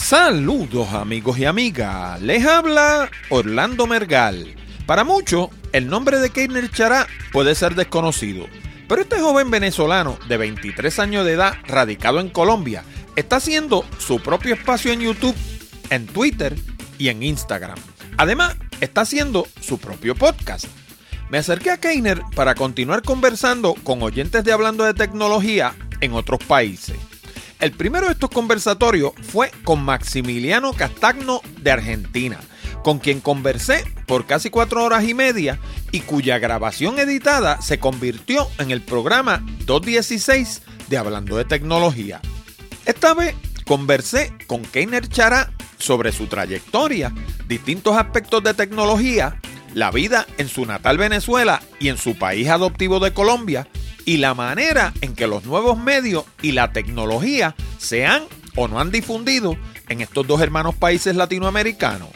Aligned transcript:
Saludos 0.00 0.94
amigos 0.94 1.38
y 1.38 1.44
amigas, 1.44 2.22
les 2.22 2.46
habla 2.46 3.10
Orlando 3.28 3.86
Mergal. 3.86 4.54
Para 4.86 5.04
muchos, 5.04 5.50
el 5.72 5.88
nombre 5.88 6.18
de 6.18 6.30
Keiner 6.30 6.70
Chará 6.70 7.06
puede 7.30 7.54
ser 7.54 7.74
desconocido, 7.74 8.46
pero 8.88 9.02
este 9.02 9.20
joven 9.20 9.50
venezolano 9.50 10.16
de 10.26 10.38
23 10.38 10.98
años 11.00 11.26
de 11.26 11.32
edad, 11.32 11.56
radicado 11.66 12.20
en 12.20 12.30
Colombia, 12.30 12.84
está 13.16 13.36
haciendo 13.36 13.84
su 13.98 14.22
propio 14.22 14.54
espacio 14.54 14.92
en 14.92 15.00
YouTube, 15.00 15.36
en 15.90 16.06
Twitter 16.06 16.54
y 16.96 17.08
en 17.08 17.22
Instagram. 17.22 17.76
Además, 18.16 18.56
está 18.80 19.02
haciendo 19.02 19.46
su 19.60 19.78
propio 19.78 20.14
podcast. 20.14 20.66
Me 21.28 21.36
acerqué 21.36 21.70
a 21.70 21.80
Keiner 21.80 22.22
para 22.34 22.54
continuar 22.54 23.02
conversando 23.02 23.74
con 23.82 24.02
oyentes 24.02 24.42
de 24.42 24.52
Hablando 24.52 24.84
de 24.84 24.94
Tecnología 24.94 25.74
en 26.00 26.14
otros 26.14 26.38
países. 26.44 26.96
El 27.60 27.72
primero 27.72 28.06
de 28.06 28.12
estos 28.12 28.30
conversatorios 28.30 29.12
fue 29.20 29.50
con 29.64 29.82
Maximiliano 29.82 30.72
Castagno 30.74 31.40
de 31.60 31.72
Argentina, 31.72 32.38
con 32.84 33.00
quien 33.00 33.20
conversé 33.20 33.84
por 34.06 34.26
casi 34.26 34.48
cuatro 34.48 34.84
horas 34.84 35.02
y 35.08 35.12
media 35.12 35.58
y 35.90 36.00
cuya 36.00 36.38
grabación 36.38 37.00
editada 37.00 37.60
se 37.60 37.80
convirtió 37.80 38.46
en 38.58 38.70
el 38.70 38.80
programa 38.80 39.44
216 39.66 40.62
de 40.88 40.98
Hablando 40.98 41.36
de 41.36 41.44
Tecnología. 41.44 42.20
Esta 42.86 43.12
vez 43.12 43.34
conversé 43.66 44.32
con 44.46 44.62
Keiner 44.62 45.08
Chará 45.08 45.52
sobre 45.78 46.12
su 46.12 46.28
trayectoria, 46.28 47.12
distintos 47.48 47.96
aspectos 47.96 48.44
de 48.44 48.54
tecnología, 48.54 49.40
la 49.74 49.90
vida 49.90 50.26
en 50.38 50.48
su 50.48 50.64
natal 50.64 50.96
Venezuela 50.96 51.60
y 51.80 51.88
en 51.88 51.98
su 51.98 52.16
país 52.16 52.48
adoptivo 52.48 53.00
de 53.00 53.12
Colombia, 53.12 53.66
y 54.08 54.16
la 54.16 54.32
manera 54.32 54.94
en 55.02 55.14
que 55.14 55.26
los 55.26 55.44
nuevos 55.44 55.76
medios 55.76 56.24
y 56.40 56.52
la 56.52 56.72
tecnología 56.72 57.54
se 57.76 58.06
han 58.06 58.22
o 58.56 58.66
no 58.66 58.80
han 58.80 58.90
difundido 58.90 59.54
en 59.90 60.00
estos 60.00 60.26
dos 60.26 60.40
hermanos 60.40 60.74
países 60.74 61.14
latinoamericanos. 61.14 62.08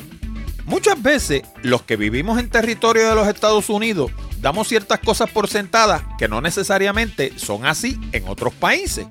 Muchas 0.65 1.03
veces 1.03 1.43
los 1.61 1.83
que 1.83 1.97
vivimos 1.97 2.41
en 2.41 2.49
territorio 2.49 3.07
de 3.07 3.15
los 3.15 3.29
Estados 3.29 3.69
Unidos 3.69 4.11
damos 4.41 4.69
ciertas 4.69 5.01
cosas 5.01 5.29
por 5.29 5.49
sentadas 5.49 6.03
que 6.17 6.29
no 6.29 6.41
necesariamente 6.41 7.39
son 7.39 7.67
así 7.67 8.01
en 8.13 8.27
otros 8.27 8.55
países. 8.55 9.07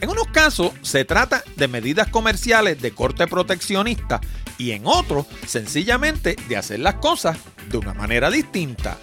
En 0.00 0.08
unos 0.08 0.28
casos 0.28 0.72
se 0.80 1.04
trata 1.04 1.44
de 1.56 1.68
medidas 1.68 2.08
comerciales 2.08 2.80
de 2.80 2.92
corte 2.92 3.26
proteccionista 3.26 4.22
y 4.56 4.70
en 4.70 4.86
otros 4.86 5.26
sencillamente 5.46 6.36
de 6.48 6.56
hacer 6.56 6.80
las 6.80 6.94
cosas 6.94 7.36
de 7.68 7.76
una 7.76 7.92
manera 7.92 8.30
distinta. 8.30 8.96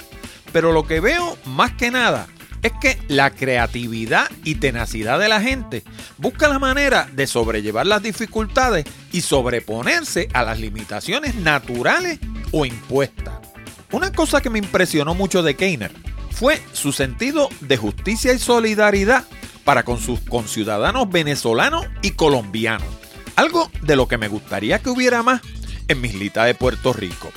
Pero 0.52 0.72
lo 0.72 0.88
que 0.88 1.00
veo 1.00 1.38
más 1.46 1.74
que 1.74 1.92
nada 1.92 2.28
es 2.62 2.72
que 2.80 3.00
la 3.08 3.32
creatividad 3.32 4.30
y 4.44 4.56
tenacidad 4.56 5.20
de 5.20 5.30
la 5.30 5.42
gente 5.42 5.84
busca 6.18 6.48
la 6.48 6.60
manera 6.60 7.10
de 7.12 7.28
sobrellevar 7.28 7.88
las 7.88 8.04
dificultades 8.04 8.86
y 9.12 9.22
sobreponerse 9.22 10.30
a 10.34 10.44
las 10.44 10.60
limitaciones 10.60 11.36
naturales 11.36 12.20
o 12.52 12.66
impuestas. 12.66 13.40
Una 13.92 14.12
cosa 14.12 14.42
que 14.42 14.50
me 14.50 14.60
impresionó 14.60 15.16
mucho 15.16 15.44
de 15.44 15.56
Keiner 15.56 15.92
fue 16.32 16.62
su 16.72 16.92
sentido 16.92 17.50
de 17.62 17.78
justicia 17.78 18.34
y 18.34 18.40
solidaridad 18.40 19.26
para 19.64 19.84
con 19.84 20.00
sus 20.00 20.20
conciudadanos 20.22 21.10
venezolanos 21.10 21.86
y 22.02 22.12
colombianos. 22.12 22.88
Algo 23.36 23.70
de 23.82 23.96
lo 23.96 24.08
que 24.08 24.18
me 24.18 24.28
gustaría 24.28 24.80
que 24.80 24.90
hubiera 24.90 25.24
más 25.24 25.42
en 25.88 26.02
mi 26.02 26.08
islita 26.08 26.46
de 26.46 26.56
Puerto 26.56 26.94
Rico. 26.94 27.32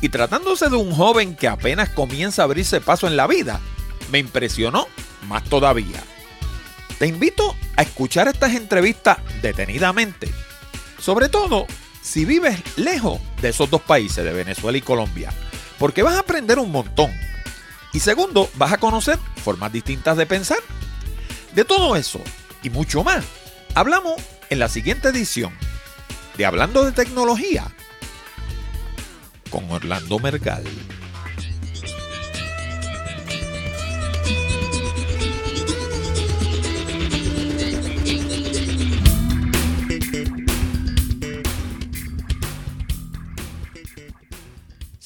Y 0.00 0.08
tratándose 0.08 0.68
de 0.68 0.76
un 0.76 0.92
joven 0.92 1.36
que 1.36 1.48
apenas 1.48 1.88
comienza 1.90 2.42
a 2.42 2.44
abrirse 2.46 2.80
paso 2.80 3.06
en 3.06 3.16
la 3.16 3.26
vida, 3.26 3.60
me 4.12 4.18
impresionó 4.18 4.86
más 5.26 5.42
todavía. 5.44 6.00
Te 6.98 7.06
invito 7.06 7.56
a 7.76 7.82
escuchar 7.82 8.28
estas 8.28 8.54
entrevistas 8.54 9.18
detenidamente, 9.40 10.30
sobre 11.00 11.28
todo 11.28 11.66
si 12.02 12.24
vives 12.24 12.60
lejos 12.76 13.20
de 13.40 13.48
esos 13.48 13.70
dos 13.70 13.80
países, 13.80 14.22
de 14.22 14.32
Venezuela 14.32 14.76
y 14.76 14.82
Colombia, 14.82 15.32
porque 15.78 16.02
vas 16.02 16.14
a 16.14 16.20
aprender 16.20 16.58
un 16.58 16.70
montón. 16.70 17.10
Y 17.92 18.00
segundo, 18.00 18.48
vas 18.54 18.72
a 18.72 18.78
conocer 18.78 19.18
formas 19.42 19.72
distintas 19.72 20.16
de 20.16 20.26
pensar. 20.26 20.58
De 21.54 21.64
todo 21.64 21.96
eso 21.96 22.20
y 22.62 22.70
mucho 22.70 23.02
más, 23.02 23.24
hablamos 23.74 24.14
en 24.50 24.58
la 24.58 24.68
siguiente 24.68 25.08
edición 25.08 25.52
de 26.36 26.46
Hablando 26.46 26.84
de 26.84 26.92
Tecnología 26.92 27.64
con 29.50 29.70
Orlando 29.70 30.18
Mergal. 30.18 30.64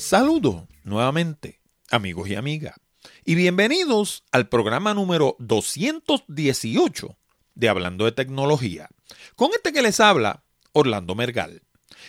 Saludos 0.06 0.62
nuevamente, 0.84 1.58
amigos 1.90 2.28
y 2.28 2.36
amigas, 2.36 2.76
y 3.24 3.34
bienvenidos 3.34 4.22
al 4.30 4.48
programa 4.48 4.94
número 4.94 5.34
218 5.40 7.18
de 7.56 7.68
Hablando 7.68 8.04
de 8.04 8.12
Tecnología. 8.12 8.88
Con 9.34 9.50
este 9.50 9.72
que 9.72 9.82
les 9.82 9.98
habla, 9.98 10.44
Orlando 10.70 11.16
Mergal. 11.16 11.60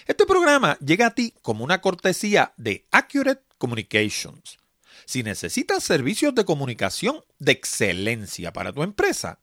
Este 0.06 0.28
programa 0.28 0.78
llega 0.78 1.08
a 1.08 1.16
ti 1.16 1.34
como 1.42 1.64
una 1.64 1.82
cortesía 1.82 2.54
de 2.56 2.86
Accurate 2.92 3.42
Communications. 3.58 4.60
Si 5.06 5.24
necesitas 5.24 5.84
servicios 5.84 6.36
de 6.36 6.46
comunicación 6.46 7.24
de 7.40 7.54
excelencia 7.54 8.54
para 8.54 8.72
tu 8.74 8.84
empresa, 8.84 9.40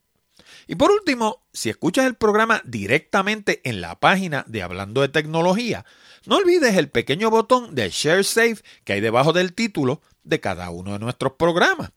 Y 0.66 0.74
por 0.74 0.90
último, 0.90 1.46
si 1.52 1.70
escuchas 1.70 2.06
el 2.06 2.16
programa 2.16 2.60
directamente 2.64 3.60
en 3.64 3.80
la 3.80 4.00
página 4.00 4.44
de 4.48 4.62
Hablando 4.62 5.00
de 5.00 5.08
Tecnología, 5.08 5.84
no 6.26 6.36
olvides 6.36 6.76
el 6.76 6.90
pequeño 6.90 7.30
botón 7.30 7.74
de 7.74 7.88
Share 7.88 8.24
Save 8.24 8.58
que 8.84 8.94
hay 8.94 9.00
debajo 9.00 9.32
del 9.32 9.52
título 9.52 10.02
de 10.24 10.40
cada 10.40 10.70
uno 10.70 10.92
de 10.92 10.98
nuestros 10.98 11.32
programas. 11.32 11.92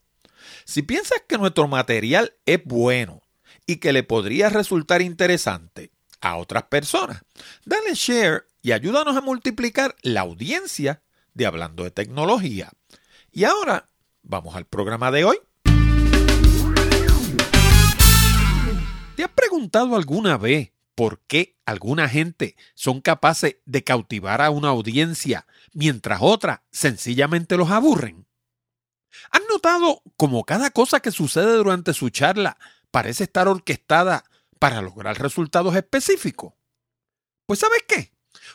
Si 0.66 0.84
piensas 0.84 1.24
que 1.28 1.40
nuestro 1.40 1.68
material 1.68 2.34
es 2.46 2.64
bueno 2.64 3.24
y 3.66 3.78
que 3.78 3.92
le 3.92 4.04
podría 4.04 4.50
resultar 4.50 5.02
interesante 5.02 5.92
a 6.22 6.38
otras 6.38 6.64
personas, 6.64 7.24
dale 7.66 7.96
share 7.96 8.50
y 8.62 8.72
ayúdanos 8.72 9.18
a 9.18 9.22
multiplicar 9.22 9.96
la 10.04 10.22
audiencia 10.22 11.02
de 11.34 11.46
Hablando 11.48 11.84
de 11.84 11.92
Tecnología. 11.92 12.70
Y 13.32 13.46
ahora, 13.46 13.90
vamos 14.22 14.56
al 14.56 14.66
programa 14.66 15.12
de 15.12 15.24
hoy. 15.24 15.38
¿Te 19.20 19.26
has 19.26 19.32
preguntado 19.32 19.98
alguna 19.98 20.38
vez 20.38 20.72
por 20.96 21.20
qué 21.28 21.58
alguna 21.66 22.08
gente 22.08 22.56
son 22.74 23.02
capaces 23.02 23.58
de 23.66 23.84
cautivar 23.84 24.42
a 24.42 24.50
una 24.50 24.70
audiencia 24.70 25.46
mientras 25.74 26.20
otras 26.22 26.62
sencillamente 26.72 27.58
los 27.58 27.70
aburren? 27.70 28.26
¿Han 29.32 29.42
notado 29.52 30.02
cómo 30.16 30.46
cada 30.46 30.70
cosa 30.70 31.02
que 31.02 31.12
sucede 31.12 31.58
durante 31.58 31.94
su 31.94 32.10
charla 32.12 32.58
parece 32.92 33.26
estar 33.26 33.50
orquestada 33.50 34.24
para 34.58 34.82
lograr 34.82 35.22
resultados 35.22 35.76
específicos? 35.76 36.54
Pues 37.46 37.60
¿sabes 37.60 37.84
qué? 37.90 38.14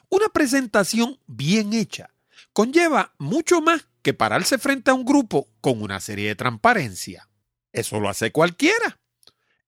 Una 0.09 0.31
presentación 0.31 1.21
bien 1.27 1.75
hecha 1.75 2.09
conlleva 2.55 3.13
mucho 3.19 3.61
más 3.61 3.87
que 4.01 4.15
pararse 4.15 4.57
frente 4.57 4.91
a 4.91 4.95
un 4.95 5.05
grupo 5.05 5.51
con 5.61 5.83
una 5.83 6.01
serie 6.01 6.29
de 6.29 6.37
transparencia. 6.37 7.29
Eso 7.71 8.01
lo 8.01 8.09
hace 8.09 8.33
cualquiera. 8.33 8.99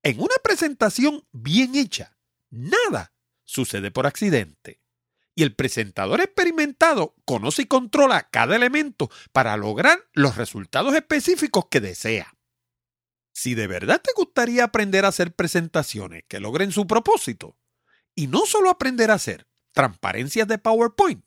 En 0.06 0.20
una 0.20 0.36
presentación 0.40 1.26
bien 1.32 1.74
hecha, 1.74 2.16
nada 2.48 3.12
sucede 3.42 3.90
por 3.90 4.06
accidente. 4.06 4.80
y 5.34 5.42
el 5.42 5.54
presentador 5.54 6.20
experimentado 6.20 7.16
conoce 7.24 7.62
y 7.62 7.66
controla 7.66 8.28
cada 8.30 8.54
elemento 8.54 9.10
para 9.32 9.56
lograr 9.56 9.98
los 10.12 10.36
resultados 10.36 10.94
específicos 10.94 11.66
que 11.68 11.80
desea. 11.80 12.32
Si 13.34 13.54
de 13.54 13.66
verdad 13.66 14.00
te 14.00 14.12
gustaría 14.16 14.62
aprender 14.62 15.04
a 15.04 15.08
hacer 15.08 15.34
presentaciones 15.34 16.22
que 16.28 16.38
logren 16.38 16.70
su 16.70 16.86
propósito, 16.86 17.58
y 18.14 18.28
no 18.28 18.46
solo 18.46 18.70
aprender 18.70 19.10
a 19.10 19.14
hacer 19.14 19.48
transparencias 19.72 20.46
de 20.46 20.58
PowerPoint, 20.58 21.26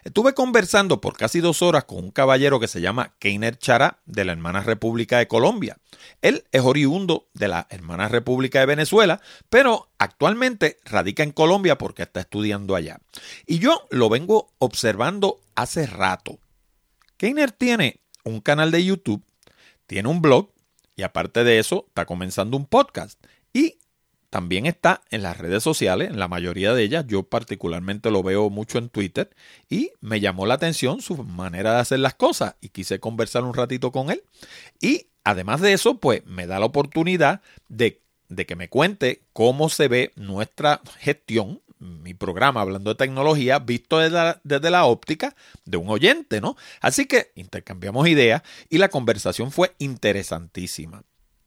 Estuve 0.04 0.34
conversando 0.34 1.00
por 1.00 1.16
casi 1.16 1.40
dos 1.40 1.62
horas 1.62 1.84
con 1.84 1.98
un 1.98 2.10
caballero 2.10 2.58
que 2.58 2.68
se 2.68 2.80
llama 2.80 3.14
Keiner 3.18 3.58
Chará 3.58 3.98
de 4.06 4.24
la 4.24 4.32
Hermana 4.32 4.62
República 4.62 5.18
de 5.18 5.28
Colombia. 5.28 5.78
Él 6.22 6.44
es 6.52 6.62
oriundo 6.62 7.28
de 7.34 7.48
la 7.48 7.66
Hermana 7.70 8.08
República 8.08 8.60
de 8.60 8.66
Venezuela, 8.66 9.20
pero 9.48 9.88
actualmente 9.98 10.78
radica 10.84 11.22
en 11.22 11.32
Colombia 11.32 11.78
porque 11.78 12.02
está 12.02 12.20
estudiando 12.20 12.74
allá. 12.74 13.00
Y 13.46 13.58
yo 13.58 13.86
lo 13.90 14.08
vengo 14.08 14.52
observando 14.58 15.40
hace 15.54 15.86
rato. 15.86 16.38
Keiner 17.16 17.52
tiene 17.52 18.00
un 18.24 18.40
canal 18.40 18.70
de 18.70 18.84
YouTube, 18.84 19.22
tiene 19.86 20.08
un 20.08 20.22
blog 20.22 20.50
y 20.96 21.02
aparte 21.02 21.44
de 21.44 21.58
eso 21.58 21.84
está 21.88 22.06
comenzando 22.06 22.56
un 22.56 22.66
podcast. 22.66 23.22
Y 23.52 23.78
también 24.30 24.66
está 24.66 25.02
en 25.10 25.22
las 25.22 25.36
redes 25.36 25.62
sociales, 25.62 26.08
en 26.08 26.18
la 26.18 26.28
mayoría 26.28 26.72
de 26.72 26.84
ellas. 26.84 27.04
Yo 27.08 27.24
particularmente 27.24 28.10
lo 28.12 28.22
veo 28.22 28.48
mucho 28.48 28.78
en 28.78 28.88
Twitter 28.88 29.28
y 29.68 29.90
me 30.00 30.20
llamó 30.20 30.46
la 30.46 30.54
atención 30.54 31.02
su 31.02 31.22
manera 31.24 31.74
de 31.74 31.80
hacer 31.80 31.98
las 31.98 32.14
cosas 32.14 32.54
y 32.60 32.68
quise 32.68 33.00
conversar 33.00 33.42
un 33.42 33.54
ratito 33.54 33.90
con 33.90 34.10
él. 34.10 34.22
Y 34.80 35.08
además 35.24 35.60
de 35.60 35.72
eso, 35.72 35.98
pues 35.98 36.24
me 36.26 36.46
da 36.46 36.60
la 36.60 36.66
oportunidad 36.66 37.42
de, 37.68 38.00
de 38.28 38.46
que 38.46 38.54
me 38.54 38.68
cuente 38.68 39.24
cómo 39.32 39.68
se 39.68 39.88
ve 39.88 40.12
nuestra 40.14 40.80
gestión, 41.00 41.60
mi 41.80 42.14
programa 42.14 42.60
hablando 42.60 42.90
de 42.90 42.98
tecnología, 42.98 43.58
visto 43.58 43.98
desde 43.98 44.14
la, 44.14 44.40
desde 44.44 44.70
la 44.70 44.84
óptica 44.84 45.34
de 45.64 45.76
un 45.76 45.88
oyente, 45.88 46.40
¿no? 46.40 46.56
Así 46.80 47.06
que 47.06 47.32
intercambiamos 47.34 48.06
ideas 48.06 48.42
y 48.68 48.78
la 48.78 48.90
conversación 48.90 49.50
fue 49.50 49.74
interesantísima. 49.78 51.02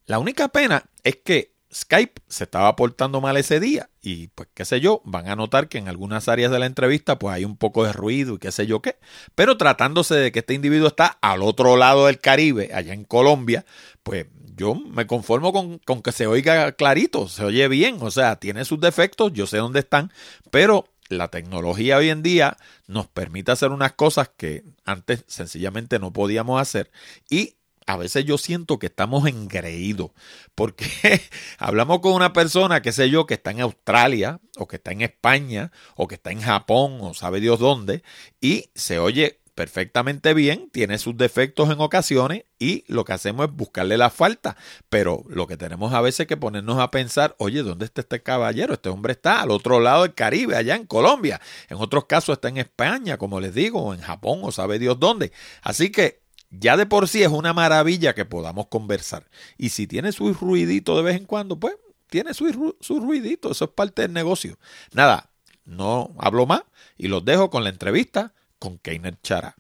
La 0.06 0.20
única 0.20 0.50
pena 0.50 0.84
es 1.04 1.18
que 1.18 1.53
Skype 1.74 2.22
se 2.28 2.44
estaba 2.44 2.76
portando 2.76 3.20
mal 3.22 3.38
ese 3.38 3.60
día 3.60 3.90
y 4.02 4.28
pues 4.28 4.50
qué 4.54 4.66
sé 4.66 4.80
yo, 4.80 5.02
van 5.06 5.28
a 5.28 5.36
notar 5.36 5.68
que 5.68 5.78
en 5.78 5.88
algunas 5.88 6.28
áreas 6.28 6.52
de 6.52 6.60
la 6.60 6.66
entrevista 6.66 7.18
pues 7.18 7.36
hay 7.36 7.46
un 7.46 7.58
poco 7.58 7.84
de 7.84 7.94
ruido 7.94 8.36
y 8.36 8.38
qué 8.38 8.52
sé 8.52 8.68
yo 8.68 8.82
qué, 8.82 8.98
pero 9.36 9.58
tratándose 9.58 10.16
de 10.16 10.32
que 10.32 10.40
este 10.40 10.54
individuo 10.54 10.88
está 10.88 11.18
al 11.22 11.42
otro 11.42 11.76
lado 11.78 12.08
del 12.08 12.20
Caribe, 12.20 12.72
allá 12.74 12.94
en 12.94 13.06
Colombia, 13.06 13.66
pues 14.04 14.28
yo 14.56 14.76
me 14.76 15.08
conformo 15.08 15.52
con, 15.52 15.80
con 15.80 16.02
que 16.02 16.12
se 16.12 16.28
oiga 16.28 16.74
clarito, 16.74 17.28
se 17.28 17.44
oye 17.44 17.68
bien, 17.68 17.98
o 18.02 18.12
sea, 18.12 18.36
tiene 18.36 18.66
sus 18.66 18.80
defectos, 18.80 19.34
yo 19.34 19.48
sé 19.48 19.58
dónde 19.58 19.80
están, 19.80 20.12
pero 20.52 20.86
la 21.10 21.30
tecnología 21.30 21.98
hoy 21.98 22.10
en 22.10 22.24
día 22.24 22.58
nos 22.88 23.08
permite 23.08 23.52
hacer 23.52 23.72
unas 23.72 23.94
cosas 23.94 24.30
que 24.36 24.64
antes 24.86 25.24
sencillamente 25.28 26.00
no 26.00 26.14
podíamos 26.14 26.62
hacer 26.62 26.92
y 27.30 27.56
a 27.86 27.98
veces 27.98 28.26
yo 28.26 28.38
siento 28.38 28.80
que 28.80 28.88
estamos 28.88 29.28
engreídos, 29.28 30.12
porque 30.56 30.86
hablamos 31.58 32.00
con 32.00 32.14
una 32.14 32.34
persona, 32.34 32.82
qué 32.82 32.92
sé 32.92 33.10
yo, 33.10 33.26
que 33.26 33.36
está 33.36 33.52
en 33.52 33.62
Australia, 33.62 34.40
o 34.58 34.68
que 34.68 34.78
está 34.78 34.92
en 34.92 35.02
España, 35.02 35.72
o 35.96 36.08
que 36.08 36.16
está 36.16 36.32
en 36.32 36.42
Japón, 36.42 37.00
o 37.02 37.14
sabe 37.14 37.40
Dios 37.40 37.60
dónde, 37.60 38.04
y 38.42 38.70
se 38.76 39.00
oye 39.00 39.40
perfectamente 39.56 40.34
bien, 40.34 40.70
tiene 40.72 40.98
sus 40.98 41.16
defectos 41.16 41.70
en 41.70 41.80
ocasiones, 41.80 42.46
y 42.60 42.84
lo 42.88 43.06
que 43.06 43.14
hacemos 43.14 43.48
es 43.48 43.54
buscarle 43.54 43.98
la 43.98 44.10
falta. 44.10 44.58
Pero 44.90 45.24
lo 45.28 45.48
que 45.48 45.58
tenemos 45.58 45.94
a 45.94 46.02
veces 46.02 46.28
que 46.28 46.38
ponernos 46.38 46.80
a 46.80 46.92
pensar, 46.92 47.36
oye, 47.38 47.62
¿dónde 47.62 47.86
está 47.86 48.02
este 48.02 48.24
caballero? 48.24 48.74
Este 48.74 48.90
hombre 48.90 49.14
está 49.14 49.42
al 49.42 49.52
otro 49.52 49.80
lado 49.80 50.04
del 50.04 50.16
Caribe, 50.16 50.56
allá 50.56 50.76
en 50.76 50.86
Colombia. 50.86 51.40
En 51.70 51.78
otros 51.78 52.06
casos 52.06 52.34
está 52.34 52.50
en 52.50 52.58
España, 52.58 53.18
como 53.18 53.40
les 53.40 53.54
digo, 53.54 53.82
o 53.82 53.94
en 53.94 54.02
Japón, 54.02 54.40
o 54.44 54.52
sabe 54.52 54.80
Dios 54.80 55.00
dónde. 55.00 55.32
Así 55.62 55.92
que 55.92 56.23
ya 56.60 56.78
de 56.78 56.86
por 56.86 57.08
sí 57.08 57.24
es 57.24 57.30
una 57.30 57.54
maravilla 57.54 58.14
que 58.14 58.26
podamos 58.26 58.68
conversar. 58.68 59.26
Y 59.58 59.70
si 59.70 59.88
tiene 59.88 60.12
su 60.12 60.34
ruidito 60.34 60.96
de 60.96 61.04
vez 61.04 61.18
en 61.18 61.26
cuando, 61.26 61.60
pues 61.60 61.76
tiene 62.10 62.34
su, 62.34 62.76
su 62.80 63.00
ruidito, 63.00 63.52
eso 63.52 63.66
es 63.66 63.72
parte 63.72 64.04
del 64.04 64.14
negocio. 64.14 64.58
Nada, 64.94 65.32
no 65.66 66.12
hablo 66.20 66.46
más 66.46 66.64
y 66.98 67.08
los 67.08 67.26
dejo 67.26 67.50
con 67.50 67.64
la 67.64 67.70
entrevista 67.70 68.34
con 68.60 68.78
Keiner 68.78 69.20
Chara. 69.22 69.56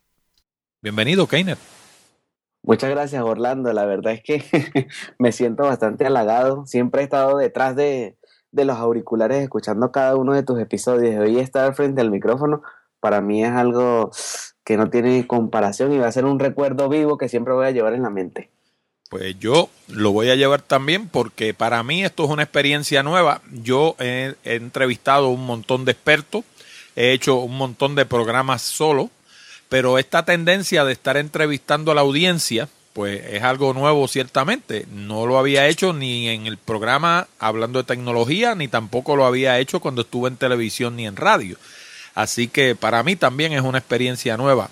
Bienvenido, 0.81 1.27
Keiner. 1.27 1.57
Muchas 2.61 2.91
gracias, 2.91 3.23
Orlando. 3.23 3.73
La 3.73 3.85
verdad 3.85 4.13
es 4.13 4.21
que 4.21 4.87
me 5.17 5.31
siento 5.31 5.63
bastante 5.63 6.05
halagado. 6.05 6.65
Siempre 6.65 7.01
he 7.01 7.03
estado 7.03 7.37
detrás 7.37 7.75
de, 7.75 8.17
de 8.51 8.65
los 8.65 8.77
auriculares 8.77 9.41
escuchando 9.41 9.91
cada 9.91 10.15
uno 10.15 10.33
de 10.33 10.43
tus 10.43 10.59
episodios. 10.59 11.19
Hoy 11.19 11.39
estar 11.39 11.73
frente 11.73 12.01
al 12.01 12.11
micrófono 12.11 12.61
para 12.99 13.19
mí 13.19 13.43
es 13.43 13.51
algo 13.51 14.11
que 14.63 14.77
no 14.77 14.89
tiene 14.89 15.27
comparación 15.27 15.94
y 15.94 15.98
va 15.98 16.07
a 16.07 16.12
ser 16.12 16.25
un 16.25 16.39
recuerdo 16.39 16.89
vivo 16.89 17.18
que 17.18 17.30
siempre 17.30 17.54
voy 17.54 17.65
a 17.68 17.71
llevar 17.71 17.94
en 17.94 18.04
la 18.04 18.10
mente. 18.10 18.50
Pues 19.10 19.38
yo 19.38 19.69
lo 19.89 20.12
voy 20.12 20.31
a 20.31 20.36
llevar 20.36 20.63
también 20.63 21.07
porque 21.07 21.54
para 21.54 21.83
mí 21.83 22.04
esto 22.04 22.24
es 22.24 22.31
una 22.31 22.44
experiencia 22.44 23.04
nueva. 23.04 23.42
Yo 23.51 23.95
he, 24.00 24.33
entrevistado 24.44 25.29
un 25.29 25.46
montón 25.46 25.86
de 25.86 25.91
expertos, 25.91 26.43
he 26.96 27.12
hecho 27.12 27.36
un 27.36 27.55
montón 27.55 27.93
de 27.93 28.08
programas 28.08 28.63
solo, 28.63 29.12
pero 29.70 30.00
esta 30.00 30.25
tendencia 30.25 30.84
de 30.84 30.93
estar 30.93 31.17
entrevistando 31.17 31.91
a 31.91 31.96
la 31.96 32.01
audiencia, 32.01 32.70
pues 32.93 33.24
es 33.25 33.43
algo 33.43 33.74
nuevo 33.74 34.08
ciertamente. 34.08 34.88
No 34.91 35.27
lo 35.27 35.38
había 35.38 35.67
hecho 35.67 35.93
ni 35.93 36.29
en 36.29 36.48
el 36.48 36.58
programa 36.58 37.27
hablando 37.38 37.79
de 37.79 37.86
tecnología, 37.86 38.55
ni 38.55 38.67
tampoco 38.67 39.15
lo 39.15 39.25
había 39.25 39.60
hecho 39.60 39.79
cuando 39.79 40.01
estuve 40.01 40.29
en 40.29 40.38
televisión 40.38 40.96
ni 40.96 41.05
en 41.05 41.17
radio. 41.17 41.58
Así 42.15 42.48
que 42.48 42.75
para 42.75 43.03
mí 43.03 43.15
también 43.15 43.53
es 43.53 43.62
una 43.62 43.79
experiencia 43.79 44.38
nueva. 44.38 44.70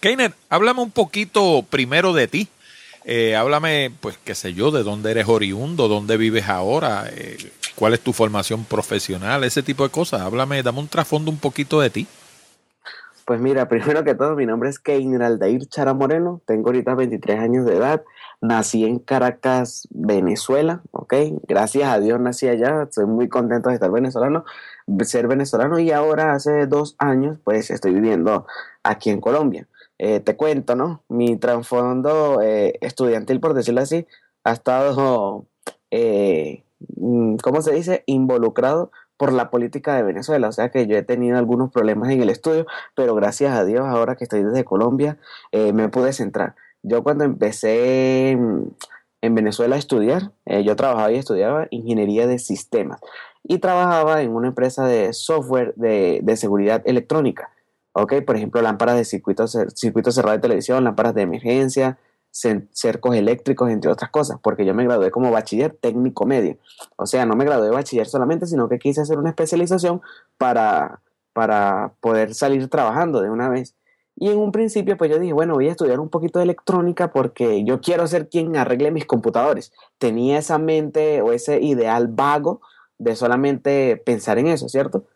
Keiner, 0.00 0.32
háblame 0.48 0.82
un 0.82 0.90
poquito 0.90 1.64
primero 1.68 2.12
de 2.12 2.28
ti. 2.28 2.48
Eh, 3.04 3.34
háblame, 3.34 3.90
pues, 4.00 4.16
qué 4.24 4.34
sé 4.34 4.54
yo, 4.54 4.70
de 4.70 4.84
dónde 4.84 5.10
eres 5.10 5.28
oriundo, 5.28 5.88
dónde 5.88 6.16
vives 6.16 6.48
ahora, 6.48 7.06
eh, 7.10 7.36
cuál 7.74 7.94
es 7.94 8.00
tu 8.00 8.12
formación 8.12 8.64
profesional, 8.64 9.42
ese 9.42 9.62
tipo 9.62 9.82
de 9.82 9.90
cosas. 9.90 10.20
Háblame, 10.20 10.62
dame 10.62 10.78
un 10.78 10.88
trasfondo 10.88 11.30
un 11.30 11.38
poquito 11.38 11.80
de 11.80 11.90
ti. 11.90 12.06
Pues 13.24 13.40
mira, 13.40 13.68
primero 13.68 14.04
que 14.04 14.14
todo, 14.14 14.36
mi 14.36 14.46
nombre 14.46 14.70
es 14.70 14.78
Keiner 14.78 15.22
Aldair 15.22 15.66
Chara 15.66 15.94
Moreno, 15.94 16.40
tengo 16.46 16.68
ahorita 16.68 16.94
23 16.94 17.40
años 17.40 17.66
de 17.66 17.76
edad, 17.76 18.02
nací 18.40 18.84
en 18.84 18.98
Caracas, 18.98 19.88
Venezuela, 19.90 20.82
¿ok? 20.90 21.14
Gracias 21.48 21.88
a 21.88 21.98
Dios 21.98 22.20
nací 22.20 22.48
allá, 22.48 22.84
estoy 22.84 23.06
muy 23.06 23.28
contento 23.28 23.68
de 23.68 23.76
estar 23.76 23.90
venezolano, 23.90 24.44
ser 25.02 25.28
venezolano 25.28 25.78
y 25.78 25.90
ahora 25.90 26.32
hace 26.34 26.66
dos 26.66 26.96
años 26.98 27.38
pues 27.44 27.70
estoy 27.70 27.94
viviendo 27.94 28.46
aquí 28.82 29.10
en 29.10 29.20
Colombia. 29.20 29.68
Eh, 29.98 30.20
te 30.20 30.36
cuento, 30.36 30.74
¿no? 30.74 31.04
Mi 31.08 31.36
trasfondo 31.36 32.40
eh, 32.42 32.78
estudiantil, 32.80 33.40
por 33.40 33.54
decirlo 33.54 33.82
así, 33.82 34.06
ha 34.44 34.52
estado, 34.52 35.46
eh, 35.92 36.64
mm, 36.96 37.36
¿cómo 37.36 37.62
se 37.62 37.72
dice?, 37.72 38.02
involucrado 38.06 38.90
por 39.16 39.32
la 39.32 39.50
política 39.50 39.94
de 39.94 40.02
Venezuela. 40.02 40.48
O 40.48 40.52
sea 40.52 40.70
que 40.70 40.86
yo 40.88 40.96
he 40.96 41.02
tenido 41.02 41.38
algunos 41.38 41.70
problemas 41.70 42.10
en 42.10 42.20
el 42.20 42.30
estudio, 42.30 42.66
pero 42.96 43.14
gracias 43.14 43.56
a 43.56 43.64
Dios, 43.64 43.86
ahora 43.86 44.16
que 44.16 44.24
estoy 44.24 44.42
desde 44.42 44.64
Colombia, 44.64 45.18
me 45.52 45.88
pude 45.88 46.12
centrar. 46.12 46.56
Yo 46.82 47.04
cuando 47.04 47.24
empecé 47.24 48.36
mm, 48.36 48.62
en 49.22 49.34
Venezuela 49.34 49.76
estudiar, 49.76 50.32
yo 50.44 50.76
trabajaba 50.76 51.10
y 51.12 51.16
estudiaba 51.16 51.68
ingeniería 51.70 52.26
de 52.26 52.38
sistemas 52.38 53.00
y 53.44 53.58
trabajaba 53.58 54.22
en 54.22 54.34
una 54.34 54.48
empresa 54.48 54.86
de 54.86 55.12
software 55.12 55.74
de, 55.76 56.36
seguridad 56.36 56.82
electrónica. 56.84 57.50
¿ok? 57.92 58.22
Por 58.24 58.36
ejemplo, 58.36 58.62
lámparas 58.62 58.96
de 58.96 59.04
circuito, 59.04 59.46
circuito 59.46 60.12
cerrado 60.12 60.36
de 60.36 60.42
televisión, 60.42 60.84
lámparas 60.84 61.14
de 61.14 61.22
emergencia, 61.22 61.98
cercos 62.30 63.14
eléctricos, 63.14 63.70
entre 63.70 63.90
otras 63.90 64.10
cosas, 64.10 64.38
porque 64.42 64.64
yo 64.64 64.74
me 64.74 64.84
gradué 64.84 65.10
como 65.10 65.30
bachiller 65.30 65.74
técnico 65.74 66.24
medio. 66.24 66.56
O 66.96 67.06
sea, 67.06 67.26
no 67.26 67.36
me 67.36 67.44
gradué 67.44 67.66
de 67.66 67.74
bachiller 67.74 68.06
solamente, 68.06 68.46
sino 68.46 68.68
que 68.68 68.78
quise 68.78 69.02
hacer 69.02 69.18
una 69.18 69.30
especialización 69.30 70.00
para, 70.38 71.00
para 71.32 71.92
poder 72.00 72.34
salir 72.34 72.68
trabajando 72.68 73.20
de 73.20 73.30
una 73.30 73.48
vez. 73.48 73.74
Y 74.22 74.28
en 74.28 74.38
un 74.38 74.52
principio, 74.52 74.96
pues 74.96 75.10
yo 75.10 75.18
dije, 75.18 75.32
bueno, 75.32 75.54
voy 75.54 75.66
a 75.66 75.72
estudiar 75.72 75.98
un 75.98 76.08
poquito 76.08 76.38
de 76.38 76.44
electrónica 76.44 77.12
porque 77.12 77.64
yo 77.64 77.80
quiero 77.80 78.06
ser 78.06 78.28
quien 78.28 78.54
arregle 78.56 78.92
mis 78.92 79.04
computadores. 79.04 79.72
Tenía 79.98 80.38
esa 80.38 80.58
mente 80.58 81.20
o 81.22 81.32
ese 81.32 81.60
ideal 81.60 82.06
vago 82.06 82.60
de 82.98 83.16
solamente 83.16 83.96
pensar 83.96 84.38
en 84.38 84.46
eso, 84.46 84.68
¿cierto? 84.68 85.06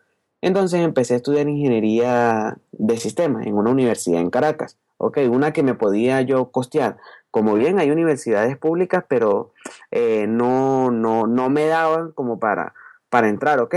Entonces 0.41 0.81
empecé 0.81 1.13
a 1.13 1.17
estudiar 1.17 1.47
ingeniería 1.47 2.57
de 2.73 2.97
sistemas 2.97 3.47
en 3.47 3.55
una 3.55 3.71
universidad 3.71 4.19
en 4.19 4.29
Caracas, 4.29 4.77
¿ok? 4.97 5.19
Una 5.31 5.53
que 5.53 5.63
me 5.63 5.73
podía 5.73 6.21
yo 6.23 6.51
costear. 6.51 6.97
Como 7.31 7.53
bien 7.53 7.79
hay 7.79 7.89
universidades 7.91 8.57
públicas, 8.57 9.05
pero 9.07 9.53
eh, 9.89 10.25
no, 10.27 10.91
no, 10.91 11.27
no 11.27 11.49
me 11.49 11.67
daban 11.67 12.11
como 12.11 12.39
para, 12.39 12.73
para 13.09 13.29
entrar, 13.29 13.61
¿ok? 13.61 13.75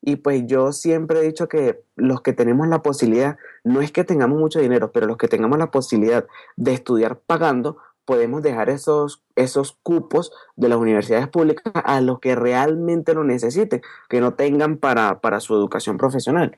Y 0.00 0.16
pues 0.16 0.46
yo 0.46 0.72
siempre 0.72 1.20
he 1.20 1.22
dicho 1.22 1.48
que 1.48 1.82
los 1.96 2.22
que 2.22 2.32
tenemos 2.32 2.68
la 2.68 2.82
posibilidad, 2.82 3.36
no 3.64 3.80
es 3.80 3.90
que 3.92 4.04
tengamos 4.04 4.38
mucho 4.38 4.60
dinero, 4.60 4.92
pero 4.92 5.06
los 5.06 5.16
que 5.16 5.28
tengamos 5.28 5.58
la 5.58 5.70
posibilidad 5.70 6.26
de 6.56 6.72
estudiar 6.72 7.18
pagando, 7.18 7.78
podemos 8.04 8.42
dejar 8.42 8.70
esos, 8.70 9.22
esos 9.36 9.76
cupos 9.82 10.32
de 10.56 10.68
las 10.68 10.78
universidades 10.78 11.28
públicas 11.28 11.72
a 11.84 12.00
los 12.00 12.20
que 12.20 12.34
realmente 12.34 13.12
lo 13.12 13.24
necesiten, 13.24 13.82
que 14.08 14.20
no 14.20 14.34
tengan 14.34 14.78
para, 14.78 15.20
para 15.20 15.40
su 15.40 15.54
educación 15.54 15.98
profesional. 15.98 16.56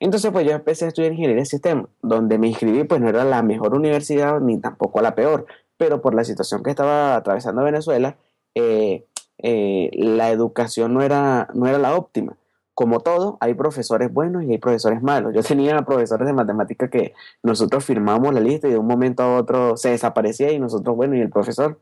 Entonces, 0.00 0.30
pues 0.30 0.46
yo 0.46 0.52
empecé 0.52 0.86
a 0.86 0.88
estudiar 0.88 1.12
ingeniería 1.12 1.42
de 1.42 1.46
sistemas, 1.46 1.86
donde 2.02 2.38
me 2.38 2.48
inscribí, 2.48 2.84
pues 2.84 3.00
no 3.00 3.08
era 3.08 3.24
la 3.24 3.42
mejor 3.42 3.74
universidad 3.74 4.40
ni 4.40 4.58
tampoco 4.58 5.00
la 5.02 5.14
peor, 5.14 5.46
pero 5.76 6.00
por 6.00 6.14
la 6.14 6.24
situación 6.24 6.62
que 6.62 6.70
estaba 6.70 7.16
atravesando 7.16 7.62
Venezuela, 7.62 8.16
eh, 8.54 9.04
eh, 9.38 9.90
la 9.92 10.30
educación 10.30 10.94
no 10.94 11.02
era, 11.02 11.48
no 11.52 11.66
era 11.66 11.78
la 11.78 11.94
óptima 11.94 12.36
como 12.76 13.00
todo, 13.00 13.38
hay 13.40 13.54
profesores 13.54 14.12
buenos 14.12 14.44
y 14.44 14.50
hay 14.52 14.58
profesores 14.58 15.02
malos. 15.02 15.32
Yo 15.34 15.42
tenía 15.42 15.80
profesores 15.86 16.26
de 16.26 16.34
matemática 16.34 16.90
que 16.90 17.14
nosotros 17.42 17.82
firmamos 17.82 18.34
la 18.34 18.40
lista 18.40 18.68
y 18.68 18.72
de 18.72 18.76
un 18.76 18.86
momento 18.86 19.22
a 19.22 19.38
otro 19.38 19.78
se 19.78 19.88
desaparecía 19.88 20.52
y 20.52 20.58
nosotros, 20.58 20.94
bueno, 20.94 21.16
y 21.16 21.22
el 21.22 21.30
profesor. 21.30 21.80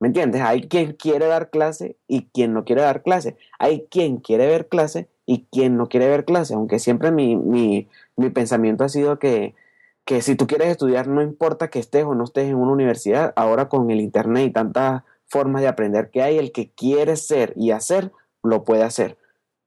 ¿Me 0.00 0.08
entiendes? 0.08 0.42
Hay 0.42 0.62
quien 0.62 0.94
quiere 0.94 1.26
dar 1.26 1.50
clase 1.50 1.98
y 2.08 2.26
quien 2.30 2.52
no 2.52 2.64
quiere 2.64 2.82
dar 2.82 3.04
clase. 3.04 3.36
Hay 3.60 3.86
quien 3.88 4.16
quiere 4.16 4.48
ver 4.48 4.66
clase 4.66 5.08
y 5.24 5.46
quien 5.52 5.76
no 5.76 5.88
quiere 5.88 6.08
ver 6.08 6.24
clase. 6.24 6.54
Aunque 6.54 6.80
siempre 6.80 7.12
mi, 7.12 7.36
mi, 7.36 7.88
mi 8.16 8.30
pensamiento 8.30 8.82
ha 8.82 8.88
sido 8.88 9.20
que, 9.20 9.54
que 10.04 10.20
si 10.20 10.34
tú 10.34 10.48
quieres 10.48 10.66
estudiar, 10.66 11.06
no 11.06 11.22
importa 11.22 11.68
que 11.68 11.78
estés 11.78 12.02
o 12.02 12.16
no 12.16 12.24
estés 12.24 12.48
en 12.48 12.56
una 12.56 12.72
universidad, 12.72 13.32
ahora 13.36 13.68
con 13.68 13.88
el 13.92 14.00
Internet 14.00 14.48
y 14.48 14.50
tantas 14.50 15.04
formas 15.26 15.62
de 15.62 15.68
aprender 15.68 16.10
que 16.10 16.22
hay, 16.22 16.38
el 16.38 16.50
que 16.50 16.72
quiere 16.72 17.14
ser 17.14 17.52
y 17.54 17.70
hacer, 17.70 18.10
lo 18.42 18.64
puede 18.64 18.82
hacer. 18.82 19.16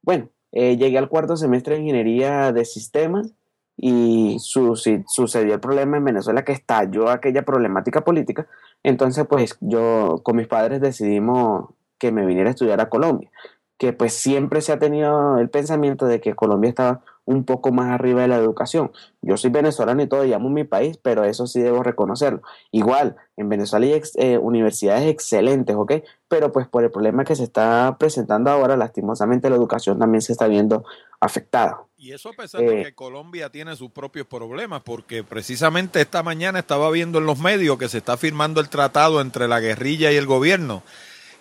Bueno, 0.02 0.28
eh, 0.52 0.78
llegué 0.78 0.98
al 0.98 1.10
cuarto 1.10 1.36
semestre 1.38 1.76
de 1.76 1.82
ingeniería 1.82 2.52
de 2.52 2.66
sistemas 2.66 3.34
y 3.76 4.38
sucedió 4.40 5.54
el 5.54 5.60
problema 5.60 5.98
en 5.98 6.06
Venezuela 6.06 6.44
que 6.44 6.52
estalló 6.52 7.10
aquella 7.10 7.44
problemática 7.44 8.04
política. 8.04 8.48
Entonces, 8.84 9.26
pues 9.30 9.58
yo 9.62 10.22
con 10.24 10.36
mis 10.36 10.48
padres 10.48 10.82
decidimos 10.82 11.70
que 12.00 12.12
me 12.12 12.26
viniera 12.26 12.50
a 12.50 12.52
estudiar 12.52 12.82
a 12.82 12.90
Colombia, 12.90 13.30
que 13.78 13.94
pues 13.94 14.14
siempre 14.14 14.62
se 14.62 14.72
ha 14.72 14.80
tenido 14.80 15.38
el 15.38 15.50
pensamiento 15.50 16.08
de 16.08 16.20
que 16.20 16.34
Colombia 16.34 16.70
estaba 16.70 17.02
un 17.28 17.44
poco 17.44 17.74
más 17.74 17.92
arriba 17.92 18.22
de 18.22 18.30
la 18.30 18.38
educación. 18.38 18.92
Yo 19.22 19.36
soy 19.36 19.52
venezolano 19.52 20.02
y 20.02 20.08
todo, 20.08 20.24
llamo 20.24 20.50
mi 20.50 20.64
país, 20.64 20.98
pero 21.02 21.26
eso 21.26 21.46
sí 21.46 21.60
debo 21.60 21.84
reconocerlo. 21.84 22.42
Igual, 22.72 23.18
en 23.36 23.50
Venezuela 23.50 23.86
hay 23.86 24.02
eh, 24.16 24.38
universidades 24.38 25.08
excelentes, 25.08 25.76
¿ok? 25.76 25.92
Pero 26.30 26.54
pues 26.54 26.70
por 26.70 26.86
el 26.86 26.90
problema 26.90 27.26
que 27.26 27.36
se 27.36 27.44
está 27.44 27.98
presentando 28.00 28.50
ahora, 28.50 28.78
lastimosamente 28.78 29.50
la 29.50 29.58
educación 29.58 30.00
también 30.00 30.22
se 30.22 30.32
está 30.32 30.48
viendo 30.48 30.86
afectada. 31.20 31.84
Y 31.98 32.14
eso 32.14 32.30
a 32.30 32.34
pesar 32.34 32.62
de 32.62 32.82
eh, 32.82 32.84
que 32.86 32.96
Colombia 32.96 33.50
tiene 33.50 33.76
sus 33.76 33.92
propios 33.92 34.26
problemas, 34.26 34.82
porque 34.84 35.26
precisamente 35.26 36.00
esta 36.00 36.24
mañana 36.24 36.60
estaba 36.60 36.90
viendo 36.92 37.20
en 37.20 37.26
los 37.26 37.40
medios 37.40 37.78
que 37.78 37.90
se 37.90 37.98
está 37.98 38.16
firmando 38.16 38.62
el 38.62 38.70
tratado 38.70 39.20
entre 39.20 39.50
la 39.50 39.60
guerrilla 39.60 40.14
y 40.14 40.16
el 40.16 40.28
gobierno 40.28 40.82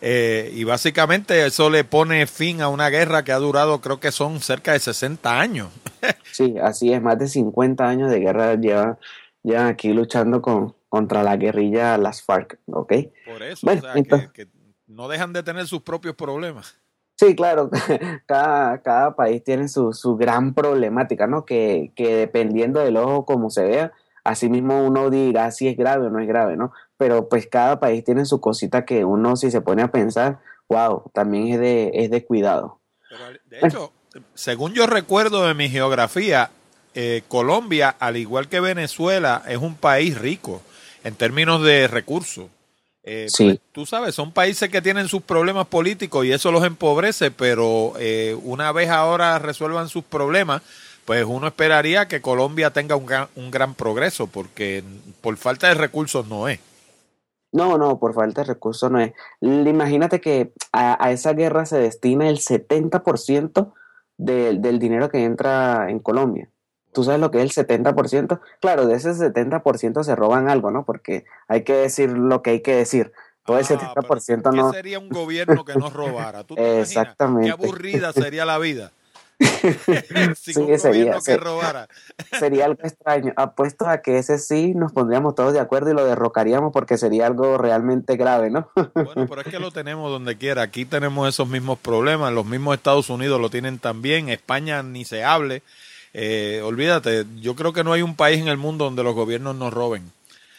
eh, 0.01 0.51
y 0.55 0.65
básicamente 0.65 1.47
eso 1.47 1.71
le 1.71 1.85
pone 1.85 2.27
fin 2.27 2.61
a 2.61 2.69
una 2.69 2.89
guerra 2.91 3.25
que 3.25 3.33
ha 3.33 3.39
durado, 3.39 3.81
creo 3.81 4.01
que 4.01 4.13
son 4.13 4.41
cerca 4.41 4.73
de 4.73 4.81
60 4.81 5.41
años. 5.41 5.69
sí, 6.33 6.57
así 6.63 6.93
es, 6.93 7.01
más 7.03 7.19
de 7.19 7.29
50 7.29 7.89
años 7.89 8.11
de 8.11 8.21
guerra 8.21 8.55
llevan 8.55 8.99
ya 9.43 9.69
aquí 9.69 9.93
luchando 9.93 10.43
con, 10.43 10.75
contra 10.89 11.23
la 11.23 11.37
guerrilla, 11.37 11.99
las 11.99 12.23
FARC, 12.23 12.59
¿ok? 12.67 12.93
Por 13.25 13.43
eso, 13.43 13.67
o 13.67 13.81
sea, 13.81 14.31
que, 14.33 14.49
no 14.87 15.09
dejan 15.09 15.33
de 15.33 15.43
tener 15.43 15.67
sus 15.67 15.83
propios 15.83 16.15
problemas. 16.15 16.77
Sí, 17.15 17.35
claro, 17.35 17.71
cada, 18.27 18.83
cada 18.83 19.17
país 19.17 19.43
tiene 19.43 19.69
su, 19.69 19.93
su 19.93 20.17
gran 20.17 20.53
problemática, 20.53 21.27
¿no? 21.27 21.45
Que, 21.45 21.93
que 21.95 22.17
dependiendo 22.17 22.81
del 22.81 22.97
ojo 22.97 23.25
como 23.25 23.51
se 23.51 23.63
vea, 23.63 23.93
Asimismo 24.27 24.85
uno 24.85 25.09
dirá 25.09 25.53
si 25.53 25.69
es 25.69 25.77
grave 25.77 26.07
o 26.07 26.11
no 26.11 26.19
es 26.19 26.27
grave, 26.27 26.57
¿no? 26.57 26.73
Pero 26.99 27.29
pues 27.29 27.47
cada 27.47 27.79
país 27.79 28.05
tiene 28.05 28.25
su 28.25 28.41
cosita 28.41 28.85
que 28.85 29.05
uno 29.05 29.37
si 29.37 29.51
se 29.51 29.61
pone 29.61 29.83
a 29.83 29.91
pensar, 29.91 30.39
wow, 30.69 31.03
también 31.13 31.49
es 31.49 31.61
de, 31.61 31.91
es 31.95 32.11
de 32.11 32.25
cuidado. 32.25 32.81
de 33.45 33.61
hecho, 33.63 33.93
según 34.35 34.73
yo 34.75 34.87
recuerdo 34.87 35.47
de 35.47 35.55
mi 35.55 35.69
geografía, 35.69 36.51
eh, 36.95 37.23
Colombia, 37.29 37.95
al 37.99 38.17
igual 38.17 38.49
que 38.49 38.61
Venezuela, 38.61 39.43
es 39.47 39.59
un 39.59 39.75
país 39.75 40.17
rico 40.19 40.63
en 41.05 41.15
términos 41.15 41.63
de 41.63 41.89
recursos. 41.89 42.47
Eh, 43.03 43.27
sí. 43.29 43.45
Pues, 43.45 43.61
tú 43.73 43.87
sabes, 43.87 44.15
son 44.15 44.33
países 44.33 44.69
que 44.69 44.83
tienen 44.83 45.07
sus 45.07 45.23
problemas 45.23 45.67
políticos 45.67 46.25
y 46.25 46.33
eso 46.33 46.51
los 46.51 46.65
empobrece, 46.65 47.31
pero 47.31 47.93
eh, 47.99 48.37
una 48.43 48.73
vez 48.73 48.91
ahora 48.91 49.39
resuelvan 49.39 49.89
sus 49.89 50.05
problemas, 50.05 50.63
pues 51.05 51.25
uno 51.25 51.47
esperaría 51.47 52.09
que 52.09 52.21
Colombia 52.21 52.73
tenga 52.73 52.97
un 52.97 53.07
gran, 53.07 53.29
un 53.37 53.51
gran 53.51 53.75
progreso, 53.75 54.27
porque 54.27 54.83
por 55.21 55.37
falta 55.37 55.69
de 55.69 55.75
recursos 55.75 56.27
no 56.27 56.49
es. 56.49 56.59
No, 57.53 57.79
no, 57.79 57.99
por 57.99 58.15
falta 58.15 58.43
de 58.43 58.49
recursos 58.49 58.91
no 58.91 59.01
es. 59.01 59.13
Imagínate 59.41 60.21
que 60.21 60.53
a, 60.73 61.11
esa 61.11 61.33
guerra 61.33 61.65
se 61.67 61.79
destina 61.79 62.29
el 62.29 62.39
70% 62.39 63.73
del 64.19 64.79
dinero 64.79 65.09
que 65.09 65.25
entra 65.25 65.91
en 65.91 66.01
Colombia. 66.01 66.51
¿Tú 66.93 67.05
sabes 67.05 67.21
lo 67.21 67.31
que 67.31 67.43
es 67.43 67.59
el 67.59 67.67
70%? 67.67 68.41
Claro, 68.61 68.87
de 68.87 68.95
ese 68.95 69.11
70% 69.11 70.03
se 70.03 70.17
roban 70.17 70.49
algo, 70.49 70.71
¿no? 70.71 70.87
Porque 70.87 71.27
hay 71.47 71.63
que 71.63 71.75
decir 71.75 72.11
lo 72.11 72.41
que 72.41 72.51
hay 72.51 72.61
que 72.61 72.75
decir. 72.75 73.13
Todo 73.45 73.59
el 73.59 73.67
70% 73.67 74.43
ah, 74.45 74.51
no. 74.51 74.71
¿Qué 74.71 74.79
sería 74.79 74.99
un 74.99 75.09
gobierno 75.09 75.65
que 75.65 75.75
nos 75.75 75.93
robara? 75.93 76.45
¿Tú 76.45 76.55
Exactamente. 76.57 77.49
Qué 77.49 77.53
aburrida 77.53 78.13
sería 78.13 78.45
la 78.45 78.59
vida. 78.59 78.93
sí, 80.37 80.55
sería, 80.79 81.21
sería 82.39 82.65
algo 82.65 82.81
extraño. 82.83 83.33
Apuesto 83.37 83.87
a 83.87 83.99
que 83.99 84.19
ese 84.19 84.39
sí 84.39 84.75
nos 84.75 84.93
pondríamos 84.93 85.35
todos 85.35 85.53
de 85.53 85.61
acuerdo 85.61 85.91
y 85.91 85.95
lo 85.95 86.07
derrocaríamos 86.07 86.73
porque 86.73 86.97
sería 86.97 87.27
algo 87.27 87.59
realmente 87.59 88.17
grave, 88.17 88.51
¿no? 88.51 88.71
bueno, 88.95 89.27
pero 89.29 89.43
es 89.43 89.49
que 89.49 89.59
lo 89.59 89.71
tenemos 89.73 90.11
donde 90.11 90.37
quiera. 90.37 90.63
Aquí 90.63 90.85
tenemos 90.85 91.29
esos 91.29 91.49
mismos 91.49 91.79
problemas. 91.79 92.33
Los 92.33 92.47
mismos 92.47 92.77
Estados 92.77 93.11
Unidos 93.11 93.41
lo 93.41 93.51
tienen 93.51 93.79
también. 93.79 94.29
España 94.29 94.83
ni 94.83 95.05
se 95.05 95.25
hable. 95.25 95.63
Eh, 96.15 96.63
olvídate, 96.65 97.27
yo 97.41 97.55
creo 97.55 97.75
que 97.75 97.85
no 97.85 97.93
hay 97.93 98.01
un 98.01 98.17
país 98.17 98.41
en 98.41 98.49
el 98.49 98.57
mundo 98.57 98.87
donde 98.87 99.05
los 99.05 99.15
gobiernos 99.15 99.55
nos 99.55 99.73
roben. 99.73 100.16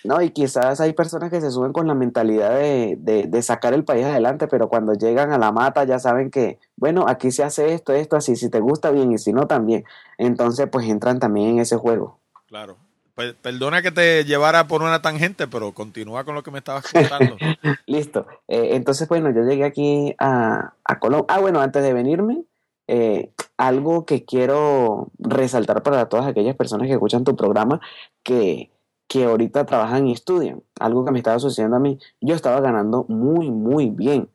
No, 0.07 0.21
y 0.21 0.29
quizás 0.29 0.79
hay 0.79 0.93
personas 0.93 1.29
que 1.29 1.41
se 1.41 1.51
suben 1.51 1.73
con 1.73 1.85
la 1.85 1.93
mentalidad 1.93 2.55
de, 2.55 2.95
de, 2.97 3.41
sacar 3.41 3.73
el 3.73 3.83
país 3.83 4.05
adelante, 4.05 4.47
pero 4.47 4.69
cuando 4.69 4.93
llegan 4.93 5.33
a 5.33 5.37
la 5.37 5.51
mata 5.51 5.83
ya 5.83 5.99
saben 5.99 6.31
que, 6.31 6.59
bueno, 6.77 7.03
aquí 7.09 7.29
se 7.29 7.43
hace 7.43 7.73
esto, 7.73 7.91
esto, 7.91 8.15
así, 8.15 8.37
si 8.37 8.49
te 8.49 8.61
gusta 8.61 8.89
bien 8.89 9.11
y 9.11 9.17
si 9.17 9.33
no 9.33 9.47
también. 9.47 9.83
Entonces, 10.17 10.69
pues 10.71 10.87
entran 10.87 11.19
también 11.19 11.49
en 11.49 11.59
ese 11.59 11.75
juego. 11.75 12.19
Claro. 12.47 12.77
Pues, 13.15 13.33
perdona 13.33 13.81
que 13.81 13.91
te 13.91 14.23
llevara 14.23 14.69
por 14.69 14.81
una 14.81 15.01
tangente, 15.01 15.45
pero 15.45 15.73
continúa 15.73 16.23
con 16.23 16.35
lo 16.35 16.43
que 16.43 16.51
me 16.51 16.59
estabas 16.59 16.85
contando. 16.89 17.35
Listo. 17.85 18.27
Eh, 18.47 18.69
entonces, 18.75 19.09
bueno, 19.09 19.29
yo 19.31 19.43
llegué 19.43 19.65
aquí 19.65 20.15
a, 20.19 20.73
a 20.85 20.99
Colombia. 20.99 21.35
Ah, 21.35 21.41
bueno, 21.41 21.59
antes 21.59 21.83
de 21.83 21.91
venirme, 21.91 22.45
eh, 22.87 23.31
algo 23.57 24.05
que 24.05 24.23
quiero 24.23 25.11
resaltar 25.19 25.83
para 25.83 26.07
todas 26.07 26.27
aquellas 26.27 26.55
personas 26.55 26.87
que 26.87 26.93
escuchan 26.93 27.25
tu 27.25 27.35
programa, 27.35 27.81
que 28.23 28.71
que 29.07 29.23
ahorita 29.25 29.65
trabajan 29.65 30.07
y 30.07 30.13
estudian, 30.13 30.63
algo 30.79 31.05
que 31.05 31.11
me 31.11 31.19
estaba 31.19 31.39
sucediendo 31.39 31.77
a 31.77 31.79
mí, 31.79 31.99
yo 32.21 32.35
estaba 32.35 32.59
ganando 32.59 33.05
muy, 33.07 33.51
muy 33.51 33.89
bien. 33.89 34.29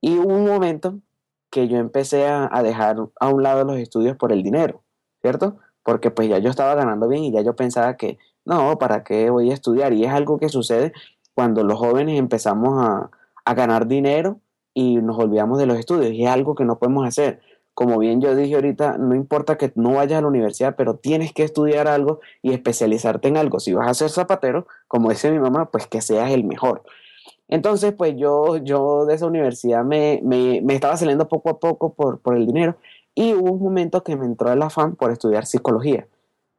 Y 0.00 0.18
hubo 0.18 0.34
un 0.34 0.46
momento 0.46 1.00
que 1.50 1.68
yo 1.68 1.78
empecé 1.78 2.26
a, 2.26 2.62
dejar 2.62 2.96
a 3.20 3.28
un 3.28 3.42
lado 3.42 3.64
los 3.64 3.78
estudios 3.78 4.16
por 4.16 4.32
el 4.32 4.42
dinero, 4.42 4.82
¿cierto? 5.22 5.56
Porque 5.82 6.10
pues 6.10 6.28
ya 6.28 6.38
yo 6.38 6.50
estaba 6.50 6.74
ganando 6.74 7.08
bien 7.08 7.24
y 7.24 7.32
ya 7.32 7.42
yo 7.42 7.56
pensaba 7.56 7.96
que, 7.96 8.18
no, 8.44 8.78
¿para 8.78 9.04
qué 9.04 9.30
voy 9.30 9.50
a 9.50 9.54
estudiar? 9.54 9.92
Y 9.92 10.04
es 10.04 10.12
algo 10.12 10.38
que 10.38 10.48
sucede 10.48 10.92
cuando 11.34 11.64
los 11.64 11.78
jóvenes 11.78 12.18
empezamos 12.18 12.84
a, 12.84 13.10
a 13.44 13.54
ganar 13.54 13.86
dinero 13.86 14.40
y 14.74 14.96
nos 14.96 15.18
olvidamos 15.18 15.58
de 15.58 15.66
los 15.66 15.78
estudios. 15.78 16.12
Y 16.12 16.24
es 16.24 16.30
algo 16.30 16.54
que 16.54 16.64
no 16.64 16.78
podemos 16.78 17.06
hacer. 17.06 17.40
Como 17.74 17.98
bien 17.98 18.20
yo 18.20 18.34
dije 18.36 18.54
ahorita, 18.54 18.98
no 18.98 19.14
importa 19.14 19.58
que 19.58 19.72
no 19.74 19.94
vayas 19.94 20.18
a 20.18 20.22
la 20.22 20.28
universidad, 20.28 20.76
pero 20.76 20.96
tienes 20.96 21.32
que 21.32 21.42
estudiar 21.42 21.88
algo 21.88 22.20
y 22.40 22.52
especializarte 22.52 23.28
en 23.28 23.36
algo. 23.36 23.58
Si 23.60 23.72
vas 23.72 23.88
a 23.88 23.94
ser 23.94 24.10
zapatero, 24.10 24.66
como 24.86 25.10
dice 25.10 25.30
mi 25.30 25.40
mamá, 25.40 25.70
pues 25.70 25.86
que 25.88 26.00
seas 26.00 26.30
el 26.30 26.44
mejor. 26.44 26.82
Entonces, 27.48 27.92
pues 27.92 28.14
yo, 28.16 28.56
yo 28.58 29.04
de 29.06 29.14
esa 29.14 29.26
universidad 29.26 29.84
me, 29.84 30.20
me, 30.22 30.62
estaba 30.74 30.96
saliendo 30.96 31.28
poco 31.28 31.50
a 31.50 31.58
poco 31.58 31.94
por, 31.94 32.20
por 32.20 32.36
el 32.36 32.46
dinero 32.46 32.76
y 33.14 33.34
hubo 33.34 33.52
un 33.52 33.62
momento 33.62 34.02
que 34.02 34.16
me 34.16 34.24
entró 34.24 34.52
el 34.52 34.62
afán 34.62 34.96
por 34.96 35.10
estudiar 35.10 35.46
psicología. 35.46 36.06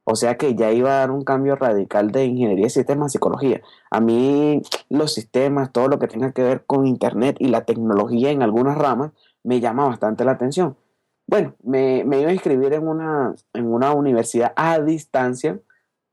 O 0.04 0.14
sea 0.14 0.36
que 0.36 0.54
ya 0.54 0.70
iba 0.70 0.90
a 0.90 0.98
dar 0.98 1.10
un 1.10 1.22
cambio 1.22 1.56
radical 1.56 2.12
de 2.12 2.26
ingeniería 2.26 2.66
de 2.66 2.70
sistemas 2.70 3.06
a 3.06 3.08
psicología. 3.08 3.60
A 3.90 4.00
mí 4.00 4.62
los 4.88 5.12
sistemas, 5.12 5.72
todo 5.72 5.88
lo 5.88 5.98
que 5.98 6.06
tenga 6.06 6.30
que 6.32 6.42
ver 6.42 6.64
con 6.64 6.86
Internet 6.86 7.36
y 7.40 7.48
la 7.48 7.64
tecnología 7.64 8.30
en 8.30 8.42
algunas 8.42 8.78
ramas, 8.78 9.10
me 9.42 9.60
llama 9.60 9.86
bastante 9.86 10.24
la 10.24 10.32
atención. 10.32 10.76
Bueno, 11.26 11.54
me, 11.62 11.98
iba 12.00 12.30
a 12.30 12.32
inscribir 12.32 12.72
en 12.72 12.86
una, 12.86 13.34
en 13.52 13.66
una 13.66 13.92
universidad 13.92 14.52
a 14.54 14.78
distancia 14.80 15.58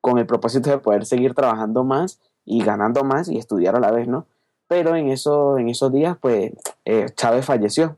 con 0.02 0.18
el 0.18 0.26
propósito 0.26 0.70
de 0.70 0.80
poder 0.80 1.06
seguir 1.06 1.36
trabajando 1.36 1.84
más 1.84 2.20
y 2.46 2.64
ganando 2.64 3.04
más 3.04 3.30
y 3.30 3.38
estudiar 3.38 3.76
a 3.76 3.80
la 3.80 3.92
vez, 3.92 4.08
¿no? 4.08 4.26
Pero 4.68 4.96
en, 4.96 5.08
en 5.08 5.70
esos 5.70 5.92
días, 5.92 6.18
pues, 6.20 6.52
eh, 6.86 7.06
Chávez 7.16 7.46
falleció. 7.46 7.98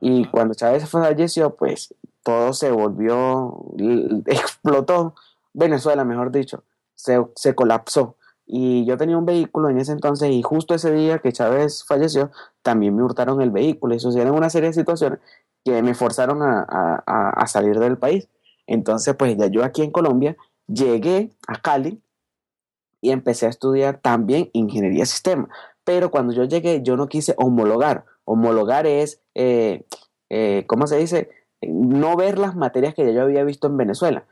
Y 0.00 0.24
cuando 0.26 0.54
Chávez 0.54 0.88
falleció, 0.88 1.54
pues 1.54 1.94
todo 2.22 2.52
se 2.54 2.70
volvió, 2.70 3.64
explotó, 4.26 5.14
Venezuela, 5.52 6.04
mejor 6.04 6.32
dicho, 6.32 6.64
se, 6.94 7.24
se, 7.34 7.54
colapsó. 7.54 8.16
Y 8.46 8.84
yo 8.84 8.96
tenía 8.96 9.18
un 9.18 9.26
vehículo 9.26 9.70
en 9.70 9.78
ese 9.78 9.92
entonces 9.92 10.30
y 10.30 10.42
justo 10.42 10.74
ese 10.74 10.92
día 10.92 11.18
que 11.18 11.32
Chávez 11.32 11.84
falleció, 11.84 12.30
también 12.62 12.94
me 12.96 13.02
hurtaron 13.02 13.40
el 13.42 13.50
vehículo 13.50 13.94
y 13.94 14.00
sucedieron 14.00 14.36
una 14.36 14.50
serie 14.50 14.68
de 14.68 14.74
situaciones 14.74 15.18
que 15.66 15.82
me 15.82 15.94
forzaron 15.94 16.44
a, 16.44 16.64
a, 16.68 17.30
a 17.30 17.46
salir 17.48 17.80
del 17.80 17.98
país. 17.98 18.28
Entonces, 18.68 19.16
pues 19.16 19.36
ya 19.36 19.48
yo 19.48 19.64
aquí 19.64 19.82
en 19.82 19.90
Colombia 19.90 20.36
llegué 20.68 21.32
a 21.48 21.60
Cali 21.60 22.00
y 23.00 23.10
empecé 23.10 23.46
a 23.46 23.48
estudiar 23.50 23.98
también 23.98 24.48
ingeniería 24.52 25.00
de 25.00 25.06
sistema. 25.06 25.48
Pero 25.82 26.12
cuando 26.12 26.32
yo 26.32 26.44
llegué, 26.44 26.82
yo 26.84 26.96
no 26.96 27.08
quise 27.08 27.34
homologar. 27.36 28.04
Homologar 28.24 28.86
es, 28.86 29.20
eh, 29.34 29.84
eh, 30.30 30.64
¿cómo 30.68 30.86
se 30.86 30.98
dice? 30.98 31.30
no 31.62 32.16
ver 32.16 32.38
las 32.38 32.54
materias 32.54 32.94
que 32.94 33.04
ya 33.04 33.10
yo 33.10 33.22
había 33.22 33.42
visto 33.42 33.66
en 33.66 33.76
Venezuela. 33.76 34.24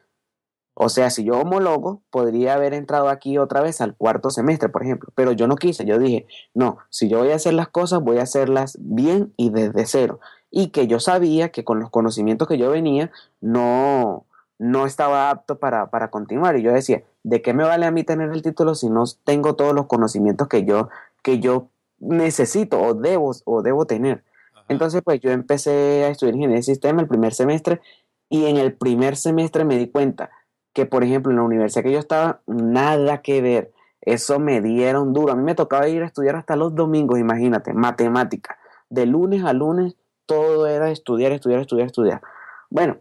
O 0.77 0.89
sea, 0.89 1.11
si 1.11 1.25
yo 1.25 1.41
homologo, 1.41 2.03
podría 2.11 2.55
haber 2.55 2.75
entrado 2.75 3.09
aquí 3.09 3.39
otra 3.39 3.61
vez 3.61 3.81
al 3.81 3.97
cuarto 3.97 4.31
semestre, 4.31 4.69
por 4.69 4.83
ejemplo. 4.83 5.13
Pero 5.17 5.33
yo 5.33 5.49
no 5.49 5.57
quise, 5.57 5.85
yo 5.85 5.99
dije, 5.99 6.27
no, 6.53 6.79
si 6.91 7.09
yo 7.09 7.19
voy 7.19 7.31
a 7.31 7.37
hacer 7.37 7.55
las 7.55 7.69
cosas, 7.69 8.01
voy 8.01 8.19
a 8.19 8.23
hacerlas 8.23 8.77
bien 8.81 9.33
y 9.37 9.51
desde 9.51 9.87
cero. 9.87 10.21
Y 10.57 10.69
que 10.69 10.87
yo 10.87 11.01
sabía 11.01 11.49
que 11.49 11.65
con 11.65 11.81
los 11.81 11.91
conocimientos 11.91 12.47
que 12.47 12.59
yo 12.59 12.71
venía, 12.71 13.11
no, 13.41 14.25
no 14.57 14.87
estaba 14.87 15.31
apto 15.31 15.59
para, 15.59 15.91
para 15.91 16.11
continuar. 16.11 16.57
Y 16.57 16.63
yo 16.63 16.73
decía, 16.73 17.03
¿de 17.25 17.43
qué 17.43 17.53
me 17.55 17.65
vale 17.65 17.87
a 17.87 17.91
mí 17.91 18.05
tener 18.05 18.31
el 18.31 18.43
título 18.43 18.77
si 18.77 18.89
no 18.89 19.03
tengo 19.25 19.57
todos 19.57 19.75
los 19.75 19.87
conocimientos 19.87 20.47
que 20.47 20.65
yo, 20.65 20.91
que 21.25 21.41
yo 21.41 21.67
necesito 21.99 22.81
o 22.81 22.95
debo, 22.95 23.33
o 23.47 23.63
debo 23.63 23.85
tener? 23.85 24.23
Entonces, 24.69 25.03
pues 25.05 25.21
yo 25.21 25.33
empecé 25.33 26.05
a 26.05 26.09
estudiar 26.11 26.37
ingeniería 26.37 26.59
de 26.59 26.63
sistema 26.63 27.03
el 27.03 27.09
primer 27.09 27.35
semestre 27.35 27.81
y 28.29 28.47
en 28.47 28.57
el 28.57 28.75
primer 28.75 29.17
semestre 29.17 29.65
me 29.65 29.77
di 29.77 29.89
cuenta 29.89 30.31
que, 30.73 30.87
por 30.87 31.03
ejemplo, 31.03 31.33
en 31.33 31.39
la 31.39 31.43
universidad 31.43 31.83
que 31.83 31.91
yo 31.91 31.99
estaba, 31.99 32.43
nada 32.47 33.23
que 33.23 33.43
ver. 33.43 33.73
Eso 34.03 34.39
me 34.39 34.61
dieron 34.61 35.15
duro. 35.15 35.33
A 35.33 35.37
mí 35.37 35.43
me 35.43 35.57
tocaba 35.57 35.89
ir 35.89 36.05
a 36.05 36.07
estudiar 36.07 36.37
hasta 36.37 36.55
los 36.55 36.77
domingos, 36.77 37.19
imagínate, 37.19 37.75
matemática. 37.75 38.57
De 38.89 39.05
lunes 39.05 39.43
a 39.45 39.53
lunes 39.53 39.97
todo 40.27 40.67
era 40.67 40.91
estudiar, 40.91 41.33
estudiar, 41.33 41.61
estudiar, 41.61 41.87
estudiar. 41.87 42.23
Bueno, 42.71 42.99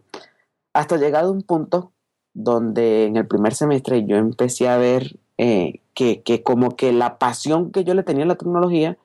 hasta 0.72 0.96
llegado 0.96 1.28
a 1.28 1.32
un 1.32 1.42
punto 1.42 1.92
donde 2.32 3.06
en 3.06 3.16
el 3.16 3.26
primer 3.26 3.54
semestre 3.54 4.04
yo 4.06 4.16
empecé 4.16 4.68
a 4.68 4.76
ver 4.76 5.18
eh, 5.38 5.80
que, 5.94 6.22
que 6.22 6.42
como 6.42 6.76
que 6.76 6.92
la 6.92 7.18
pasión 7.18 7.70
que 7.72 7.84
yo 7.84 7.94
le 7.94 8.02
tenía 8.02 8.24
a 8.24 8.28
la 8.28 8.36
tecnología 8.36 8.98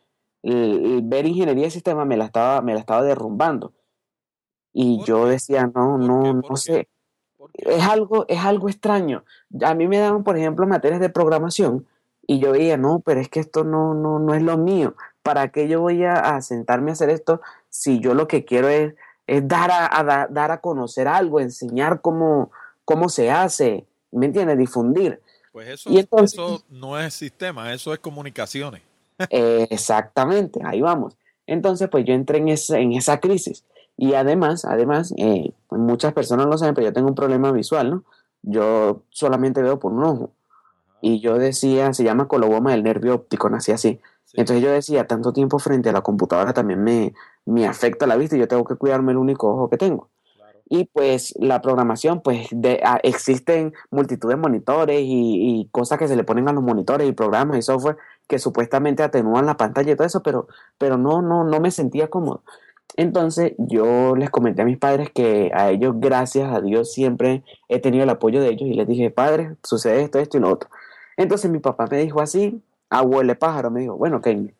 el, 0.43 1.01
ver 1.03 1.25
ingeniería 1.25 1.65
de 1.65 1.71
sistema 1.71 2.05
me 2.05 2.17
la 2.17 2.25
estaba, 2.25 2.61
me 2.61 2.73
la 2.73 2.79
estaba 2.79 3.03
derrumbando. 3.03 3.73
Y 4.73 5.03
yo 5.03 5.27
decía, 5.27 5.69
no, 5.73 5.97
no, 5.97 6.33
no 6.33 6.55
sé. 6.55 6.87
Es 7.53 7.83
algo, 7.83 8.25
es 8.27 8.39
algo 8.39 8.69
extraño. 8.69 9.23
A 9.63 9.73
mí 9.73 9.87
me 9.87 9.97
daban, 9.97 10.23
por 10.23 10.37
ejemplo, 10.37 10.67
materias 10.67 10.99
de 10.99 11.09
programación 11.09 11.87
y 12.27 12.39
yo 12.39 12.51
veía, 12.51 12.77
no, 12.77 12.99
pero 12.99 13.19
es 13.19 13.29
que 13.29 13.39
esto 13.39 13.63
no, 13.63 13.93
no, 13.93 14.19
no 14.19 14.33
es 14.33 14.43
lo 14.43 14.57
mío. 14.57 14.95
¿Para 15.29 15.49
qué 15.49 15.67
yo 15.67 15.79
voy 15.79 16.03
a, 16.05 16.41
sentarme 16.41 16.89
a 16.89 16.93
hacer 16.93 17.11
esto 17.11 17.39
si 17.69 17.99
yo 17.99 18.15
lo 18.15 18.27
que 18.27 18.45
quiero 18.45 18.67
es, 18.67 18.95
es 19.27 19.47
dar, 19.47 19.69
a, 19.71 20.27
dar 20.27 20.49
a 20.49 20.59
conocer 20.59 21.07
algo, 21.07 21.39
enseñar 21.39 22.01
cómo, 22.01 22.49
cómo 22.83 23.09
se 23.09 23.29
hace, 23.29 23.85
¿me 24.11 24.25
entiendes? 24.25 24.57
Difundir. 24.57 25.21
Pues 25.51 25.67
eso, 25.67 25.91
eso 26.23 26.63
no 26.71 26.99
es 26.99 27.13
sistema, 27.13 27.71
eso 27.71 27.93
es 27.93 27.99
comunicaciones. 27.99 28.81
Eh, 29.29 29.67
exactamente, 29.69 30.61
ahí 30.65 30.81
vamos. 30.81 31.15
Entonces, 31.45 31.89
pues 31.89 32.05
yo 32.05 32.15
entré 32.15 32.39
en, 32.39 32.47
en 32.47 32.93
esa 32.93 33.19
crisis. 33.19 33.63
Y 33.97 34.15
además, 34.15 34.65
además, 34.65 35.13
eh, 35.15 35.51
muchas 35.69 36.11
personas 36.13 36.47
lo 36.47 36.57
saben, 36.57 36.73
pero 36.73 36.87
yo 36.87 36.93
tengo 36.93 37.09
un 37.09 37.13
problema 37.15 37.51
visual, 37.51 37.91
¿no? 37.91 38.03
Yo 38.41 39.03
solamente 39.11 39.61
veo 39.61 39.77
por 39.77 39.91
un 39.91 40.03
ojo. 40.03 40.31
Y 41.01 41.21
yo 41.21 41.37
decía, 41.37 41.93
se 41.93 42.03
llama 42.03 42.27
coloboma 42.27 42.71
del 42.71 42.83
nervio 42.83 43.15
óptico, 43.15 43.49
nací 43.49 43.71
así. 43.71 43.99
Entonces 44.33 44.63
yo 44.63 44.71
decía, 44.71 45.07
tanto 45.07 45.33
tiempo 45.33 45.59
frente 45.59 45.89
a 45.89 45.93
la 45.93 46.01
computadora 46.01 46.53
también 46.53 46.83
me, 46.83 47.13
me 47.45 47.65
afecta 47.67 48.05
la 48.05 48.15
vista 48.15 48.35
y 48.35 48.39
yo 48.39 48.47
tengo 48.47 48.63
que 48.63 48.75
cuidarme 48.75 49.11
el 49.11 49.17
único 49.17 49.49
ojo 49.49 49.69
que 49.69 49.77
tengo. 49.77 50.09
Y 50.71 50.85
pues 50.85 51.33
la 51.39 51.61
programación, 51.61 52.21
pues 52.21 52.47
de, 52.51 52.79
ah, 52.83 52.99
existen 53.01 53.73
multitud 53.89 54.29
de 54.29 54.35
monitores 54.35 55.01
y, 55.01 55.61
y, 55.61 55.69
cosas 55.71 55.97
que 55.97 56.07
se 56.07 56.15
le 56.15 56.23
ponen 56.23 56.47
a 56.47 56.53
los 56.53 56.63
monitores 56.63 57.09
y 57.09 57.11
programas 57.11 57.57
y 57.57 57.63
software 57.63 57.97
que 58.27 58.37
supuestamente 58.37 59.01
atenúan 59.01 59.47
la 59.47 59.57
pantalla 59.57 59.91
y 59.91 59.95
todo 59.95 60.05
eso, 60.05 60.21
pero, 60.21 60.47
pero 60.77 60.97
no, 60.99 61.23
no, 61.23 61.43
no 61.43 61.59
me 61.59 61.71
sentía 61.71 62.07
cómodo. 62.09 62.43
Entonces 62.95 63.53
yo 63.57 64.15
les 64.15 64.29
comenté 64.29 64.61
a 64.61 64.65
mis 64.65 64.77
padres 64.77 65.09
que 65.11 65.51
a 65.55 65.71
ellos, 65.71 65.95
gracias 65.97 66.53
a 66.53 66.61
Dios, 66.61 66.91
siempre 66.91 67.43
he 67.67 67.79
tenido 67.79 68.03
el 68.03 68.09
apoyo 68.09 68.41
de 68.41 68.49
ellos 68.49 68.69
y 68.69 68.73
les 68.73 68.87
dije, 68.87 69.09
padre, 69.09 69.55
sucede 69.63 70.03
esto, 70.03 70.19
esto 70.19 70.37
y 70.37 70.41
lo 70.41 70.51
otro. 70.51 70.69
Entonces 71.19 71.51
mi 71.51 71.59
papá 71.59 71.85
me 71.91 71.97
dijo 71.97 72.21
así, 72.21 72.63
abuelo 72.89 73.37
pájaro, 73.37 73.69
me 73.69 73.81
dijo, 73.81 73.97
bueno, 73.97 74.21
Kenny, 74.21 74.53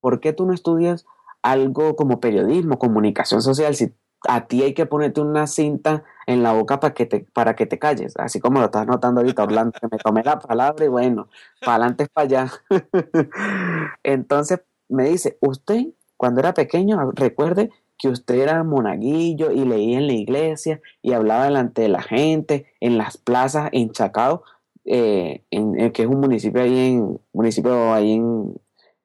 ¿por 0.00 0.20
qué 0.20 0.32
tú 0.32 0.46
no 0.46 0.54
estudias 0.54 1.04
algo 1.42 1.96
como 1.96 2.20
periodismo, 2.20 2.78
comunicación 2.78 3.42
social, 3.42 3.74
si 3.74 3.92
a 4.28 4.46
ti 4.46 4.62
hay 4.62 4.72
que 4.72 4.86
ponerte 4.86 5.20
una 5.20 5.48
cinta 5.48 6.04
en 6.28 6.44
la 6.44 6.52
boca 6.52 6.78
para 6.78 6.94
que 6.94 7.06
te, 7.06 7.26
para 7.32 7.56
que 7.56 7.66
te 7.66 7.80
calles, 7.80 8.16
así 8.18 8.38
como 8.38 8.60
lo 8.60 8.66
estás 8.66 8.86
notando 8.86 9.20
ahorita, 9.20 9.42
Orlando, 9.42 9.72
que 9.80 9.88
me 9.90 9.98
tomé 9.98 10.22
la 10.22 10.38
palabra 10.38 10.84
y 10.84 10.88
bueno, 10.88 11.28
para 11.58 11.74
adelante 11.74 12.04
es 12.04 12.08
para 12.08 12.24
allá. 12.24 12.52
Entonces 14.04 14.60
me 14.88 15.08
dice, 15.08 15.38
usted 15.40 15.86
cuando 16.16 16.38
era 16.38 16.54
pequeño, 16.54 17.10
recuerde 17.16 17.72
que 17.98 18.08
usted 18.08 18.36
era 18.36 18.62
monaguillo 18.62 19.50
y 19.50 19.64
leía 19.64 19.98
en 19.98 20.06
la 20.06 20.12
iglesia 20.12 20.80
y 21.02 21.14
hablaba 21.14 21.46
delante 21.46 21.82
de 21.82 21.88
la 21.88 22.00
gente, 22.00 22.66
en 22.78 22.96
las 22.96 23.16
plazas, 23.16 23.70
en 23.72 23.90
Chacao, 23.90 24.44
eh, 24.84 25.44
en, 25.50 25.92
que 25.92 26.02
es 26.02 26.08
un 26.08 26.20
municipio 26.20 26.62
ahí 26.62 26.94
en, 26.94 27.20
municipio 27.32 27.92
ahí 27.92 28.14
en, 28.14 28.54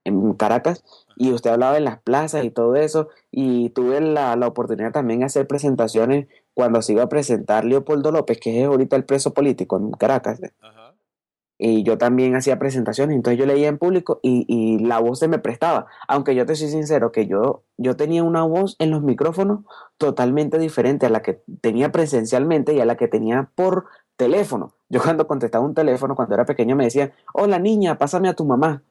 en 0.03 0.33
Caracas, 0.33 0.83
y 1.15 1.31
usted 1.31 1.51
hablaba 1.51 1.77
en 1.77 1.83
las 1.83 2.01
plazas 2.01 2.45
y 2.45 2.51
todo 2.51 2.75
eso, 2.75 3.09
y 3.31 3.69
tuve 3.71 4.01
la, 4.01 4.35
la, 4.35 4.47
oportunidad 4.47 4.91
también 4.91 5.19
de 5.19 5.25
hacer 5.25 5.47
presentaciones 5.47 6.27
cuando 6.53 6.81
se 6.81 6.93
iba 6.93 7.03
a 7.03 7.09
presentar 7.09 7.65
Leopoldo 7.65 8.11
López, 8.11 8.39
que 8.39 8.61
es 8.61 8.67
ahorita 8.67 8.95
el 8.95 9.05
preso 9.05 9.33
político 9.33 9.77
en 9.77 9.91
Caracas. 9.91 10.39
Y 11.59 11.81
yo 11.83 11.97
también 11.97 12.35
hacía 12.35 12.59
presentaciones, 12.59 13.15
entonces 13.15 13.39
yo 13.39 13.47
leía 13.47 13.67
en 13.67 13.79
público 13.79 14.19
y, 14.21 14.45
y, 14.47 14.77
la 14.79 14.99
voz 14.99 15.19
se 15.19 15.27
me 15.27 15.39
prestaba. 15.39 15.87
Aunque 16.07 16.35
yo 16.35 16.45
te 16.45 16.55
soy 16.55 16.69
sincero, 16.69 17.11
que 17.11 17.25
yo, 17.25 17.63
yo 17.77 17.95
tenía 17.95 18.23
una 18.23 18.43
voz 18.43 18.75
en 18.77 18.91
los 18.91 19.01
micrófonos 19.01 19.61
totalmente 19.97 20.59
diferente 20.59 21.07
a 21.07 21.09
la 21.09 21.23
que 21.23 21.41
tenía 21.61 21.91
presencialmente 21.91 22.75
y 22.75 22.79
a 22.79 22.85
la 22.85 22.95
que 22.95 23.07
tenía 23.07 23.49
por 23.55 23.85
teléfono. 24.17 24.73
Yo 24.89 25.01
cuando 25.01 25.27
contestaba 25.27 25.63
un 25.65 25.73
teléfono, 25.73 26.15
cuando 26.15 26.35
era 26.35 26.45
pequeño, 26.45 26.75
me 26.75 26.85
decían, 26.85 27.13
hola 27.33 27.59
niña, 27.59 27.97
pásame 27.97 28.27
a 28.29 28.33
tu 28.33 28.45
mamá. 28.45 28.83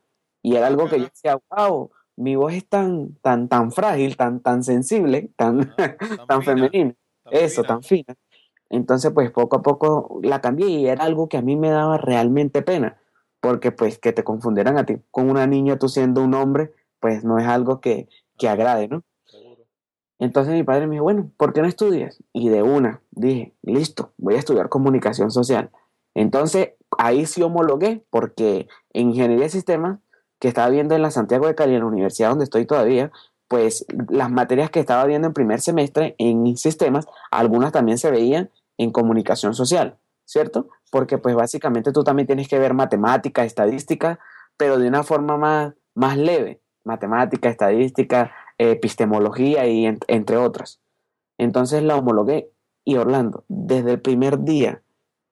Y 0.43 0.57
era 0.57 0.69
algo 0.69 0.89
que 0.89 1.01
yo 1.01 1.07
decía, 1.07 1.39
wow, 1.51 1.91
mi 2.17 2.37
voz 2.37 2.55
es 2.55 2.67
tan, 2.69 3.15
tan, 3.17 3.49
tan 3.49 3.73
frágil, 3.73 4.17
tan, 4.17 4.41
tan 4.41 4.63
sensible, 4.63 5.31
tan, 5.37 5.75
tan, 6.29 6.43
femenina, 6.43 6.95
eso, 7.31 7.63
tan 7.63 7.83
fina. 7.83 8.15
Entonces, 8.71 9.13
pues 9.13 9.31
poco 9.31 9.57
a 9.57 9.63
poco 9.63 10.21
la 10.23 10.41
cambié 10.41 10.69
y 10.69 10.87
era 10.87 11.05
algo 11.05 11.29
que 11.29 11.37
a 11.37 11.43
mí 11.43 11.57
me 11.57 11.71
daba 11.71 11.99
realmente 11.99 12.63
pena, 12.63 12.99
porque 13.41 13.73
pues 13.73 13.99
que 13.99 14.13
te 14.13 14.25
confundieran 14.25 14.79
a 14.79 14.87
ti 14.87 14.97
con 15.11 15.31
una 15.31 15.47
niña 15.47 15.79
tú 15.79 15.89
siendo 15.89 16.23
un 16.23 16.35
hombre, 16.35 16.73
pues 17.01 17.25
no 17.25 17.39
es 17.39 17.47
algo 17.47 17.81
que, 17.81 18.09
que 18.39 18.49
agrade, 18.49 18.89
¿no? 18.89 19.03
Entonces 20.19 20.55
mi 20.55 20.63
padre 20.63 20.87
me 20.87 20.93
dijo, 20.93 21.05
bueno, 21.05 21.31
¿por 21.37 21.53
qué 21.53 21.61
no 21.61 21.69
estudias? 21.69 22.23
Y 22.33 22.49
de 22.49 22.63
una 22.63 23.01
dije, 23.11 23.55
listo, 23.63 24.13
voy 24.17 24.35
a 24.35 24.39
estudiar 24.39 24.69
comunicación 24.69 25.31
social. 25.31 25.71
Entonces 26.15 26.71
ahí 26.99 27.27
sí 27.27 27.43
homologué, 27.43 28.05
porque 28.11 28.69
en 28.93 29.11
ingeniería 29.11 29.45
de 29.45 29.51
sistemas 29.51 29.99
que 30.39 30.49
estaba 30.49 30.69
viendo 30.69 30.95
en 30.95 31.03
la 31.03 31.11
Santiago 31.11 31.47
de 31.47 31.55
Cali, 31.55 31.75
en 31.75 31.81
la 31.81 31.87
universidad 31.87 32.31
donde 32.31 32.45
estoy 32.45 32.67
todavía, 32.67 33.11
pues 33.49 33.87
las 34.09 34.31
materias 34.31 34.71
que 34.71 34.81
estaba 34.81 35.05
viendo 35.05 35.29
en 35.29 35.35
primer 35.35 35.61
semestre 35.61 36.15
en 36.19 36.57
sistemas, 36.57 37.07
algunas 37.31 37.73
también 37.73 37.99
se 37.99 38.11
veían 38.11 38.51
en 38.79 38.91
comunicación 38.91 39.55
social, 39.55 39.99
¿cierto? 40.25 40.69
Porque 40.91 41.19
pues 41.19 41.35
básicamente 41.35 41.93
tú 41.93 42.05
también 42.05 42.27
tienes 42.27 42.49
que 42.49 42.59
ver 42.59 42.75
matemática, 42.75 43.45
estadística, 43.45 44.19
pero 44.57 44.79
de 44.79 44.89
una 44.89 45.03
forma 45.03 45.37
más, 45.37 45.75
más 45.95 46.17
leve, 46.17 46.61
matemática, 46.85 47.49
estadística, 47.49 48.33
epistemología 48.59 49.67
y 49.67 49.87
entre 49.87 50.37
otras. 50.37 50.81
Entonces 51.39 51.83
la 51.83 51.97
homologué 51.97 52.51
y 52.85 52.97
Orlando, 52.97 53.45
desde 53.49 53.93
el 53.93 54.01
primer 54.01 54.45
día 54.45 54.83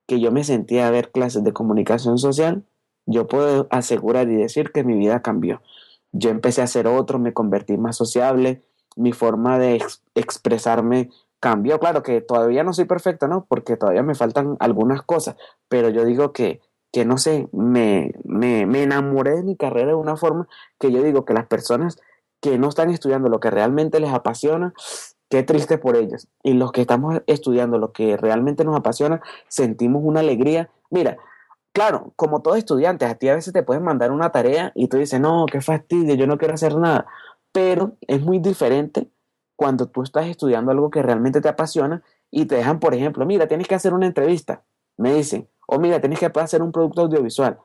que 0.06 0.20
yo 0.20 0.32
me 0.32 0.44
sentía 0.44 0.86
a 0.86 0.90
ver 0.90 1.10
clases 1.10 1.44
de 1.44 1.52
comunicación 1.52 2.18
social, 2.18 2.64
yo 3.06 3.26
puedo 3.26 3.68
asegurar 3.70 4.28
y 4.28 4.36
decir 4.36 4.72
que 4.72 4.84
mi 4.84 4.98
vida 4.98 5.22
cambió. 5.22 5.62
Yo 6.12 6.30
empecé 6.30 6.62
a 6.62 6.66
ser 6.66 6.86
otro, 6.86 7.18
me 7.18 7.32
convertí 7.32 7.76
más 7.76 7.96
sociable, 7.96 8.62
mi 8.96 9.12
forma 9.12 9.58
de 9.58 9.82
expresarme 10.14 11.10
cambió. 11.40 11.78
Claro 11.78 12.02
que 12.02 12.20
todavía 12.20 12.64
no 12.64 12.72
soy 12.72 12.84
perfecto, 12.84 13.28
¿no? 13.28 13.46
Porque 13.48 13.76
todavía 13.76 14.02
me 14.02 14.14
faltan 14.14 14.56
algunas 14.60 15.02
cosas, 15.02 15.36
pero 15.68 15.90
yo 15.90 16.04
digo 16.04 16.32
que, 16.32 16.60
que 16.92 17.04
no 17.04 17.18
sé, 17.18 17.48
me, 17.52 18.14
me, 18.24 18.66
me 18.66 18.82
enamoré 18.82 19.36
de 19.36 19.42
mi 19.42 19.56
carrera 19.56 19.88
de 19.88 19.94
una 19.94 20.16
forma 20.16 20.48
que 20.78 20.92
yo 20.92 21.02
digo 21.02 21.24
que 21.24 21.34
las 21.34 21.46
personas 21.46 21.98
que 22.44 22.58
no 22.58 22.68
están 22.68 22.90
estudiando 22.90 23.30
lo 23.30 23.40
que 23.40 23.50
realmente 23.50 24.00
les 24.00 24.12
apasiona, 24.12 24.74
qué 25.30 25.42
triste 25.42 25.78
por 25.78 25.96
ellas. 25.96 26.28
Y 26.42 26.52
los 26.52 26.72
que 26.72 26.82
estamos 26.82 27.22
estudiando 27.26 27.78
lo 27.78 27.92
que 27.92 28.18
realmente 28.18 28.66
nos 28.66 28.76
apasiona, 28.76 29.22
sentimos 29.48 30.02
una 30.04 30.20
alegría. 30.20 30.68
Mira, 30.90 31.16
claro, 31.72 32.12
como 32.16 32.42
todo 32.42 32.56
estudiante, 32.56 33.06
a 33.06 33.14
ti 33.14 33.30
a 33.30 33.34
veces 33.34 33.54
te 33.54 33.62
pueden 33.62 33.82
mandar 33.82 34.12
una 34.12 34.30
tarea 34.30 34.72
y 34.74 34.88
tú 34.88 34.98
dices, 34.98 35.18
no, 35.20 35.46
qué 35.50 35.62
fastidio, 35.62 36.16
yo 36.16 36.26
no 36.26 36.36
quiero 36.36 36.52
hacer 36.52 36.76
nada. 36.76 37.06
Pero 37.50 37.96
es 38.02 38.20
muy 38.20 38.40
diferente 38.40 39.08
cuando 39.56 39.86
tú 39.86 40.02
estás 40.02 40.26
estudiando 40.26 40.70
algo 40.70 40.90
que 40.90 41.00
realmente 41.00 41.40
te 41.40 41.48
apasiona 41.48 42.02
y 42.30 42.44
te 42.44 42.56
dejan, 42.56 42.78
por 42.78 42.92
ejemplo, 42.92 43.24
mira, 43.24 43.48
tienes 43.48 43.68
que 43.68 43.74
hacer 43.74 43.94
una 43.94 44.04
entrevista, 44.04 44.64
me 44.98 45.14
dicen, 45.14 45.48
o 45.66 45.78
mira, 45.78 45.98
tienes 45.98 46.18
que 46.18 46.26
hacer 46.26 46.60
un 46.60 46.72
producto 46.72 47.00
audiovisual. 47.00 47.58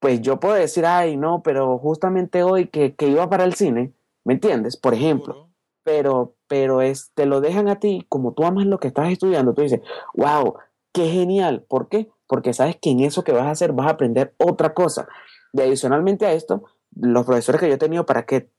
Pues 0.00 0.20
yo 0.20 0.40
puedo 0.40 0.54
decir, 0.56 0.84
ay, 0.84 1.16
no, 1.16 1.44
pero 1.44 1.78
justamente 1.78 2.42
hoy 2.42 2.66
que, 2.66 2.96
que 2.96 3.06
iba 3.06 3.30
para 3.30 3.44
el 3.44 3.54
cine, 3.54 3.92
¿me 4.24 4.34
entiendes? 4.34 4.76
Por 4.76 4.94
ejemplo, 4.94 5.50
pero, 5.82 6.34
pero 6.46 6.82
es, 6.82 7.12
te 7.14 7.26
lo 7.26 7.40
dejan 7.40 7.68
a 7.68 7.78
ti, 7.78 8.06
como 8.08 8.32
tú 8.32 8.44
amas 8.44 8.66
lo 8.66 8.78
que 8.78 8.88
estás 8.88 9.10
estudiando, 9.10 9.54
tú 9.54 9.62
dices, 9.62 9.80
wow, 10.14 10.54
qué 10.92 11.08
genial. 11.08 11.64
¿Por 11.68 11.88
qué? 11.88 12.10
Porque 12.26 12.52
sabes 12.52 12.76
que 12.80 12.90
en 12.90 13.00
eso 13.00 13.24
que 13.24 13.32
vas 13.32 13.46
a 13.46 13.50
hacer 13.50 13.72
vas 13.72 13.86
a 13.86 13.90
aprender 13.90 14.34
otra 14.38 14.74
cosa. 14.74 15.08
Y 15.52 15.60
adicionalmente 15.60 16.26
a 16.26 16.32
esto, 16.32 16.64
los 16.94 17.26
profesores 17.26 17.60
que 17.60 17.68
yo 17.68 17.74
he 17.74 17.78
tenido, 17.78 18.06
¿para 18.06 18.24
qué? 18.24 18.50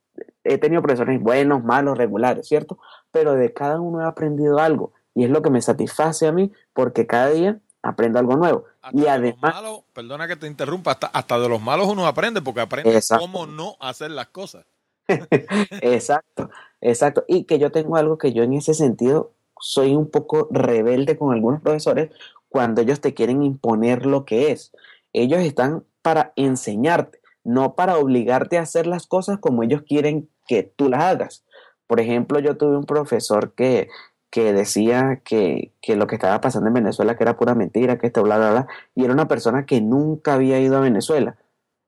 He 0.44 0.58
tenido 0.58 0.82
profesores 0.82 1.20
buenos, 1.22 1.64
malos, 1.64 1.96
regulares, 1.96 2.46
¿cierto? 2.46 2.78
Pero 3.10 3.34
de 3.34 3.52
cada 3.52 3.80
uno 3.80 4.02
he 4.02 4.04
aprendido 4.04 4.58
algo. 4.58 4.92
Y 5.14 5.24
es 5.24 5.30
lo 5.30 5.42
que 5.42 5.50
me 5.50 5.62
satisface 5.62 6.26
a 6.26 6.32
mí, 6.32 6.52
porque 6.72 7.06
cada 7.06 7.30
día 7.30 7.60
aprendo 7.82 8.18
algo 8.18 8.36
nuevo. 8.36 8.64
y 8.92 9.06
además... 9.06 9.54
perdona 9.92 10.28
que 10.28 10.36
te 10.36 10.46
interrumpa, 10.46 10.92
hasta, 10.92 11.08
hasta, 11.08 11.38
de 11.38 11.48
los 11.48 11.60
malos 11.60 11.88
uno 11.88 12.06
aprende, 12.06 12.40
porque 12.40 12.60
aprende 12.60 13.00
cómo 13.18 13.46
no 13.46 13.76
hacer 13.80 14.10
las 14.10 14.28
cosas. 14.28 14.66
exacto, 15.80 16.50
exacto. 16.80 17.24
Y 17.28 17.44
que 17.44 17.58
yo 17.58 17.72
tengo 17.72 17.96
algo 17.96 18.18
que 18.18 18.32
yo 18.32 18.42
en 18.42 18.54
ese 18.54 18.74
sentido 18.74 19.32
soy 19.60 19.94
un 19.94 20.10
poco 20.10 20.48
rebelde 20.50 21.16
con 21.16 21.32
algunos 21.32 21.60
profesores 21.60 22.10
cuando 22.48 22.82
ellos 22.82 23.00
te 23.00 23.14
quieren 23.14 23.42
imponer 23.42 24.06
lo 24.06 24.24
que 24.24 24.52
es. 24.52 24.72
Ellos 25.12 25.40
están 25.40 25.84
para 26.02 26.32
enseñarte, 26.36 27.20
no 27.44 27.74
para 27.74 27.96
obligarte 27.98 28.58
a 28.58 28.62
hacer 28.62 28.86
las 28.86 29.06
cosas 29.06 29.38
como 29.38 29.62
ellos 29.62 29.82
quieren 29.82 30.28
que 30.46 30.62
tú 30.62 30.88
las 30.88 31.02
hagas. 31.04 31.44
Por 31.86 32.00
ejemplo, 32.00 32.38
yo 32.40 32.56
tuve 32.56 32.76
un 32.76 32.84
profesor 32.84 33.54
que, 33.54 33.88
que 34.30 34.52
decía 34.52 35.20
que, 35.24 35.72
que, 35.80 35.96
lo 35.96 36.06
que 36.06 36.16
estaba 36.16 36.40
pasando 36.40 36.68
en 36.68 36.74
Venezuela 36.74 37.16
que 37.16 37.24
era 37.24 37.36
pura 37.36 37.54
mentira, 37.54 37.98
que 37.98 38.06
esto, 38.08 38.22
bla, 38.22 38.38
bla, 38.38 38.50
bla, 38.50 38.66
y 38.94 39.04
era 39.04 39.12
una 39.12 39.28
persona 39.28 39.66
que 39.66 39.80
nunca 39.80 40.34
había 40.34 40.60
ido 40.60 40.76
a 40.76 40.80
Venezuela. 40.80 41.36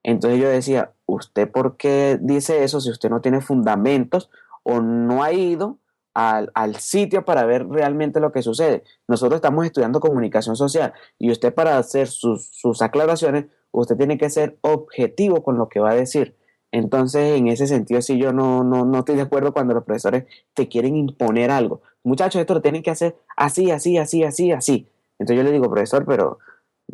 Entonces 0.03 0.41
yo 0.41 0.49
decía, 0.49 0.94
¿usted 1.07 1.51
por 1.51 1.77
qué 1.77 2.19
dice 2.21 2.65
eso 2.65 2.81
si 2.81 2.91
usted 2.91 3.11
no 3.11 3.21
tiene 3.21 3.41
fundamentos 3.41 4.31
o 4.63 4.81
no 4.81 5.23
ha 5.23 5.33
ido 5.33 5.79
al, 6.15 6.77
sitio 6.77 7.25
para 7.25 7.45
ver 7.45 7.69
realmente 7.69 8.21
lo 8.21 8.33
que 8.33 8.43
sucede? 8.43 8.85
Nosotros 9.09 9.39
estamos 9.39 9.65
estudiando 9.67 10.01
comunicación 10.01 10.57
social 10.57 10.93
y 11.19 11.31
usted 11.31 11.53
para 11.55 11.79
hacer 11.79 12.09
sus, 12.09 12.83
aclaraciones, 12.83 13.47
usted 13.73 13.97
tiene 13.97 14.19
que 14.19 14.31
ser 14.31 14.59
objetivo 14.63 15.43
con 15.43 15.59
lo 15.59 15.69
que 15.69 15.81
va 15.81 15.91
a 15.91 15.95
decir. 15.95 16.37
Entonces, 16.73 17.39
en 17.39 17.47
ese 17.47 17.69
sentido, 17.69 18.03
sí, 18.03 18.19
yo 18.19 18.33
no, 18.33 18.65
no, 18.65 18.85
no 18.85 18.99
estoy 18.99 19.15
de 19.15 19.23
acuerdo 19.23 19.53
cuando 19.53 19.75
los 19.75 19.85
profesores 19.85 20.25
te 20.55 20.69
quieren 20.69 20.97
imponer 20.97 21.53
algo. 21.53 21.83
Muchachos, 22.03 22.41
esto 22.41 22.55
lo 22.55 22.63
tienen 22.63 22.83
que 22.83 22.91
hacer 22.91 23.17
así, 23.37 23.71
así, 23.71 23.97
así, 23.97 24.25
así, 24.25 24.51
así. 24.51 24.89
Entonces 25.19 25.37
yo 25.37 25.45
le 25.45 25.53
digo, 25.53 25.71
profesor, 25.71 26.05
pero 26.05 26.39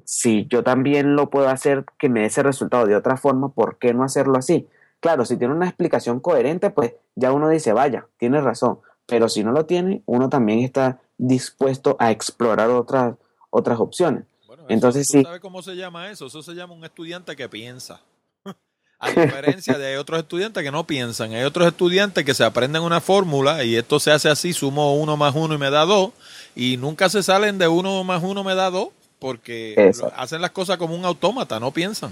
si 0.04 0.46
yo 0.48 0.62
también 0.62 1.16
lo 1.16 1.30
puedo 1.30 1.48
hacer 1.48 1.84
que 1.98 2.08
me 2.08 2.20
dé 2.20 2.26
ese 2.26 2.42
resultado 2.42 2.86
de 2.86 2.96
otra 2.96 3.16
forma, 3.16 3.52
¿por 3.52 3.78
qué 3.78 3.94
no 3.94 4.04
hacerlo 4.04 4.38
así? 4.38 4.68
Claro, 5.00 5.24
si 5.24 5.36
tiene 5.36 5.54
una 5.54 5.66
explicación 5.66 6.20
coherente, 6.20 6.70
pues 6.70 6.92
ya 7.14 7.32
uno 7.32 7.48
dice, 7.48 7.72
vaya, 7.72 8.06
tiene 8.18 8.40
razón. 8.40 8.80
Pero 9.06 9.28
si 9.28 9.42
no 9.42 9.52
lo 9.52 9.66
tiene, 9.66 10.02
uno 10.06 10.28
también 10.28 10.60
está 10.60 11.00
dispuesto 11.16 11.96
a 11.98 12.10
explorar 12.10 12.70
otras, 12.70 13.16
otras 13.50 13.80
opciones. 13.80 14.24
Entonces, 14.68 15.08
sí. 15.08 15.22
¿Sabes 15.22 15.40
cómo 15.40 15.62
se 15.62 15.74
llama 15.74 16.10
eso? 16.10 16.26
Eso 16.26 16.42
se 16.42 16.54
llama 16.54 16.74
un 16.74 16.84
estudiante 16.84 17.34
que 17.34 17.48
piensa. 17.48 18.00
A 19.00 19.10
diferencia 19.10 19.78
de 19.78 19.98
otros 19.98 20.20
estudiantes 20.20 20.62
que 20.62 20.70
no 20.70 20.86
piensan. 20.86 21.32
Hay 21.32 21.42
otros 21.42 21.66
estudiantes 21.66 22.24
que 22.24 22.34
se 22.34 22.44
aprenden 22.44 22.82
una 22.82 23.00
fórmula 23.00 23.64
y 23.64 23.76
esto 23.76 23.98
se 23.98 24.12
hace 24.12 24.28
así, 24.28 24.52
sumo 24.52 24.94
uno 24.94 25.16
más 25.16 25.34
uno 25.34 25.54
y 25.54 25.58
me 25.58 25.70
da 25.70 25.86
dos. 25.86 26.10
Y 26.54 26.76
nunca 26.76 27.08
se 27.08 27.22
salen 27.22 27.58
de 27.58 27.66
uno 27.66 28.04
más 28.04 28.22
uno 28.22 28.44
me 28.44 28.54
da 28.54 28.70
dos 28.70 28.90
porque 29.20 29.92
hacen 30.16 30.40
las 30.40 30.50
cosas 30.50 30.78
como 30.78 30.96
un 30.96 31.04
autómata, 31.04 31.60
no 31.60 31.70
piensan. 31.70 32.10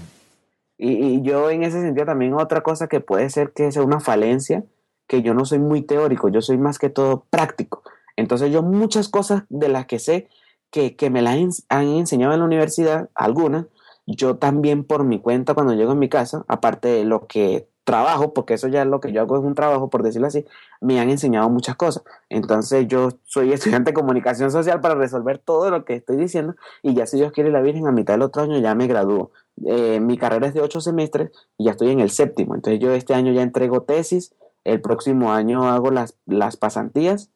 Y, 0.77 1.21
yo 1.23 1.49
en 1.49 1.63
ese 1.63 1.81
sentido 1.81 2.05
también 2.05 2.33
otra 2.33 2.61
cosa 2.61 2.87
que 2.87 3.01
puede 3.01 3.29
ser 3.29 3.51
que 3.51 3.71
sea 3.71 3.81
una 3.81 3.99
falencia, 3.99 4.63
que 5.07 5.21
yo 5.21 5.33
no 5.33 5.43
soy 5.43 5.59
muy 5.59 5.81
teórico, 5.81 6.29
yo 6.29 6.41
soy 6.41 6.57
más 6.57 6.79
que 6.79 6.89
todo 6.89 7.25
práctico. 7.29 7.83
Entonces 8.15 8.51
yo 8.51 8.63
muchas 8.63 9.09
cosas 9.09 9.43
de 9.49 9.67
las 9.67 9.87
que 9.87 9.99
sé 9.99 10.29
que, 10.71 10.95
que 10.95 11.09
me 11.09 11.21
las 11.21 11.65
han 11.67 11.87
enseñado 11.87 12.33
en 12.33 12.39
la 12.39 12.45
universidad, 12.45 13.09
algunas, 13.15 13.65
yo 14.05 14.37
también 14.37 14.83
por 14.83 15.03
mi 15.03 15.19
cuenta 15.19 15.53
cuando 15.53 15.73
llego 15.73 15.91
a 15.91 15.95
mi 15.95 16.09
casa, 16.09 16.45
aparte 16.47 16.87
de 16.87 17.03
lo 17.03 17.27
que 17.27 17.67
trabajo, 17.83 18.33
porque 18.33 18.53
eso 18.53 18.67
ya 18.67 18.83
es 18.83 18.87
lo 18.87 18.99
que 18.99 19.11
yo 19.11 19.21
hago, 19.21 19.37
es 19.37 19.43
un 19.43 19.55
trabajo, 19.55 19.89
por 19.89 20.03
decirlo 20.03 20.27
así, 20.27 20.45
me 20.81 20.99
han 20.99 21.09
enseñado 21.09 21.49
muchas 21.49 21.75
cosas. 21.75 22.03
Entonces 22.29 22.87
yo 22.87 23.09
soy 23.25 23.51
estudiante 23.53 23.91
de 23.91 23.95
comunicación 23.95 24.51
social 24.51 24.79
para 24.81 24.95
resolver 24.95 25.39
todo 25.39 25.71
lo 25.71 25.85
que 25.85 25.95
estoy 25.95 26.17
diciendo 26.17 26.55
y 26.83 26.93
ya 26.93 27.05
si 27.05 27.17
Dios 27.17 27.31
quiere 27.31 27.51
la 27.51 27.61
Virgen, 27.61 27.87
a 27.87 27.91
mitad 27.91 28.13
del 28.13 28.21
otro 28.23 28.43
año 28.43 28.59
ya 28.59 28.75
me 28.75 28.87
gradúo. 28.87 29.31
Eh, 29.65 29.99
mi 29.99 30.17
carrera 30.17 30.47
es 30.47 30.53
de 30.53 30.61
ocho 30.61 30.81
semestres 30.81 31.31
y 31.57 31.65
ya 31.65 31.71
estoy 31.71 31.91
en 31.91 31.99
el 31.99 32.11
séptimo. 32.11 32.55
Entonces 32.55 32.79
yo 32.79 32.91
este 32.91 33.13
año 33.13 33.33
ya 33.33 33.41
entrego 33.41 33.81
tesis, 33.81 34.35
el 34.63 34.81
próximo 34.81 35.33
año 35.33 35.67
hago 35.67 35.91
las, 35.91 36.15
las 36.25 36.57
pasantías 36.57 37.31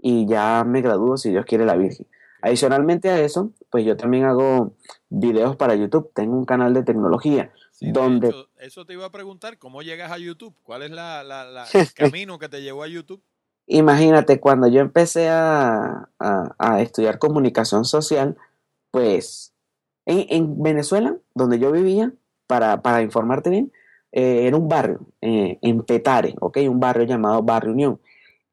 y 0.00 0.26
ya 0.26 0.64
me 0.66 0.80
gradúo 0.80 1.16
si 1.16 1.30
Dios 1.30 1.44
quiere 1.44 1.66
la 1.66 1.76
Virgen. 1.76 2.06
Adicionalmente 2.40 3.10
a 3.10 3.20
eso, 3.20 3.50
pues 3.70 3.84
yo 3.84 3.96
también 3.96 4.24
hago 4.24 4.72
videos 5.10 5.56
para 5.56 5.74
YouTube, 5.74 6.10
tengo 6.14 6.36
un 6.36 6.44
canal 6.44 6.72
de 6.72 6.84
tecnología 6.84 7.50
donde... 7.80 8.34
eso 8.58 8.84
te 8.84 8.92
iba 8.94 9.06
a 9.06 9.12
preguntar, 9.12 9.58
¿cómo 9.58 9.82
llegas 9.82 10.10
a 10.10 10.18
YouTube? 10.18 10.54
¿Cuál 10.62 10.82
es 10.82 10.90
la, 10.90 11.22
la, 11.22 11.66
el 11.72 11.92
camino 11.94 12.38
que 12.38 12.48
te 12.48 12.62
llevó 12.62 12.82
a 12.82 12.88
YouTube? 12.88 13.22
Imagínate, 13.66 14.40
cuando 14.40 14.66
yo 14.68 14.80
empecé 14.80 15.28
a, 15.28 16.08
a, 16.18 16.80
estudiar 16.80 17.18
comunicación 17.18 17.84
social, 17.84 18.36
pues 18.90 19.52
en, 20.06 20.26
en, 20.30 20.62
Venezuela, 20.62 21.18
donde 21.34 21.58
yo 21.58 21.70
vivía, 21.70 22.12
para, 22.46 22.80
para 22.80 23.02
informarte 23.02 23.50
bien, 23.50 23.72
eh, 24.12 24.46
era 24.46 24.56
un 24.56 24.68
barrio, 24.68 25.00
eh, 25.20 25.58
en 25.60 25.82
Petare, 25.82 26.34
¿ok? 26.40 26.58
Un 26.68 26.80
barrio 26.80 27.04
llamado 27.04 27.42
Barrio 27.42 27.72
Unión. 27.72 28.00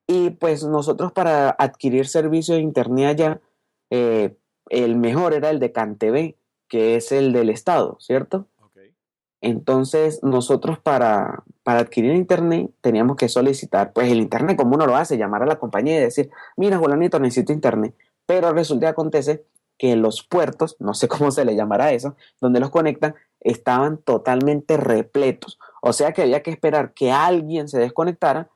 Y 0.06 0.32
pues 0.32 0.64
nosotros 0.66 1.14
para 1.14 1.50
adquirir 1.52 2.08
servicio 2.08 2.56
de 2.56 2.62
internet 2.62 3.08
allá, 3.08 3.42
eh, 3.90 4.36
el 4.70 4.98
mejor 4.98 5.34
era 5.34 5.50
el 5.50 5.60
de 5.60 5.72
CanTV, 5.72 6.36
que 6.68 6.96
es 6.98 7.12
el 7.12 7.32
del 7.32 7.50
Estado, 7.50 7.98
¿cierto? 8.00 8.48
Entonces, 9.46 10.24
nosotros 10.24 10.80
para, 10.80 11.44
para 11.62 11.82
adquirir 11.82 12.16
internet 12.16 12.72
teníamos 12.82 13.16
que 13.16 13.30
solicitar, 13.30 13.94
pues 13.94 14.12
el 14.12 14.18
internet 14.18 14.58
como 14.58 14.74
uno 14.74 14.88
lo 14.88 14.96
hace, 14.96 15.20
llamar 15.20 15.44
a 15.44 15.46
la 15.46 15.60
compañía 15.60 15.98
y 15.98 16.02
decir, 16.02 16.32
mira, 16.58 16.80
Julanito, 16.80 17.20
necesito 17.20 17.54
internet. 17.54 17.94
Pero 18.26 18.52
resulta 18.54 18.88
que 18.88 18.92
acontece 18.94 19.46
que 19.78 19.96
los 19.98 20.24
puertos, 20.24 20.78
no 20.80 20.96
sé 20.96 21.08
cómo 21.10 21.30
se 21.30 21.46
le 21.46 21.56
llamará 21.56 21.92
eso, 21.92 22.16
donde 22.42 22.60
los 22.60 22.72
conectan, 22.72 23.14
estaban 23.40 24.00
totalmente 24.00 24.78
repletos. 24.78 25.60
O 25.80 25.94
sea 25.94 26.12
que 26.12 26.24
había 26.24 26.42
que 26.42 26.50
esperar 26.50 26.96
que 26.96 27.12
alguien 27.12 27.68
se 27.68 27.78
desconectara 27.78 28.50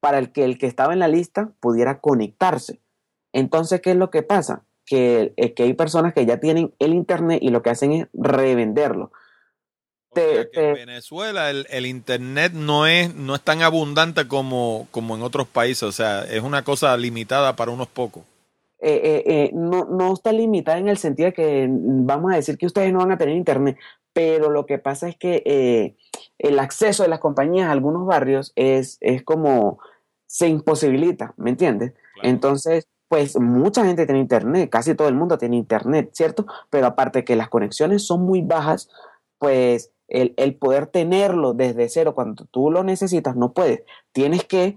para 0.00 0.18
el 0.18 0.32
que 0.32 0.42
el 0.44 0.58
que 0.58 0.66
estaba 0.66 0.92
en 0.92 0.98
la 0.98 1.06
lista 1.06 1.52
pudiera 1.60 2.00
conectarse. 2.00 2.80
Entonces, 3.32 3.80
¿qué 3.80 3.92
es 3.92 3.96
lo 3.96 4.10
que 4.10 4.24
pasa? 4.24 4.64
Que, 4.86 5.34
eh, 5.36 5.54
que 5.54 5.62
hay 5.62 5.74
personas 5.74 6.14
que 6.14 6.26
ya 6.26 6.40
tienen 6.40 6.74
el 6.80 6.94
internet 6.94 7.38
y 7.40 7.50
lo 7.50 7.62
que 7.62 7.70
hacen 7.70 7.92
es 7.92 8.08
revenderlo 8.12 9.12
que 10.14 10.48
en 10.52 10.74
Venezuela 10.74 11.50
el, 11.50 11.86
internet 11.86 12.52
no 12.52 12.86
es, 12.86 13.14
no 13.14 13.34
es 13.34 13.40
tan 13.40 13.62
abundante 13.62 14.28
como, 14.28 14.88
como 14.90 15.16
en 15.16 15.22
otros 15.22 15.46
países, 15.46 15.82
o 15.84 15.92
sea, 15.92 16.24
es 16.24 16.42
una 16.42 16.62
cosa 16.62 16.96
limitada 16.96 17.56
para 17.56 17.70
unos 17.70 17.88
pocos. 17.88 18.24
Eh, 18.84 19.00
eh, 19.04 19.22
eh, 19.26 19.50
no, 19.52 19.84
no 19.84 20.12
está 20.12 20.32
limitada 20.32 20.76
en 20.78 20.88
el 20.88 20.98
sentido 20.98 21.26
de 21.26 21.32
que 21.32 21.68
vamos 21.70 22.32
a 22.32 22.36
decir 22.36 22.58
que 22.58 22.66
ustedes 22.66 22.92
no 22.92 22.98
van 22.98 23.12
a 23.12 23.16
tener 23.18 23.36
internet, 23.36 23.76
pero 24.12 24.50
lo 24.50 24.66
que 24.66 24.78
pasa 24.78 25.08
es 25.08 25.16
que 25.16 25.94
el 26.38 26.58
acceso 26.58 27.04
de 27.04 27.08
las 27.08 27.20
compañías 27.20 27.68
a 27.68 27.72
algunos 27.72 28.04
barrios 28.04 28.52
es, 28.56 28.98
es 29.00 29.22
como 29.22 29.78
se 30.26 30.48
imposibilita, 30.48 31.32
¿me 31.36 31.50
entiendes? 31.50 31.92
Entonces, 32.22 32.88
pues 33.06 33.38
mucha 33.38 33.84
gente 33.84 34.04
tiene 34.04 34.20
internet, 34.20 34.68
casi 34.68 34.94
todo 34.96 35.06
el 35.06 35.14
mundo 35.14 35.38
tiene 35.38 35.56
internet, 35.56 36.10
¿cierto? 36.12 36.46
Pero 36.68 36.86
aparte 36.86 37.24
que 37.24 37.36
las 37.36 37.48
conexiones 37.48 38.04
son 38.04 38.22
muy 38.22 38.42
bajas, 38.42 38.90
pues 39.38 39.91
el, 40.12 40.34
el, 40.36 40.54
poder 40.54 40.86
tenerlo 40.86 41.54
desde 41.54 41.88
cero 41.88 42.14
cuando 42.14 42.44
tú 42.44 42.70
lo 42.70 42.84
necesitas, 42.84 43.36
no 43.36 43.52
puedes. 43.52 43.82
Tienes 44.12 44.44
que, 44.44 44.76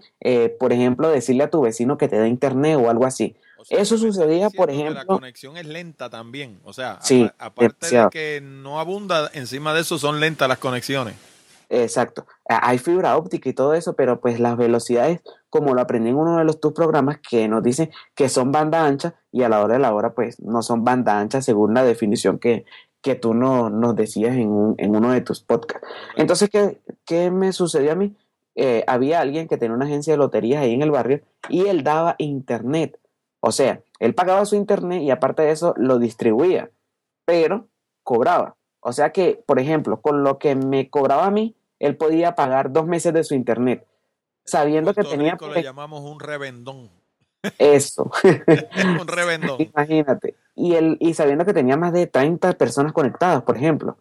por 0.60 0.74
ejemplo, 0.74 1.10
decirle 1.10 1.44
a 1.44 1.50
tu 1.50 1.62
vecino 1.62 1.98
que 1.98 2.08
te 2.08 2.18
dé 2.18 2.28
internet 2.28 2.78
o 2.82 2.90
algo 2.90 3.06
así. 3.06 3.36
Eso 3.70 3.98
sucedía, 3.98 4.50
por 4.50 4.70
ejemplo. 4.70 4.96
La 4.96 5.06
conexión 5.06 5.58
es 5.58 5.66
lenta 5.66 6.10
también. 6.10 6.60
O 6.64 6.74
sea, 6.74 7.00
aparte 7.40 7.98
de 7.98 8.08
que 8.12 8.42
no 8.42 8.80
abunda, 8.80 9.30
encima 9.34 9.74
de 9.74 9.82
eso 9.82 9.98
son 9.98 10.20
lentas 10.20 10.48
las 10.48 10.60
conexiones. 10.60 11.16
Exacto. 11.70 12.28
Hay 12.48 12.78
fibra 12.78 13.18
óptica 13.18 13.50
y 13.50 13.54
todo 13.54 13.74
eso, 13.74 13.96
pero 13.96 14.22
pues 14.22 14.40
las 14.40 14.56
velocidades, 14.56 15.22
como 15.50 15.74
lo 15.74 15.82
aprendí 15.82 16.10
en 16.10 16.16
uno 16.16 16.38
de 16.38 16.44
los 16.44 16.60
tus 16.60 16.74
programas, 16.74 17.18
que 17.28 17.48
nos 17.48 17.64
dicen 17.64 17.92
que 18.14 18.30
son 18.30 18.52
banda 18.52 18.86
ancha 18.86 19.16
y 19.32 19.42
a 19.42 19.50
la 19.50 19.64
hora 19.64 19.74
de 19.74 19.80
la 19.80 19.94
hora, 19.94 20.14
pues 20.14 20.40
no 20.40 20.62
son 20.62 20.84
banda 20.84 21.20
ancha 21.20 21.42
según 21.42 21.74
la 21.74 21.84
definición 21.84 22.38
que, 22.38 22.66
que 23.06 23.16
tú 23.16 23.36
no, 23.36 23.70
nos 23.70 23.96
decías 23.96 24.36
en, 24.36 24.50
un, 24.50 24.76
en 24.80 24.96
uno 24.96 25.12
de 25.12 25.22
tus 25.22 25.40
podcasts. 25.40 25.88
Entonces, 26.18 26.50
¿qué, 26.50 26.82
qué 27.06 27.32
me 27.32 27.54
sucedió 27.54 27.92
a 27.92 27.96
mí? 27.96 28.18
Eh, 28.56 28.84
había 28.88 29.22
alguien 29.22 29.48
que 29.48 29.58
tenía 29.58 29.76
una 29.76 29.86
agencia 29.86 30.14
de 30.14 30.18
loterías 30.18 30.64
ahí 30.64 30.74
en 30.74 30.82
el 30.82 30.92
barrio 30.92 31.22
y 31.48 31.68
él 31.68 31.84
daba 31.84 32.16
internet 32.18 33.00
o 33.48 33.52
sea, 33.52 33.84
él 34.00 34.16
pagaba 34.16 34.44
su 34.48 34.56
internet 34.56 35.04
y 35.04 35.12
aparte 35.12 35.44
de 35.44 35.52
eso 35.52 35.76
lo 35.78 36.00
distribuía, 36.00 36.72
pero 37.26 37.68
cobraba. 38.02 38.56
O 38.80 38.92
sea 38.92 39.12
que, 39.12 39.40
por 39.46 39.60
ejemplo, 39.60 40.02
con 40.02 40.24
lo 40.24 40.40
que 40.40 40.56
me 40.56 40.90
cobraba 40.90 41.28
a 41.28 41.32
mí, 41.32 41.56
él 41.78 41.96
podía 41.96 42.34
pagar 42.34 42.72
dos 42.72 42.88
meses 42.88 43.14
de 43.14 43.24
su 43.24 43.36
internet, 43.36 43.86
sabiendo 44.46 44.96
que 44.96 45.04
tenía... 45.04 45.34
Rico 45.34 45.50
le 45.50 45.62
llamamos 45.62 46.02
un 46.02 46.20
revendón. 46.20 46.90
Eso. 47.60 48.10
un 49.00 49.08
revendón. 49.08 49.62
Imagínate. 49.62 50.36
Y, 50.56 50.76
él, 50.76 50.98
y 51.00 51.14
sabiendo 51.14 51.46
que 51.46 51.54
tenía 51.54 51.78
más 51.78 51.94
de 51.94 52.08
30 52.08 52.54
personas 52.54 52.94
conectadas, 52.94 53.44
por 53.44 53.58
ejemplo. 53.58 53.98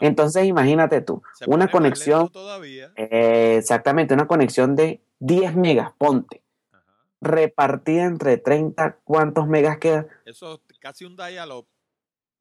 Entonces, 0.00 0.44
imagínate 0.44 1.00
tú, 1.00 1.22
una 1.46 1.68
conexión. 1.68 2.28
Todavía. 2.28 2.92
exactamente, 2.96 4.12
una 4.12 4.26
conexión 4.26 4.76
de 4.76 5.00
10 5.20 5.56
megas, 5.56 5.92
ponte 5.96 6.44
repartida 7.24 8.04
entre 8.04 8.36
30, 8.36 8.98
¿cuántos 9.02 9.48
megas 9.48 9.78
queda? 9.78 10.06
Eso 10.24 10.60
es 10.68 10.78
casi 10.78 11.04
un 11.04 11.16
dial-up. 11.16 11.66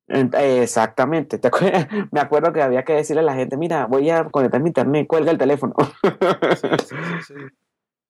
Exactamente. 0.08 1.40
Me 2.12 2.20
acuerdo 2.20 2.52
que 2.54 2.62
había 2.62 2.84
que 2.84 2.94
decirle 2.94 3.22
a 3.22 3.26
la 3.26 3.36
gente, 3.36 3.58
mira, 3.58 3.86
voy 3.88 4.10
a 4.10 4.26
conectar 4.26 4.62
mi 4.62 4.70
internet, 4.70 5.08
cuelga 5.08 5.32
el 5.32 5.38
teléfono. 5.38 5.74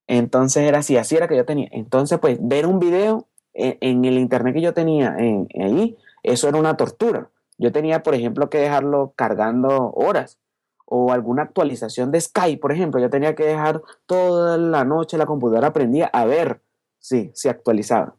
Entonces 0.08 0.63
era 0.63 0.80
así, 0.80 0.98
así 0.98 1.16
era 1.16 1.28
que 1.28 1.38
yo 1.38 1.46
tenía. 1.46 1.70
Entonces, 1.72 2.20
pues, 2.20 2.38
ver 2.42 2.66
un 2.66 2.80
video 2.80 3.28
en, 3.54 4.06
el 4.06 4.18
internet 4.18 4.54
que 4.54 4.62
yo 4.62 4.74
tenía 4.74 5.16
en, 5.18 5.48
ahí, 5.62 5.98
eso 6.24 6.48
era 6.48 6.58
una 6.58 6.78
tortura. 6.78 7.30
Yo 7.58 7.72
tenía, 7.72 8.04
por 8.04 8.16
ejemplo, 8.16 8.50
que 8.50 8.58
dejarlo 8.58 9.13
cargando 9.16 9.92
horas 9.92 10.39
o 10.86 11.12
alguna 11.12 11.44
actualización 11.44 12.12
de 12.12 12.22
Skype, 12.22 12.60
por 12.60 12.72
ejemplo, 12.72 13.00
yo 13.00 13.10
tenía 13.10 13.36
que 13.36 13.46
dejar 13.46 13.82
toda 14.06 14.58
la 14.58 14.84
noche 14.84 15.18
la 15.18 15.26
computadora 15.26 15.74
prendida 15.74 16.08
a 16.08 16.26
ver 16.26 16.62
si 17.00 17.32
se 17.34 17.50
actualizaba. 17.50 18.16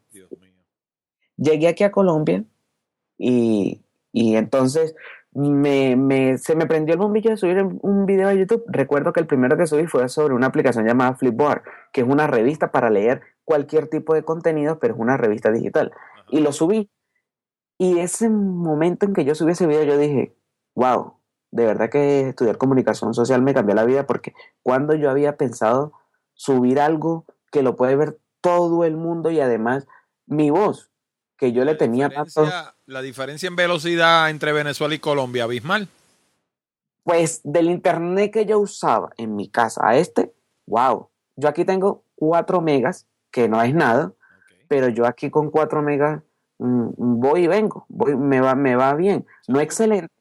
Llegué 1.37 1.67
aquí 1.67 1.83
a 1.83 1.91
Colombia 1.91 2.43
y, 3.17 3.81
entonces 4.13 4.95
me, 5.35 6.37
se 6.37 6.55
me 6.55 6.65
prendió 6.65 6.93
el 6.93 6.99
bombillo 6.99 7.31
de 7.31 7.37
subir 7.37 7.61
un 7.61 8.05
video 8.05 8.29
a 8.29 8.33
YouTube. 8.33 8.63
Recuerdo 8.67 9.11
que 9.11 9.19
el 9.19 9.27
primero 9.27 9.57
que 9.57 9.67
subí 9.67 9.85
fue 9.85 10.07
sobre 10.07 10.33
una 10.33 10.47
aplicación 10.47 10.85
llamada 10.85 11.15
Flipboard, 11.15 11.63
que 11.91 12.01
es 12.01 12.07
una 12.07 12.25
revista 12.25 12.71
para 12.71 12.89
leer 12.89 13.21
cualquier 13.43 13.87
tipo 13.87 14.13
de 14.13 14.23
contenido, 14.23 14.79
pero 14.79 14.93
es 14.93 14.99
una 14.99 15.17
revista 15.17 15.51
digital. 15.51 15.91
Y 16.29 16.39
lo 16.39 16.53
subí. 16.53 16.89
Y 17.77 17.99
ese 17.99 18.29
momento 18.29 19.05
en 19.05 19.13
que 19.13 19.25
yo 19.25 19.35
subí 19.35 19.51
ese 19.51 19.67
video, 19.67 19.83
yo 19.83 19.97
dije, 19.97 20.37
wow, 20.73 21.19
de 21.51 21.65
verdad 21.65 21.89
que 21.89 22.29
estudiar 22.29 22.57
comunicación 22.57 23.13
social 23.13 23.41
me 23.41 23.53
cambió 23.53 23.75
la 23.75 23.85
vida 23.85 24.07
porque 24.07 24.33
cuando 24.61 24.93
yo 24.95 25.09
había 25.09 25.35
pensado 25.35 25.91
subir 26.33 26.79
algo 26.79 27.25
que 27.51 27.61
lo 27.61 27.75
puede 27.75 27.97
ver 27.97 28.19
todo 28.39 28.85
el 28.85 28.95
mundo 28.95 29.31
y 29.31 29.41
además 29.41 29.85
mi 30.25 30.49
voz, 30.49 30.91
que 31.37 31.51
yo 31.51 31.65
le 31.65 31.75
tenía 31.75 32.09
tanto... 32.09 32.47
La 32.85 33.01
diferencia 33.01 33.47
en 33.47 33.55
velocidad 33.55 34.29
entre 34.29 34.53
Venezuela 34.53 34.95
y 34.95 34.99
Colombia, 34.99 35.43
abismal. 35.43 35.87
Pues 37.03 37.41
del 37.43 37.69
internet 37.69 38.31
que 38.31 38.45
yo 38.45 38.59
usaba 38.59 39.11
en 39.17 39.35
mi 39.35 39.49
casa 39.49 39.81
a 39.83 39.95
este, 39.95 40.33
wow, 40.65 41.09
yo 41.35 41.49
aquí 41.49 41.65
tengo 41.65 42.03
4 42.15 42.61
megas, 42.61 43.07
que 43.31 43.47
no 43.47 43.61
es 43.61 43.75
nada, 43.75 44.13
pero 44.67 44.89
yo 44.89 45.05
aquí 45.05 45.29
con 45.29 45.51
4 45.51 45.81
megas 45.81 46.23
mm, 46.57 46.89
voy 46.97 47.43
y 47.43 47.47
vengo, 47.47 47.85
voy, 47.89 48.15
me, 48.15 48.41
va, 48.41 48.55
me 48.55 48.75
va 48.75 48.95
bien, 48.95 49.25
no 49.47 49.59
excelente, 49.59 50.11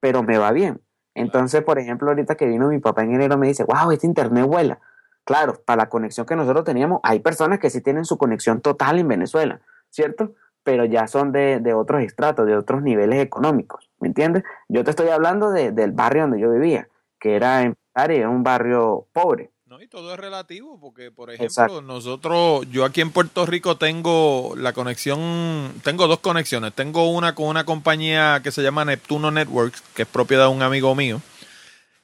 pero 0.00 0.22
me 0.22 0.36
va 0.36 0.52
bien. 0.52 0.80
Entonces, 1.14 1.62
por 1.62 1.78
ejemplo, 1.78 2.08
ahorita 2.08 2.34
que 2.34 2.46
vino 2.46 2.68
mi 2.68 2.80
papá 2.80 3.04
en 3.04 3.14
enero 3.14 3.38
me 3.38 3.46
dice, 3.46 3.64
wow, 3.64 3.90
este 3.92 4.06
internet 4.06 4.44
vuela. 4.44 4.80
Claro, 5.24 5.62
para 5.64 5.84
la 5.84 5.88
conexión 5.88 6.26
que 6.26 6.36
nosotros 6.36 6.64
teníamos, 6.64 7.00
hay 7.02 7.20
personas 7.20 7.58
que 7.58 7.70
sí 7.70 7.80
tienen 7.80 8.04
su 8.04 8.18
conexión 8.18 8.60
total 8.60 8.98
en 8.98 9.08
Venezuela, 9.08 9.60
¿cierto? 9.88 10.34
Pero 10.64 10.84
ya 10.84 11.06
son 11.06 11.30
de, 11.30 11.60
de 11.60 11.74
otros 11.74 12.02
estratos, 12.02 12.46
de 12.46 12.56
otros 12.56 12.82
niveles 12.82 13.22
económicos, 13.22 13.88
¿me 14.00 14.08
entiendes? 14.08 14.42
Yo 14.68 14.82
te 14.82 14.90
estoy 14.90 15.08
hablando 15.08 15.50
del 15.50 15.92
barrio 15.92 16.22
donde 16.22 16.40
yo 16.40 16.50
vivía, 16.50 16.88
que 17.20 17.36
era 17.36 17.62
en 17.62 17.76
era 17.94 18.28
un 18.28 18.42
barrio 18.42 19.06
pobre. 19.12 19.50
No, 19.66 19.80
y 19.80 19.88
todo 19.88 20.12
es 20.12 20.20
relativo, 20.20 20.78
porque 20.80 21.10
por 21.10 21.30
ejemplo, 21.30 21.80
nosotros, 21.80 22.66
yo 22.70 22.84
aquí 22.84 23.00
en 23.00 23.10
Puerto 23.10 23.46
Rico 23.46 23.76
tengo 23.76 24.54
la 24.56 24.72
conexión, 24.72 25.72
tengo 25.82 26.06
dos 26.06 26.20
conexiones. 26.20 26.72
Tengo 26.74 27.10
una 27.10 27.34
con 27.34 27.46
una 27.46 27.64
compañía 27.64 28.40
que 28.42 28.52
se 28.52 28.62
llama 28.62 28.84
Neptuno 28.84 29.30
Networks, 29.30 29.82
que 29.94 30.02
es 30.02 30.08
propiedad 30.08 30.44
de 30.44 30.54
un 30.54 30.62
amigo 30.62 30.94
mío. 30.94 31.20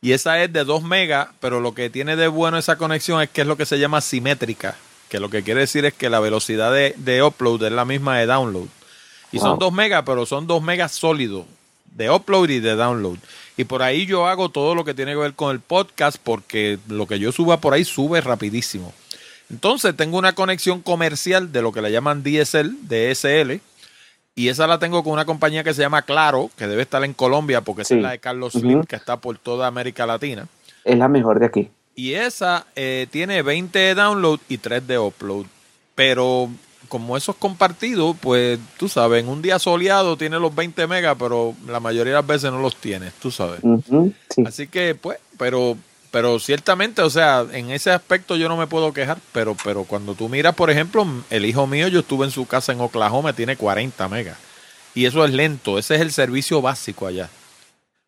Y 0.01 0.13
esa 0.13 0.43
es 0.43 0.53
de 0.53 0.65
2 0.65 0.83
megas, 0.83 1.29
pero 1.41 1.61
lo 1.61 1.75
que 1.75 1.91
tiene 1.91 2.17
de 2.17 2.29
bueno 2.29 2.57
esa 2.57 2.77
conexión 2.77 3.21
es 3.21 3.29
que 3.29 3.43
es 3.43 3.47
lo 3.47 3.57
que 3.57 3.67
se 3.67 3.79
llama 3.79 4.01
simétrica, 4.01 4.77
que 5.11 5.21
lo 5.21 5.29
que 5.29 5.43
quiere 5.43 5.61
decir 5.61 5.85
es 5.85 5.93
que 5.93 6.09
la 6.09 6.21
velocidad 6.21 6.73
de, 6.73 7.23
upload 7.23 7.65
es 7.65 7.73
la 7.73 7.85
misma 7.85 8.17
de 8.19 8.27
download. 8.27 8.69
Y 9.33 9.41
son 9.41 9.59
2 9.59 9.73
megas, 9.73 10.05
pero 10.07 10.25
son 10.25 10.47
2 10.47 10.63
megas 10.63 10.93
sólidos, 10.93 11.45
de 11.97 12.11
upload 12.11 12.49
y 12.49 12.61
de 12.61 12.77
download. 12.77 13.19
Y 13.57 13.65
por 13.65 13.83
ahí 13.83 14.07
yo 14.07 14.29
hago 14.29 14.49
todo 14.49 14.77
lo 14.77 14.85
que 14.85 14.95
tiene 14.95 15.13
que 15.13 15.19
ver 15.19 15.35
con 15.35 15.51
el 15.51 15.61
podcast 15.61 16.17
porque 16.23 16.79
lo 16.89 17.07
que 17.07 17.19
yo 17.19 17.33
suba 17.33 17.61
por 17.61 17.75
ahí 17.75 17.85
sube 17.85 18.21
rapidísimo. 18.21 18.95
Entonces 19.51 19.97
tengo 19.97 20.17
una 20.17 20.33
conexión 20.33 20.81
comercial 20.81 21.51
de 21.51 21.61
lo 21.61 21.73
que 21.73 21.83
le 21.83 21.91
llaman 21.91 22.23
DSL, 22.23 22.71
DSL, 22.83 23.61
y 24.37 24.49
esa 24.49 24.69
la 24.69 24.79
tengo 24.79 25.03
con 25.03 25.13
una 25.13 25.25
compañía 25.25 25.65
que 25.65 25.75
se 25.75 25.83
llama 25.83 26.03
Claro, 26.03 26.51
que 26.57 26.69
debe 26.69 26.83
estar 26.83 27.03
en 27.03 27.15
Colombia 27.15 27.63
porque 27.63 27.83
es 27.83 27.91
la 27.91 28.13
de 28.13 28.21
Carlos 28.21 28.53
Slim, 28.53 28.85
que 28.85 28.95
está 28.95 29.17
por 29.17 29.39
toda 29.39 29.67
América 29.67 30.07
Latina. 30.07 30.47
Es 30.85 30.97
la 30.97 31.09
mejor 31.09 31.41
de 31.41 31.47
aquí. 31.47 31.71
Y 32.01 32.15
esa 32.15 32.65
eh, 32.77 33.09
tiene 33.11 33.43
20 33.43 33.79
de 33.79 33.95
download 33.95 34.41
y 34.49 34.57
3 34.57 34.87
de 34.87 34.99
upload. 34.99 35.45
Pero 35.95 36.49
como 36.89 37.15
eso 37.15 37.33
es 37.33 37.37
compartido, 37.37 38.15
pues 38.15 38.59
tú 38.79 38.89
sabes, 38.89 39.23
en 39.23 39.29
un 39.29 39.43
día 39.43 39.59
soleado 39.59 40.17
tiene 40.17 40.39
los 40.39 40.55
20 40.55 40.87
megas, 40.87 41.15
pero 41.19 41.55
la 41.67 41.79
mayoría 41.79 42.15
de 42.15 42.19
las 42.21 42.27
veces 42.27 42.51
no 42.51 42.63
los 42.63 42.77
tienes, 42.77 43.13
tú 43.21 43.31
sabes. 43.31 43.61
Así 44.47 44.67
que, 44.67 44.95
pues, 44.95 45.19
pero 45.37 45.77
pero 46.11 46.39
ciertamente, 46.39 47.03
o 47.03 47.11
sea, 47.11 47.45
en 47.53 47.71
ese 47.71 47.91
aspecto 47.91 48.35
yo 48.35 48.49
no 48.49 48.57
me 48.57 48.67
puedo 48.67 48.95
quejar, 48.95 49.19
pero 49.33 49.55
pero 49.63 49.85
cuando 49.85 50.15
tú 50.15 50.31
miras, 50.31 50.55
por 50.55 50.71
ejemplo, 50.71 51.07
el 51.29 51.45
hijo 51.45 51.67
mío, 51.67 51.89
yo 51.89 52.01
estuve 52.01 52.25
en 52.25 52.33
su 52.33 52.47
casa 52.47 52.73
en 52.73 52.81
Oklahoma, 52.81 53.35
tiene 53.35 53.57
40 53.57 54.09
megas. 54.09 54.39
Y 54.95 55.05
eso 55.05 55.23
es 55.23 55.35
lento, 55.35 55.79
ese 55.79 55.97
es 55.97 56.01
el 56.01 56.13
servicio 56.13 56.63
básico 56.63 57.07
allá. 57.07 57.29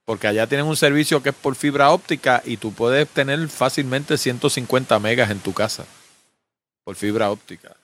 Porque 0.04 0.26
allá 0.26 0.46
tienen 0.46 0.66
un 0.66 0.76
servicio 0.76 1.22
que 1.22 1.28
es 1.28 1.34
por 1.34 1.54
fibra 1.54 1.90
óptica 1.90 2.42
y 2.44 2.56
tú 2.56 2.72
puedes 2.72 3.08
tener 3.08 3.48
fácilmente 3.48 4.18
150 4.18 4.98
megas 4.98 5.30
en 5.30 5.38
tu 5.38 5.52
casa 5.52 5.84
por 6.84 6.96
fibra 6.96 7.30
óptica. 7.30 7.76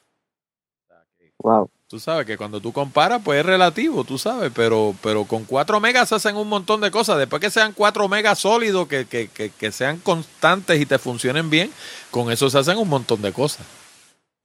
Wow. 1.38 1.70
Tú 1.86 1.98
sabes 1.98 2.26
que 2.26 2.36
cuando 2.36 2.60
tú 2.60 2.70
comparas, 2.70 3.22
pues 3.24 3.40
es 3.40 3.46
relativo, 3.46 4.04
tú 4.04 4.18
sabes, 4.18 4.52
pero, 4.54 4.94
pero 5.02 5.24
con 5.24 5.44
4 5.44 5.80
megas 5.80 6.10
se 6.10 6.16
hacen 6.16 6.36
un 6.36 6.48
montón 6.48 6.82
de 6.82 6.90
cosas. 6.90 7.16
Después 7.16 7.40
que 7.40 7.50
sean 7.50 7.72
4 7.72 8.08
megas 8.08 8.40
sólidos, 8.40 8.86
que, 8.88 9.06
que, 9.06 9.28
que, 9.28 9.48
que, 9.48 9.72
sean 9.72 9.98
constantes 9.98 10.78
y 10.80 10.84
te 10.84 10.98
funcionen 10.98 11.48
bien, 11.48 11.70
con 12.10 12.30
eso 12.30 12.50
se 12.50 12.58
hacen 12.58 12.76
un 12.76 12.88
montón 12.88 13.22
de 13.22 13.32
cosas. 13.32 13.66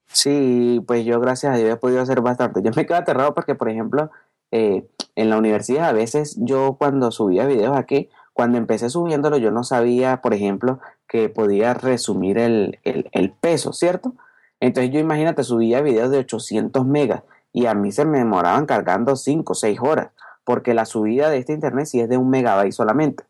Sí, 0.08 0.82
pues 0.88 1.04
yo 1.04 1.20
gracias 1.20 1.54
a 1.54 1.58
Dios 1.58 1.72
he 1.72 1.76
podido 1.76 2.02
hacer 2.02 2.22
bastante. 2.22 2.62
Yo 2.64 2.72
me 2.74 2.86
quedo 2.86 2.98
aterrado 2.98 3.34
porque, 3.34 3.56
por 3.56 3.68
ejemplo, 3.68 4.10
eh, 4.52 4.86
en 5.16 5.30
la 5.30 5.38
universidad 5.38 5.90
a 5.90 5.94
veces 5.94 6.38
yo 6.40 6.76
cuando 6.80 7.12
subía 7.12 7.46
videos 7.46 7.78
aquí, 7.78 8.10
cuando 8.34 8.58
empecé 8.58 8.90
subiéndolo 8.90 9.38
yo 9.38 9.52
no 9.52 9.64
sabía, 9.64 10.22
por 10.22 10.34
ejemplo, 10.34 10.80
que 11.08 11.30
podía 11.30 11.74
resumir 11.74 12.38
el, 12.38 12.80
el, 12.84 13.32
peso, 13.32 13.74
¿cierto? 13.74 14.14
Entonces 14.60 14.92
yo 14.92 15.00
imagínate, 15.00 15.44
subía 15.44 15.82
videos 15.82 16.10
de 16.10 16.20
800 16.20 16.86
megas 16.86 17.24
y 17.52 17.68
a 17.68 17.76
mí 17.76 17.92
se 17.92 18.06
me 18.06 18.18
demoraban 18.18 18.66
cargando 18.66 19.16
5 19.16 19.52
o 19.52 19.56
6 19.56 19.80
horas, 19.82 20.12
porque 20.44 20.74
la 20.74 20.86
subida 20.86 21.30
de 21.30 21.38
este 21.38 21.54
internet 21.54 21.86
sí 21.86 22.00
es 22.00 22.10
de 22.10 22.18
un 22.18 22.30
megabyte 22.30 22.74
solamente. 22.74 23.24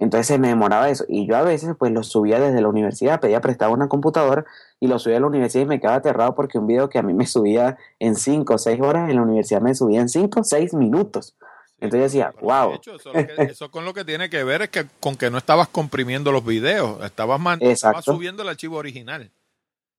Entonces 0.00 0.26
se 0.26 0.38
me 0.38 0.48
demoraba 0.48 0.88
eso. 0.88 1.04
Y 1.08 1.26
yo 1.26 1.36
a 1.36 1.42
veces 1.42 1.76
pues 1.78 1.92
lo 1.92 2.02
subía 2.02 2.40
desde 2.40 2.60
la 2.60 2.68
universidad, 2.68 3.20
pedía 3.20 3.40
prestado 3.40 3.72
una 3.72 3.88
computadora 3.88 4.44
y 4.80 4.88
lo 4.88 4.98
subía 4.98 5.18
a 5.18 5.20
la 5.20 5.26
universidad 5.26 5.62
y 5.62 5.66
me 5.66 5.78
quedaba 5.78 5.98
aterrado 5.98 6.34
porque 6.34 6.58
un 6.58 6.66
video 6.66 6.88
que 6.88 6.98
a 6.98 7.02
mí 7.02 7.14
me 7.14 7.26
subía 7.26 7.76
en 7.98 8.16
5 8.16 8.54
o 8.54 8.58
6 8.58 8.80
horas, 8.80 9.10
en 9.10 9.16
la 9.16 9.22
universidad 9.22 9.60
me 9.60 9.74
subía 9.74 10.00
en 10.00 10.08
5 10.08 10.40
o 10.40 10.44
6 10.44 10.74
minutos. 10.74 11.36
Entonces 11.80 12.12
decía, 12.12 12.32
wow. 12.40 12.74
Hecho, 12.74 12.96
eso, 13.38 13.70
con 13.70 13.84
lo 13.84 13.94
que 13.94 14.04
tiene 14.04 14.28
que 14.28 14.42
ver 14.42 14.62
es 14.62 14.70
que 14.70 14.86
con 15.00 15.16
que 15.16 15.30
no 15.30 15.38
estabas 15.38 15.68
comprimiendo 15.68 16.32
los 16.32 16.44
videos, 16.44 17.02
estabas, 17.04 17.40
estabas 17.60 18.04
subiendo 18.04 18.42
el 18.42 18.48
archivo 18.48 18.76
original. 18.76 19.30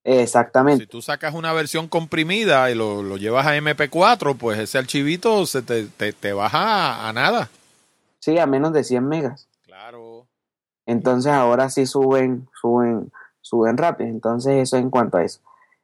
Exactamente. 0.04 0.86
Si 0.86 0.90
tú 0.90 1.02
sacas 1.02 1.34
una 1.36 1.54
versión 1.54 1.88
comprimida 1.88 2.72
y 2.72 2.76
lo, 2.76 3.18
llevas 3.18 3.46
a 3.46 3.56
MP4, 3.56 4.36
pues 4.38 4.60
ese 4.60 4.78
archivito 4.78 5.46
se 5.46 5.62
te, 5.62 5.86
te, 5.86 6.34
baja 6.34 7.08
a, 7.08 7.14
nada. 7.14 7.50
Sí, 8.20 8.38
a 8.40 8.48
menos 8.48 8.74
de 8.74 8.84
100 8.84 9.08
megas. 9.08 9.48
Entonces 10.92 11.32
ahora 11.32 11.70
sí 11.70 11.86
suben, 11.86 12.48
suben, 12.60 13.12
suben 13.42 13.78
rápido. 13.78 14.10
Entonces 14.10 14.62
eso 14.62 14.78
en 14.78 14.90
cuanto 14.90 15.18
a 15.18 15.24
eso. 15.24 15.40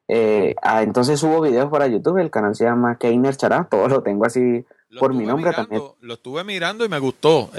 Eh, 0.09 0.55
ah, 0.61 0.83
entonces 0.83 1.19
subo 1.19 1.41
videos 1.41 1.69
para 1.69 1.87
YouTube, 1.87 2.17
el 2.19 2.31
canal 2.31 2.55
se 2.55 2.63
llama 2.63 2.97
Keiner 2.97 3.35
Chará, 3.35 3.67
todo 3.69 3.89
lo 3.89 4.03
tengo 4.03 4.25
así 4.25 4.65
por 4.99 5.13
mi 5.13 5.25
nombre 5.25 5.51
también. 5.51 5.81
Lo 5.99 6.13
estuve 6.13 6.43
mirando 6.43 6.85
y 6.85 6.89
me 6.89 6.99
gustó. 6.99 7.49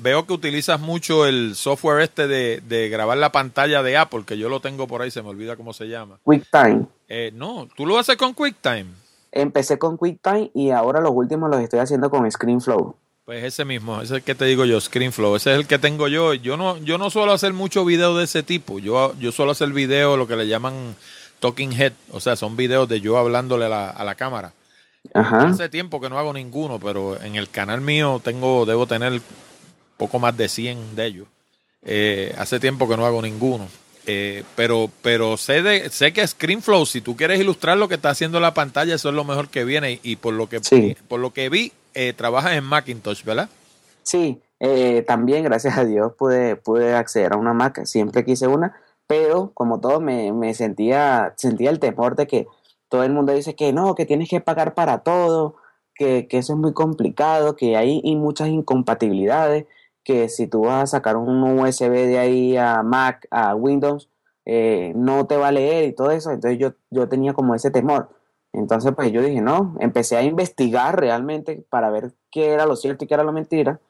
veo 0.00 0.26
que 0.26 0.32
utilizas 0.32 0.80
mucho 0.80 1.26
el 1.26 1.54
software 1.54 2.02
este 2.02 2.28
de, 2.28 2.88
grabar 2.88 3.18
la 3.18 3.32
pantalla 3.32 3.82
de 3.82 3.96
Apple, 3.96 4.24
que 4.26 4.38
yo 4.38 4.48
lo 4.48 4.60
tengo 4.60 4.86
por 4.86 5.02
ahí, 5.02 5.10
se 5.10 5.22
me 5.22 5.28
olvida 5.28 5.56
cómo 5.56 5.72
se 5.72 5.86
llama. 5.86 6.18
QuickTime. 6.24 6.86
Eh, 7.08 7.30
no, 7.34 7.68
¿tú 7.76 7.86
lo 7.86 7.98
haces 7.98 8.16
con 8.16 8.32
QuickTime? 8.32 8.86
Empecé 9.32 9.78
con 9.78 9.96
QuickTime 9.96 10.50
y 10.54 10.70
ahora 10.70 11.00
los 11.00 11.12
últimos 11.14 11.50
los 11.50 11.60
estoy 11.60 11.80
haciendo 11.80 12.10
con 12.10 12.30
ScreenFlow. 12.30 12.94
Pues 13.24 13.44
ese 13.44 13.64
mismo, 13.64 13.96
ese 13.96 14.14
es 14.14 14.18
el 14.18 14.22
que 14.22 14.34
te 14.34 14.44
digo 14.44 14.64
yo, 14.64 14.80
ScreenFlow, 14.80 15.36
ese 15.36 15.52
es 15.52 15.58
el 15.58 15.66
que 15.66 15.78
tengo 15.78 16.08
yo. 16.08 16.34
Yo 16.34 16.56
no, 16.56 16.78
yo 16.78 16.98
no 16.98 17.10
suelo 17.10 17.32
hacer 17.32 17.52
mucho 17.52 17.84
video 17.84 18.16
de 18.16 18.24
ese 18.24 18.42
tipo. 18.42 18.78
Yo, 18.78 19.14
yo 19.18 19.30
suelo 19.30 19.52
hacer 19.52 19.68
video, 19.70 20.16
lo 20.16 20.26
que 20.26 20.36
le 20.36 20.48
llaman 20.48 20.96
talking 21.38 21.72
head, 21.72 21.92
o 22.10 22.20
sea, 22.20 22.36
son 22.36 22.56
videos 22.56 22.88
de 22.88 23.00
yo 23.00 23.18
hablándole 23.18 23.66
a 23.66 24.04
la 24.04 24.14
cámara. 24.14 24.52
Hace 25.14 25.68
tiempo 25.68 26.00
que 26.00 26.10
no 26.10 26.18
hago 26.18 26.32
ninguno, 26.32 26.78
pero 26.78 27.20
en 27.22 27.36
el 27.36 27.48
canal 27.48 27.80
mío 27.80 28.20
tengo, 28.22 28.66
debo 28.66 28.86
tener 28.86 29.20
poco 29.96 30.18
más 30.18 30.36
de 30.36 30.48
100 30.48 30.96
de 30.96 31.06
ellos. 31.06 31.26
Eh, 31.82 32.34
hace 32.38 32.60
tiempo 32.60 32.88
que 32.88 32.96
no 32.96 33.06
hago 33.06 33.22
ninguno. 33.22 33.68
Eh, 34.12 34.42
pero 34.56 34.90
pero 35.02 35.36
sé 35.36 35.62
de, 35.62 35.88
sé 35.88 36.12
que 36.12 36.26
ScreenFlow, 36.26 36.84
si 36.84 37.00
tú 37.00 37.14
quieres 37.14 37.38
ilustrar 37.38 37.78
lo 37.78 37.86
que 37.86 37.94
está 37.94 38.10
haciendo 38.10 38.40
la 38.40 38.54
pantalla, 38.54 38.96
eso 38.96 39.10
es 39.10 39.14
lo 39.14 39.22
mejor 39.22 39.48
que 39.48 39.64
viene. 39.64 40.00
Y, 40.02 40.16
por 40.16 40.34
lo 40.34 40.48
que 40.48 40.60
por 41.06 41.20
lo 41.20 41.32
que 41.32 41.48
vi, 41.48 41.72
eh, 41.94 42.12
trabajas 42.12 42.54
en 42.54 42.64
Macintosh, 42.64 43.22
¿verdad? 43.22 43.48
Sí, 44.02 44.40
eh, 44.58 45.04
también 45.06 45.44
gracias 45.44 45.78
a 45.78 45.84
Dios 45.84 46.12
pude, 46.18 46.56
pude 46.56 46.94
acceder 46.94 47.34
a 47.34 47.36
una 47.36 47.52
Mac, 47.52 47.84
siempre 47.84 48.24
quise 48.24 48.48
una, 48.48 48.74
pero 49.06 49.52
como 49.54 49.78
todo 49.78 50.00
me, 50.00 50.32
me 50.32 50.54
sentía, 50.54 51.32
sentía 51.36 51.70
el 51.70 51.78
temor 51.78 52.16
de 52.16 52.26
que 52.26 52.48
todo 52.88 53.04
el 53.04 53.12
mundo 53.12 53.32
dice 53.32 53.54
que 53.54 53.72
no, 53.72 53.94
que 53.94 54.06
tienes 54.06 54.28
que 54.28 54.40
pagar 54.40 54.74
para 54.74 55.04
todo, 55.04 55.54
que, 55.94 56.26
eso 56.30 56.54
es 56.54 56.58
muy 56.58 56.72
complicado, 56.72 57.54
que 57.54 57.76
hay 57.76 58.02
muchas 58.16 58.48
incompatibilidades, 58.48 59.66
que 60.04 60.28
si 60.28 60.46
tú 60.46 60.62
vas 60.62 60.82
a 60.82 60.86
sacar 60.86 61.16
un 61.16 61.42
USB 61.42 61.90
de 61.90 62.18
ahí 62.18 62.56
a 62.56 62.82
Mac, 62.82 63.26
a 63.30 63.54
Windows, 63.54 64.08
eh, 64.46 64.92
no 64.96 65.26
te 65.26 65.36
va 65.36 65.48
a 65.48 65.52
leer 65.52 65.84
y 65.84 65.92
todo 65.92 66.10
eso. 66.10 66.30
Entonces 66.30 66.58
yo, 66.58 66.72
yo 66.90 67.08
tenía 67.08 67.34
como 67.34 67.54
ese 67.54 67.70
temor. 67.70 68.08
Entonces 68.52 68.92
pues 68.94 69.12
yo 69.12 69.22
dije, 69.22 69.40
no, 69.40 69.76
empecé 69.80 70.16
a 70.16 70.22
investigar 70.22 70.98
realmente 70.98 71.64
para 71.70 71.90
ver 71.90 72.12
qué 72.30 72.50
era 72.50 72.66
lo 72.66 72.76
cierto 72.76 73.04
y 73.04 73.08
qué 73.08 73.14
era 73.14 73.24
lo 73.24 73.32
mentira. 73.32 73.80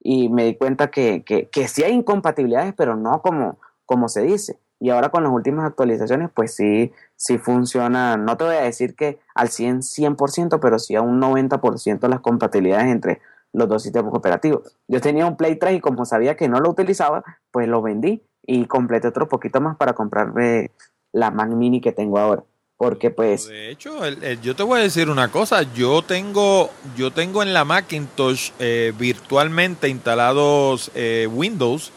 Y 0.00 0.28
me 0.28 0.44
di 0.44 0.56
cuenta 0.56 0.90
que, 0.90 1.24
que, 1.24 1.48
que 1.48 1.66
sí 1.68 1.82
hay 1.82 1.92
incompatibilidades, 1.92 2.74
pero 2.76 2.96
no 2.96 3.22
como, 3.22 3.58
como 3.86 4.08
se 4.08 4.22
dice. 4.22 4.58
Y 4.80 4.90
ahora 4.90 5.08
con 5.08 5.22
las 5.24 5.32
últimas 5.32 5.64
actualizaciones, 5.64 6.30
pues 6.34 6.54
sí, 6.54 6.92
sí 7.16 7.38
funciona, 7.38 8.16
no 8.16 8.36
te 8.36 8.44
voy 8.44 8.56
a 8.56 8.60
decir 8.60 8.94
que 8.94 9.18
al 9.34 9.48
100, 9.48 9.80
100%, 9.80 10.58
pero 10.60 10.78
sí 10.78 10.94
a 10.94 11.00
un 11.00 11.20
90% 11.20 12.06
las 12.08 12.20
compatibilidades 12.20 12.88
entre 12.88 13.20
los 13.54 13.68
dos 13.68 13.82
sistemas 13.82 14.12
operativos. 14.12 14.76
Yo 14.88 15.00
tenía 15.00 15.26
un 15.26 15.36
Play 15.36 15.56
3 15.56 15.76
y 15.76 15.80
como 15.80 16.04
sabía 16.04 16.36
que 16.36 16.48
no 16.48 16.60
lo 16.60 16.70
utilizaba, 16.70 17.22
pues 17.50 17.68
lo 17.68 17.80
vendí 17.80 18.22
y 18.46 18.66
completé 18.66 19.08
otro 19.08 19.28
poquito 19.28 19.60
más 19.60 19.76
para 19.76 19.94
comprarme 19.94 20.72
la 21.12 21.30
Mac 21.30 21.48
Mini 21.48 21.80
que 21.80 21.92
tengo 21.92 22.18
ahora. 22.18 22.42
Porque 22.76 23.10
pues... 23.10 23.46
De 23.46 23.70
hecho, 23.70 24.00
yo 24.42 24.56
te 24.56 24.62
voy 24.64 24.80
a 24.80 24.82
decir 24.82 25.08
una 25.08 25.30
cosa, 25.30 25.62
yo 25.72 26.02
tengo, 26.02 26.70
yo 26.96 27.12
tengo 27.12 27.42
en 27.44 27.54
la 27.54 27.64
Macintosh 27.64 28.50
eh, 28.58 28.92
virtualmente 28.98 29.88
instalados 29.88 30.90
eh, 30.96 31.28
Windows 31.32 31.92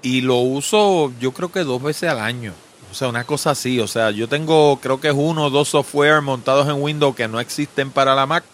y 0.00 0.22
lo 0.22 0.36
uso 0.36 1.12
yo 1.20 1.32
creo 1.32 1.52
que 1.52 1.64
dos 1.64 1.82
veces 1.82 2.08
al 2.08 2.20
año. 2.20 2.54
O 2.90 2.94
sea, 2.94 3.08
una 3.08 3.24
cosa 3.24 3.50
así. 3.50 3.78
O 3.80 3.86
sea, 3.86 4.10
yo 4.10 4.26
tengo 4.26 4.78
creo 4.80 4.98
que 5.00 5.08
es 5.08 5.14
uno 5.14 5.44
o 5.44 5.50
dos 5.50 5.68
software 5.68 6.22
montados 6.22 6.66
en 6.68 6.82
Windows 6.82 7.14
que 7.14 7.28
no 7.28 7.38
existen 7.40 7.90
para 7.90 8.14
la 8.14 8.24
Mac. 8.24 8.44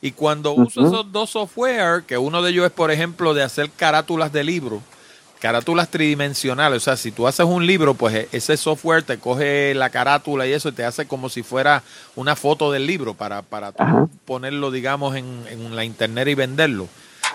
Y 0.00 0.12
cuando 0.12 0.52
uso 0.52 0.86
esos 0.86 1.10
dos 1.10 1.30
software, 1.30 2.04
que 2.04 2.18
uno 2.18 2.40
de 2.40 2.50
ellos 2.50 2.66
es, 2.66 2.72
por 2.72 2.90
ejemplo, 2.90 3.34
de 3.34 3.42
hacer 3.42 3.70
carátulas 3.70 4.32
de 4.32 4.44
libro, 4.44 4.80
carátulas 5.40 5.88
tridimensionales. 5.90 6.82
O 6.82 6.84
sea, 6.84 6.96
si 6.96 7.10
tú 7.10 7.26
haces 7.26 7.46
un 7.46 7.66
libro, 7.66 7.94
pues 7.94 8.14
e, 8.14 8.28
ese 8.30 8.56
software 8.56 9.02
te 9.02 9.18
coge 9.18 9.74
la 9.74 9.90
carátula 9.90 10.46
y 10.46 10.52
eso 10.52 10.68
y 10.68 10.72
te 10.72 10.84
hace 10.84 11.06
como 11.06 11.28
si 11.28 11.42
fuera 11.42 11.82
una 12.14 12.36
foto 12.36 12.70
del 12.70 12.86
libro 12.86 13.14
para, 13.14 13.42
para 13.42 13.72
ponerlo, 14.24 14.70
digamos, 14.70 15.16
en, 15.16 15.44
en 15.48 15.74
la 15.74 15.84
internet 15.84 16.28
y 16.28 16.34
venderlo. 16.34 16.88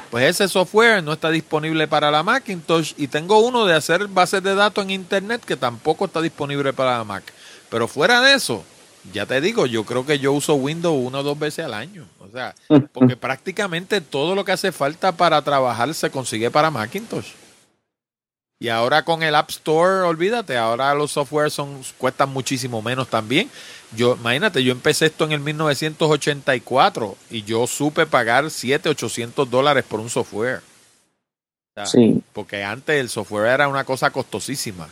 Pues 0.09 0.25
ese 0.25 0.47
software 0.47 1.03
no 1.03 1.13
está 1.13 1.31
disponible 1.31 1.87
para 1.87 2.11
la 2.11 2.21
Macintosh 2.21 2.93
y 2.97 3.07
tengo 3.07 3.39
uno 3.39 3.65
de 3.65 3.73
hacer 3.73 4.07
bases 4.07 4.43
de 4.43 4.53
datos 4.53 4.83
en 4.83 4.91
Internet 4.91 5.43
que 5.43 5.57
tampoco 5.57 6.05
está 6.05 6.21
disponible 6.21 6.71
para 6.71 6.99
la 6.99 7.03
Mac. 7.03 7.23
Pero 7.71 7.87
fuera 7.87 8.21
de 8.21 8.35
eso, 8.35 8.63
ya 9.11 9.25
te 9.25 9.41
digo, 9.41 9.65
yo 9.65 9.83
creo 9.83 10.05
que 10.05 10.19
yo 10.19 10.31
uso 10.31 10.55
Windows 10.55 11.05
una 11.05 11.19
o 11.19 11.23
dos 11.23 11.37
veces 11.37 11.65
al 11.65 11.73
año. 11.73 12.05
O 12.19 12.29
sea, 12.29 12.55
porque 12.93 13.17
prácticamente 13.17 13.99
todo 14.01 14.35
lo 14.35 14.45
que 14.45 14.53
hace 14.53 14.71
falta 14.71 15.11
para 15.11 15.41
trabajar 15.41 15.93
se 15.93 16.09
consigue 16.09 16.49
para 16.49 16.71
Macintosh. 16.71 17.31
Y 18.59 18.69
ahora 18.69 19.03
con 19.03 19.23
el 19.23 19.35
App 19.35 19.49
Store, 19.49 20.07
olvídate, 20.07 20.55
ahora 20.55 20.93
los 20.93 21.11
softwares 21.11 21.51
son, 21.51 21.81
cuestan 21.97 22.29
muchísimo 22.29 22.81
menos 22.81 23.09
también. 23.09 23.49
Yo, 23.93 24.15
imagínate, 24.15 24.63
yo 24.63 24.71
empecé 24.71 25.07
esto 25.07 25.25
en 25.25 25.33
el 25.33 25.41
1984 25.41 27.17
y 27.29 27.43
yo 27.43 27.67
supe 27.67 28.05
pagar 28.05 28.49
7, 28.49 28.87
800 28.87 29.49
dólares 29.49 29.83
por 29.83 29.99
un 29.99 30.09
software. 30.09 30.61
sí. 31.85 32.23
Porque 32.31 32.63
antes 32.63 33.01
el 33.01 33.09
software 33.09 33.47
era 33.47 33.67
una 33.67 33.83
cosa 33.83 34.11
costosísima. 34.11 34.87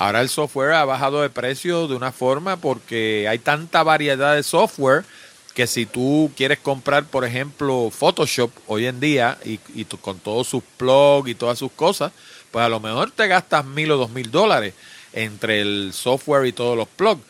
Ahora 0.00 0.22
el 0.22 0.30
software 0.30 0.72
ha 0.72 0.86
bajado 0.86 1.20
de 1.20 1.28
precio 1.28 1.86
de 1.86 1.94
una 1.94 2.10
forma 2.10 2.56
porque 2.56 3.28
hay 3.28 3.38
tanta 3.38 3.82
variedad 3.82 4.34
de 4.34 4.42
software 4.42 5.04
que 5.52 5.66
si 5.66 5.84
tú 5.84 6.30
quieres 6.34 6.58
comprar, 6.58 7.04
por 7.04 7.26
ejemplo, 7.26 7.90
Photoshop 7.90 8.50
hoy 8.66 8.86
en 8.86 8.98
día 8.98 9.36
y, 9.44 9.60
y 9.74 9.84
con 9.84 10.18
todos 10.18 10.46
sus 10.46 10.62
plugs 10.78 11.28
y 11.28 11.34
todas 11.34 11.58
sus 11.58 11.70
cosas, 11.72 12.12
pues 12.50 12.64
a 12.64 12.70
lo 12.70 12.80
mejor 12.80 13.10
te 13.10 13.28
gastas 13.28 13.66
mil 13.66 13.90
o 13.90 13.98
dos 13.98 14.08
mil 14.08 14.30
dólares 14.30 14.72
entre 15.12 15.60
el 15.60 15.92
software 15.92 16.46
y 16.46 16.52
todos 16.54 16.78
los 16.78 16.88
plugs. 16.88 17.20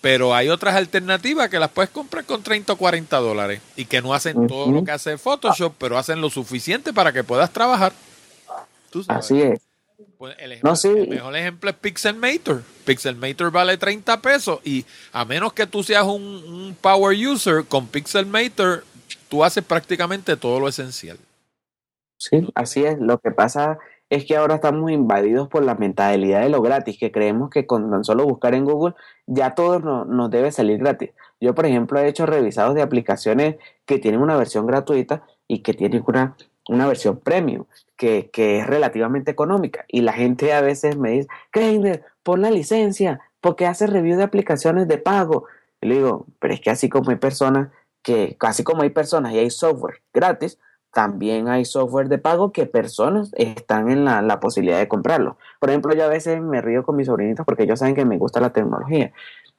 Pero 0.00 0.32
hay 0.32 0.50
otras 0.50 0.76
alternativas 0.76 1.48
que 1.48 1.58
las 1.58 1.70
puedes 1.70 1.90
comprar 1.90 2.24
con 2.26 2.44
30 2.44 2.74
o 2.74 2.76
40 2.76 3.16
dólares 3.16 3.60
y 3.74 3.86
que 3.86 4.00
no 4.00 4.14
hacen 4.14 4.46
todo 4.46 4.70
lo 4.70 4.84
que 4.84 4.92
hace 4.92 5.18
Photoshop, 5.18 5.74
pero 5.78 5.98
hacen 5.98 6.20
lo 6.20 6.30
suficiente 6.30 6.92
para 6.92 7.12
que 7.12 7.24
puedas 7.24 7.52
trabajar. 7.52 7.92
Así 9.08 9.42
es. 9.42 9.69
Pues 10.18 10.36
el, 10.38 10.52
el, 10.52 11.08
mejor 11.08 11.36
ejemplo 11.36 11.70
es 11.70 11.76
Pixelmator. 11.76 12.62
Pixelmator 12.84 13.50
vale 13.50 13.76
30 13.76 14.20
pesos 14.20 14.60
y 14.64 14.84
a 15.12 15.24
menos 15.24 15.52
que 15.52 15.66
tú 15.66 15.82
seas 15.82 16.04
un, 16.04 16.22
un 16.22 16.76
power 16.80 17.16
user, 17.16 17.64
con 17.64 17.86
Pixelmator 17.86 18.84
tú 19.28 19.44
haces 19.44 19.64
prácticamente 19.64 20.36
todo 20.36 20.60
lo 20.60 20.68
esencial. 20.68 21.18
Sí, 22.18 22.46
así 22.54 22.84
es. 22.84 22.98
Lo 22.98 23.18
que 23.18 23.30
pasa 23.30 23.78
es 24.10 24.26
que 24.26 24.36
ahora 24.36 24.56
estamos 24.56 24.90
invadidos 24.90 25.48
por 25.48 25.64
la 25.64 25.76
mentalidad 25.76 26.42
de 26.42 26.50
lo 26.50 26.60
gratis, 26.60 26.98
que 26.98 27.12
creemos 27.12 27.48
que 27.48 27.66
con 27.66 27.90
tan 27.90 28.04
solo 28.04 28.26
buscar 28.26 28.54
en 28.54 28.64
Google 28.64 28.94
ya 29.26 29.54
todo 29.54 29.78
nos 29.78 30.30
debe 30.30 30.50
salir 30.52 30.78
gratis. 30.78 31.10
Yo, 31.40 31.54
por 31.54 31.64
ejemplo, 31.64 31.98
he 31.98 32.08
hecho 32.08 32.26
revisados 32.26 32.74
de 32.74 32.82
aplicaciones 32.82 33.56
que 33.86 33.98
tienen 33.98 34.20
una 34.20 34.36
versión 34.36 34.66
gratuita 34.66 35.24
y 35.48 35.60
que 35.60 35.72
tienen 35.72 36.02
una, 36.06 36.36
una 36.68 36.86
versión 36.86 37.18
premium, 37.18 37.64
que, 38.00 38.58
es 38.58 38.66
relativamente 38.66 39.30
económica. 39.30 39.84
Y 39.86 40.00
la 40.00 40.12
gente 40.14 40.52
a 40.54 40.62
veces 40.62 40.96
me 40.96 41.10
dice, 41.10 41.28
Keiner, 41.52 42.04
pon 42.22 42.40
la 42.40 42.50
licencia, 42.50 43.20
porque 43.40 43.66
hace 43.66 43.86
review 43.86 44.16
de 44.16 44.24
aplicaciones 44.24 44.88
de 44.88 44.96
pago. 44.96 45.44
Y 45.82 45.88
le 45.88 45.94
digo, 45.96 46.26
pero 46.38 46.54
es 46.54 46.60
que 46.60 46.70
así 46.70 46.88
como 46.88 47.10
hay 47.10 47.16
personas 47.16 47.68
que, 48.02 48.36
así 48.40 48.64
como 48.64 48.82
hay 48.82 48.90
personas 48.90 49.34
y 49.34 49.38
hay 49.38 49.50
software 49.50 50.00
gratis, 50.14 50.58
también 50.92 51.48
hay 51.48 51.64
software 51.64 52.08
de 52.08 52.18
pago 52.18 52.52
que 52.52 52.66
personas 52.66 53.32
están 53.36 53.90
en 53.90 54.04
la, 54.04 54.22
la, 54.22 54.40
posibilidad 54.40 54.78
de 54.78 54.88
comprarlo. 54.88 55.36
Por 55.60 55.68
ejemplo, 55.68 55.94
yo 55.94 56.04
a 56.04 56.08
veces 56.08 56.40
me 56.40 56.60
río 56.62 56.82
con 56.82 56.96
mis 56.96 57.06
sobrinitos 57.06 57.46
porque 57.46 57.62
ellos 57.64 57.78
saben 57.78 57.94
que 57.94 58.04
me 58.04 58.18
gusta 58.18 58.40
la 58.40 58.52
tecnología. 58.52 59.12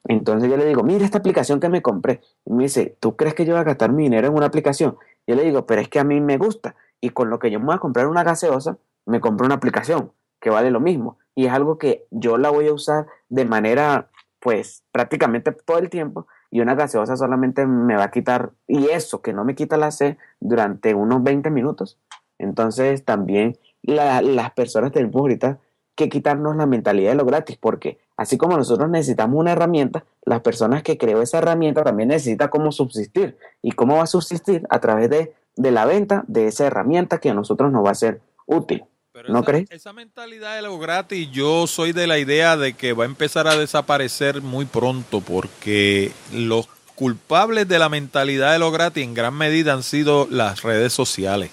Entonces 0.06 0.50
yo 0.50 0.58
le 0.58 0.66
digo, 0.66 0.84
mira 0.84 1.06
esta 1.06 1.20
aplicación 1.20 1.60
que 1.60 1.70
me 1.70 1.82
compré. 1.82 2.22
Y 2.46 2.54
me 2.54 2.64
dice, 2.64 2.98
¿tú 3.00 3.16
crees 3.16 3.36
que 3.36 3.46
yo 3.46 3.54
voy 3.54 3.62
a 3.62 3.66
gastar 3.66 3.92
mi 3.92 4.04
dinero 4.04 4.28
en 4.28 4.34
una 4.34 4.48
aplicación? 4.48 4.98
Yo 5.28 5.36
le 5.36 5.44
digo, 5.44 5.66
pero 5.68 5.80
es 5.82 5.90
que 5.90 6.00
a 6.00 6.04
mí 6.04 6.20
me 6.20 6.38
gusta. 6.38 6.76
Y 7.02 7.10
con 7.10 7.30
lo 7.30 7.40
que 7.40 7.52
yo 7.52 7.60
me 7.60 7.66
voy 7.66 7.76
a 7.76 7.80
comprar 7.80 8.08
una 8.08 8.24
gaseosa, 8.24 8.78
me 9.06 9.20
compro 9.20 9.46
una 9.46 9.56
aplicación 9.56 10.12
que 10.40 10.50
vale 10.50 10.72
lo 10.72 10.80
mismo. 10.80 11.18
Y 11.36 11.48
es 11.48 11.52
algo 11.52 11.78
que 11.78 12.06
yo 12.12 12.38
la 12.38 12.50
voy 12.50 12.68
a 12.68 12.74
usar 12.74 13.08
de 13.30 13.46
manera, 13.46 14.10
pues, 14.40 14.84
prácticamente 14.92 15.52
todo 15.52 15.78
el 15.78 15.90
tiempo. 15.90 16.28
Y 16.50 16.62
una 16.62 16.76
gaseosa 16.76 17.16
solamente 17.16 17.66
me 17.66 17.96
va 17.96 18.06
a 18.06 18.12
quitar, 18.12 18.52
y 18.68 18.90
eso 18.90 19.22
que 19.22 19.34
no 19.34 19.46
me 19.46 19.56
quita 19.56 19.78
la 19.78 19.92
sed 19.92 20.18
durante 20.40 20.94
unos 20.94 21.24
20 21.24 21.50
minutos. 21.50 21.98
Entonces 22.38 23.06
también 23.06 23.58
las 23.84 24.52
personas 24.54 24.92
tenemos 24.92 25.16
ahorita 25.16 25.60
que 25.96 26.10
quitarnos 26.10 26.56
la 26.56 26.66
mentalidad 26.66 27.12
de 27.12 27.16
lo 27.16 27.26
gratis, 27.26 27.58
porque 27.58 28.00
así 28.18 28.38
como 28.38 28.58
nosotros 28.58 28.90
necesitamos 28.90 29.40
una 29.40 29.52
herramienta, 29.52 30.06
las 30.26 30.42
personas 30.42 30.84
que 30.84 30.98
creó 30.98 31.22
esa 31.22 31.38
herramienta 31.38 31.84
también 31.84 32.10
necesitan 32.10 32.50
cómo 32.50 32.72
subsistir. 32.72 33.38
¿Y 33.62 33.72
cómo 33.74 33.98
va 33.98 34.04
a 34.04 34.08
subsistir? 34.08 34.66
A 34.70 34.80
través 34.80 35.10
de, 35.10 35.34
de 35.56 35.72
la 35.72 35.86
venta 35.86 36.24
de 36.28 36.48
esa 36.48 36.68
herramienta 36.68 37.20
que 37.20 37.30
a 37.30 37.34
nosotros 37.34 37.72
nos 37.72 37.86
va 37.86 37.92
a 37.92 37.96
ser 37.96 38.22
útil. 38.46 38.84
¿No 39.28 39.40
esa, 39.40 39.46
crees? 39.46 39.72
Esa 39.72 39.94
mentalidad 39.94 40.56
de 40.56 40.62
lo 40.62 40.80
gratis, 40.80 41.30
yo 41.32 41.68
soy 41.68 41.92
de 41.92 42.08
la 42.08 42.18
idea 42.18 42.58
de 42.58 42.74
que 42.74 42.94
va 42.94 43.04
a 43.04 43.08
empezar 43.08 43.48
a 43.48 43.58
desaparecer 43.58 44.42
muy 44.42 44.66
pronto 44.66 45.22
porque 45.22 46.12
los 46.34 46.68
culpables 46.96 47.68
de 47.68 47.80
la 47.80 47.90
mentalidad 47.90 48.54
de 48.54 48.60
lo 48.60 48.72
gratis 48.72 49.04
en 49.04 49.14
gran 49.14 49.34
medida 49.34 49.74
han 49.74 49.84
sido 49.84 50.28
las 50.30 50.62
redes 50.64 50.94
sociales. 50.94 51.52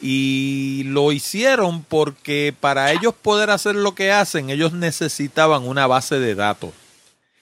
Y 0.00 0.84
lo 0.86 1.12
hicieron 1.12 1.82
porque 1.82 2.54
para 2.58 2.92
ellos 2.92 3.14
poder 3.14 3.50
hacer 3.50 3.74
lo 3.74 3.94
que 3.94 4.12
hacen, 4.12 4.48
ellos 4.48 4.72
necesitaban 4.72 5.66
una 5.66 5.86
base 5.86 6.18
de 6.18 6.34
datos. 6.34 6.70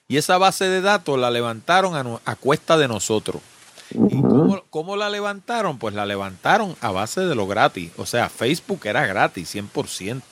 Y 0.08 0.16
esa 0.16 0.38
base 0.38 0.64
de 0.64 0.80
datos 0.80 1.18
la 1.18 1.30
levantaron 1.30 1.94
a, 1.94 2.20
a 2.24 2.34
cuesta 2.34 2.78
de 2.78 2.88
nosotros. 2.88 3.42
¿Y 3.90 4.20
cómo, 4.22 4.64
cómo, 4.70 4.96
la 4.96 5.10
levantaron? 5.10 5.78
Pues 5.78 5.94
la 5.94 6.06
levantaron 6.06 6.76
a 6.80 6.90
base 6.90 7.22
de 7.22 7.34
lo 7.34 7.46
gratis. 7.46 7.90
O 7.96 8.06
sea, 8.06 8.28
Facebook 8.28 8.80
era 8.84 9.06
gratis, 9.06 9.54
100%. 9.54 10.22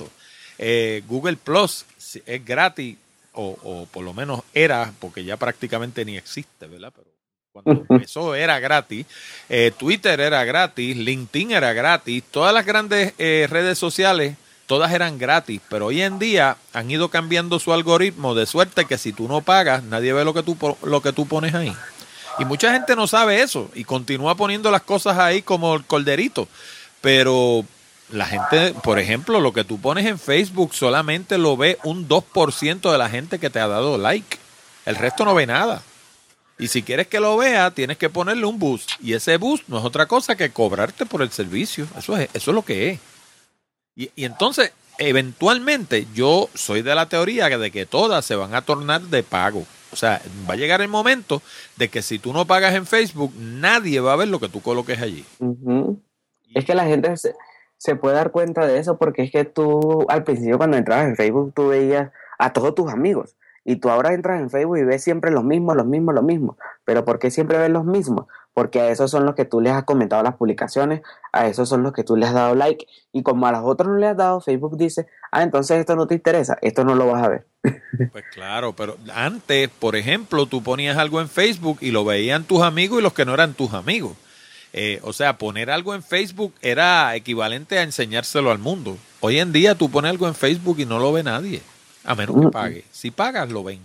Eh, 0.59 1.03
Google 1.07 1.37
Plus 1.37 1.85
es 2.27 2.45
gratis, 2.45 2.97
o, 3.33 3.59
o, 3.63 3.87
por 3.87 4.05
lo 4.05 4.15
menos 4.15 4.43
era, 4.55 4.93
porque 4.99 5.25
ya 5.25 5.37
prácticamente 5.37 6.05
ni 6.05 6.17
existe, 6.17 6.67
¿verdad? 6.67 6.93
Pero 6.95 7.17
cuando 7.63 7.87
empezó 7.89 8.35
era 8.35 8.59
gratis. 8.61 9.07
Eh, 9.49 9.73
Twitter 9.77 10.21
era 10.21 10.45
gratis, 10.45 10.97
LinkedIn 10.97 11.53
era 11.53 11.73
gratis, 11.73 12.23
todas 12.31 12.53
las 12.53 12.67
grandes 12.67 13.15
eh, 13.19 13.47
redes 13.49 13.79
sociales, 13.79 14.37
todas 14.67 14.93
eran 14.93 15.19
gratis, 15.19 15.61
pero 15.69 15.87
hoy 15.87 16.03
en 16.03 16.19
día 16.19 16.57
han 16.73 16.91
ido 16.91 17.09
cambiando 17.09 17.59
su 17.59 17.73
algoritmo 17.73 18.35
de 18.35 18.47
suerte 18.47 18.85
que 18.85 18.99
si 18.99 19.13
tú 19.13 19.29
no 19.29 19.41
pagas, 19.41 19.83
nadie 19.85 20.13
ve 20.13 20.25
lo 20.25 20.35
que 20.35 20.43
tú, 20.43 20.57
lo 20.83 21.01
que 21.01 21.13
tú 21.13 21.27
pones 21.27 21.55
ahí. 21.55 21.75
Y 22.39 22.45
mucha 22.45 22.73
gente 22.73 22.97
no 22.97 23.07
sabe 23.07 23.43
eso 23.43 23.71
y 23.75 23.85
continúa 23.85 24.35
poniendo 24.35 24.71
las 24.71 24.83
cosas 24.83 25.19
ahí 25.19 25.43
como 25.43 25.75
el 25.75 25.85
colderito. 25.85 26.49
Pero 27.01 27.65
la 28.11 28.27
gente, 28.27 28.75
por 28.83 28.99
ejemplo, 28.99 29.41
lo 29.41 29.53
que 29.53 29.65
tú 29.65 29.81
pones 29.81 30.07
en 30.07 30.19
Facebook 30.19 30.75
solamente 30.75 31.39
lo 31.39 31.57
ve 31.57 31.79
un 31.85 32.09
2% 32.09 32.93
de 32.93 32.99
la 32.99 33.09
gente 33.09 33.39
que 33.39 33.51
te 33.51 33.59
ha 33.59 33.69
dado 33.69 33.99
like. 33.99 34.39
El 34.85 34.97
resto 34.97 35.25
no 35.25 35.35
ve 35.35 35.47
nada. 35.47 35.83
Y 36.59 36.69
si 36.69 36.83
quieres 36.83 37.07
que 37.07 37.21
lo 37.21 37.37
vea, 37.37 37.71
tienes 37.71 37.99
que 37.99 38.09
ponerle 38.09 38.47
un 38.47 38.59
boost. 38.59 38.93
Y 39.01 39.13
ese 39.13 39.37
boost 39.37 39.65
no 39.69 39.79
es 39.79 39.85
otra 39.85 40.07
cosa 40.07 40.37
que 40.37 40.51
cobrarte 40.51 41.05
por 41.05 41.23
el 41.23 41.31
servicio. 41.31 41.87
Eso 41.99 42.17
es, 42.17 42.29
eso 42.33 42.51
es 42.51 42.55
lo 42.55 42.65
que 42.65 42.91
es. 42.91 43.01
Y 43.95 44.25
entonces, 44.25 44.73
eventualmente, 44.99 46.07
yo 46.15 46.49
soy 46.55 46.83
de 46.83 46.95
la 46.95 47.09
teoría 47.09 47.49
de 47.49 47.71
que 47.71 47.87
todas 47.87 48.25
se 48.25 48.37
van 48.37 48.55
a 48.55 48.63
tornar 48.63 49.03
de 49.03 49.23
pago. 49.23 49.67
O 49.93 49.97
sea, 49.97 50.21
va 50.49 50.55
a 50.55 50.57
llegar 50.57 50.81
el 50.81 50.89
momento 50.89 51.43
de 51.77 51.89
que 51.89 52.03
si 52.03 52.19
tú 52.19 52.33
no 52.33 52.47
pagas 52.47 52.75
en 52.75 52.87
Facebook, 52.87 53.33
nadie 53.39 54.01
va 54.01 54.13
a 54.13 54.17
ver 54.17 54.29
lo 54.29 54.41
que 54.41 54.49
tú 54.49 54.61
coloques 54.61 55.01
allí. 55.01 55.25
Es 56.55 56.65
que 56.65 56.75
la 56.75 56.87
gente 56.87 57.17
se, 57.17 57.35
se, 57.77 57.97
puede 57.97 58.17
dar 58.17 58.31
cuenta 58.31 58.67
de 58.67 58.79
eso 58.79 58.99
porque 58.99 59.23
es 59.23 59.31
que 59.31 59.45
tú 59.45 60.05
al 60.09 60.25
principio 60.25 60.59
cuando 60.59 60.77
entrabas 60.77 61.07
en 61.07 61.17
Facebook 61.17 61.53
tú 61.55 61.69
veías 61.69 62.11
a 62.39 62.53
todos 62.53 62.75
tus 62.75 62.91
amigos 62.91 63.37
y 63.69 63.77
tú 63.77 63.91
ahora 63.91 64.15
entras 64.15 64.41
en 64.41 64.49
Facebook 64.49 64.79
y 64.79 64.85
ves 64.85 65.03
siempre 65.03 65.33
los 65.33 65.43
mismos, 65.43 65.77
los 65.77 65.87
mismos, 65.87 66.15
los 66.15 66.23
mismos. 66.23 66.57
Pero 66.85 67.05
¿por 67.05 67.19
qué 67.19 67.33
siempre 67.33 67.59
ves 67.59 67.69
los 67.69 67.85
mismos? 67.85 68.27
Porque 68.55 68.81
a 68.81 68.91
esos 68.91 69.11
son 69.11 69.27
los 69.27 69.35
que 69.35 69.45
tú 69.45 69.61
les 69.61 69.73
has 69.73 69.83
comentado 69.83 70.23
las 70.23 70.37
publicaciones, 70.37 71.03
a 71.33 71.49
esos 71.49 71.69
son 71.69 71.83
los 71.83 71.93
que 71.93 72.05
tú 72.05 72.15
les 72.15 72.29
has 72.29 72.35
dado 72.37 72.55
like 72.55 72.87
y 73.13 73.25
como 73.25 73.45
a 73.47 73.53
los 73.53 73.63
otros 73.65 73.89
no 73.89 73.99
les 73.99 74.11
has 74.11 74.17
dado, 74.17 74.41
Facebook 74.41 74.79
dice, 74.79 75.09
ah, 75.33 75.43
entonces 75.43 75.81
esto 75.81 75.97
no 75.97 76.07
te 76.07 76.15
interesa, 76.15 76.57
esto 76.63 76.85
no 76.85 76.95
lo 76.95 77.09
vas 77.09 77.25
a 77.25 77.29
ver. 77.29 77.47
Pues 78.13 78.25
claro, 78.33 78.73
pero 78.73 78.97
antes, 79.13 79.69
por 79.69 79.97
ejemplo, 79.97 80.47
tú 80.47 80.63
ponías 80.63 80.97
algo 80.97 81.21
en 81.21 81.29
Facebook 81.29 81.79
y 81.81 81.91
lo 81.91 82.05
veían 82.05 82.45
tus 82.45 82.63
amigos 82.63 83.01
y 83.01 83.03
los 83.03 83.15
que 83.15 83.25
no 83.25 83.35
eran 83.35 83.55
tus 83.55 83.75
amigos. 83.75 84.17
Eh, 84.73 85.01
o 85.03 85.13
sea, 85.13 85.39
poner 85.39 85.71
algo 85.71 85.95
en 85.95 86.05
Facebook 86.05 86.55
era 86.63 87.17
equivalente 87.17 87.79
a 87.79 87.83
enseñárselo 87.83 88.53
al 88.53 88.59
mundo. 88.59 88.97
Hoy 89.21 89.41
en 89.41 89.53
día 89.53 89.75
tú 89.75 89.91
pones 89.91 90.11
algo 90.11 90.29
en 90.29 90.35
Facebook 90.35 90.79
y 90.79 90.87
no 90.87 90.99
lo 90.99 91.13
ve 91.13 91.23
nadie, 91.25 91.63
a 92.07 92.15
menos 92.15 92.41
que 92.41 92.49
pague. 92.49 92.85
Si 92.93 93.11
pagas, 93.11 93.51
lo 93.51 93.65
ven. 93.65 93.81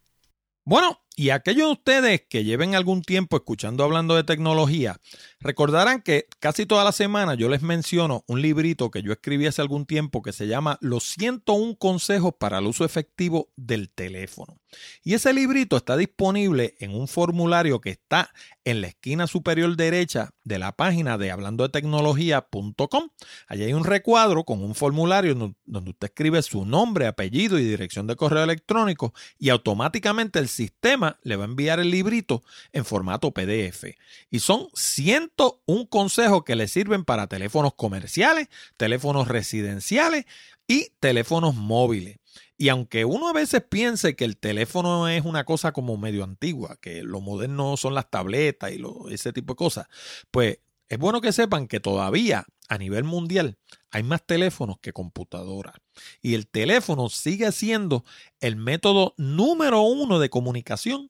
Bueno, 0.65 0.99
y 1.21 1.29
aquellos 1.29 1.67
de 1.67 1.73
ustedes 1.73 2.21
que 2.27 2.43
lleven 2.43 2.73
algún 2.73 3.03
tiempo 3.03 3.37
escuchando 3.37 3.83
hablando 3.83 4.15
de 4.15 4.23
tecnología, 4.23 4.99
recordarán 5.39 6.01
que 6.01 6.25
casi 6.39 6.65
toda 6.65 6.83
la 6.83 6.91
semana 6.91 7.35
yo 7.35 7.47
les 7.47 7.61
menciono 7.61 8.23
un 8.25 8.41
librito 8.41 8.89
que 8.89 9.03
yo 9.03 9.11
escribí 9.11 9.45
hace 9.45 9.61
algún 9.61 9.85
tiempo 9.85 10.23
que 10.23 10.33
se 10.33 10.47
llama 10.47 10.79
Los 10.81 11.03
101 11.03 11.75
consejos 11.77 12.33
para 12.39 12.57
el 12.57 12.65
uso 12.65 12.85
efectivo 12.85 13.51
del 13.55 13.91
teléfono. 13.91 14.57
Y 15.03 15.13
ese 15.13 15.31
librito 15.31 15.77
está 15.77 15.95
disponible 15.95 16.73
en 16.79 16.95
un 16.95 17.07
formulario 17.07 17.81
que 17.81 17.91
está 17.91 18.31
en 18.63 18.81
la 18.81 18.87
esquina 18.87 19.27
superior 19.27 19.75
derecha 19.75 20.31
de 20.43 20.59
la 20.59 20.71
página 20.71 21.17
de 21.17 21.31
hablando 21.31 21.63
de 21.63 21.69
tecnología.com. 21.69 23.09
Allí 23.47 23.63
hay 23.63 23.73
un 23.73 23.83
recuadro 23.83 24.43
con 24.43 24.63
un 24.63 24.75
formulario 24.75 25.35
donde 25.65 25.89
usted 25.89 26.07
escribe 26.07 26.41
su 26.41 26.65
nombre, 26.65 27.07
apellido 27.07 27.59
y 27.59 27.63
dirección 27.63 28.07
de 28.07 28.15
correo 28.15 28.43
electrónico 28.43 29.13
y 29.37 29.49
automáticamente 29.49 30.39
el 30.39 30.47
sistema 30.47 31.19
le 31.23 31.35
va 31.35 31.43
a 31.43 31.47
enviar 31.47 31.79
el 31.79 31.91
librito 31.91 32.43
en 32.71 32.85
formato 32.85 33.31
PDF. 33.31 33.85
Y 34.29 34.39
son 34.39 34.67
101 34.73 35.87
consejos 35.89 36.43
que 36.43 36.55
le 36.55 36.67
sirven 36.67 37.05
para 37.05 37.27
teléfonos 37.27 37.73
comerciales, 37.75 38.47
teléfonos 38.77 39.27
residenciales 39.27 40.25
y 40.67 40.91
teléfonos 40.99 41.55
móviles. 41.55 42.20
Y 42.61 42.69
aunque 42.69 43.05
uno 43.05 43.27
a 43.27 43.33
veces 43.33 43.63
piense 43.67 44.15
que 44.15 44.23
el 44.23 44.37
teléfono 44.37 45.07
es 45.07 45.25
una 45.25 45.45
cosa 45.45 45.71
como 45.71 45.97
medio 45.97 46.23
antigua, 46.23 46.77
que 46.79 47.01
lo 47.01 47.19
moderno 47.19 47.75
son 47.75 47.95
las 47.95 48.11
tabletas 48.11 48.71
y 48.71 48.77
lo, 48.77 49.09
ese 49.09 49.33
tipo 49.33 49.53
de 49.53 49.57
cosas, 49.57 49.87
pues 50.29 50.59
es 50.87 50.99
bueno 50.99 51.21
que 51.21 51.31
sepan 51.31 51.67
que 51.67 51.79
todavía 51.79 52.45
a 52.69 52.77
nivel 52.77 53.03
mundial 53.03 53.57
hay 53.89 54.03
más 54.03 54.23
teléfonos 54.23 54.77
que 54.79 54.93
computadoras. 54.93 55.73
Y 56.21 56.35
el 56.35 56.47
teléfono 56.47 57.09
sigue 57.09 57.51
siendo 57.51 58.05
el 58.41 58.57
método 58.57 59.15
número 59.17 59.81
uno 59.81 60.19
de 60.19 60.29
comunicación 60.29 61.09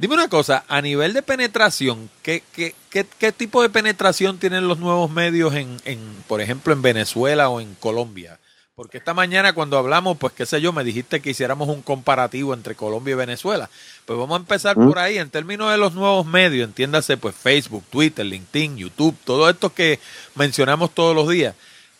Dime 0.00 0.14
una 0.14 0.28
cosa, 0.28 0.64
a 0.66 0.80
nivel 0.80 1.12
de 1.12 1.20
penetración, 1.20 2.08
¿qué, 2.22 2.42
qué, 2.54 2.74
qué, 2.88 3.32
tipo 3.32 3.60
de 3.60 3.68
penetración 3.68 4.38
tienen 4.38 4.66
los 4.66 4.78
nuevos 4.78 5.10
medios 5.10 5.54
en, 5.54 5.76
en, 5.84 6.00
por 6.26 6.40
ejemplo, 6.40 6.72
en 6.72 6.80
Venezuela 6.80 7.50
o 7.50 7.60
en 7.60 7.74
Colombia? 7.74 8.38
Porque 8.74 8.96
esta 8.96 9.12
mañana 9.12 9.52
cuando 9.52 9.76
hablamos, 9.76 10.16
pues 10.16 10.32
qué 10.32 10.46
sé 10.46 10.62
yo, 10.62 10.72
me 10.72 10.84
dijiste 10.84 11.20
que 11.20 11.28
hiciéramos 11.28 11.68
un 11.68 11.82
comparativo 11.82 12.54
entre 12.54 12.74
Colombia 12.74 13.12
y 13.12 13.16
Venezuela. 13.16 13.68
Pues 14.06 14.18
vamos 14.18 14.38
a 14.38 14.40
empezar 14.40 14.74
por 14.74 14.98
ahí, 14.98 15.18
en 15.18 15.28
términos 15.28 15.70
de 15.70 15.76
los 15.76 15.92
nuevos 15.92 16.24
medios, 16.24 16.66
entiéndase 16.66 17.18
pues 17.18 17.34
Facebook, 17.34 17.84
Twitter, 17.90 18.24
LinkedIn, 18.24 18.78
YouTube, 18.78 19.14
todo 19.24 19.50
esto 19.50 19.74
que 19.74 20.00
mencionamos 20.34 20.94
todos 20.94 21.14
los 21.14 21.28
días. 21.28 21.54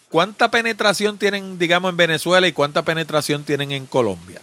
¿Cuánta 0.08 0.50
penetración 0.50 1.18
tienen, 1.18 1.58
digamos, 1.58 1.90
en 1.90 1.98
Venezuela 1.98 2.48
y 2.48 2.52
cuánta 2.52 2.80
penetración 2.80 3.44
tienen 3.44 3.72
en 3.72 3.84
Colombia? 3.84 4.40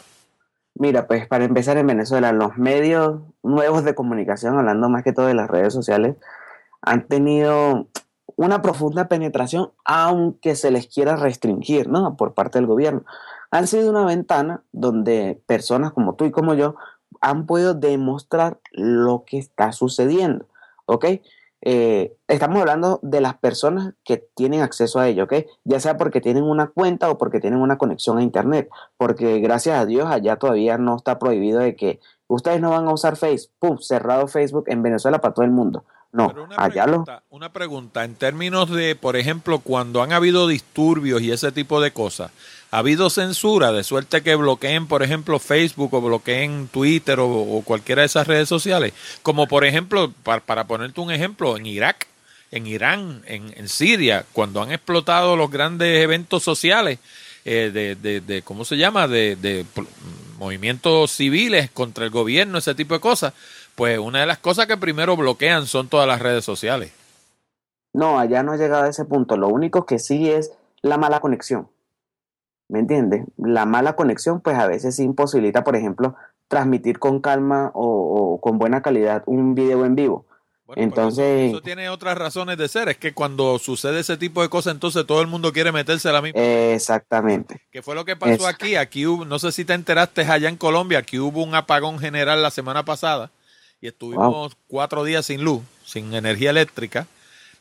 Mira, 0.79 1.07
pues 1.07 1.27
para 1.27 1.45
empezar 1.45 1.77
en 1.77 1.87
Venezuela, 1.87 2.31
los 2.31 2.57
medios 2.57 3.21
nuevos 3.41 3.83
de 3.83 3.95
comunicación, 3.95 4.57
hablando 4.57 4.89
más 4.89 5.03
que 5.03 5.13
todo 5.13 5.25
de 5.25 5.33
las 5.33 5.49
redes 5.49 5.73
sociales, 5.73 6.15
han 6.81 7.07
tenido 7.07 7.87
una 8.35 8.61
profunda 8.61 9.07
penetración, 9.07 9.71
aunque 9.85 10.55
se 10.55 10.69
les 10.69 10.85
quiera 10.85 11.15
restringir, 11.15 11.89
¿no? 11.89 12.15
Por 12.15 12.35
parte 12.35 12.59
del 12.59 12.67
gobierno. 12.67 13.03
Han 13.49 13.65
sido 13.65 13.89
una 13.89 14.05
ventana 14.05 14.61
donde 14.71 15.41
personas 15.47 15.93
como 15.93 16.13
tú 16.13 16.25
y 16.25 16.31
como 16.31 16.53
yo 16.53 16.75
han 17.21 17.47
podido 17.47 17.73
demostrar 17.73 18.59
lo 18.71 19.23
que 19.25 19.39
está 19.39 19.71
sucediendo, 19.71 20.45
¿ok? 20.85 21.05
Eh, 21.61 22.15
estamos 22.27 22.59
hablando 22.59 22.99
de 23.01 23.19
las 23.19 23.35
personas 23.37 23.93
que 24.03 24.17
tienen 24.35 24.61
acceso 24.61 24.99
a 24.99 25.07
ello, 25.07 25.23
¿ok? 25.23 25.33
Ya 25.63 25.79
sea 25.79 25.97
porque 25.97 26.21
tienen 26.21 26.43
una 26.43 26.67
cuenta 26.67 27.09
o 27.09 27.17
porque 27.17 27.39
tienen 27.39 27.59
una 27.59 27.77
conexión 27.77 28.17
a 28.19 28.23
Internet, 28.23 28.69
porque 28.95 29.39
gracias 29.39 29.79
a 29.79 29.85
Dios 29.85 30.07
allá 30.07 30.35
todavía 30.35 30.77
no 30.77 30.97
está 30.97 31.17
prohibido 31.17 31.59
de 31.59 31.75
que 31.75 31.99
ustedes 32.27 32.61
no 32.61 32.69
van 32.69 32.87
a 32.87 32.93
usar 32.93 33.17
Facebook, 33.17 33.83
cerrado 33.83 34.27
Facebook 34.27 34.65
en 34.67 34.83
Venezuela 34.83 35.19
para 35.19 35.33
todo 35.33 35.45
el 35.45 35.51
mundo. 35.51 35.83
No, 36.11 36.29
una 36.29 36.55
allá 36.55 36.85
pregunta, 36.85 37.23
Una 37.29 37.51
pregunta, 37.51 38.03
en 38.03 38.15
términos 38.15 38.69
de, 38.69 38.95
por 38.95 39.17
ejemplo, 39.17 39.59
cuando 39.59 40.01
han 40.01 40.13
habido 40.13 40.47
disturbios 40.47 41.21
y 41.21 41.31
ese 41.31 41.51
tipo 41.51 41.81
de 41.81 41.91
cosas, 41.91 42.31
¿ha 42.71 42.77
habido 42.79 43.09
censura 43.09 43.71
de 43.71 43.83
suerte 43.83 44.23
que 44.23 44.35
bloqueen, 44.35 44.87
por 44.87 45.03
ejemplo, 45.03 45.39
Facebook 45.39 45.93
o 45.93 46.01
bloqueen 46.01 46.67
Twitter 46.67 47.19
o, 47.19 47.61
cualquiera 47.63 48.01
de 48.01 48.07
esas 48.07 48.27
redes 48.27 48.49
sociales? 48.49 48.93
Como 49.21 49.47
por 49.47 49.65
ejemplo, 49.65 50.11
para, 50.23 50.67
ponerte 50.67 51.01
un 51.01 51.11
ejemplo, 51.11 51.57
en 51.57 51.65
Irak, 51.65 52.07
en 52.51 52.67
Irán, 52.67 53.23
en, 53.25 53.67
Siria, 53.67 54.25
cuando 54.33 54.61
han 54.61 54.71
explotado 54.71 55.35
los 55.35 55.51
grandes 55.51 56.01
eventos 56.01 56.43
sociales 56.43 56.99
eh, 57.45 57.71
de, 57.73 57.95
de, 57.95 58.21
de, 58.21 58.41
¿cómo 58.41 58.65
se 58.65 58.77
llama?, 58.77 59.07
de, 59.07 59.35
de 59.35 59.65
movimientos 60.37 61.11
civiles 61.11 61.69
contra 61.71 62.05
el 62.05 62.11
gobierno, 62.11 62.57
ese 62.57 62.75
tipo 62.75 62.93
de 62.93 62.99
cosas 62.99 63.33
pues 63.77 63.99
una 63.99 64.21
de 64.21 64.25
las 64.25 64.39
cosas 64.39 64.65
que 64.65 64.75
primero 64.75 65.15
bloquean 65.15 65.67
son 65.67 65.87
todas 65.87 66.07
las 66.07 66.19
redes 66.19 66.43
sociales. 66.43 66.91
No, 67.93 68.17
allá 68.17 68.41
no 68.41 68.53
ha 68.53 68.57
llegado 68.57 68.85
a 68.85 68.89
ese 68.89 69.05
punto. 69.05 69.37
Lo 69.37 69.49
único 69.49 69.85
que 69.85 69.99
sí 69.99 70.31
es 70.31 70.51
la 70.81 70.97
mala 70.97 71.19
conexión. 71.19 71.69
¿Me 72.69 72.79
entiendes? 72.79 73.25
La 73.37 73.65
mala 73.65 73.95
conexión, 73.95 74.41
pues 74.41 74.57
a 74.57 74.67
veces 74.67 74.99
imposibilita, 74.99 75.63
por 75.63 75.75
ejemplo, 75.75 76.15
transmitir 76.47 76.99
con 76.99 77.21
calma 77.21 77.71
o, 77.73 78.39
con 78.41 78.57
buena 78.57 78.81
calidad 78.81 79.23
un 79.25 79.55
video 79.55 79.85
en 79.85 79.95
vivo. 79.95 80.25
entonces, 80.75 81.51
eso, 81.51 81.61
tiene 81.61 81.89
otras 81.89 82.17
razones 82.17 82.57
de 82.57 82.67
ser. 82.67 82.89
Es 82.89 82.97
que 82.97 83.13
cuando 83.13 83.57
sucede 83.57 84.01
ese 84.01 84.17
tipo 84.17 84.41
de 84.41 84.49
cosas, 84.49 84.73
entonces 84.73 85.05
todo 85.05 85.21
el 85.21 85.27
mundo 85.27 85.53
quiere 85.53 85.71
meterse 85.71 86.09
a 86.09 86.13
la 86.13 86.21
misma. 86.21 86.41
Exactamente. 86.41 87.61
¿Qué 87.71 87.81
fue 87.81 87.95
lo 87.95 88.03
que 88.03 88.15
pasó 88.15 88.47
aquí? 88.47 88.75
Aquí 88.75 89.05
hubo, 89.05 89.23
no 89.23 89.39
sé 89.39 89.51
si 89.51 89.63
te 89.63 89.73
enteraste 89.73 90.21
allá 90.21 90.49
en 90.49 90.57
Colombia, 90.57 90.99
aquí 90.99 91.19
hubo 91.19 91.43
un 91.43 91.55
apagón 91.55 91.99
general 91.99 92.41
la 92.41 92.51
semana 92.51 92.83
pasada 92.83 93.31
y 93.79 93.87
estuvimos 93.87 94.57
cuatro 94.67 95.03
días 95.03 95.25
sin 95.25 95.43
luz, 95.43 95.61
sin 95.85 96.13
energía 96.13 96.49
eléctrica. 96.49 97.07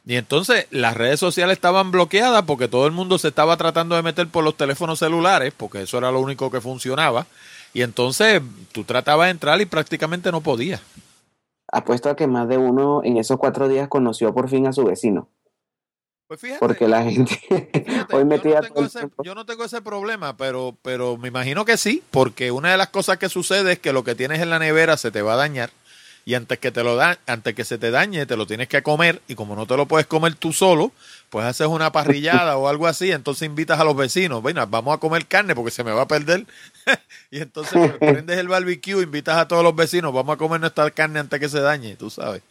Y 0.08 0.14
entonces 0.14 0.68
las 0.70 0.96
redes 0.96 1.18
sociales 1.18 1.54
estaban 1.54 1.90
bloqueadas 1.90 2.44
porque 2.44 2.68
todo 2.68 2.86
el 2.86 2.92
mundo 2.92 3.18
se 3.18 3.28
estaba 3.28 3.56
tratando 3.56 3.96
de 3.96 4.02
meter 4.02 4.28
por 4.28 4.44
los 4.44 4.56
teléfonos 4.56 5.00
celulares, 5.00 5.52
porque 5.56 5.82
eso 5.82 5.98
era 5.98 6.12
lo 6.12 6.20
único 6.20 6.48
que 6.48 6.60
funcionaba. 6.60 7.26
Y 7.74 7.82
entonces 7.82 8.40
tú 8.70 8.84
tratabas 8.84 9.26
de 9.26 9.32
entrar 9.32 9.60
y 9.60 9.66
prácticamente 9.66 10.30
no 10.30 10.40
podías. 10.42 10.80
Apuesto 11.72 12.08
a 12.08 12.14
que 12.14 12.28
más 12.28 12.48
de 12.48 12.56
uno 12.56 13.02
en 13.02 13.16
esos 13.16 13.36
cuatro 13.36 13.66
días 13.66 13.88
conoció 13.88 14.32
por 14.32 14.48
fin 14.48 14.68
a 14.68 14.72
su 14.72 14.84
vecino. 14.84 15.28
Pues 16.28 16.40
fíjate, 16.40 16.60
porque 16.60 16.86
la 16.86 17.02
gente 17.02 17.40
hoy 18.12 18.24
metía 18.24 18.60
yo, 18.60 18.80
no 18.80 18.86
ese, 18.86 19.08
yo 19.24 19.34
no 19.34 19.44
tengo 19.44 19.64
ese 19.64 19.82
problema, 19.82 20.36
pero, 20.36 20.76
pero 20.82 21.16
me 21.16 21.28
imagino 21.28 21.64
que 21.64 21.76
sí, 21.76 22.02
porque 22.12 22.52
una 22.52 22.70
de 22.70 22.76
las 22.76 22.88
cosas 22.88 23.18
que 23.18 23.28
sucede 23.28 23.72
es 23.72 23.78
que 23.80 23.92
lo 23.92 24.04
que 24.04 24.14
tienes 24.14 24.40
en 24.40 24.50
la 24.50 24.58
nevera 24.60 24.96
se 24.96 25.10
te 25.10 25.22
va 25.22 25.34
a 25.34 25.36
dañar 25.36 25.70
y 26.26 26.34
antes 26.34 26.58
que 26.58 26.72
te 26.72 26.82
lo 26.82 26.96
da, 26.96 27.18
antes 27.28 27.54
que 27.54 27.64
se 27.64 27.78
te 27.78 27.92
dañe, 27.92 28.26
te 28.26 28.36
lo 28.36 28.48
tienes 28.48 28.66
que 28.66 28.82
comer 28.82 29.22
y 29.28 29.36
como 29.36 29.54
no 29.54 29.64
te 29.64 29.76
lo 29.76 29.86
puedes 29.86 30.08
comer 30.08 30.34
tú 30.34 30.52
solo, 30.52 30.90
pues 31.30 31.46
haces 31.46 31.68
una 31.68 31.92
parrillada 31.92 32.56
o 32.56 32.66
algo 32.66 32.88
así, 32.88 33.12
entonces 33.12 33.46
invitas 33.46 33.78
a 33.78 33.84
los 33.84 33.96
vecinos, 33.96 34.42
venga, 34.42 34.66
vamos 34.66 34.92
a 34.92 34.98
comer 34.98 35.26
carne 35.26 35.54
porque 35.54 35.70
se 35.70 35.84
me 35.84 35.92
va 35.92 36.02
a 36.02 36.08
perder. 36.08 36.44
y 37.30 37.40
entonces 37.40 37.78
pues, 37.78 38.12
prendes 38.12 38.38
el 38.38 38.48
barbecue, 38.48 39.04
invitas 39.04 39.38
a 39.38 39.46
todos 39.46 39.62
los 39.62 39.76
vecinos, 39.76 40.12
vamos 40.12 40.34
a 40.34 40.36
comer 40.36 40.58
nuestra 40.58 40.90
carne 40.90 41.20
antes 41.20 41.38
que 41.38 41.48
se 41.48 41.60
dañe, 41.60 41.94
tú 41.94 42.10
sabes. 42.10 42.42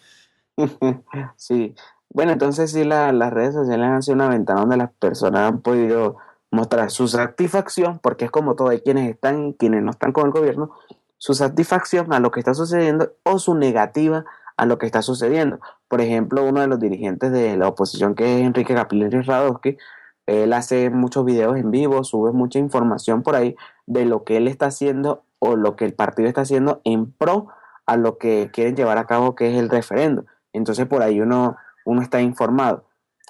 sí. 1.36 1.76
Bueno, 2.08 2.32
entonces 2.32 2.72
sí, 2.72 2.86
las 2.86 3.34
redes 3.34 3.56
sociales 3.56 3.88
han 3.88 4.04
sido 4.04 4.16
una 4.16 4.30
ventana 4.30 4.62
donde 4.62 4.78
las 4.78 4.94
personas 4.94 5.50
han 5.50 5.60
podido 5.60 6.16
mostrar 6.50 6.90
su 6.92 7.10
satisfacción, 7.10 8.00
porque 8.00 8.24
es 8.24 8.32
como 8.32 8.56
todo, 8.56 8.70
hay 8.70 8.80
quienes 8.80 9.10
están, 9.10 9.52
quienes 9.52 9.84
no 9.84 9.92
están 9.92 10.14
con 10.14 10.28
el 10.28 10.32
gobierno, 10.32 10.72
su 11.18 11.34
satisfacción 11.34 12.14
a 12.14 12.20
lo 12.20 12.32
que 12.32 12.40
está 12.40 12.54
sucediendo 12.54 13.14
o 13.24 13.40
su 13.40 13.56
negativa 13.56 14.26
a 14.58 14.66
lo 14.66 14.78
que 14.78 14.86
está 14.86 15.02
sucediendo. 15.02 15.60
Por 15.88 16.02
ejemplo, 16.02 16.44
uno 16.44 16.62
de 16.62 16.68
los 16.68 16.80
dirigentes 16.80 17.32
de 17.32 17.58
la 17.58 17.68
oposición, 17.68 18.16
que 18.16 18.40
es 18.40 18.46
Enrique 18.46 18.74
Capilleri 18.74 19.22
Radowski, 19.22 19.78
él 20.26 20.54
hace 20.54 20.90
muchos 20.90 21.26
videos 21.26 21.58
en 21.58 21.72
vivo, 21.72 22.04
sube 22.04 22.32
mucha 22.32 22.58
información 22.60 23.22
por 23.22 23.36
ahí 23.36 23.56
de 23.86 24.06
lo 24.06 24.24
que 24.24 24.38
él 24.38 24.48
está 24.48 24.68
haciendo 24.68 25.24
o 25.40 25.56
lo 25.56 25.76
que 25.76 25.86
el 25.86 25.94
partido 25.94 26.28
está 26.28 26.42
haciendo 26.42 26.82
en 26.84 27.12
pro 27.12 27.48
a 27.86 27.98
lo 27.98 28.18
que 28.18 28.50
quieren 28.52 28.76
llevar 28.76 28.98
a 28.98 29.06
cabo, 29.06 29.36
que 29.36 29.52
es 29.52 29.60
el 29.60 29.70
referendo. 29.70 30.26
Entonces 30.54 30.88
por 30.88 31.04
ahí 31.04 31.22
uno, 31.22 31.58
uno 31.86 32.02
está 32.02 32.22
informado. 32.22 32.86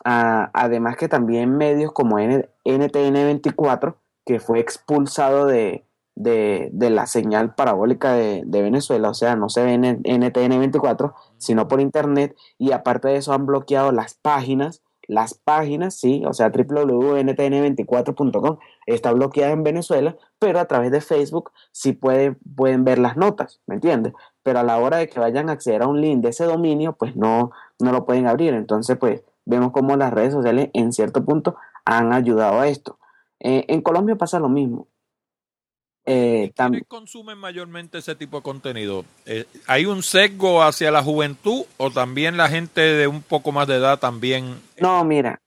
Ah, 0.06 0.52
además 0.54 0.96
que 0.98 1.10
también 1.10 1.58
medios 1.58 1.92
como 1.92 2.18
NTN24, 2.20 3.96
que 4.26 4.40
fue 4.40 4.60
expulsado 4.60 5.46
de, 5.48 5.85
de, 6.16 6.70
de 6.72 6.90
la 6.90 7.08
señal 7.08 7.56
parabólica 7.56 8.14
de, 8.14 8.44
de, 8.46 8.62
Venezuela, 8.62 9.10
o 9.10 9.14
sea, 9.14 9.36
no 9.36 9.50
se 9.50 9.64
ve 9.64 9.74
en 9.74 10.02
NTN 10.04 10.60
24, 10.60 11.14
sino 11.38 11.68
por 11.68 11.82
internet, 11.82 12.36
y 12.58 12.72
aparte 12.72 13.10
de 13.10 13.18
eso 13.18 13.34
han 13.34 13.46
bloqueado 13.46 13.92
las 13.92 14.16
páginas, 14.16 14.82
las 15.08 15.36
páginas, 15.36 15.96
sí, 15.96 16.24
o 16.26 16.34
sea, 16.34 16.50
www.ntn24.com 16.50 18.58
está 18.86 19.12
bloqueada 19.12 19.52
en 19.52 19.64
Venezuela, 19.64 20.18
pero 20.40 20.60
a 20.60 20.66
través 20.66 20.92
de 20.92 21.02
Facebook 21.02 21.52
sí 21.72 21.94
pueden, 21.94 22.38
pueden 22.56 22.84
ver 22.84 23.00
las 23.00 23.18
notas, 23.18 23.62
¿me 23.68 23.76
entiendes? 23.76 24.14
Pero 24.44 24.60
a 24.60 24.64
la 24.64 24.78
hora 24.80 24.98
de 24.98 25.08
que 25.08 25.20
vayan 25.20 25.50
a 25.50 25.54
acceder 25.54 25.84
a 25.84 25.88
un 25.88 26.02
link 26.02 26.22
de 26.22 26.30
ese 26.30 26.46
dominio, 26.46 26.94
pues 26.94 27.16
no, 27.16 27.52
no 27.80 27.92
lo 27.92 28.06
pueden 28.06 28.28
abrir. 28.28 28.54
Entonces, 28.54 28.98
pues 28.98 29.24
vemos 29.46 29.72
cómo 29.72 29.96
las 29.96 30.14
redes 30.14 30.34
sociales 30.34 30.70
en 30.74 30.94
cierto 30.94 31.24
punto 31.24 31.56
han 31.84 32.14
ayudado 32.14 32.60
a 32.60 32.68
esto. 32.68 33.00
Eh, 33.40 33.66
en 33.68 33.82
Colombia 33.82 34.16
pasa 34.16 34.40
lo 34.40 34.50
mismo. 34.50 34.88
Eh, 36.06 36.52
¿Quiénes 36.56 36.84
consumen 36.88 37.38
mayormente 37.38 37.98
ese 37.98 38.16
tipo 38.16 38.38
de 38.38 38.44
contenido? 38.44 39.06
Eh, 39.26 39.46
¿Hay 39.66 39.86
un 39.86 40.04
sesgo 40.04 40.62
hacia 40.62 40.92
la 40.92 41.02
juventud 41.02 41.64
o 41.78 41.90
también 41.90 42.38
la 42.38 42.48
gente 42.48 42.82
de 42.82 43.08
un 43.08 43.24
poco 43.24 43.52
más 43.52 43.68
de 43.68 43.78
edad 43.78 43.98
también? 43.98 44.56
No, 44.80 45.04
mira, 45.04 45.42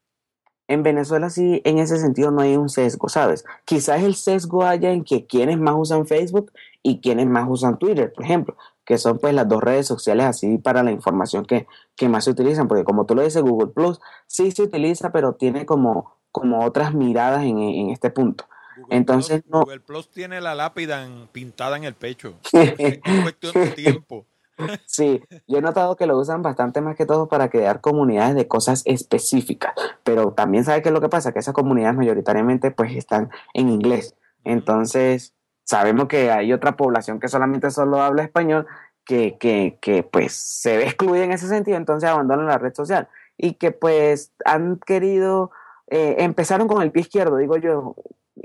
en 0.67 0.83
Venezuela 0.83 1.31
sí, 1.31 1.63
en 1.65 1.79
ese 1.79 1.99
sentido 1.99 2.33
no 2.33 2.43
hay 2.43 2.57
un 2.57 2.69
sesgo, 2.69 3.09
¿sabes? 3.09 3.45
Quizás 3.65 4.03
el 4.03 4.17
sesgo 4.17 4.65
haya 4.65 4.91
en 4.91 5.05
que 5.05 5.27
quienes 5.27 5.59
más 5.59 5.77
usan 5.79 6.07
Facebook 6.07 6.53
y 6.83 7.01
quienes 7.01 7.27
más 7.27 7.47
usan 7.49 7.79
Twitter, 7.79 8.13
por 8.13 8.25
ejemplo, 8.25 8.57
que 8.85 8.99
son 8.99 9.19
pues 9.19 9.35
las 9.35 9.49
dos 9.49 9.63
redes 9.63 9.87
sociales 9.87 10.27
así 10.27 10.59
para 10.59 10.83
la 10.83 10.91
información 10.91 11.45
que, 11.45 11.69
que 11.95 12.09
más 12.09 12.25
se 12.25 12.33
utilizan, 12.33 12.67
porque 12.67 12.85
como 12.85 13.07
tú 13.07 13.15
lo 13.15 13.23
dices, 13.23 13.43
Google 13.43 13.69
Plus 13.69 14.01
sí 14.27 14.51
se 14.51 14.63
utiliza, 14.63 15.13
pero 15.13 15.35
tiene 15.35 15.67
como, 15.67 16.17
como 16.33 16.65
otras 16.65 16.95
miradas 16.95 17.45
en, 17.45 17.59
en 17.59 17.91
este 17.91 18.11
punto. 18.11 18.45
Entonces 18.91 19.43
no. 19.49 19.61
Google 19.61 19.81
Plus 19.81 20.09
tiene 20.11 20.41
la 20.41 20.55
lápida 20.55 21.09
pintada 21.33 21.77
en 21.77 21.85
el 21.85 21.95
pecho. 21.95 22.35
es 22.53 23.01
cuestión 23.23 23.55
de 23.55 23.71
tiempo. 23.71 24.27
Sí, 24.87 25.23
yo 25.47 25.59
he 25.59 25.63
notado 25.63 25.95
que 25.97 26.07
lo 26.07 26.19
usan 26.19 26.43
bastante 26.43 26.81
más 26.81 26.97
que 26.97 27.07
todo 27.07 27.29
para 27.29 27.49
crear 27.49 27.81
comunidades 27.81 28.35
de 28.35 28.49
cosas 28.49 28.83
específicas, 28.87 29.73
pero 30.03 30.33
también 30.33 30.65
sabe 30.65 30.83
qué 30.83 30.89
es 30.89 30.93
lo 30.93 31.01
que 31.01 31.09
pasa, 31.09 31.33
que 31.33 31.39
esas 31.39 31.55
comunidades 31.55 31.97
mayoritariamente 31.97 32.73
pues 32.73 32.97
están 32.97 33.31
en 33.55 33.69
inglés. 33.69 34.17
Entonces, 34.43 35.35
sabemos 35.65 36.09
que 36.09 36.31
hay 36.31 36.53
otra 36.53 36.77
población 36.77 37.21
que 37.21 37.29
solamente 37.29 37.71
solo 37.71 38.03
habla 38.03 38.25
español 38.25 38.67
que, 39.05 39.37
que, 39.39 39.79
que 39.81 40.03
pues 40.03 40.33
se 40.33 40.77
ve 40.77 40.85
excluida 40.85 41.25
en 41.25 41.33
ese 41.33 41.49
sentido, 41.49 41.77
entonces 41.77 42.11
abandonan 42.11 42.47
la 42.47 42.59
red 42.59 42.75
social 42.75 43.09
y 43.37 43.55
que 43.55 43.71
pues 43.71 44.33
han 44.45 44.79
querido, 44.85 45.51
eh, 45.87 46.17
empezaron 46.19 46.69
con 46.69 46.83
el 46.83 46.91
pie 46.91 47.03
izquierdo, 47.03 47.37
digo 47.37 47.57
yo, 47.57 47.95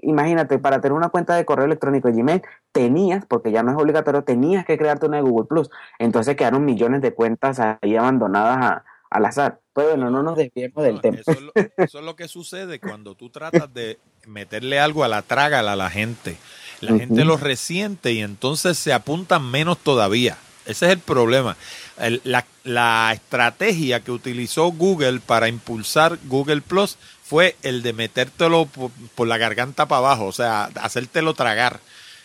imagínate, 0.01 0.59
para 0.59 0.81
tener 0.81 0.93
una 0.93 1.09
cuenta 1.09 1.35
de 1.35 1.45
correo 1.45 1.65
electrónico 1.65 2.07
de 2.07 2.15
Gmail, 2.15 2.41
tenías, 2.71 3.25
porque 3.25 3.51
ya 3.51 3.63
no 3.63 3.71
es 3.71 3.77
obligatorio, 3.77 4.23
tenías 4.23 4.65
que 4.65 4.77
crearte 4.77 5.05
una 5.05 5.17
de 5.17 5.23
Google 5.23 5.47
Plus. 5.47 5.69
Entonces 5.99 6.35
quedaron 6.35 6.65
millones 6.65 7.01
de 7.01 7.13
cuentas 7.13 7.59
ahí 7.59 7.95
abandonadas 7.95 8.83
al 9.09 9.25
azar. 9.25 9.59
Pues 9.73 9.87
bueno, 9.87 10.09
no 10.09 10.23
nos 10.23 10.37
desviemos 10.37 10.83
del 10.83 11.01
tema. 11.01 11.17
Eso 11.17 11.31
es, 11.31 11.41
lo, 11.41 11.51
eso 11.55 11.99
es, 11.99 12.05
lo, 12.05 12.15
que 12.15 12.27
sucede 12.27 12.79
cuando 12.79 13.15
tú 13.15 13.29
tratas 13.29 13.73
de 13.73 13.99
meterle 14.27 14.79
algo 14.79 15.03
a 15.03 15.07
la 15.07 15.21
traga 15.21 15.59
a 15.59 15.75
la 15.75 15.89
gente. 15.89 16.37
La 16.81 16.91
uh 16.91 16.95
-huh. 16.95 16.99
gente 16.99 17.25
lo 17.25 17.37
resiente 17.37 18.11
y 18.11 18.21
entonces 18.21 18.77
se 18.77 18.93
apuntan 18.93 19.49
menos 19.49 19.77
todavía. 19.77 20.37
Ese 20.65 20.85
es 20.85 20.91
el 20.93 20.99
problema. 20.99 21.57
El, 21.97 22.21
la, 22.23 22.45
la, 22.63 23.11
estrategia 23.13 23.99
que 23.99 24.11
utilizó 24.11 24.71
Google 24.71 25.19
para 25.19 25.47
impulsar 25.47 26.17
Google 26.25 26.61
Plus 26.61 26.97
fue 27.24 27.55
el 27.63 27.82
de 27.82 27.93
metértelo 27.93 28.65
por, 28.65 28.91
por, 29.15 29.28
la 29.28 29.38
garganta 29.38 29.88
para 29.88 29.99
abajo, 29.99 30.26
o 30.26 30.32
sea, 30.32 30.65
hacértelo 30.76 31.34
tragar. 31.34 31.80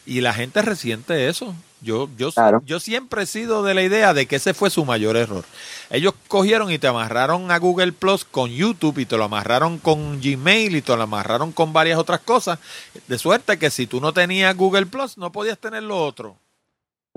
Y 0.07 0.23
la 0.23 0.33
gente 0.33 0.63
resiente 0.63 1.29
eso. 1.29 1.55
Yo, 1.81 2.09
yo, 2.17 2.33
claro. 2.33 2.61
yo 2.65 2.81
siempre 2.81 3.23
he 3.23 3.27
sido 3.27 3.63
de 3.63 3.75
la 3.75 3.83
idea 3.83 4.13
de 4.13 4.27
que 4.27 4.37
ese 4.37 4.53
fue 4.53 4.71
su 4.71 4.85
mayor 4.85 5.17
error. 5.17 5.45
Ellos 5.91 6.15
cogieron 6.27 6.73
y 6.73 6.79
te 6.79 6.89
amarraron 6.89 7.51
a 7.53 7.59
Google 7.59 7.93
Plus 7.93 8.25
con 8.25 8.51
YouTube 8.51 8.99
y 8.99 9.07
te 9.07 9.17
lo 9.17 9.25
amarraron 9.25 9.79
con 9.79 10.21
Gmail 10.21 10.75
y 10.75 10.83
te 10.83 10.97
lo 10.97 11.03
amarraron 11.03 11.53
con 11.53 11.73
varias 11.73 11.99
otras 11.99 12.21
cosas. 12.21 12.59
De 13.07 13.19
suerte 13.19 13.59
que 13.59 13.71
si 13.71 13.87
tú 13.87 14.01
no 14.01 14.13
tenías 14.13 14.57
Google 14.57 14.87
Plus, 14.87 15.19
no 15.19 15.31
podías 15.31 15.59
tener 15.59 15.85
lo 15.85 16.03
otro. 16.05 16.37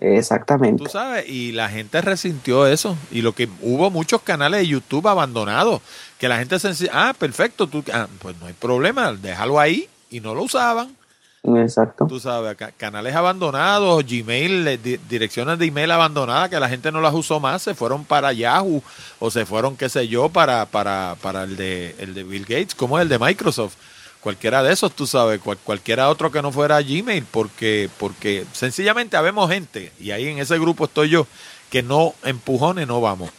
Exactamente. 0.02 0.84
Tú 0.84 0.90
sabes, 0.90 1.30
y 1.30 1.52
la 1.52 1.70
gente 1.70 2.02
resintió 2.02 2.66
eso. 2.66 2.98
Y 3.12 3.22
lo 3.22 3.34
que 3.34 3.48
hubo 3.62 3.92
muchos 3.92 4.24
canales 4.24 4.62
de 4.62 4.68
YouTube 4.68 5.08
abandonados, 5.08 5.80
que 6.18 6.28
la 6.28 6.40
gente 6.40 6.58
se 6.60 6.90
ah, 6.92 7.14
perfecto, 7.18 7.68
tú, 7.68 7.84
ah, 7.94 8.08
pues 8.20 8.36
no 8.40 8.48
hay 8.48 8.54
problema, 8.54 9.14
déjalo 9.14 9.60
ahí, 9.60 9.88
y 10.10 10.20
no 10.20 10.34
lo 10.34 10.42
usaban. 10.42 10.96
Exacto. 11.44 12.08
Tú 12.08 12.20
sabes, 12.20 12.58
canales 12.78 13.16
abandonados, 13.16 14.04
Gmail, 14.06 14.80
direcciones 15.08 15.60
de 15.60 15.68
email 15.68 15.92
abandonadas 15.92 16.50
que 16.50 16.60
la 16.60 16.70
gente 16.70 16.92
no 16.92 17.00
las 17.00 17.14
usó 17.14 17.40
más, 17.40 17.62
se 17.62 17.76
fueron 17.76 18.04
para 18.04 18.34
Yahoo 18.34 18.84
o 19.20 19.32
se 19.32 19.46
fueron, 19.46 19.78
qué 19.78 19.88
sé 19.90 20.08
yo, 20.08 20.30
para, 20.30 20.66
para, 20.66 21.16
para 21.22 21.44
el, 21.44 21.58
de, 21.58 21.96
el 22.00 22.16
de 22.16 22.24
Bill 22.24 22.44
Gates, 22.44 22.76
como 22.76 23.00
el 23.00 23.10
de 23.10 23.20
Microsoft 23.20 23.76
cualquiera 24.22 24.64
de 24.64 24.72
esos, 24.72 24.94
tú 24.94 25.08
sabes, 25.08 25.42
cual, 25.42 25.58
cualquiera 25.58 26.10
otro 26.10 26.32
que 26.32 26.42
no 26.42 26.52
fuera 26.52 26.82
Gmail, 26.82 27.26
porque, 27.30 27.90
porque 27.98 28.46
sencillamente 28.54 29.18
habemos 29.18 29.50
gente, 29.52 29.92
y 30.00 30.12
ahí 30.12 30.28
en 30.28 30.40
ese 30.40 30.58
grupo 30.60 30.86
estoy 30.86 31.10
yo, 31.10 31.28
que 31.70 31.84
no 31.84 32.14
empujones 32.24 32.88
no 32.88 33.02
vamos. 33.02 33.32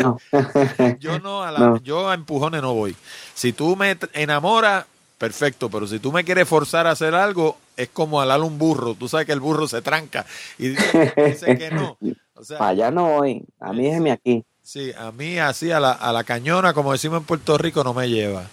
No. 0.00 0.18
yo 1.00 1.18
no 1.18 1.42
a 1.42 1.50
la, 1.52 1.58
no. 1.58 1.82
yo 1.82 2.08
a 2.08 2.14
empujones 2.14 2.62
no 2.62 2.74
voy. 2.74 2.96
Si 3.34 3.52
tú 3.52 3.76
me 3.76 3.96
enamoras, 4.12 4.86
perfecto, 5.18 5.70
pero 5.70 5.86
si 5.86 5.98
tú 5.98 6.12
me 6.12 6.24
quieres 6.24 6.48
forzar 6.48 6.86
a 6.86 6.92
hacer 6.92 7.14
algo, 7.14 7.58
es 7.76 7.88
como 7.88 8.20
alar 8.20 8.40
un 8.42 8.58
burro. 8.58 8.94
Tú 8.94 9.08
sabes 9.08 9.26
que 9.26 9.32
el 9.32 9.40
burro 9.40 9.66
se 9.68 9.82
tranca 9.82 10.24
y 10.58 10.68
dice, 10.68 11.14
dice 11.16 11.58
que 11.58 11.70
no. 11.70 11.98
O 12.34 12.44
sea, 12.44 12.68
allá 12.68 12.90
no 12.90 13.18
voy, 13.18 13.44
a 13.60 13.72
mí 13.72 13.84
déjeme 13.84 14.12
aquí. 14.12 14.44
Sí, 14.62 14.92
a 14.98 15.12
mí 15.12 15.38
así 15.38 15.70
a 15.70 15.80
la, 15.80 15.92
a 15.92 16.12
la 16.12 16.24
cañona, 16.24 16.74
como 16.74 16.92
decimos 16.92 17.20
en 17.20 17.24
Puerto 17.24 17.56
Rico, 17.56 17.82
no 17.82 17.94
me 17.94 18.08
lleva. 18.08 18.46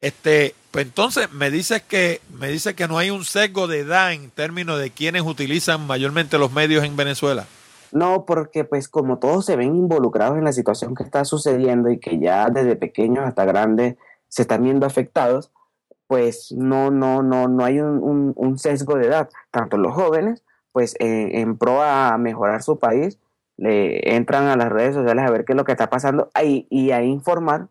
Este, 0.00 0.54
pues 0.70 0.86
entonces 0.86 1.30
me 1.32 1.50
dices 1.50 1.82
que 1.82 2.20
me 2.38 2.48
dice 2.48 2.74
que 2.74 2.88
no 2.88 2.96
hay 2.96 3.10
un 3.10 3.24
sesgo 3.24 3.66
de 3.66 3.80
edad 3.80 4.12
en 4.12 4.30
términos 4.30 4.78
de 4.78 4.90
quienes 4.90 5.22
utilizan 5.22 5.86
mayormente 5.86 6.38
los 6.38 6.52
medios 6.52 6.84
en 6.84 6.96
Venezuela. 6.96 7.46
No, 7.92 8.24
porque 8.24 8.64
pues 8.64 8.88
como 8.88 9.18
todos 9.18 9.44
se 9.44 9.56
ven 9.56 9.74
involucrados 9.74 10.38
en 10.38 10.44
la 10.44 10.52
situación 10.52 10.94
que 10.94 11.02
está 11.02 11.24
sucediendo 11.24 11.90
y 11.90 11.98
que 11.98 12.18
ya 12.18 12.48
desde 12.48 12.76
pequeños 12.76 13.24
hasta 13.24 13.44
grandes 13.44 13.96
se 14.28 14.42
están 14.42 14.62
viendo 14.62 14.86
afectados, 14.86 15.50
pues 16.06 16.52
no, 16.52 16.90
no, 16.90 17.22
no, 17.22 17.48
no 17.48 17.64
hay 17.64 17.80
un, 17.80 18.32
un, 18.36 18.58
sesgo 18.58 18.96
de 18.96 19.06
edad. 19.06 19.28
Tanto 19.50 19.76
los 19.76 19.92
jóvenes, 19.92 20.44
pues 20.72 20.94
eh, 21.00 21.40
en 21.40 21.56
pro 21.56 21.82
a 21.82 22.16
mejorar 22.16 22.62
su 22.62 22.78
país, 22.78 23.18
le 23.56 24.14
entran 24.16 24.46
a 24.46 24.56
las 24.56 24.70
redes 24.70 24.94
sociales 24.94 25.24
a 25.26 25.30
ver 25.30 25.44
qué 25.44 25.52
es 25.52 25.56
lo 25.56 25.64
que 25.64 25.72
está 25.72 25.90
pasando 25.90 26.30
ahí 26.34 26.66
y 26.70 26.92
a 26.92 27.02
informar 27.02 27.68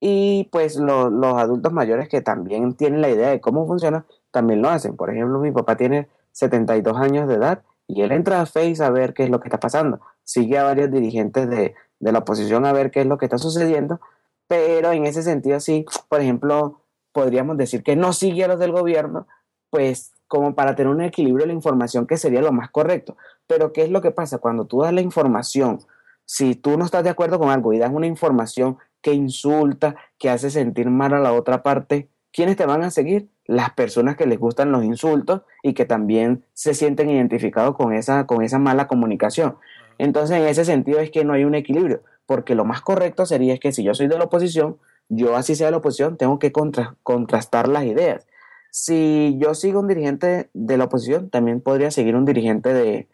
y 0.00 0.48
pues 0.50 0.76
lo, 0.76 1.10
los 1.10 1.34
adultos 1.34 1.72
mayores 1.72 2.08
que 2.08 2.22
también 2.22 2.74
tienen 2.74 3.02
la 3.02 3.10
idea 3.10 3.30
de 3.30 3.40
cómo 3.40 3.66
funciona, 3.66 4.06
también 4.30 4.62
lo 4.62 4.70
hacen. 4.70 4.96
Por 4.96 5.10
ejemplo, 5.10 5.38
mi 5.38 5.52
papá 5.52 5.76
tiene 5.76 6.08
72 6.32 6.96
años 6.96 7.28
de 7.28 7.34
edad 7.34 7.62
y 7.86 8.02
él 8.02 8.12
entra 8.12 8.40
a 8.40 8.46
Face 8.46 8.82
a 8.82 8.90
ver 8.90 9.12
qué 9.12 9.24
es 9.24 9.30
lo 9.30 9.40
que 9.40 9.48
está 9.48 9.60
pasando. 9.60 10.00
Sigue 10.24 10.58
a 10.58 10.64
varios 10.64 10.90
dirigentes 10.90 11.48
de, 11.50 11.74
de 11.98 12.12
la 12.12 12.20
oposición 12.20 12.64
a 12.64 12.72
ver 12.72 12.90
qué 12.90 13.02
es 13.02 13.06
lo 13.06 13.18
que 13.18 13.26
está 13.26 13.38
sucediendo, 13.38 14.00
pero 14.48 14.90
en 14.92 15.06
ese 15.06 15.22
sentido 15.22 15.60
sí, 15.60 15.84
por 16.08 16.20
ejemplo, 16.20 16.82
podríamos 17.12 17.56
decir 17.56 17.82
que 17.82 17.94
no 17.94 18.12
sigue 18.12 18.44
a 18.44 18.48
los 18.48 18.58
del 18.58 18.72
gobierno, 18.72 19.26
pues 19.70 20.12
como 20.26 20.54
para 20.54 20.76
tener 20.76 20.92
un 20.92 21.02
equilibrio 21.02 21.44
de 21.44 21.48
la 21.48 21.52
información 21.52 22.06
que 22.06 22.16
sería 22.16 22.40
lo 22.40 22.52
más 22.52 22.70
correcto. 22.70 23.16
Pero 23.46 23.72
¿qué 23.72 23.82
es 23.82 23.90
lo 23.90 24.00
que 24.00 24.12
pasa? 24.12 24.38
Cuando 24.38 24.64
tú 24.64 24.82
das 24.82 24.92
la 24.92 25.00
información, 25.00 25.80
si 26.24 26.54
tú 26.54 26.78
no 26.78 26.84
estás 26.84 27.02
de 27.02 27.10
acuerdo 27.10 27.38
con 27.38 27.50
algo 27.50 27.72
y 27.72 27.78
das 27.78 27.92
una 27.92 28.06
información 28.06 28.78
que 29.02 29.12
insulta, 29.12 29.96
que 30.18 30.30
hace 30.30 30.50
sentir 30.50 30.90
mal 30.90 31.14
a 31.14 31.20
la 31.20 31.32
otra 31.32 31.62
parte, 31.62 32.08
¿quiénes 32.32 32.56
te 32.56 32.66
van 32.66 32.82
a 32.82 32.90
seguir? 32.90 33.28
Las 33.46 33.70
personas 33.70 34.16
que 34.16 34.26
les 34.26 34.38
gustan 34.38 34.72
los 34.72 34.84
insultos 34.84 35.42
y 35.62 35.74
que 35.74 35.84
también 35.84 36.44
se 36.52 36.74
sienten 36.74 37.10
identificados 37.10 37.76
con 37.76 37.92
esa, 37.92 38.26
con 38.26 38.42
esa 38.42 38.58
mala 38.58 38.86
comunicación. 38.86 39.56
Entonces, 39.98 40.36
en 40.36 40.46
ese 40.46 40.64
sentido 40.64 41.00
es 41.00 41.10
que 41.10 41.24
no 41.24 41.32
hay 41.32 41.44
un 41.44 41.54
equilibrio, 41.54 42.02
porque 42.26 42.54
lo 42.54 42.64
más 42.64 42.80
correcto 42.80 43.26
sería 43.26 43.54
es 43.54 43.60
que 43.60 43.72
si 43.72 43.82
yo 43.82 43.94
soy 43.94 44.08
de 44.08 44.18
la 44.18 44.24
oposición, 44.24 44.78
yo 45.08 45.36
así 45.36 45.56
sea 45.56 45.66
de 45.66 45.72
la 45.72 45.78
oposición, 45.78 46.16
tengo 46.16 46.38
que 46.38 46.52
contra, 46.52 46.96
contrastar 47.02 47.68
las 47.68 47.84
ideas. 47.84 48.26
Si 48.70 49.36
yo 49.38 49.54
sigo 49.54 49.80
un 49.80 49.88
dirigente 49.88 50.48
de 50.54 50.76
la 50.76 50.84
oposición, 50.84 51.28
también 51.28 51.60
podría 51.60 51.90
seguir 51.90 52.14
un 52.14 52.24
dirigente 52.24 52.72
de, 52.72 53.08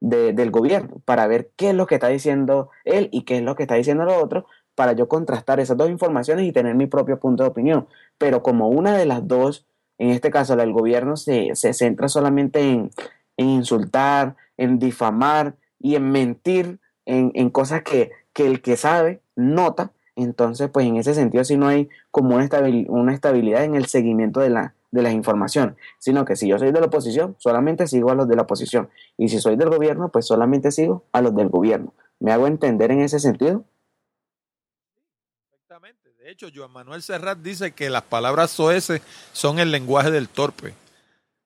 de, 0.00 0.32
del 0.32 0.50
gobierno 0.50 1.00
para 1.04 1.26
ver 1.26 1.50
qué 1.56 1.70
es 1.70 1.74
lo 1.74 1.86
que 1.86 1.96
está 1.96 2.08
diciendo 2.08 2.70
él 2.84 3.08
y 3.10 3.22
qué 3.22 3.38
es 3.38 3.42
lo 3.42 3.56
que 3.56 3.64
está 3.64 3.74
diciendo 3.74 4.04
el 4.04 4.10
otro, 4.10 4.46
para 4.78 4.92
yo 4.92 5.08
contrastar 5.08 5.58
esas 5.58 5.76
dos 5.76 5.90
informaciones 5.90 6.46
y 6.46 6.52
tener 6.52 6.76
mi 6.76 6.86
propio 6.86 7.18
punto 7.18 7.42
de 7.42 7.48
opinión. 7.48 7.88
Pero 8.16 8.44
como 8.44 8.68
una 8.68 8.96
de 8.96 9.06
las 9.06 9.26
dos, 9.26 9.66
en 9.98 10.10
este 10.10 10.30
caso 10.30 10.54
la 10.54 10.62
del 10.62 10.72
gobierno, 10.72 11.16
se, 11.16 11.56
se 11.56 11.72
centra 11.72 12.08
solamente 12.08 12.60
en, 12.60 12.92
en, 13.36 13.48
insultar, 13.48 14.36
en 14.56 14.78
difamar 14.78 15.56
y 15.80 15.96
en 15.96 16.12
mentir 16.12 16.78
en, 17.06 17.32
en 17.34 17.50
cosas 17.50 17.82
que, 17.82 18.12
que, 18.32 18.46
el 18.46 18.62
que 18.62 18.76
sabe 18.76 19.20
nota, 19.34 19.90
entonces 20.14 20.70
pues 20.70 20.86
en 20.86 20.94
ese 20.94 21.12
sentido 21.12 21.42
sí 21.42 21.56
no 21.56 21.66
hay 21.66 21.88
como 22.12 22.36
una, 22.36 22.48
una 22.86 23.12
estabilidad 23.12 23.64
en 23.64 23.74
el 23.74 23.86
seguimiento 23.86 24.38
de, 24.38 24.50
la, 24.50 24.74
de 24.92 25.02
las 25.02 25.12
informaciones, 25.12 25.74
sino 25.98 26.24
que 26.24 26.36
si 26.36 26.46
yo 26.46 26.56
soy 26.60 26.70
de 26.70 26.78
la 26.78 26.86
oposición, 26.86 27.34
solamente 27.38 27.88
sigo 27.88 28.12
a 28.12 28.14
los 28.14 28.28
de 28.28 28.36
la 28.36 28.42
oposición, 28.42 28.90
y 29.16 29.28
si 29.28 29.40
soy 29.40 29.56
del 29.56 29.70
gobierno, 29.70 30.10
pues 30.10 30.24
solamente 30.24 30.70
sigo 30.70 31.02
a 31.10 31.20
los 31.20 31.34
del 31.34 31.48
gobierno. 31.48 31.94
¿Me 32.20 32.30
hago 32.30 32.46
entender 32.46 32.92
en 32.92 33.00
ese 33.00 33.18
sentido? 33.18 33.64
De 36.28 36.32
hecho, 36.32 36.48
Joan 36.54 36.72
Manuel 36.72 37.02
Serrat 37.02 37.38
dice 37.38 37.72
que 37.72 37.88
las 37.88 38.02
palabras 38.02 38.50
soeces 38.50 39.00
son 39.32 39.58
el 39.58 39.70
lenguaje 39.70 40.10
del 40.10 40.28
torpe. 40.28 40.74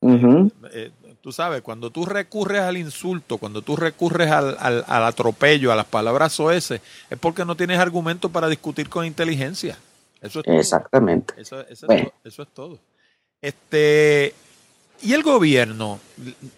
Uh 0.01 0.11
-huh. 0.11 0.53
eh, 0.73 0.91
tú 1.21 1.31
sabes, 1.31 1.63
cuando 1.63 1.91
tú 1.91 2.05
recurres 2.05 2.63
al 2.63 2.77
insulto, 2.77 3.39
cuando 3.39 3.63
tú 3.63 3.77
recurres 3.77 4.33
al, 4.33 4.57
al, 4.59 4.85
al, 4.89 5.05
atropello, 5.05 5.71
a 5.71 5.77
las 5.77 5.87
palabras 5.87 6.33
soeces, 6.33 6.81
es 7.09 7.17
porque 7.21 7.45
no 7.45 7.55
tienes 7.55 7.79
argumento 7.79 8.31
para 8.31 8.49
discutir 8.49 8.89
con 8.89 9.07
inteligencia. 9.07 9.79
Eso 10.21 10.41
es 10.41 10.47
Exactamente. 10.59 11.33
Todo. 11.35 11.43
Eso, 11.43 11.61
eso, 11.69 11.87
bueno. 11.87 12.03
es 12.03 12.11
todo, 12.11 12.21
eso 12.25 12.43
es 12.43 12.49
todo. 12.49 12.79
Este, 13.41 14.35
y 15.01 15.13
el 15.13 15.23
gobierno, 15.23 16.01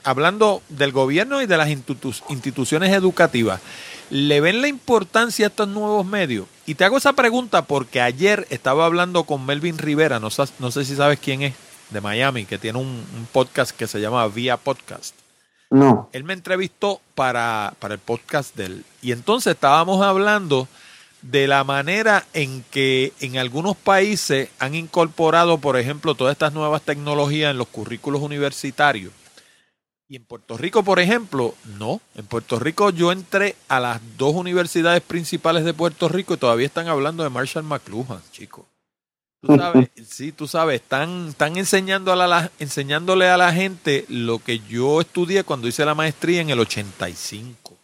hablando 0.03 0.62
del 0.70 0.93
gobierno 0.93 1.43
y 1.43 1.47
de 1.47 1.59
las 1.59 1.68
institu 1.68 2.14
instituciones 2.31 2.91
educativas, 2.91 3.61
¿le 4.09 4.41
ven 4.41 4.62
la 4.62 4.68
importancia 4.68 5.45
a 5.45 5.49
estos 5.51 5.68
nuevos 5.68 6.07
medios? 6.07 6.47
Y 6.66 6.74
te 6.74 6.84
hago 6.84 6.96
esa 6.96 7.12
pregunta 7.12 7.62
porque 7.62 8.00
ayer 8.00 8.46
estaba 8.50 8.86
hablando 8.86 9.24
con 9.24 9.44
Melvin 9.44 9.78
Rivera, 9.78 10.18
no, 10.18 10.28
no 10.58 10.70
sé 10.70 10.84
si 10.84 10.96
sabes 10.96 11.18
quién 11.18 11.42
es, 11.42 11.54
de 11.90 12.00
Miami, 12.00 12.46
que 12.46 12.58
tiene 12.58 12.78
un, 12.78 12.86
un, 12.86 13.28
podcast 13.30 13.76
que 13.76 13.86
se 13.86 14.00
llama 14.00 14.26
Vía 14.28 14.56
Podcast. 14.56 15.14
No. 15.70 16.08
Él 16.12 16.24
me 16.24 16.32
entrevistó 16.32 17.00
para, 17.14 17.74
para 17.78 17.94
el 17.94 18.00
podcast 18.00 18.56
de 18.56 18.66
él. 18.66 18.84
Y 19.02 19.12
entonces 19.12 19.54
estábamos 19.54 20.02
hablando 20.02 20.68
de 21.22 21.46
la 21.46 21.64
manera 21.64 22.26
en 22.32 22.64
que 22.70 23.12
en 23.20 23.38
algunos 23.38 23.76
países 23.76 24.50
han 24.58 24.74
incorporado, 24.74 25.58
por 25.58 25.78
ejemplo, 25.78 26.14
todas 26.14 26.32
estas 26.32 26.52
nuevas 26.52 26.82
tecnologías 26.82 27.50
en 27.50 27.58
los 27.58 27.68
currículos 27.68 28.22
universitarios. 28.22 29.12
Y 30.07 30.16
en 30.16 30.24
Puerto 30.24 30.59
Rico, 30.59 30.82
por 30.82 31.00
ejemplo, 31.00 31.55
no. 31.78 32.00
En 32.14 32.26
Puerto 32.26 32.59
Rico 32.59 32.90
yo 32.90 33.11
entré 33.11 33.57
a 33.68 33.80
las 33.80 34.00
dos 34.18 34.34
universidades 34.34 35.02
principales 35.02 35.64
de 35.64 35.72
Puerto 35.72 36.09
Rico 36.09 36.34
y 36.34 36.36
todavía 36.36 36.66
están 36.66 36.88
hablando 36.88 37.22
de 37.22 37.30
Marshall 37.30 37.64
McLuhan, 37.64 38.20
chicos. 38.30 38.66
Tú 39.40 39.57
sabes, 39.57 39.90
sí, 40.07 40.32
tú 40.32 40.46
sabes, 40.48 40.80
están, 40.80 41.28
están 41.28 41.57
enseñando 41.57 42.12
a 42.12 42.16
la, 42.16 42.50
enseñándole 42.59 43.28
a 43.28 43.36
la 43.36 43.52
gente 43.52 44.07
lo 44.09 44.38
que 44.38 44.61
yo 44.61 45.02
estudié 45.02 45.44
cuando 45.44 45.68
hice 45.68 45.84
la 45.84 45.94
maestría 45.94 46.40
en 46.40 46.48
el 46.48 46.61
85. 46.61 47.76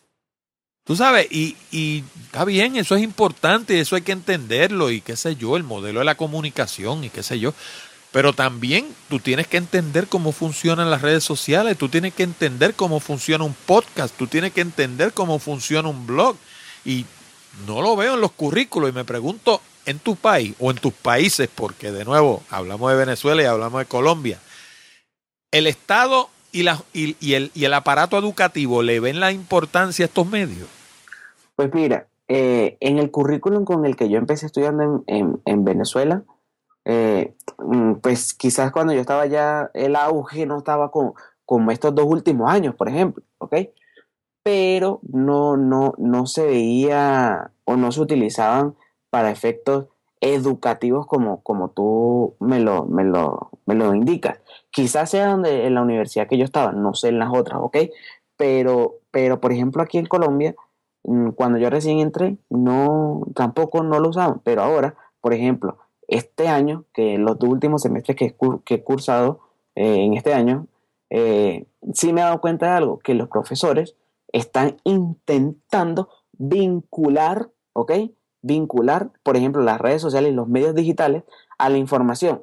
Tú 0.85 0.97
sabes, 0.97 1.27
y, 1.31 1.57
y 1.71 2.03
está 2.25 2.45
bien, 2.47 2.77
eso 2.77 2.97
es 2.97 3.03
importante, 3.03 3.79
eso 3.79 3.95
hay 3.95 4.03
que 4.03 4.13
entenderlo 4.13 4.91
y 4.91 5.03
qué 5.03 5.17
sé 5.17 5.37
yo, 5.37 5.57
el 5.57 5.63
modelo 5.63 5.99
de 5.99 6.07
la 6.07 6.17
comunicación 6.17 7.05
y 7.05 7.11
qué 7.11 7.23
sé 7.23 7.39
yo. 7.39 7.53
Pero 8.13 8.33
también 8.33 8.89
tú 9.09 9.21
tienes 9.21 9.47
que 9.47 9.57
entender 9.57 10.09
cómo 10.09 10.33
funcionan 10.33 10.91
las 10.91 11.03
redes 11.03 11.23
sociales, 11.23 11.79
tú 11.79 11.89
tienes 11.89 12.13
que 12.13 12.25
entender 12.25 12.75
cómo 12.75 12.99
funciona 12.99 13.45
un 13.45 13.55
podcast, 13.67 14.17
tú 14.17 14.27
tienes 14.27 14.53
que 14.53 14.63
entender 14.63 15.13
cómo 15.13 15.39
funciona 15.39 15.89
un 15.89 16.07
blog. 16.07 16.37
Y 16.85 17.07
no 17.67 17.83
lo 17.83 17.95
veo 17.95 18.15
en 18.15 18.21
los 18.21 18.33
currículos 18.33 18.91
y 18.91 18.93
me 18.93 19.05
pregunto 19.05 19.61
en 19.87 20.01
tu 20.01 20.17
país 20.17 20.55
o 20.59 20.71
en 20.71 20.79
tus 20.79 20.93
países, 20.93 21.49
porque 21.55 21.93
de 21.93 22.05
nuevo 22.05 22.43
hablamos 22.51 22.91
de 22.91 22.99
Venezuela 22.99 23.43
y 23.43 23.47
hablamos 23.47 23.81
de 23.81 23.87
Colombia, 23.87 24.39
el 25.53 25.67
Estado 25.69 26.31
y, 26.53 26.67
el, 27.33 27.75
aparato 27.75 28.19
educativo 28.19 28.83
le 28.83 28.99
ven 28.99 29.21
la 29.21 29.31
importancia 29.31 30.05
a 30.05 30.09
estos 30.09 30.27
medios. 30.27 30.69
Pues 31.55 31.73
mira, 31.73 32.09
eh, 32.27 32.77
en 32.81 32.99
el 32.99 33.13
currículum 33.13 33.65
con 33.65 33.87
el 33.87 33.95
que 33.95 34.09
yo 34.09 34.19
empecé 34.19 34.47
estudiando 34.47 35.05
en 35.07 35.65
Venezuela, 35.65 36.25
eh, 36.85 37.35
mm, 37.59 37.95
pues 37.97 38.35
quizás 38.35 38.73
cuando 38.73 38.93
yo 38.93 39.01
estaba 39.01 39.27
ya, 39.27 39.71
el 39.75 39.97
auge 39.97 40.47
no 40.47 40.59
estaba 40.59 40.91
con, 40.91 41.15
como 41.45 41.71
estos 41.71 41.95
dos 41.95 42.07
últimos 42.07 42.51
años, 42.51 42.75
por 42.75 42.89
ejemplo, 42.89 43.25
¿ok? 43.39 43.57
Pero 44.43 45.01
no, 45.13 45.57
no, 45.57 45.95
no 45.99 46.27
se 46.27 46.47
veía 46.47 47.53
o 47.65 47.77
no 47.77 47.93
se 47.93 48.01
utilizaban 48.01 48.77
para 49.11 49.31
efectos 49.31 49.87
educativos 50.21 51.07
como, 51.07 51.43
como 51.43 51.71
tú 51.71 52.37
me 52.41 52.61
lo, 52.61 52.87
me, 52.87 53.05
lo, 53.05 53.51
me 53.67 53.75
lo 53.75 53.95
indicas. 53.95 54.41
Quizás 54.71 55.11
sea 55.11 55.29
donde, 55.29 55.67
en 55.67 55.75
la 55.75 55.83
universidad 55.83 56.29
que 56.29 56.39
yo 56.39 56.45
estaba, 56.45 56.73
no 56.73 56.95
sé 56.95 57.09
en 57.09 57.19
las 57.19 57.31
otras, 57.33 57.61
¿ok? 57.61 57.77
Pero, 58.37 58.99
pero 59.11 59.41
por 59.41 59.53
ejemplo, 59.53 59.83
aquí 59.83 59.99
en 59.99 60.07
Colombia, 60.07 60.55
mm, 61.05 61.31
cuando 61.31 61.59
yo 61.59 61.71
recién 61.71 62.01
entré, 62.01 62.37
no, 62.51 63.23
tampoco 63.35 63.83
no 63.83 64.01
lo 64.01 64.11
usaban, 64.11 64.41
pero 64.45 64.63
ahora, 64.63 64.95
por 65.21 65.35
ejemplo, 65.35 65.79
este 66.11 66.49
año, 66.49 66.85
que 66.93 67.19
los 67.19 67.39
dos 67.39 67.49
últimos 67.49 67.83
semestres 67.83 68.17
que, 68.17 68.37
he 68.75 68.83
cursado 68.83 69.41
eh, 69.77 70.05
en 70.05 70.15
este 70.15 70.35
año, 70.35 70.67
eh, 71.09 71.67
sí 71.95 72.13
me 72.13 72.21
he 72.21 72.25
dado 72.25 72.41
cuenta 72.41 72.67
de 72.67 72.73
algo, 72.73 72.99
que 72.99 73.15
los 73.15 73.29
profesores 73.29 73.97
están 74.33 74.77
intentando 74.85 76.09
vincular, 76.33 77.51
¿ok? 77.73 77.93
Vincular, 78.43 79.11
por 79.23 79.37
ejemplo, 79.37 79.63
las 79.63 79.81
redes 79.81 80.03
sociales 80.03 80.33
y 80.33 80.35
los 80.35 80.49
medios 80.49 80.75
digitales 80.75 81.23
a 81.59 81.69
la 81.69 81.79
información. 81.79 82.43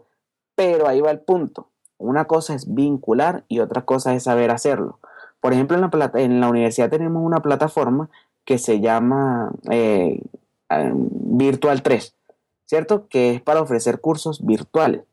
Pero 0.55 0.87
ahí 0.87 1.01
va 1.01 1.11
el 1.11 1.19
punto. 1.19 1.69
Una 1.97 2.25
cosa 2.25 2.55
es 2.55 2.73
vincular 2.73 3.43
y 3.47 3.59
otra 3.59 3.83
cosa 3.83 4.13
es 4.13 4.23
saber 4.23 4.51
hacerlo. 4.51 4.99
Por 5.41 5.53
ejemplo, 5.53 5.77
en 5.77 5.81
la, 5.81 6.11
en 6.15 6.39
la 6.39 6.49
universidad 6.49 6.89
tenemos 6.89 7.23
una 7.23 7.41
plataforma 7.41 8.09
que 8.45 8.57
se 8.57 8.79
llama 8.79 9.51
eh, 9.69 10.21
Virtual 10.69 11.81
3. 11.81 12.16
¿Cierto? 12.67 13.07
Que 13.07 13.33
es 13.33 13.41
para 13.41 13.61
ofrecer 13.61 13.99
cursos 13.99 14.45
virtuales. 14.45 15.03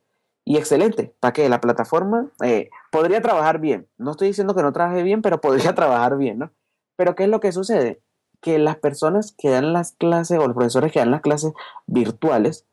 Y 0.44 0.58
excelente, 0.58 1.14
para 1.20 1.32
que 1.32 1.48
la 1.48 1.60
plataforma 1.60 2.26
eh, 2.42 2.68
podría 2.92 3.22
trabajar 3.22 3.60
bien. 3.60 3.86
No 3.96 4.10
estoy 4.10 4.28
diciendo 4.28 4.54
que 4.54 4.62
no 4.62 4.72
trabaje 4.72 5.02
bien, 5.02 5.22
pero 5.22 5.40
podría 5.40 5.74
trabajar 5.74 6.18
bien, 6.18 6.38
¿no? 6.38 6.50
Pero 6.96 7.14
¿qué 7.14 7.24
es 7.24 7.30
lo 7.30 7.40
que 7.40 7.52
sucede? 7.52 8.02
Que 8.42 8.58
las 8.58 8.76
personas 8.76 9.32
que 9.32 9.48
dan 9.48 9.72
las 9.72 9.92
clases 9.92 10.38
o 10.38 10.46
los 10.46 10.54
profesores 10.54 10.92
que 10.92 10.98
dan 10.98 11.10
las 11.10 11.22
clases 11.22 11.54
virtuales, 11.86 12.66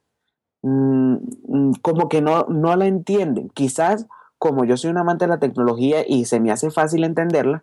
mmm, 0.63 1.15
como 1.81 2.09
que 2.09 2.21
no, 2.21 2.45
no 2.49 2.75
la 2.75 2.87
entienden. 2.87 3.49
Quizás 3.49 4.07
como 4.37 4.65
yo 4.65 4.75
soy 4.75 4.89
un 4.89 4.97
amante 4.97 5.25
de 5.25 5.29
la 5.29 5.39
tecnología 5.39 6.03
y 6.05 6.25
se 6.25 6.39
me 6.39 6.51
hace 6.51 6.71
fácil 6.71 7.03
entenderla, 7.03 7.61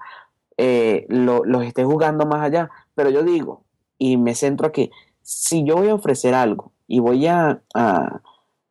eh, 0.57 1.07
lo, 1.09 1.45
los 1.45 1.65
esté 1.65 1.85
jugando 1.85 2.25
más 2.25 2.43
allá. 2.43 2.71
Pero 2.95 3.11
yo 3.11 3.25
digo, 3.25 3.65
y 3.99 4.17
me 4.17 4.35
centro 4.35 4.69
aquí, 4.69 4.91
si 5.23 5.65
yo 5.65 5.77
voy 5.77 5.89
a 5.89 5.95
ofrecer 5.95 6.35
algo 6.35 6.73
y 6.89 6.99
voy 7.01 7.27
a, 7.27 7.61
a, 7.75 8.21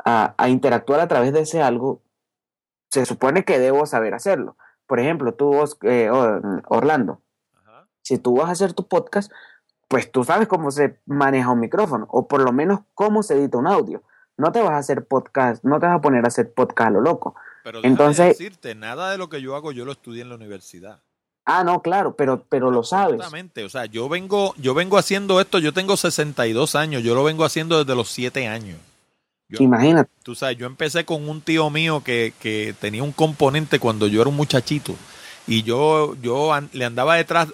a, 0.03 0.49
interactuar 0.49 0.99
a 0.99 1.07
través 1.07 1.31
de 1.31 1.41
ese 1.41 1.61
algo, 1.61 2.01
se 2.89 3.05
supone 3.05 3.45
que 3.45 3.59
debo 3.59 3.85
saber 3.85 4.13
hacerlo. 4.13 4.57
Por 4.87 4.99
ejemplo, 4.99 5.33
tú, 5.33 5.53
eh, 5.83 6.09
Orlando, 6.09 7.21
Ajá. 7.55 7.87
si 8.01 8.17
tú 8.17 8.37
vas 8.37 8.49
a 8.49 8.53
hacer 8.53 8.73
tu 8.73 8.87
podcast, 8.87 9.31
pues 9.87 10.11
tú 10.11 10.23
sabes 10.23 10.47
cómo 10.47 10.71
se 10.71 10.99
maneja 11.05 11.51
un 11.51 11.59
micrófono, 11.59 12.07
o 12.09 12.27
por 12.27 12.41
lo 12.41 12.51
menos 12.51 12.81
cómo 12.95 13.23
se 13.23 13.35
edita 13.35 13.57
un 13.57 13.67
audio. 13.67 14.01
No 14.35 14.51
te 14.51 14.61
vas 14.61 14.71
a 14.71 14.77
hacer 14.77 15.05
podcast, 15.05 15.63
no 15.63 15.79
te 15.79 15.85
vas 15.85 15.95
a 15.95 16.01
poner 16.01 16.25
a 16.25 16.27
hacer 16.27 16.53
podcast 16.53 16.89
a 16.89 16.91
lo 16.91 17.01
loco. 17.01 17.35
Pero 17.63 17.79
Entonces, 17.83 18.37
decirte, 18.37 18.75
nada 18.75 19.11
de 19.11 19.17
lo 19.17 19.29
que 19.29 19.41
yo 19.41 19.55
hago 19.55 19.71
yo 19.71 19.85
lo 19.85 19.91
estudié 19.91 20.23
en 20.23 20.29
la 20.29 20.35
universidad. 20.35 21.01
Ah, 21.49 21.63
no, 21.63 21.81
claro, 21.81 22.13
pero, 22.13 22.43
pero 22.49 22.71
lo 22.71 22.83
sabes. 22.83 23.15
Exactamente, 23.15 23.63
o 23.63 23.69
sea, 23.69 23.85
yo 23.85 24.09
vengo, 24.09 24.53
yo 24.57 24.73
vengo 24.73 24.97
haciendo 24.97 25.39
esto, 25.39 25.59
yo 25.59 25.71
tengo 25.71 25.95
62 25.95 26.75
años, 26.75 27.03
yo 27.03 27.15
lo 27.15 27.23
vengo 27.23 27.45
haciendo 27.45 27.81
desde 27.81 27.95
los 27.95 28.09
7 28.09 28.49
años. 28.49 28.77
Yo, 29.47 29.63
Imagínate. 29.63 30.11
Tú 30.23 30.35
sabes, 30.35 30.57
yo 30.57 30.65
empecé 30.65 31.05
con 31.05 31.29
un 31.29 31.39
tío 31.39 31.69
mío 31.69 32.03
que, 32.03 32.33
que, 32.41 32.75
tenía 32.81 33.01
un 33.01 33.13
componente 33.13 33.79
cuando 33.79 34.07
yo 34.07 34.19
era 34.19 34.29
un 34.29 34.35
muchachito 34.35 34.93
y 35.47 35.63
yo, 35.63 36.17
yo 36.21 36.51
le 36.73 36.83
andaba 36.83 37.15
detrás, 37.15 37.47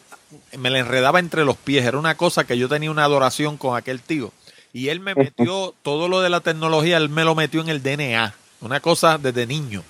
me 0.58 0.72
le 0.72 0.80
enredaba 0.80 1.20
entre 1.20 1.46
los 1.46 1.58
pies, 1.58 1.86
era 1.86 2.00
una 2.00 2.18
cosa 2.18 2.46
que 2.46 2.58
yo 2.58 2.68
tenía 2.68 2.90
una 2.90 3.04
adoración 3.04 3.58
con 3.58 3.78
aquel 3.78 4.02
tío. 4.02 4.32
Y 4.74 4.88
él 4.88 5.02
me 5.02 5.14
metió 5.14 5.76
todo 5.84 6.08
lo 6.08 6.22
de 6.22 6.32
la 6.32 6.40
tecnología, 6.40 6.98
él 6.98 7.10
me 7.10 7.26
lo 7.26 7.36
metió 7.36 7.62
en 7.62 7.70
el 7.70 7.84
DNA, 7.84 8.34
una 8.62 8.80
cosa 8.80 9.20
desde 9.20 9.46
niño. 9.46 9.84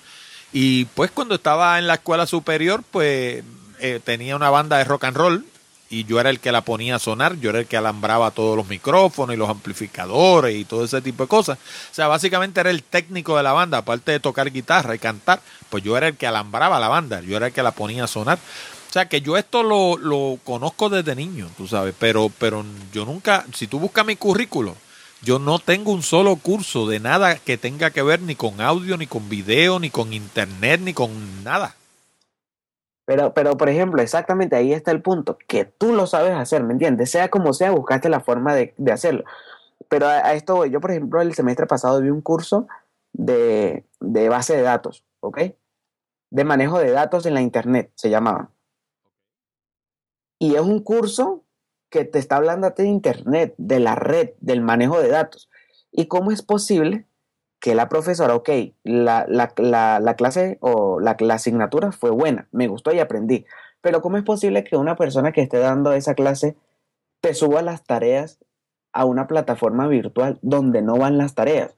Y 0.52 0.84
pues 0.84 1.10
cuando 1.10 1.36
estaba 1.36 1.78
en 1.78 1.86
la 1.86 1.94
escuela 1.94 2.26
superior, 2.26 2.84
pues 2.90 3.42
eh, 3.84 4.00
tenía 4.02 4.34
una 4.34 4.48
banda 4.48 4.78
de 4.78 4.84
rock 4.84 5.04
and 5.04 5.14
roll 5.14 5.44
y 5.90 6.04
yo 6.04 6.18
era 6.18 6.30
el 6.30 6.40
que 6.40 6.50
la 6.52 6.62
ponía 6.62 6.96
a 6.96 6.98
sonar, 6.98 7.38
yo 7.38 7.50
era 7.50 7.58
el 7.58 7.66
que 7.66 7.76
alambraba 7.76 8.30
todos 8.30 8.56
los 8.56 8.66
micrófonos 8.66 9.34
y 9.34 9.36
los 9.36 9.50
amplificadores 9.50 10.56
y 10.56 10.64
todo 10.64 10.84
ese 10.84 11.02
tipo 11.02 11.24
de 11.24 11.28
cosas. 11.28 11.58
O 11.58 11.94
sea, 11.94 12.08
básicamente 12.08 12.60
era 12.60 12.70
el 12.70 12.82
técnico 12.82 13.36
de 13.36 13.42
la 13.42 13.52
banda, 13.52 13.76
aparte 13.76 14.12
de 14.12 14.20
tocar 14.20 14.50
guitarra 14.50 14.94
y 14.94 14.98
cantar, 14.98 15.42
pues 15.68 15.84
yo 15.84 15.98
era 15.98 16.08
el 16.08 16.16
que 16.16 16.26
alambraba 16.26 16.80
la 16.80 16.88
banda, 16.88 17.20
yo 17.20 17.36
era 17.36 17.48
el 17.48 17.52
que 17.52 17.62
la 17.62 17.72
ponía 17.72 18.04
a 18.04 18.06
sonar. 18.06 18.38
O 18.88 18.92
sea, 18.94 19.06
que 19.06 19.20
yo 19.20 19.36
esto 19.36 19.62
lo, 19.62 19.98
lo 19.98 20.38
conozco 20.44 20.88
desde 20.88 21.14
niño, 21.14 21.50
tú 21.58 21.68
sabes, 21.68 21.94
pero, 21.98 22.32
pero 22.38 22.64
yo 22.90 23.04
nunca, 23.04 23.44
si 23.52 23.66
tú 23.66 23.78
buscas 23.78 24.06
mi 24.06 24.16
currículo, 24.16 24.76
yo 25.20 25.38
no 25.38 25.58
tengo 25.58 25.92
un 25.92 26.02
solo 26.02 26.36
curso 26.36 26.86
de 26.86 27.00
nada 27.00 27.36
que 27.36 27.58
tenga 27.58 27.90
que 27.90 28.02
ver 28.02 28.22
ni 28.22 28.34
con 28.34 28.62
audio, 28.62 28.96
ni 28.96 29.06
con 29.06 29.28
video, 29.28 29.78
ni 29.78 29.90
con 29.90 30.14
internet, 30.14 30.80
ni 30.80 30.94
con 30.94 31.44
nada. 31.44 31.74
Pero, 33.06 33.34
pero, 33.34 33.56
por 33.56 33.68
ejemplo, 33.68 34.00
exactamente 34.00 34.56
ahí 34.56 34.72
está 34.72 34.90
el 34.90 35.02
punto, 35.02 35.36
que 35.46 35.64
tú 35.66 35.92
lo 35.92 36.06
sabes 36.06 36.32
hacer, 36.32 36.64
¿me 36.64 36.72
entiendes? 36.72 37.10
Sea 37.10 37.28
como 37.28 37.52
sea, 37.52 37.70
buscaste 37.70 38.08
la 38.08 38.20
forma 38.20 38.54
de, 38.54 38.74
de 38.78 38.92
hacerlo. 38.92 39.24
Pero 39.88 40.06
a, 40.06 40.32
esto 40.32 40.64
yo, 40.64 40.80
por 40.80 40.90
ejemplo, 40.90 41.20
el 41.20 41.34
semestre 41.34 41.66
pasado 41.66 42.00
vi 42.00 42.08
un 42.10 42.22
curso 42.22 42.66
de, 43.12 43.84
de 44.00 44.28
base 44.28 44.56
de 44.56 44.62
datos, 44.62 45.04
¿ok? 45.20 45.40
De 46.30 46.44
manejo 46.44 46.78
de 46.78 46.90
datos 46.90 47.26
en 47.26 47.34
la 47.34 47.42
Internet, 47.42 47.92
se 47.94 48.10
llamaba. 48.10 48.50
Y 50.38 50.54
es 50.54 50.62
un 50.62 50.80
curso 50.80 51.44
que 51.90 52.04
te 52.04 52.18
está 52.18 52.36
hablando 52.36 52.70
de 52.70 52.86
Internet, 52.86 53.54
de 53.58 53.80
la 53.80 53.94
red, 53.94 54.30
del 54.40 54.62
manejo 54.62 55.00
de 55.00 55.08
datos. 55.08 55.50
¿Y 55.92 56.06
cómo 56.06 56.32
es 56.32 56.42
posible 56.42 57.06
que 57.64 57.74
la 57.74 57.88
profesora, 57.88 58.34
ok, 58.34 58.50
la, 58.82 59.24
la, 59.26 59.54
la, 59.56 59.98
la 59.98 60.16
clase 60.16 60.58
o 60.60 61.00
la, 61.00 61.16
asignatura 61.30 61.92
fue 61.92 62.10
buena, 62.10 62.46
me 62.52 62.68
gustó 62.68 62.92
y 62.92 62.98
aprendí, 62.98 63.46
pero 63.80 64.02
¿cómo 64.02 64.18
es 64.18 64.22
posible 64.22 64.64
que 64.64 64.76
una 64.76 64.96
persona 64.96 65.32
que 65.32 65.40
esté 65.40 65.56
dando 65.56 65.94
esa 65.94 66.14
clase 66.14 66.58
te 67.22 67.32
suba 67.32 67.62
las 67.62 67.82
tareas 67.82 68.38
a 68.92 69.06
una 69.06 69.26
plataforma 69.26 69.88
virtual 69.88 70.38
donde 70.42 70.82
no 70.82 70.98
van 70.98 71.16
las 71.16 71.34
tareas? 71.34 71.74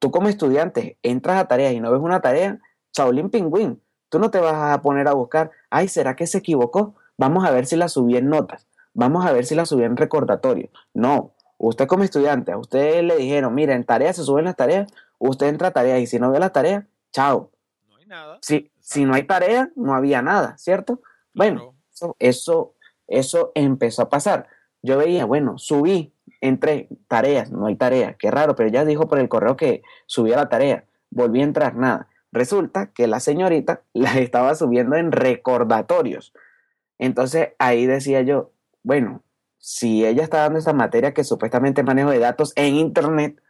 Tú 0.00 0.10
como 0.10 0.28
estudiante 0.28 0.98
entras 1.04 1.38
a 1.40 1.46
tareas 1.46 1.72
y 1.72 1.78
no 1.78 1.92
ves 1.92 2.00
una 2.00 2.20
tarea, 2.20 2.58
Shaolin 2.92 3.30
Pingüín, 3.30 3.80
tú 4.08 4.18
no 4.18 4.32
te 4.32 4.40
vas 4.40 4.76
a 4.76 4.82
poner 4.82 5.06
a 5.06 5.12
buscar, 5.12 5.52
ay, 5.70 5.86
¿será 5.86 6.16
que 6.16 6.26
se 6.26 6.38
equivocó? 6.38 6.96
Vamos 7.16 7.46
a 7.46 7.52
ver 7.52 7.66
si 7.66 7.76
la 7.76 7.86
subí 7.86 8.16
en 8.16 8.28
notas, 8.28 8.66
vamos 8.92 9.24
a 9.24 9.30
ver 9.30 9.46
si 9.46 9.54
la 9.54 9.66
subí 9.66 9.84
en 9.84 9.96
recordatorio. 9.96 10.68
No, 10.94 11.30
usted 11.58 11.86
como 11.86 12.02
estudiante, 12.02 12.50
a 12.50 12.58
usted 12.58 13.04
le 13.04 13.16
dijeron, 13.16 13.54
mira, 13.54 13.76
en 13.76 13.84
tareas 13.84 14.16
se 14.16 14.24
suben 14.24 14.46
las 14.46 14.56
tareas, 14.56 14.92
usted 15.18 15.48
entra 15.48 15.68
a 15.68 15.72
tarea 15.72 15.98
y 15.98 16.06
si 16.06 16.18
no 16.18 16.30
ve 16.30 16.38
la 16.38 16.50
tarea, 16.50 16.86
chao. 17.12 17.50
No 17.88 17.96
hay 17.96 18.06
nada. 18.06 18.38
Si, 18.42 18.70
si 18.80 19.04
no 19.04 19.14
hay 19.14 19.24
tarea, 19.24 19.70
no 19.76 19.94
había 19.94 20.22
nada, 20.22 20.56
¿cierto? 20.58 21.02
Bueno, 21.34 21.74
eso, 21.92 22.16
eso, 22.18 22.74
eso 23.06 23.52
empezó 23.54 24.02
a 24.02 24.08
pasar. 24.08 24.48
Yo 24.82 24.98
veía, 24.98 25.24
bueno, 25.24 25.58
subí, 25.58 26.14
entré, 26.40 26.88
tareas, 27.08 27.50
no 27.50 27.66
hay 27.66 27.76
tarea, 27.76 28.14
qué 28.18 28.30
raro, 28.30 28.54
pero 28.54 28.68
ella 28.68 28.84
dijo 28.84 29.08
por 29.08 29.18
el 29.18 29.28
correo 29.28 29.56
que 29.56 29.82
subía 30.06 30.36
la 30.36 30.48
tarea, 30.48 30.84
volví 31.10 31.40
a 31.40 31.44
entrar, 31.44 31.76
nada. 31.76 32.08
Resulta 32.30 32.92
que 32.92 33.06
la 33.06 33.20
señorita 33.20 33.82
la 33.92 34.18
estaba 34.18 34.54
subiendo 34.54 34.96
en 34.96 35.12
recordatorios. 35.12 36.32
Entonces 36.98 37.50
ahí 37.58 37.86
decía 37.86 38.22
yo, 38.22 38.52
bueno, 38.82 39.22
si 39.58 40.06
ella 40.06 40.22
está 40.22 40.38
dando 40.38 40.58
esa 40.58 40.72
materia 40.72 41.14
que 41.14 41.24
supuestamente 41.24 41.82
manejo 41.82 42.10
de 42.10 42.18
datos 42.18 42.52
en 42.56 42.76
Internet, 42.76 43.40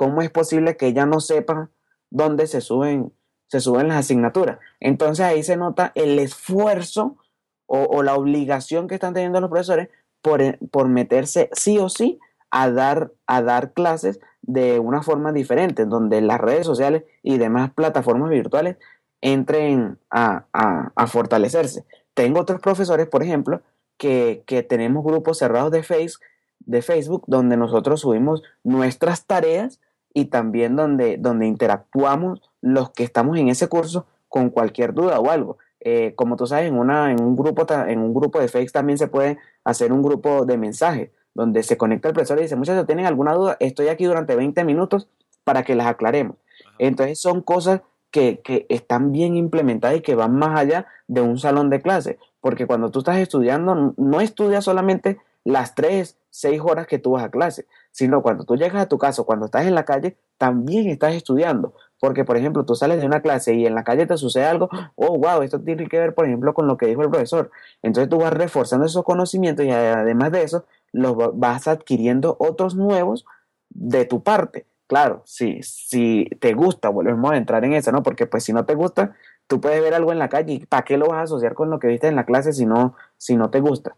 ¿cómo 0.00 0.22
es 0.22 0.30
posible 0.30 0.78
que 0.78 0.86
ella 0.86 1.04
no 1.04 1.20
sepa 1.20 1.68
dónde 2.08 2.46
se 2.46 2.62
suben, 2.62 3.12
se 3.48 3.60
suben 3.60 3.88
las 3.88 3.98
asignaturas? 3.98 4.58
Entonces 4.80 5.26
ahí 5.26 5.42
se 5.42 5.58
nota 5.58 5.92
el 5.94 6.18
esfuerzo 6.18 7.18
o, 7.66 8.02
la 8.02 8.14
obligación 8.14 8.88
que 8.88 8.94
están 8.94 9.12
teniendo 9.12 9.42
los 9.42 9.50
profesores 9.50 9.90
por, 10.22 10.40
por 10.70 10.88
meterse 10.88 11.50
sí 11.52 11.76
o 11.76 11.90
sí 11.90 12.18
a 12.50 12.70
dar, 12.70 13.12
a 13.26 13.42
dar 13.42 13.74
clases 13.74 14.20
de 14.40 14.78
una 14.78 15.02
forma 15.02 15.32
diferente, 15.32 15.84
donde 15.84 16.22
las 16.22 16.40
redes 16.40 16.64
sociales 16.64 17.04
y 17.22 17.36
demás 17.36 17.70
plataformas 17.74 18.30
virtuales 18.30 18.78
entren 19.20 19.98
a, 20.10 20.46
a, 20.54 21.06
fortalecerse. 21.08 21.84
Tengo 22.14 22.40
otros 22.40 22.62
profesores, 22.62 23.06
por 23.06 23.22
ejemplo, 23.22 23.60
que, 23.98 24.44
que 24.46 24.62
tenemos 24.62 25.04
grupos 25.04 25.36
cerrados 25.36 25.70
de, 25.72 25.82
face, 25.82 26.14
de 26.60 26.80
Facebook 26.80 27.24
donde 27.26 27.58
nosotros 27.58 28.00
subimos 28.00 28.42
nuestras 28.64 29.26
tareas 29.26 29.78
y 30.12 30.26
también 30.26 30.76
donde, 30.76 31.16
donde 31.16 31.46
interactuamos 31.46 32.42
los 32.60 32.90
que 32.90 33.04
estamos 33.04 33.38
en 33.38 33.48
ese 33.48 33.68
curso 33.68 34.06
con 34.28 34.50
cualquier 34.50 34.94
duda 34.94 35.20
o 35.20 35.30
algo. 35.30 35.58
Eh, 35.80 36.12
como 36.14 36.36
tú 36.36 36.46
sabes, 36.46 36.68
en, 36.68 36.78
una, 36.78 37.10
en, 37.10 37.22
un 37.22 37.36
grupo, 37.36 37.66
en 37.72 38.00
un 38.00 38.12
grupo 38.12 38.38
de 38.38 38.48
Facebook 38.48 38.72
también 38.72 38.98
se 38.98 39.08
puede 39.08 39.38
hacer 39.64 39.92
un 39.92 40.02
grupo 40.02 40.44
de 40.44 40.58
mensajes 40.58 41.10
donde 41.34 41.62
se 41.62 41.76
conecta 41.76 42.08
el 42.08 42.14
profesor 42.14 42.38
y 42.38 42.42
dice, 42.42 42.56
muchachos, 42.56 42.86
¿tienen 42.86 43.06
alguna 43.06 43.34
duda? 43.34 43.56
Estoy 43.60 43.88
aquí 43.88 44.04
durante 44.04 44.36
20 44.36 44.64
minutos 44.64 45.08
para 45.44 45.62
que 45.62 45.74
las 45.74 45.86
aclaremos. 45.86 46.36
Entonces 46.78 47.20
son 47.20 47.40
cosas 47.40 47.80
que, 48.10 48.40
que, 48.40 48.66
están 48.68 49.12
bien 49.12 49.36
implementadas 49.36 49.96
y 49.96 50.00
que 50.00 50.14
van 50.14 50.34
más 50.34 50.58
allá 50.58 50.86
de 51.06 51.20
un 51.20 51.38
salón 51.38 51.70
de 51.70 51.80
clase, 51.80 52.18
porque 52.40 52.66
cuando 52.66 52.90
tú 52.90 52.98
estás 52.98 53.18
estudiando, 53.18 53.94
no 53.96 54.20
estudias 54.20 54.64
solamente 54.64 55.18
las 55.44 55.74
3, 55.74 56.18
6 56.30 56.60
horas 56.62 56.86
que 56.86 56.98
tú 56.98 57.12
vas 57.12 57.24
a 57.24 57.30
clase, 57.30 57.66
sino 57.90 58.22
cuando 58.22 58.44
tú 58.44 58.56
llegas 58.56 58.82
a 58.82 58.88
tu 58.88 58.98
casa, 58.98 59.22
cuando 59.24 59.46
estás 59.46 59.66
en 59.66 59.74
la 59.74 59.84
calle, 59.84 60.16
también 60.38 60.88
estás 60.88 61.14
estudiando, 61.14 61.74
porque 62.00 62.24
por 62.24 62.36
ejemplo, 62.36 62.64
tú 62.64 62.74
sales 62.74 63.00
de 63.00 63.06
una 63.06 63.20
clase 63.20 63.54
y 63.54 63.66
en 63.66 63.74
la 63.74 63.84
calle 63.84 64.06
te 64.06 64.16
sucede 64.16 64.44
algo, 64.44 64.68
oh, 64.94 65.18
wow, 65.18 65.42
esto 65.42 65.60
tiene 65.60 65.88
que 65.88 65.98
ver, 65.98 66.14
por 66.14 66.26
ejemplo, 66.26 66.54
con 66.54 66.66
lo 66.66 66.76
que 66.76 66.86
dijo 66.86 67.02
el 67.02 67.10
profesor. 67.10 67.50
Entonces 67.82 68.08
tú 68.08 68.18
vas 68.18 68.32
reforzando 68.32 68.86
esos 68.86 69.04
conocimientos 69.04 69.66
y 69.66 69.70
además 69.70 70.32
de 70.32 70.42
eso, 70.42 70.64
los 70.92 71.16
vas 71.38 71.68
adquiriendo 71.68 72.36
otros 72.38 72.74
nuevos 72.74 73.26
de 73.68 74.04
tu 74.04 74.22
parte. 74.22 74.66
Claro, 74.86 75.22
si, 75.24 75.62
si 75.62 76.28
te 76.40 76.52
gusta, 76.52 76.88
volvemos 76.88 77.30
a 77.30 77.36
entrar 77.36 77.64
en 77.64 77.74
eso, 77.74 77.92
¿no? 77.92 78.02
Porque 78.02 78.26
pues 78.26 78.42
si 78.42 78.52
no 78.52 78.64
te 78.64 78.74
gusta, 78.74 79.14
tú 79.46 79.60
puedes 79.60 79.80
ver 79.82 79.94
algo 79.94 80.10
en 80.12 80.18
la 80.18 80.28
calle 80.28 80.66
¿para 80.68 80.84
qué 80.84 80.96
lo 80.96 81.06
vas 81.06 81.18
a 81.18 81.22
asociar 81.22 81.54
con 81.54 81.70
lo 81.70 81.78
que 81.78 81.88
viste 81.88 82.08
en 82.08 82.16
la 82.16 82.24
clase 82.24 82.52
si 82.52 82.66
no, 82.66 82.96
si 83.16 83.36
no 83.36 83.50
te 83.50 83.60
gusta? 83.60 83.94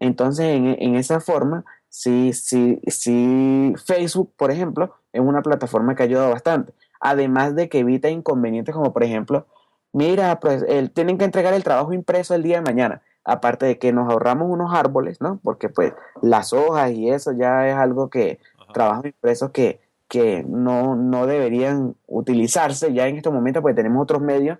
Entonces, 0.00 0.46
en, 0.46 0.76
en 0.78 0.96
esa 0.96 1.20
forma, 1.20 1.64
sí, 1.88 2.32
sí, 2.32 2.80
sí, 2.86 3.74
Facebook, 3.84 4.32
por 4.36 4.50
ejemplo, 4.50 4.94
es 5.12 5.20
una 5.20 5.42
plataforma 5.42 5.94
que 5.94 6.04
ayuda 6.04 6.28
bastante. 6.28 6.72
Además 7.00 7.54
de 7.54 7.68
que 7.68 7.80
evita 7.80 8.10
inconvenientes 8.10 8.74
como, 8.74 8.92
por 8.92 9.04
ejemplo, 9.04 9.46
mira, 9.92 10.40
pues 10.40 10.64
tienen 10.94 11.18
que 11.18 11.24
entregar 11.24 11.54
el 11.54 11.64
trabajo 11.64 11.92
impreso 11.92 12.34
el 12.34 12.42
día 12.42 12.56
de 12.56 12.62
mañana 12.62 13.02
aparte 13.28 13.66
de 13.66 13.78
que 13.78 13.92
nos 13.92 14.10
ahorramos 14.10 14.48
unos 14.50 14.74
árboles, 14.74 15.20
¿no? 15.20 15.38
Porque 15.44 15.68
pues 15.68 15.92
las 16.22 16.54
hojas 16.54 16.92
y 16.92 17.10
eso 17.10 17.32
ya 17.32 17.68
es 17.68 17.74
algo 17.74 18.08
que, 18.08 18.40
trabajos 18.72 19.06
impresos 19.06 19.50
que, 19.50 19.80
que 20.08 20.44
no, 20.46 20.96
no 20.96 21.26
deberían 21.26 21.94
utilizarse 22.06 22.92
ya 22.92 23.06
en 23.06 23.16
estos 23.16 23.32
momentos 23.32 23.62
porque 23.62 23.74
tenemos 23.74 24.02
otros 24.02 24.22
medios 24.22 24.58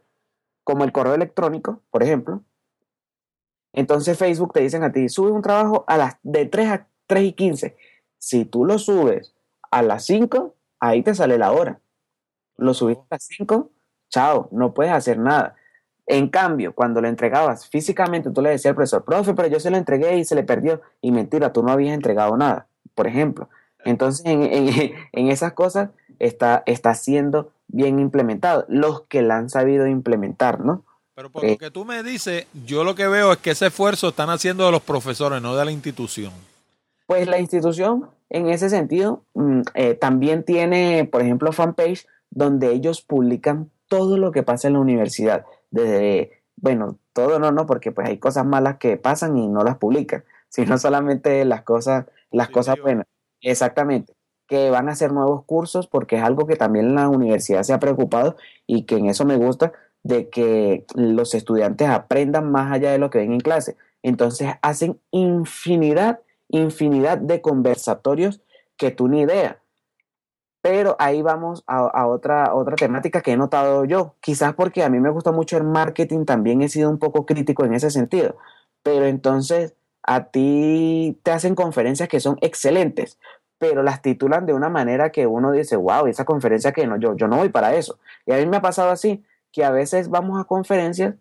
como 0.65 0.85
el 0.85 0.93
correo 0.93 1.15
electrónico, 1.15 1.81
por 1.91 2.03
ejemplo. 2.03 2.43
Entonces 3.73 4.19
Facebook 4.19 4.53
te 4.53 4.61
dicen 4.61 4.83
a 4.83 4.93
ti, 4.93 5.09
sube 5.09 5.31
un 5.31 5.43
trabajo 5.43 5.85
a 5.87 5.97
las 5.97 6.17
de 6.23 6.47
3 6.47 6.69
a 6.69 6.87
3 7.07 7.25
y 7.25 7.33
15. 7.33 7.77
Si 8.19 8.45
tú 8.45 8.65
lo 8.65 8.79
subes 8.79 9.35
a 9.71 9.83
las 9.83 10.05
5, 10.05 10.55
ahí 10.81 11.03
te 11.03 11.15
sale 11.15 11.39
la 11.39 11.53
hora. 11.53 11.81
Lo 12.57 12.75
subiste 12.75 13.03
a 13.11 13.15
las 13.15 13.25
5, 13.25 13.71
chao, 14.11 14.49
no 14.53 14.75
puedes 14.75 14.93
hacer 14.93 15.19
nada. 15.19 15.57
En 16.07 16.29
cambio, 16.29 16.75
cuando 16.75 17.03
lo 17.03 17.09
entregabas 17.09 17.69
físicamente, 17.69 18.31
tú 18.31 18.41
le 18.41 18.49
decías 18.49 18.71
al 18.71 18.77
profesor, 18.77 19.05
profe, 19.05 19.35
pero 19.35 19.49
yo 19.49 19.61
se 19.61 19.71
lo 19.71 19.77
entregué 19.77 20.17
y 20.17 20.25
se 20.25 20.35
le 20.35 20.43
perdió. 20.43 20.81
Y 21.03 21.13
mentira, 21.13 21.53
tú 21.53 21.63
no 21.63 21.71
habías 21.71 21.95
entregado 21.95 22.35
nada, 22.37 22.67
por 22.95 23.07
ejemplo. 23.07 23.51
Entonces, 23.85 24.25
en, 24.27 25.29
esas 25.29 25.53
cosas 25.53 25.91
está, 26.19 26.63
está 26.65 26.95
siendo 26.95 27.53
bien 27.69 27.99
implementado. 27.99 28.65
Los 28.69 29.03
que 29.03 29.21
la 29.21 29.37
han 29.37 29.51
sabido 29.51 29.87
implementar, 29.87 30.61
¿no? 30.61 30.83
Pero 31.19 31.31
por 31.31 31.45
lo 31.45 31.59
que 31.59 31.73
tú 31.73 31.85
me 31.85 32.05
dices, 32.05 32.47
yo 32.65 32.85
lo 32.85 32.95
que 32.95 33.09
veo 33.09 33.33
es 33.33 33.39
que 33.39 33.51
ese 33.51 33.67
esfuerzo 33.67 34.11
están 34.11 34.31
haciendo 34.31 34.67
de 34.67 34.71
los 34.71 34.83
profesores, 34.83 35.43
no 35.43 35.57
de 35.57 35.65
la 35.65 35.73
institución. 35.73 36.33
Pues 37.09 37.27
la 37.27 37.41
institución, 37.41 38.09
en 38.31 38.49
ese 38.49 38.71
sentido, 38.71 39.25
mm, 39.35 39.63
eh, 39.75 39.95
también 39.95 40.45
tiene, 40.45 41.09
por 41.11 41.21
ejemplo, 41.21 41.51
fanpage 41.51 42.07
donde 42.31 42.71
ellos 42.71 43.03
publican 43.03 43.69
todo 43.89 44.17
lo 44.17 44.31
que 44.31 44.45
pasa 44.45 44.69
en 44.69 44.75
la 44.75 44.79
universidad 44.79 45.45
desde, 45.73 46.41
bueno, 46.55 47.01
todo 47.13 47.41
no, 47.41 47.51
no, 47.51 47.67
porque 47.67 47.91
pues 47.91 48.07
hay 48.07 48.19
cosas 48.19 48.47
malas 48.47 48.77
que 48.77 48.97
pasan 48.97 49.37
y 49.37 49.49
no 49.49 49.65
las 49.65 49.77
publican, 49.77 50.23
sino 50.49 50.79
solamente 50.79 51.45
las 51.45 51.63
cosas, 51.63 52.07
las 52.31 52.49
cosas 52.49 52.77
buenas. 52.81 53.07
Exactamente 53.41 54.15
que 54.49 54.71
van 54.71 54.89
a 54.89 54.93
hacer 54.93 55.13
nuevos 55.13 55.45
cursos 55.45 55.87
porque 55.87 56.17
es 56.17 56.23
algo 56.23 56.47
que 56.47 56.57
también 56.57 56.95
la 56.95 57.09
universidad 57.11 57.63
se 57.65 57.75
ha 57.75 57.79
preocupado 57.79 58.37
y 58.67 58.85
que 58.85 58.97
en 58.97 59.07
eso 59.07 59.27
me 59.27 59.37
gusta 59.37 59.73
de 60.09 60.31
que 60.31 60.87
los 60.95 61.35
estudiantes 61.35 61.87
aprendan 61.91 62.51
más 62.51 62.73
allá 62.73 62.91
de 62.91 62.99
lo 62.99 63.11
que 63.11 63.19
ven 63.19 63.35
en 63.35 63.41
clase. 63.41 63.77
Entonces 64.03 64.55
hacen 64.63 64.99
infinidad, 65.11 66.21
infinidad 66.49 67.19
de 67.19 67.43
conversatorios 67.43 68.41
que 68.79 68.91
tú 68.91 69.09
ni 69.09 69.21
idea. 69.21 69.59
Pero 70.63 70.97
ahí 70.99 71.21
vamos 71.21 71.63
a, 71.67 72.07
otra, 72.07 72.55
otra 72.55 72.75
temática 72.75 73.21
que 73.21 73.33
he 73.33 73.37
notado 73.37 73.85
yo. 73.85 74.15
Quizás 74.21 74.55
porque 74.55 74.83
a 74.83 74.89
mí 74.89 74.99
me 74.99 75.11
gusta 75.11 75.31
mucho 75.31 75.59
el 75.59 75.65
marketing, 75.65 76.25
también 76.25 76.63
he 76.63 76.71
sido 76.71 76.89
un 76.89 76.99
poco 76.99 77.27
crítico 77.27 77.67
en 77.67 77.75
ese 77.75 77.91
sentido. 77.91 78.37
Pero 78.83 79.05
entonces 79.05 79.75
a 80.03 80.25
ti 80.31 81.21
te 81.23 81.33
hacen 81.33 81.55
conferencias 81.55 82.09
que 82.09 82.21
son 82.21 82.39
excelentes, 82.41 83.19
pero 83.59 83.83
las 83.83 84.01
titulan 84.01 84.47
de 84.47 84.55
una 84.55 84.71
manera 84.71 85.11
que 85.11 85.27
uno 85.27 85.53
dice, 85.53 85.77
wow, 85.77 86.07
esa 86.07 86.25
conferencia 86.25 86.73
que 86.73 86.87
no, 86.87 86.97
yo, 86.97 87.15
yo 87.15 87.29
no 87.29 87.37
voy 87.37 87.51
para 87.51 87.75
eso. 87.75 87.99
Y 88.25 88.33
a 88.33 88.39
mí 88.39 88.47
me 88.47 88.57
ha 88.57 88.63
pasado 88.63 88.91
así, 88.91 89.23
que 89.53 89.65
a 89.65 89.71
veces 89.71 90.09
vamos 90.09 90.41
a 90.41 90.45
conferencias 90.45 91.15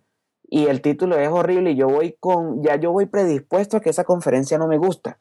y 0.49 0.67
el 0.67 0.81
título 0.81 1.17
es 1.17 1.29
horrible 1.29 1.71
y 1.71 1.75
yo 1.75 1.87
voy 1.87 2.15
con, 2.19 2.63
ya 2.63 2.75
yo 2.77 2.91
voy 2.91 3.05
predispuesto 3.05 3.77
a 3.77 3.81
que 3.81 3.89
esa 3.89 4.05
conferencia 4.05 4.57
no 4.57 4.67
me 4.67 4.77
gusta. 4.77 5.19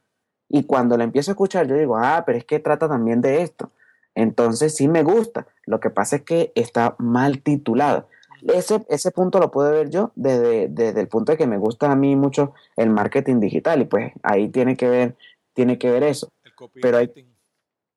Y 0.48 0.64
cuando 0.64 0.96
la 0.96 1.04
empiezo 1.04 1.30
a 1.30 1.34
escuchar, 1.34 1.66
yo 1.66 1.74
digo, 1.74 1.96
ah, 1.96 2.22
pero 2.24 2.38
es 2.38 2.44
que 2.44 2.60
trata 2.60 2.88
también 2.88 3.20
de 3.20 3.42
esto. 3.42 3.72
Entonces 4.14 4.76
sí 4.76 4.88
me 4.88 5.02
gusta. 5.02 5.46
Lo 5.64 5.80
que 5.80 5.90
pasa 5.90 6.16
es 6.16 6.22
que 6.22 6.52
está 6.54 6.94
mal 6.98 7.42
titulado. 7.42 8.08
Ese, 8.42 8.84
ese 8.88 9.10
punto 9.10 9.40
lo 9.40 9.50
puedo 9.50 9.72
ver 9.72 9.90
yo 9.90 10.12
desde, 10.14 10.68
desde 10.68 11.00
el 11.00 11.08
punto 11.08 11.32
de 11.32 11.38
que 11.38 11.46
me 11.46 11.58
gusta 11.58 11.90
a 11.90 11.96
mí 11.96 12.14
mucho 12.14 12.54
el 12.76 12.90
marketing 12.90 13.40
digital 13.40 13.82
y 13.82 13.86
pues 13.86 14.12
ahí 14.22 14.48
tiene 14.48 14.76
que 14.76 14.88
ver, 14.88 15.16
tiene 15.52 15.78
que 15.78 15.90
ver 15.90 16.04
eso. 16.04 16.28
El 16.44 16.52
Pero 16.80 16.98
hay, 16.98 17.12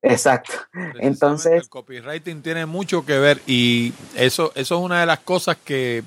Exacto. 0.02 0.54
Entonces. 1.00 1.64
El 1.64 1.70
copywriting 1.70 2.42
tiene 2.42 2.66
mucho 2.66 3.06
que 3.06 3.20
ver 3.20 3.42
y 3.48 3.94
eso, 4.16 4.52
eso 4.56 4.76
es 4.76 4.82
una 4.82 5.02
de 5.02 5.06
las 5.06 5.20
cosas 5.20 5.58
que 5.64 6.04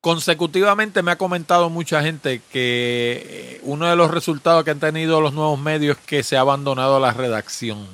consecutivamente 0.00 1.02
me 1.02 1.12
ha 1.12 1.16
comentado 1.16 1.70
mucha 1.70 2.02
gente 2.02 2.40
que 2.52 3.22
eh, 3.26 3.60
uno 3.64 3.86
de 3.86 3.96
los 3.96 4.10
resultados 4.10 4.64
que 4.64 4.70
han 4.70 4.80
tenido 4.80 5.20
los 5.20 5.34
nuevos 5.34 5.58
medios 5.58 5.98
es 5.98 6.04
que 6.04 6.22
se 6.22 6.36
ha 6.36 6.40
abandonado 6.40 6.98
la 7.00 7.12
redacción 7.12 7.86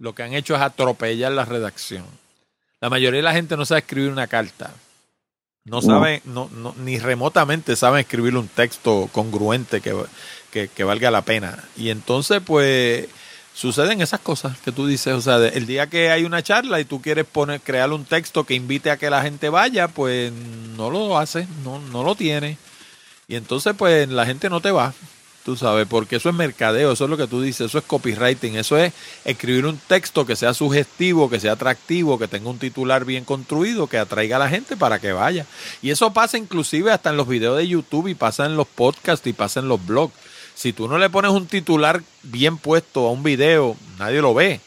lo 0.00 0.14
que 0.14 0.22
han 0.22 0.32
hecho 0.32 0.56
es 0.56 0.62
atropellar 0.62 1.30
la 1.30 1.44
redacción. 1.44 2.04
La 2.80 2.88
mayoría 2.88 3.18
de 3.18 3.22
la 3.22 3.34
gente 3.34 3.56
no 3.56 3.66
sabe 3.66 3.80
escribir 3.80 4.10
una 4.10 4.26
carta. 4.26 4.72
No 5.64 5.82
sabe, 5.82 6.22
no, 6.24 6.48
no, 6.52 6.74
ni 6.78 6.98
remotamente 6.98 7.76
saben 7.76 8.00
escribir 8.00 8.34
un 8.34 8.48
texto 8.48 9.10
congruente 9.12 9.82
que, 9.82 10.68
que, 10.68 10.84
valga 10.84 11.10
la 11.10 11.20
pena. 11.20 11.62
Y 11.76 11.90
entonces, 11.90 12.40
pues, 12.44 13.08
suceden 13.54 14.00
esas 14.00 14.20
cosas 14.20 14.56
que 14.58 14.72
tú 14.72 14.86
dices. 14.86 15.14
O 15.14 15.20
sea, 15.20 15.36
el 15.46 15.66
día 15.66 15.88
que 15.88 16.10
hay 16.10 16.24
una 16.24 16.42
charla 16.42 16.80
y 16.80 16.84
tú 16.84 17.00
quieres 17.02 17.26
poner, 17.26 17.60
crear 17.60 17.92
un 17.92 18.04
texto 18.04 18.44
que 18.44 18.54
invite 18.54 18.90
a 18.90 18.96
que 18.96 19.10
la 19.10 19.22
gente 19.22 19.48
vaya, 19.48 19.88
pues 19.88 20.32
no 20.76 20.90
lo 20.90 21.18
hace, 21.18 21.46
no, 21.64 21.78
no 21.78 22.02
lo 22.02 22.14
tiene. 22.14 22.58
Y 23.28 23.36
entonces, 23.36 23.74
pues, 23.76 24.08
la 24.08 24.26
gente 24.26 24.50
no 24.50 24.60
te 24.60 24.70
va. 24.70 24.92
Tú 25.44 25.56
sabes, 25.56 25.86
porque 25.88 26.16
eso 26.16 26.28
es 26.28 26.34
mercadeo, 26.34 26.92
eso 26.92 27.04
es 27.04 27.10
lo 27.10 27.16
que 27.16 27.26
tú 27.26 27.40
dices, 27.40 27.68
eso 27.68 27.78
es 27.78 27.84
copywriting, 27.84 28.56
eso 28.56 28.76
es 28.76 28.92
escribir 29.24 29.64
un 29.64 29.78
texto 29.78 30.26
que 30.26 30.36
sea 30.36 30.52
sugestivo, 30.52 31.30
que 31.30 31.40
sea 31.40 31.52
atractivo, 31.52 32.18
que 32.18 32.28
tenga 32.28 32.50
un 32.50 32.58
titular 32.58 33.06
bien 33.06 33.24
construido, 33.24 33.86
que 33.86 33.96
atraiga 33.96 34.36
a 34.36 34.40
la 34.40 34.50
gente 34.50 34.76
para 34.76 34.98
que 34.98 35.12
vaya. 35.12 35.46
Y 35.80 35.90
eso 35.90 36.12
pasa 36.12 36.36
inclusive 36.36 36.92
hasta 36.92 37.08
en 37.08 37.16
los 37.16 37.26
videos 37.26 37.56
de 37.56 37.66
YouTube 37.66 38.08
y 38.08 38.14
pasa 38.14 38.44
en 38.44 38.56
los 38.56 38.66
podcasts 38.66 39.26
y 39.26 39.32
pasa 39.32 39.60
en 39.60 39.68
los 39.68 39.84
blogs. 39.84 40.12
Si 40.60 40.74
tú 40.74 40.88
no 40.88 40.98
le 40.98 41.08
pones 41.08 41.30
un 41.30 41.46
titular 41.46 42.02
bien 42.22 42.58
puesto 42.58 43.08
a 43.08 43.12
un 43.12 43.22
video, 43.22 43.78
nadie 43.98 44.20
lo 44.20 44.34
ve, 44.34 44.60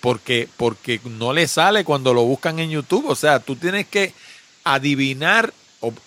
porque, 0.00 0.48
porque 0.56 1.02
no 1.04 1.34
le 1.34 1.46
sale 1.48 1.84
cuando 1.84 2.14
lo 2.14 2.24
buscan 2.24 2.58
en 2.60 2.70
YouTube. 2.70 3.10
O 3.10 3.14
sea, 3.14 3.40
tú 3.40 3.54
tienes 3.54 3.86
que 3.86 4.14
adivinar 4.64 5.52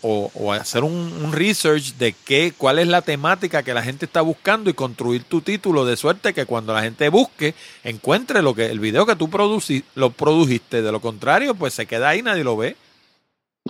o, 0.01 0.53
hacer 0.53 0.83
un, 0.83 1.31
research 1.31 1.97
de 1.99 2.13
qué, 2.13 2.51
cuál 2.57 2.79
es 2.79 2.87
la 2.87 3.03
temática 3.03 3.61
que 3.61 3.75
la 3.75 3.83
gente 3.83 4.05
está 4.07 4.21
buscando 4.21 4.71
y 4.71 4.73
construir 4.73 5.23
tu 5.23 5.41
título 5.41 5.85
de 5.85 5.97
suerte 5.97 6.33
que 6.33 6.47
cuando 6.47 6.73
la 6.73 6.81
gente 6.81 7.07
busque 7.09 7.53
encuentre 7.83 8.41
lo 8.41 8.55
que 8.55 8.65
el 8.65 8.79
video 8.79 9.05
que 9.05 9.15
tú 9.15 9.29
produci, 9.29 9.83
lo 9.93 10.09
produjiste. 10.09 10.81
De 10.81 10.91
lo 10.91 10.99
contrario, 10.99 11.53
pues 11.53 11.75
se 11.75 11.85
queda 11.85 12.09
ahí, 12.09 12.23
nadie 12.23 12.43
lo 12.43 12.57
ve. 12.57 12.75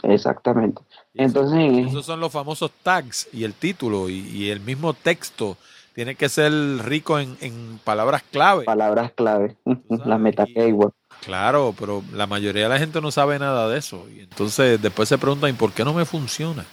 Exactamente. 0.04 0.82
Entonces, 1.18 1.88
esos 1.88 2.06
son 2.06 2.20
los 2.20 2.32
famosos 2.32 2.72
tags 2.84 3.28
y 3.34 3.44
el 3.44 3.54
título 3.54 4.10
y, 4.10 4.50
el 4.50 4.60
mismo 4.60 4.94
texto 4.94 5.58
tiene 5.94 6.16
que 6.16 6.30
ser 6.30 6.52
rico 6.84 7.20
en, 7.20 7.38
en 7.42 7.80
palabras 7.84 8.24
clave. 8.32 8.66
Palabras 8.66 9.12
clave, 9.16 9.56
las 9.90 10.20
meta 10.20 10.46
keywords. 10.46 10.96
Claro, 11.24 11.74
pero 11.78 12.04
la 12.14 12.28
mayoría 12.28 12.64
de 12.64 12.70
la 12.70 12.80
gente 12.80 13.02
no 13.02 13.12
sabe 13.12 13.40
nada 13.40 13.68
de 13.68 13.80
eso. 13.80 14.06
Y 14.16 14.22
entonces 14.22 14.82
después 14.82 15.10
se 15.10 15.18
preguntan, 15.18 15.50
¿y 15.50 15.54
por 15.54 15.74
qué 15.74 15.84
no 15.84 15.94
me 15.94 16.06
funciona? 16.06 16.66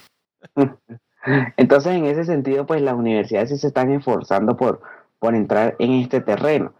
entonces, 1.56 1.94
en 1.94 2.04
ese 2.06 2.24
sentido, 2.24 2.66
pues 2.66 2.82
las 2.82 2.94
universidades 2.94 3.50
sí 3.50 3.58
se 3.58 3.68
están 3.68 3.90
esforzando 3.92 4.56
por, 4.56 4.82
por 5.18 5.34
entrar 5.34 5.74
en 5.78 5.92
este 5.94 6.20
terreno. 6.20 6.74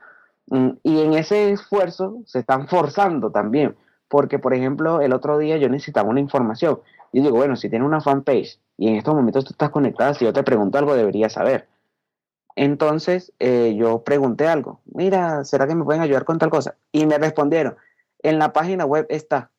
Mm, 0.49 0.71
y 0.83 1.01
en 1.01 1.15
ese 1.15 1.53
esfuerzo 1.53 2.19
se 2.27 2.41
están 2.41 2.69
forzando 2.69 3.31
también, 3.31 3.77
porque 4.09 4.39
por 4.39 4.55
ejemplo, 4.55 5.01
el 5.01 5.13
otro 5.13 5.39
día 5.39 5.57
yo 5.57 5.69
necesitaba 5.69 6.09
una 6.09 6.21
información. 6.21 6.81
Y 7.15 7.21
digo, 7.21 7.37
bueno, 7.37 7.55
si 7.55 7.71
tienes 7.71 7.87
una 7.87 8.01
fanpage 8.01 8.59
y 8.77 8.89
en 8.89 8.97
estos 8.97 9.15
momentos 9.15 9.45
tú 9.45 9.53
estás 9.53 9.71
conectada, 9.71 10.15
si 10.15 10.25
yo 10.25 10.33
te 10.33 10.43
pregunto 10.43 10.79
algo, 10.79 10.97
deberías 10.97 11.35
saber. 11.35 11.69
Entonces 12.57 13.33
eh, 13.39 13.77
yo 13.79 14.03
pregunté 14.03 14.49
algo, 14.49 14.81
mira, 14.85 15.45
¿será 15.45 15.69
que 15.69 15.77
me 15.77 15.85
pueden 15.85 16.03
ayudar 16.03 16.25
con 16.25 16.41
tal 16.41 16.51
cosa? 16.51 16.75
Y 16.91 17.07
me 17.07 17.17
respondieron, 17.17 17.77
en 18.21 18.41
la 18.41 18.53
página 18.53 18.85
web 18.85 19.07
está. 19.11 19.53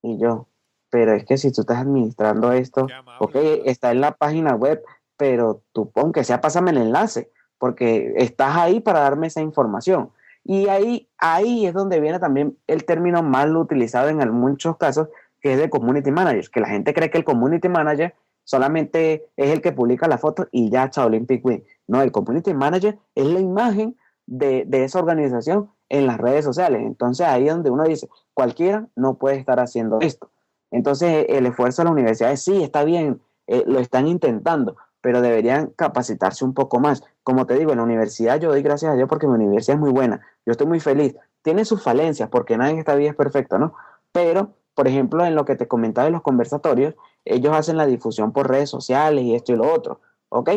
Y 0.00 0.16
yo, 0.18 0.48
pero 0.88 1.12
es 1.12 1.26
que 1.26 1.36
si 1.36 1.52
tú 1.52 1.60
estás 1.60 1.80
administrando 1.80 2.52
esto, 2.52 2.86
ok, 3.20 3.36
está 3.66 3.92
en 3.92 4.00
la 4.00 4.12
página 4.12 4.54
web, 4.54 4.82
pero 5.18 5.60
tú, 5.74 5.92
aunque 5.96 6.24
sea, 6.24 6.40
pásame 6.40 6.70
el 6.70 6.78
enlace, 6.78 7.30
porque 7.58 8.14
estás 8.16 8.56
ahí 8.56 8.80
para 8.80 9.00
darme 9.00 9.26
esa 9.26 9.42
información. 9.42 10.12
Y 10.44 10.68
ahí, 10.68 11.10
ahí 11.18 11.66
es 11.66 11.74
donde 11.74 12.00
viene 12.00 12.20
también 12.20 12.56
el 12.66 12.86
término 12.86 13.22
mal 13.22 13.54
utilizado 13.54 14.08
en 14.08 14.30
muchos 14.30 14.78
casos, 14.78 15.08
que 15.40 15.52
es 15.52 15.58
de 15.58 15.70
community 15.70 16.10
manager, 16.10 16.50
que 16.50 16.60
la 16.60 16.68
gente 16.68 16.94
cree 16.94 17.10
que 17.10 17.18
el 17.18 17.24
community 17.24 17.68
manager 17.68 18.14
solamente 18.44 19.28
es 19.36 19.50
el 19.50 19.60
que 19.60 19.72
publica 19.72 20.08
la 20.08 20.18
foto 20.18 20.48
y 20.52 20.70
ya, 20.70 20.88
chao, 20.90 21.06
Olympic 21.06 21.44
Win. 21.44 21.64
No, 21.88 22.02
el 22.02 22.12
community 22.12 22.54
manager 22.54 22.98
es 23.14 23.26
la 23.26 23.40
imagen 23.40 23.96
de, 24.26 24.64
de, 24.66 24.84
esa 24.84 24.98
organización 24.98 25.70
en 25.88 26.06
las 26.06 26.18
redes 26.18 26.44
sociales. 26.44 26.82
Entonces 26.84 27.26
ahí 27.26 27.48
es 27.48 27.54
donde 27.54 27.70
uno 27.70 27.84
dice, 27.84 28.08
cualquiera 28.34 28.86
no 28.96 29.18
puede 29.18 29.36
estar 29.36 29.60
haciendo 29.60 29.98
esto. 30.00 30.30
Entonces 30.70 31.26
el 31.28 31.46
esfuerzo 31.46 31.82
de 31.82 31.86
la 31.86 31.92
universidad 31.92 32.32
es, 32.32 32.42
sí, 32.42 32.62
está 32.62 32.84
bien, 32.84 33.20
eh, 33.46 33.64
lo 33.66 33.78
están 33.78 34.06
intentando, 34.06 34.76
pero 35.00 35.20
deberían 35.20 35.68
capacitarse 35.76 36.44
un 36.44 36.54
poco 36.54 36.80
más. 36.80 37.02
Como 37.22 37.46
te 37.46 37.54
digo, 37.54 37.72
en 37.72 37.78
la 37.78 37.84
universidad 37.84 38.40
yo 38.40 38.50
doy 38.50 38.62
gracias 38.62 38.92
a 38.92 38.94
Dios 38.94 39.08
porque 39.08 39.26
mi 39.26 39.34
universidad 39.34 39.76
es 39.76 39.80
muy 39.80 39.92
buena, 39.92 40.20
yo 40.44 40.52
estoy 40.52 40.66
muy 40.66 40.80
feliz. 40.80 41.14
Tiene 41.42 41.64
sus 41.64 41.82
falencias 41.82 42.28
porque 42.28 42.56
nadie 42.56 42.72
en 42.72 42.78
esta 42.78 42.96
vida 42.96 43.10
es 43.10 43.16
perfecto, 43.16 43.58
¿no? 43.58 43.74
Pero, 44.12 44.54
por 44.76 44.88
ejemplo, 44.88 45.24
en 45.24 45.34
lo 45.34 45.46
que 45.46 45.56
te 45.56 45.66
comentaba 45.66 46.06
en 46.06 46.12
los 46.12 46.22
conversatorios, 46.22 46.94
ellos 47.24 47.56
hacen 47.56 47.78
la 47.78 47.86
difusión 47.86 48.32
por 48.32 48.50
redes 48.50 48.68
sociales 48.68 49.24
y 49.24 49.34
esto 49.34 49.52
y 49.52 49.56
lo 49.56 49.72
otro, 49.72 50.02
¿ok? 50.28 50.50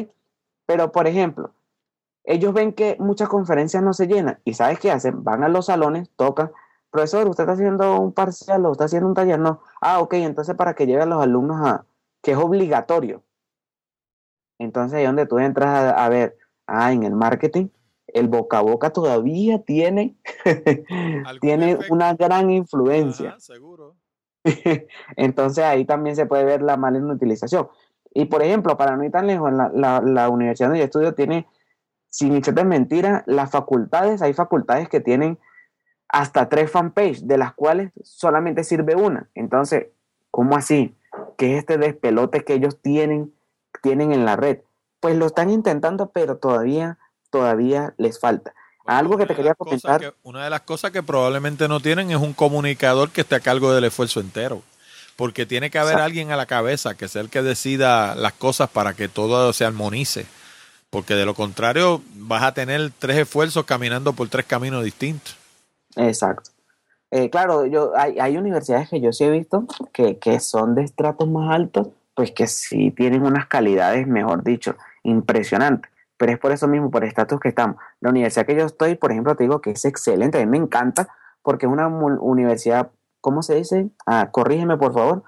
Pero, 0.65 0.91
por 0.91 1.07
ejemplo, 1.07 1.53
ellos 2.25 2.53
ven 2.53 2.73
que 2.73 2.97
muchas 2.99 3.29
conferencias 3.29 3.81
no 3.81 3.93
se 3.93 4.07
llenan 4.07 4.37
y 4.43 4.55
¿sabes 4.55 4.77
qué 4.77 4.91
hacen? 4.91 5.23
Van 5.23 5.41
a 5.45 5.47
los 5.47 5.67
salones, 5.67 6.09
tocan, 6.17 6.51
profesor, 6.91 7.29
¿usted 7.29 7.43
está 7.43 7.53
haciendo 7.53 7.97
un 7.97 8.11
parcial 8.11 8.65
o 8.65 8.73
está 8.73 8.83
haciendo 8.83 9.07
un 9.07 9.13
taller? 9.13 9.39
No. 9.39 9.61
Ah, 9.79 10.01
ok, 10.01 10.15
entonces 10.15 10.53
para 10.55 10.73
que 10.73 10.85
lleguen 10.85 11.09
los 11.09 11.23
alumnos 11.23 11.65
a, 11.65 11.85
que 12.21 12.31
es 12.33 12.37
obligatorio. 12.37 13.23
Entonces 14.59 14.97
ahí 14.97 15.05
donde 15.05 15.27
tú 15.27 15.39
entras 15.39 15.93
a, 15.95 16.09
ver, 16.09 16.37
ah, 16.67 16.91
en 16.91 17.03
el 17.03 17.15
marketing, 17.15 17.69
el 18.07 18.27
boca 18.27 18.57
a 18.57 18.61
boca 18.63 18.89
todavía 18.91 19.63
tiene, 19.63 20.17
tiene 21.39 21.79
una 21.89 22.15
gran 22.15 22.49
influencia. 22.49 23.39
seguro. 23.39 23.95
Entonces 25.15 25.63
ahí 25.63 25.85
también 25.85 26.15
se 26.15 26.25
puede 26.25 26.45
ver 26.45 26.61
la 26.61 26.77
mala 26.77 26.99
utilización. 26.99 27.67
Y 28.13 28.25
por 28.25 28.41
ejemplo, 28.41 28.77
para 28.77 28.95
no 28.95 29.03
ir 29.03 29.11
tan 29.11 29.27
lejos, 29.27 29.51
la, 29.51 30.01
la, 30.01 30.29
universidad 30.29 30.69
donde 30.69 30.79
yo 30.79 30.85
estudio 30.85 31.13
tiene, 31.13 31.47
sin 32.09 32.35
echarte 32.35 32.63
mentira, 32.63 33.23
las 33.27 33.51
facultades, 33.51 34.21
hay 34.21 34.33
facultades 34.33 34.89
que 34.89 34.99
tienen 34.99 35.37
hasta 36.07 36.49
tres 36.49 36.71
fanpages, 36.71 37.27
de 37.27 37.37
las 37.37 37.53
cuales 37.53 37.91
solamente 38.03 38.63
sirve 38.63 38.95
una. 38.95 39.29
Entonces, 39.35 39.87
¿cómo 40.31 40.55
así? 40.55 40.97
¿Qué 41.37 41.53
es 41.53 41.59
este 41.59 41.77
despelote 41.77 42.43
que 42.43 42.53
ellos 42.53 42.81
tienen, 42.81 43.31
tienen 43.83 44.11
en 44.11 44.25
la 44.25 44.35
red? 44.35 44.59
Pues 44.99 45.15
lo 45.15 45.27
están 45.27 45.51
intentando, 45.51 46.09
pero 46.09 46.37
todavía, 46.37 46.97
todavía 47.29 47.93
les 47.97 48.19
falta. 48.19 48.53
Algo 48.89 49.19
que 49.19 49.27
te 49.27 49.35
quería 49.35 49.53
comentar. 49.53 50.15
una 50.23 50.43
de 50.43 50.49
las 50.49 50.61
cosas 50.61 50.89
que 50.89 51.03
probablemente 51.03 51.67
no 51.67 51.79
tienen 51.79 52.09
es 52.09 52.17
un 52.17 52.33
comunicador 52.33 53.11
que 53.11 53.21
esté 53.21 53.35
a 53.35 53.39
cargo 53.39 53.71
del 53.71 53.83
esfuerzo 53.83 54.19
entero. 54.19 54.63
Porque 55.15 55.45
tiene 55.45 55.69
que 55.69 55.77
haber 55.77 55.97
alguien 55.97 56.31
a 56.31 56.35
la 56.35 56.47
cabeza 56.47 56.97
que 56.97 57.07
sea 57.07 57.21
el 57.21 57.29
que 57.29 57.43
decida 57.43 58.15
las 58.15 58.33
cosas 58.33 58.67
para 58.67 58.95
que 58.95 59.07
todo 59.07 59.53
se 59.53 59.63
armonice. 59.63 60.25
Porque 60.89 61.13
de 61.13 61.25
lo 61.25 61.35
contrario 61.35 62.01
vas 62.15 62.41
a 62.41 62.55
tener 62.55 62.91
tres 62.97 63.17
esfuerzos 63.17 63.63
caminando 63.63 64.13
por 64.13 64.27
tres 64.27 64.47
caminos 64.47 64.83
distintos. 64.83 65.37
Exacto. 65.95 66.49
Eh, 67.11 67.29
claro, 67.29 67.67
yo 67.67 67.91
hay, 67.95 68.17
hay, 68.17 68.37
universidades 68.37 68.89
que 68.89 69.01
yo 69.01 69.13
sí 69.13 69.23
he 69.23 69.29
visto 69.29 69.67
que, 69.93 70.17
que 70.17 70.39
son 70.39 70.73
de 70.73 70.83
estratos 70.83 71.29
más 71.29 71.53
altos, 71.53 71.89
pues 72.15 72.31
que 72.31 72.47
sí 72.47 72.89
tienen 72.89 73.21
unas 73.21 73.45
calidades, 73.45 74.07
mejor 74.07 74.43
dicho, 74.43 74.75
impresionantes 75.03 75.88
pero 76.19 76.33
es 76.33 76.37
por 76.37 76.51
eso 76.51 76.67
mismo, 76.67 76.91
por 76.91 77.03
el 77.03 77.09
estatus 77.09 77.39
que 77.39 77.47
estamos. 77.47 77.77
La 78.01 78.09
universidad 78.09 78.45
que 78.45 78.55
yo 78.55 78.65
estoy, 78.65 78.95
por 78.95 79.11
ejemplo, 79.11 79.35
te 79.35 79.45
digo 79.45 79.61
que 79.61 79.71
es 79.71 79.85
excelente, 79.85 80.37
a 80.37 80.45
mí 80.45 80.51
me 80.51 80.57
encanta, 80.57 81.07
porque 81.41 81.65
es 81.65 81.71
una 81.71 81.87
universidad, 81.87 82.91
¿cómo 83.21 83.41
se 83.41 83.55
dice? 83.55 83.89
Ah, 84.05 84.29
corrígeme 84.29 84.75
por 84.75 84.93
favor, 84.93 85.23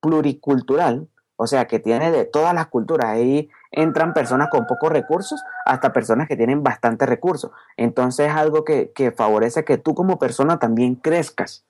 pluricultural, 0.00 1.08
o 1.34 1.48
sea, 1.48 1.66
que 1.66 1.80
tiene 1.80 2.12
de 2.12 2.24
todas 2.24 2.54
las 2.54 2.68
culturas. 2.68 3.08
Ahí 3.08 3.50
entran 3.72 4.14
personas 4.14 4.48
con 4.48 4.66
pocos 4.68 4.92
recursos 4.92 5.42
hasta 5.66 5.92
personas 5.92 6.28
que 6.28 6.36
tienen 6.36 6.62
bastante 6.62 7.04
recursos. 7.04 7.50
Entonces 7.76 8.28
es 8.28 8.34
algo 8.34 8.64
que, 8.64 8.92
que 8.94 9.10
favorece 9.10 9.64
que 9.64 9.76
tú 9.76 9.96
como 9.96 10.20
persona 10.20 10.60
también 10.60 10.94
crezcas. 10.94 11.64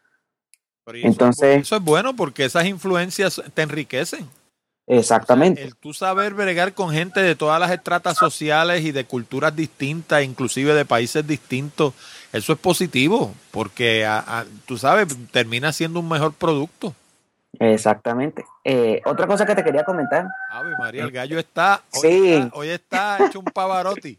Entonces, 0.86 1.62
eso 1.62 1.76
es 1.76 1.82
bueno 1.82 2.14
porque 2.14 2.44
esas 2.44 2.66
influencias 2.66 3.42
te 3.54 3.62
enriquecen. 3.62 4.28
Exactamente. 4.86 5.62
el 5.62 5.76
tú 5.76 5.94
saber 5.94 6.34
bregar 6.34 6.74
con 6.74 6.90
gente 6.90 7.20
de 7.20 7.36
todas 7.36 7.60
las 7.60 7.70
estratas 7.70 8.18
sociales 8.18 8.82
y 8.82 8.92
de 8.92 9.04
culturas 9.04 9.54
distintas, 9.54 10.24
inclusive 10.24 10.74
de 10.74 10.84
países 10.84 11.26
distintos, 11.26 11.94
eso 12.32 12.52
es 12.52 12.58
positivo, 12.58 13.32
porque 13.52 14.08
tú 14.66 14.76
sabes, 14.78 15.08
termina 15.30 15.72
siendo 15.72 16.00
un 16.00 16.08
mejor 16.08 16.32
producto. 16.32 16.94
Exactamente. 17.58 18.44
Eh, 18.64 19.00
otra 19.04 19.26
cosa 19.26 19.46
que 19.46 19.54
te 19.54 19.62
quería 19.62 19.84
comentar. 19.84 20.26
Ave 20.50 20.74
María, 20.78 21.04
el 21.04 21.12
gallo 21.12 21.38
está, 21.38 21.82
hoy, 21.92 22.00
sí. 22.00 22.32
está, 22.32 22.56
hoy 22.56 22.68
está 22.68 23.26
hecho 23.26 23.38
un 23.38 23.44
pavarotti. 23.46 24.18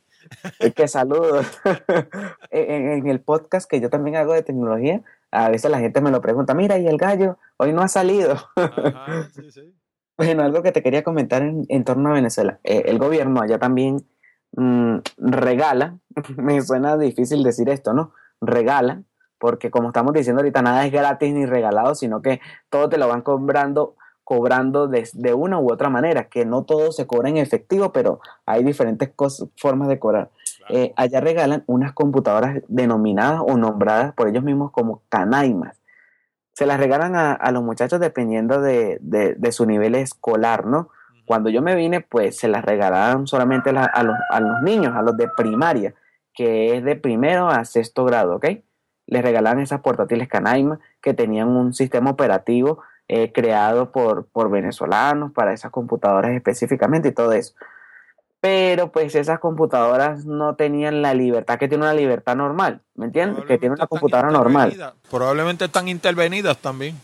Es 0.59 0.74
que 0.74 0.88
saludos. 0.88 1.45
en, 2.51 3.07
el 3.07 3.20
podcast 3.20 3.70
que 3.70 3.82
yo 3.82 3.89
también 3.89 4.16
hago 4.16 4.34
de 4.34 4.43
tecnología, 4.43 5.01
a 5.32 5.49
veces 5.49 5.70
la 5.70 5.80
gente 5.80 5.99
me 5.99 6.11
lo 6.11 6.22
pregunta, 6.22 6.53
mira, 6.53 6.78
y 6.78 6.88
el 6.88 6.97
gallo 6.97 7.38
hoy 7.57 7.74
no 7.74 7.82
ha 7.82 7.88
salido. 7.88 8.38
Ajá, 8.55 9.30
sí, 9.34 9.51
sí. 9.51 9.74
Bueno, 10.18 10.43
algo 10.43 10.61
que 10.61 10.72
te 10.72 10.84
quería 10.84 11.03
comentar 11.03 11.41
en, 11.41 11.84
torno 11.84 12.09
a 12.09 12.14
Venezuela. 12.14 12.59
Eh, 12.64 12.84
el 12.86 12.99
gobierno 12.99 13.41
allá 13.41 13.57
también 13.57 14.05
mm, 14.55 14.97
regala, 15.18 15.97
me 16.38 16.61
suena 16.61 16.97
difícil 16.97 17.43
decir 17.43 17.70
esto, 17.70 17.93
¿no? 17.93 18.14
Regala, 18.39 19.03
porque 19.39 19.72
como 19.72 19.88
estamos 19.88 20.14
diciendo 20.14 20.41
ahorita, 20.41 20.61
nada 20.61 20.86
es 20.86 20.91
gratis 20.91 21.34
ni 21.34 21.45
regalado, 21.45 21.95
sino 21.95 22.22
que 22.22 22.41
todo 22.70 22.89
te 22.89 22.97
lo 22.97 23.07
van 23.07 23.22
cobrando 23.22 23.95
cobrando 24.24 24.88
de, 24.88 25.05
de 25.11 25.34
una 25.34 25.59
u 25.59 25.70
otra 25.70 25.89
manera, 25.89 26.30
que 26.30 26.45
no 26.45 26.64
todo 26.64 26.93
se 26.93 27.05
cobra 27.05 27.28
en 27.28 27.36
efectivo, 27.36 27.91
pero 27.91 28.22
hay 28.45 28.64
diferentes 28.64 29.11
formas 29.57 29.89
de 29.89 29.99
cobrar. 29.99 30.32
Eh, 30.70 30.93
allá 30.95 31.20
regalan 31.20 31.66
unas 31.68 31.91
computadoras 31.91 32.61
denominadas 32.70 33.41
o 33.45 33.57
nombradas 33.57 34.14
por 34.14 34.30
ellos 34.30 34.45
mismos 34.45 34.72
como 34.72 35.01
canaimas 35.09 35.82
se 36.54 36.66
las 36.66 36.80
regalan 36.80 37.16
a, 37.16 37.51
los 37.51 37.64
muchachos 37.64 37.99
dependiendo 37.99 38.62
de, 38.62 38.99
su 39.51 39.66
nivel 39.66 39.95
escolar, 39.95 40.66
¿no? 40.66 40.89
Cuando 41.26 41.49
yo 41.49 41.62
me 41.62 41.76
vine, 41.76 42.01
pues 42.01 42.38
se 42.38 42.47
las 42.47 42.64
regalaban 42.64 43.28
solamente 43.28 43.72
a, 43.72 44.04
los, 44.04 44.62
niños, 44.62 44.95
a 44.95 45.01
los 45.01 45.18
de 45.18 45.28
primaria, 45.36 45.93
que 46.34 46.78
es 46.78 46.84
de 46.84 46.95
primero 46.95 47.49
a 47.49 47.66
sexto 47.66 48.06
grado, 48.06 48.36
¿ok? 48.36 48.45
Les 49.08 49.22
regalaban 49.22 49.60
esas 49.60 49.82
portátiles 49.82 50.28
Canaima 50.28 50.80
que 51.01 51.14
tenían 51.14 51.49
un 51.49 51.74
sistema 51.74 52.12
operativo 52.12 52.82
eh, 53.08 53.32
creado 53.34 53.91
por, 53.91 54.28
por 54.28 54.49
venezolanos 54.49 55.32
para 55.32 55.54
esas 55.54 55.72
computadoras 55.72 56.32
específicamente 56.32 57.10
y 57.10 57.12
todo 57.14 57.34
eso 57.34 57.54
pero 58.44 58.91
pues 58.91 59.16
esas 59.16 59.39
computadoras 59.39 60.26
no 60.26 60.58
tenían 60.58 61.02
la 61.02 61.14
libertad 61.14 61.58
que 61.58 61.70
tiene 61.70 61.86
una 61.86 61.94
libertad 61.94 62.36
normal, 62.36 62.82
¿me 62.94 63.06
entiendes? 63.06 63.46
Que 63.46 63.58
tiene 63.58 63.76
una 63.76 63.88
computadora 63.88 64.32
normal. 64.32 64.76
Probablemente 65.10 65.64
están 65.64 65.88
intervenidas 65.88 66.58
también. 66.58 67.00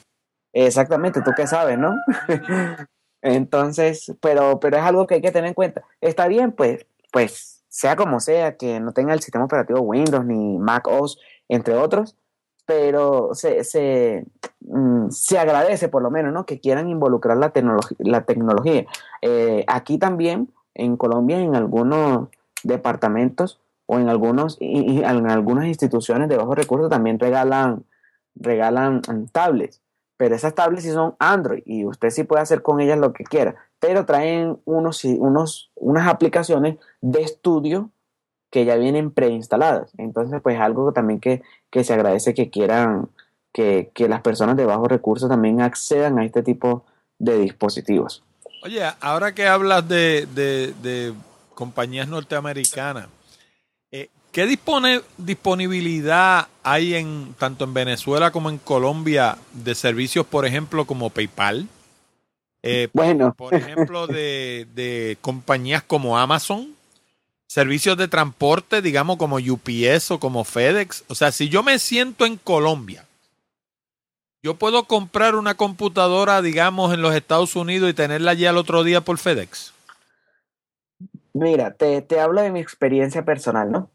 Exactamente, 0.51 1.21
tú 1.21 1.31
qué 1.37 1.47
sabes, 1.47 1.79
¿no? 1.79 1.95
Entonces, 3.21 4.13
pero, 4.19 4.59
pero 4.59 4.75
es 4.75 4.83
algo 4.83 5.07
que 5.07 5.15
hay 5.15 5.21
que 5.21 5.31
tener 5.31 5.47
en 5.47 5.53
cuenta. 5.53 5.81
Está 6.01 6.27
bien, 6.27 6.51
pues, 6.51 6.85
pues, 7.09 7.63
sea 7.69 7.95
como 7.95 8.19
sea, 8.19 8.57
que 8.57 8.81
no 8.81 8.91
tenga 8.91 9.13
el 9.13 9.21
sistema 9.21 9.45
operativo 9.45 9.79
Windows 9.79 10.25
ni 10.25 10.57
Mac 10.57 10.89
OS, 10.89 11.19
entre 11.47 11.77
otros, 11.77 12.17
pero 12.65 13.29
se, 13.33 13.63
se, 13.63 14.25
mm, 14.59 15.09
se 15.09 15.39
agradece 15.39 15.87
por 15.87 16.03
lo 16.03 16.11
menos, 16.11 16.33
¿no? 16.33 16.45
Que 16.45 16.59
quieran 16.59 16.89
involucrar 16.89 17.37
la, 17.37 17.53
la 17.99 18.25
tecnología. 18.25 18.85
Eh, 19.21 19.63
aquí 19.67 19.97
también 19.97 20.51
en 20.75 20.97
Colombia 20.97 21.39
en 21.39 21.55
algunos 21.55 22.29
departamentos 22.63 23.59
o 23.85 23.99
en 23.99 24.09
algunos 24.09 24.57
y, 24.59 25.01
en 25.03 25.29
algunas 25.29 25.67
instituciones 25.67 26.29
de 26.29 26.37
bajos 26.37 26.55
recursos 26.55 26.89
también 26.89 27.19
regalan 27.19 27.83
regalan 28.35 29.01
tablets, 29.31 29.81
pero 30.17 30.35
esas 30.35 30.55
tablets 30.55 30.83
sí 30.83 30.91
son 30.91 31.15
Android 31.19 31.63
y 31.65 31.85
usted 31.85 32.09
sí 32.09 32.23
puede 32.23 32.41
hacer 32.41 32.61
con 32.61 32.79
ellas 32.79 32.99
lo 32.99 33.13
que 33.13 33.23
quiera, 33.23 33.55
pero 33.79 34.05
traen 34.05 34.59
unos, 34.65 35.03
unos 35.03 35.71
unas 35.75 36.07
aplicaciones 36.07 36.77
de 37.01 37.21
estudio 37.21 37.89
que 38.51 38.65
ya 38.65 38.75
vienen 38.75 39.11
preinstaladas. 39.11 39.91
Entonces, 39.97 40.41
pues 40.41 40.59
algo 40.59 40.91
también 40.91 41.19
que, 41.19 41.41
que 41.69 41.83
se 41.83 41.93
agradece 41.93 42.33
que 42.33 42.49
quieran 42.49 43.09
que, 43.51 43.91
que, 43.93 44.07
las 44.07 44.21
personas 44.21 44.55
de 44.57 44.65
bajos 44.65 44.87
recursos 44.87 45.29
también 45.29 45.61
accedan 45.61 46.19
a 46.19 46.25
este 46.25 46.43
tipo 46.43 46.83
de 47.17 47.37
dispositivos. 47.39 48.23
Oye, 48.61 48.83
ahora 48.99 49.33
que 49.33 49.47
hablas 49.47 49.87
de, 49.87 50.27
de, 50.33 50.73
de 50.81 51.13
compañías 51.55 52.07
norteamericanas, 52.07 53.07
¿Qué 54.31 54.45
dispone, 54.45 55.01
disponibilidad 55.17 56.47
hay 56.61 56.93
en 56.93 57.33
tanto 57.39 57.63
en 57.63 57.73
Venezuela 57.73 58.31
como 58.31 58.49
en 58.49 58.59
Colombia 58.59 59.37
de 59.53 59.73
servicios, 59.73 60.25
por 60.25 60.45
ejemplo, 60.45 60.85
como 60.85 61.09
PayPal? 61.09 61.67
Eh, 62.61 62.89
bueno. 62.93 63.33
Por, 63.33 63.55
ejemplo, 63.55 64.05
de, 64.05 64.67
de, 64.75 65.17
compañías 65.21 65.81
como 65.81 66.19
Amazon, 66.19 66.75
servicios 67.47 67.97
de 67.97 68.07
transporte, 68.07 68.83
digamos, 68.83 69.17
como 69.17 69.37
UPS 69.37 70.11
o 70.11 70.19
como 70.19 70.43
FedEx. 70.43 71.05
O 71.07 71.15
sea, 71.15 71.31
si 71.31 71.49
yo 71.49 71.63
me 71.63 71.79
siento 71.79 72.27
en 72.27 72.37
Colombia, 72.37 73.07
yo 74.41 74.55
puedo 74.55 74.85
comprar 74.85 75.35
una 75.35 75.55
computadora, 75.55 76.41
digamos, 76.41 76.93
en 76.93 77.01
los 77.01 77.13
Estados 77.13 77.55
Unidos 77.55 77.89
y 77.89 77.93
tenerla 77.93 78.31
allí 78.31 78.45
al 78.45 78.57
otro 78.57 78.83
día 78.83 79.01
por 79.01 79.17
FedEx. 79.17 79.73
Mira, 81.33 81.73
te, 81.73 82.01
te 82.01 82.19
hablo 82.19 82.41
de 82.41 82.51
mi 82.51 82.59
experiencia 82.59 83.23
personal, 83.23 83.71
¿no? 83.71 83.89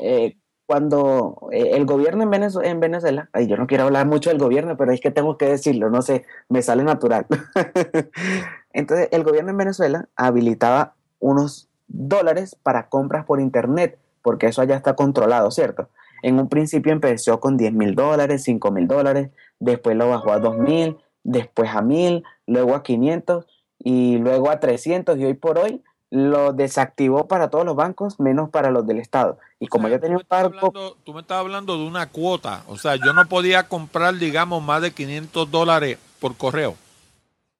Eh, 0.00 0.36
cuando 0.66 1.48
eh, 1.52 1.70
el 1.72 1.84
gobierno 1.84 2.22
en 2.22 2.30
Venezuela, 2.30 2.70
en 2.70 2.80
Venezuela, 2.80 3.28
ay, 3.32 3.46
yo 3.48 3.56
no 3.56 3.66
quiero 3.66 3.84
hablar 3.84 4.06
mucho 4.06 4.30
del 4.30 4.38
gobierno, 4.38 4.76
pero 4.76 4.92
es 4.92 5.00
que 5.00 5.10
tengo 5.10 5.36
que 5.36 5.46
decirlo, 5.46 5.90
no 5.90 6.00
sé, 6.00 6.24
me 6.48 6.62
sale 6.62 6.84
natural. 6.84 7.26
Entonces, 8.72 9.08
el 9.10 9.24
gobierno 9.24 9.50
en 9.50 9.56
Venezuela 9.56 10.08
habilitaba 10.14 10.94
unos 11.18 11.68
dólares 11.88 12.56
para 12.62 12.88
compras 12.88 13.24
por 13.26 13.40
internet, 13.40 13.98
porque 14.22 14.46
eso 14.46 14.62
ya 14.62 14.76
está 14.76 14.94
controlado, 14.94 15.50
¿cierto? 15.50 15.88
En 16.22 16.38
un 16.38 16.48
principio 16.48 16.92
empezó 16.92 17.40
con 17.40 17.56
10 17.56 17.72
mil 17.72 17.94
dólares, 17.94 18.44
5 18.44 18.70
mil 18.70 18.86
dólares, 18.86 19.30
después 19.60 19.96
lo 19.96 20.08
bajó 20.08 20.32
a 20.32 20.40
2 20.40 20.58
mil, 20.58 20.96
después 21.22 21.70
a 21.70 21.82
mil, 21.82 22.24
luego 22.46 22.74
a 22.74 22.82
500 22.82 23.46
y 23.78 24.18
luego 24.18 24.50
a 24.50 24.58
300 24.58 25.16
y 25.18 25.24
hoy 25.24 25.34
por 25.34 25.58
hoy 25.58 25.82
lo 26.10 26.52
desactivó 26.52 27.28
para 27.28 27.50
todos 27.50 27.64
los 27.64 27.76
bancos, 27.76 28.18
menos 28.18 28.50
para 28.50 28.72
los 28.72 28.84
del 28.84 28.98
Estado. 28.98 29.38
Y 29.60 29.68
como 29.68 29.88
yo 29.88 30.00
tenía 30.00 30.16
un 30.16 30.24
parco... 30.26 30.72
Tú 31.04 31.14
me 31.14 31.20
estás 31.20 31.38
hablando 31.38 31.78
de 31.78 31.84
una 31.84 32.08
cuota, 32.08 32.64
o 32.66 32.76
sea, 32.76 32.96
yo 32.96 33.12
no 33.12 33.26
podía 33.26 33.68
comprar, 33.68 34.16
digamos, 34.16 34.62
más 34.62 34.82
de 34.82 34.90
500 34.90 35.50
dólares 35.50 35.98
por 36.18 36.36
correo. 36.36 36.74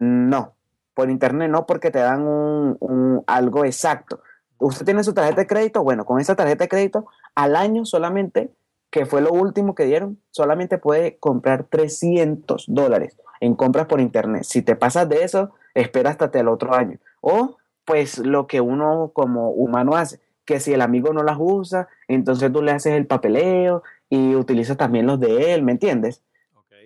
No, 0.01 0.55
por 0.95 1.11
internet 1.11 1.51
no, 1.51 1.65
porque 1.65 1.93
te 1.93 2.01
dan 2.01 2.27
un, 2.27 3.23
algo 3.27 3.65
exacto. 3.65 4.21
Usted 4.59 4.85
tiene 4.85 5.05
su 5.05 5.15
tarjeta 5.15 5.43
de 5.43 5.47
crédito, 5.47 5.85
bueno, 5.85 6.05
con 6.05 6.21
esa 6.21 6.35
tarjeta 6.35 6.65
de 6.65 6.69
crédito, 6.69 7.07
al 7.37 7.55
año 7.55 7.85
solamente, 7.85 8.51
que 8.91 9.07
fue 9.07 9.21
lo 9.21 9.33
último 9.33 9.75
que 9.75 9.85
dieron, 9.85 10.19
solamente 10.31 10.79
puede 10.79 11.17
comprar 11.19 11.65
300 11.65 12.65
dólares 12.69 13.17
en 13.41 13.55
compras 13.55 13.87
por 13.87 14.01
internet. 14.01 14.43
Si 14.45 14.63
te 14.63 14.77
pasas 14.77 15.09
de 15.09 15.25
eso, 15.25 15.53
espera 15.75 16.11
hasta 16.11 16.31
el 16.39 16.49
otro 16.49 16.75
año. 16.75 16.99
O 17.21 17.57
pues 17.85 18.19
lo 18.19 18.47
que 18.47 18.61
uno 18.61 19.11
como 19.15 19.51
humano 19.51 19.97
hace, 19.97 20.21
que 20.45 20.61
si 20.61 20.73
el 20.73 20.81
amigo 20.81 21.13
no 21.13 21.23
las 21.23 21.37
usa, 21.39 21.89
entonces 22.09 22.53
tú 22.53 22.63
le 22.63 22.73
haces 22.73 22.95
el 22.95 23.07
papeleo 23.07 23.83
y 24.09 24.35
utilizas 24.35 24.77
también 24.77 25.07
los 25.07 25.19
de 25.19 25.55
él, 25.55 25.63
¿me 25.63 25.73
entiendes? 25.73 26.23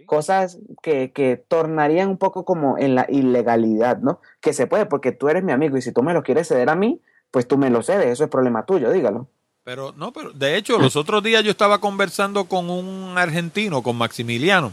Cosas 0.06 0.58
que, 0.82 1.12
que, 1.12 1.36
tornarían 1.36 2.10
un 2.10 2.18
poco 2.18 2.44
como 2.44 2.76
en 2.76 2.94
la 2.94 3.06
ilegalidad, 3.08 3.98
¿no? 3.98 4.20
Que 4.42 4.52
se 4.52 4.66
puede, 4.66 4.84
porque 4.84 5.12
tú 5.12 5.30
eres 5.30 5.42
mi 5.42 5.52
amigo 5.52 5.78
y 5.78 5.82
si 5.82 5.92
tú 5.92 6.02
me 6.02 6.12
lo 6.12 6.22
quieres 6.22 6.48
ceder 6.48 6.68
a 6.68 6.74
mí, 6.74 7.00
pues 7.30 7.48
tú 7.48 7.56
me 7.56 7.70
lo 7.70 7.82
cedes, 7.82 8.08
eso 8.08 8.24
es 8.24 8.30
problema 8.30 8.66
tuyo, 8.66 8.90
dígalo. 8.90 9.28
Pero 9.64 9.94
no, 9.96 10.12
pero 10.12 10.30
de 10.30 10.56
hecho, 10.56 10.78
los 10.78 10.94
otros 10.94 11.22
días 11.22 11.42
yo 11.42 11.50
estaba 11.50 11.80
conversando 11.80 12.44
con 12.44 12.68
un 12.68 13.16
argentino, 13.16 13.82
con 13.82 13.96
Maximiliano, 13.96 14.72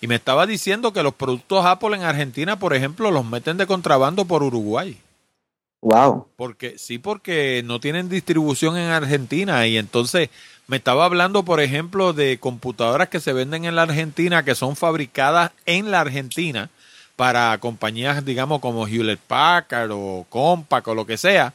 y 0.00 0.06
me 0.06 0.14
estaba 0.14 0.46
diciendo 0.46 0.92
que 0.92 1.02
los 1.02 1.14
productos 1.14 1.66
Apple 1.66 1.94
en 1.94 2.02
Argentina, 2.02 2.58
por 2.58 2.74
ejemplo, 2.74 3.10
los 3.10 3.26
meten 3.26 3.58
de 3.58 3.66
contrabando 3.66 4.24
por 4.24 4.42
Uruguay. 4.42 4.98
Wow. 5.82 6.28
Porque 6.36 6.78
sí, 6.78 6.98
porque 6.98 7.62
no 7.64 7.78
tienen 7.78 8.08
distribución 8.08 8.78
en 8.78 8.90
Argentina 8.90 9.66
y 9.66 9.76
entonces 9.76 10.30
me 10.66 10.76
estaba 10.76 11.04
hablando, 11.04 11.44
por 11.44 11.60
ejemplo, 11.60 12.12
de 12.12 12.38
computadoras 12.38 13.08
que 13.08 13.20
se 13.20 13.32
venden 13.32 13.64
en 13.64 13.74
la 13.74 13.82
Argentina 13.82 14.44
que 14.44 14.54
son 14.54 14.76
fabricadas 14.76 15.50
en 15.66 15.90
la 15.90 16.00
Argentina 16.00 16.70
para 17.16 17.58
compañías, 17.58 18.24
digamos, 18.24 18.60
como 18.60 18.86
Hewlett 18.86 19.20
Packard 19.20 19.90
o 19.92 20.24
Compaq 20.30 20.88
o 20.88 20.94
lo 20.94 21.04
que 21.04 21.18
sea. 21.18 21.52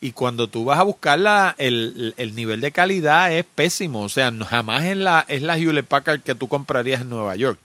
Y 0.00 0.12
cuando 0.12 0.48
tú 0.48 0.64
vas 0.64 0.78
a 0.78 0.84
buscarla, 0.84 1.54
el, 1.58 2.14
el 2.16 2.34
nivel 2.34 2.60
de 2.60 2.72
calidad 2.72 3.32
es 3.32 3.44
pésimo. 3.44 4.02
O 4.02 4.08
sea, 4.08 4.32
jamás 4.32 4.84
es 4.84 4.96
la, 4.96 5.24
es 5.28 5.42
la 5.42 5.58
Hewlett 5.58 5.86
Packard 5.86 6.22
que 6.22 6.34
tú 6.34 6.48
comprarías 6.48 7.02
en 7.02 7.10
Nueva 7.10 7.36
York. 7.36 7.58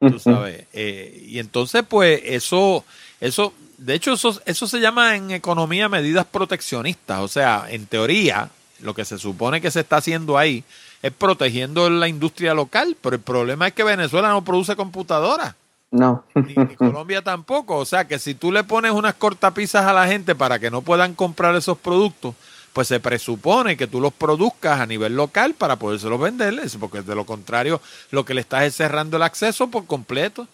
Tú 0.00 0.18
sabes. 0.18 0.64
Eh, 0.72 1.26
y 1.28 1.38
entonces, 1.38 1.84
pues, 1.86 2.20
eso, 2.24 2.84
eso 3.20 3.52
de 3.78 3.94
hecho, 3.94 4.14
eso, 4.14 4.40
eso 4.46 4.66
se 4.66 4.80
llama 4.80 5.16
en 5.16 5.30
economía 5.30 5.88
medidas 5.88 6.26
proteccionistas. 6.26 7.20
O 7.20 7.28
sea, 7.28 7.66
en 7.68 7.86
teoría, 7.86 8.50
lo 8.80 8.94
que 8.94 9.04
se 9.04 9.18
supone 9.18 9.60
que 9.60 9.70
se 9.70 9.80
está 9.80 9.98
haciendo 9.98 10.38
ahí 10.38 10.64
es 11.02 11.12
protegiendo 11.12 11.88
la 11.90 12.08
industria 12.08 12.54
local, 12.54 12.96
pero 13.00 13.16
el 13.16 13.22
problema 13.22 13.68
es 13.68 13.74
que 13.74 13.84
Venezuela 13.84 14.28
no 14.28 14.44
produce 14.44 14.76
computadoras. 14.76 15.54
No. 15.90 16.24
Ni, 16.34 16.74
Colombia 16.76 17.22
tampoco. 17.22 17.76
O 17.76 17.84
sea, 17.84 18.06
que 18.06 18.18
si 18.18 18.34
tú 18.34 18.52
le 18.52 18.64
pones 18.64 18.92
unas 18.92 19.14
cortapisas 19.14 19.86
a 19.86 19.92
la 19.92 20.06
gente 20.06 20.34
para 20.34 20.58
que 20.58 20.70
no 20.70 20.82
puedan 20.82 21.14
comprar 21.14 21.54
esos 21.54 21.78
productos, 21.78 22.34
pues 22.72 22.88
se 22.88 23.00
presupone 23.00 23.76
que 23.76 23.86
tú 23.86 24.00
los 24.00 24.12
produzcas 24.12 24.80
a 24.80 24.86
nivel 24.86 25.16
local 25.16 25.54
para 25.54 25.76
podérselos 25.76 26.20
venderles, 26.20 26.76
porque 26.76 27.02
de 27.02 27.14
lo 27.14 27.24
contrario, 27.24 27.80
lo 28.10 28.24
que 28.24 28.34
le 28.34 28.42
estás 28.42 28.64
es 28.64 28.74
cerrando 28.74 29.16
el 29.16 29.22
acceso 29.22 29.70
por 29.70 29.86
completo. 29.86 30.46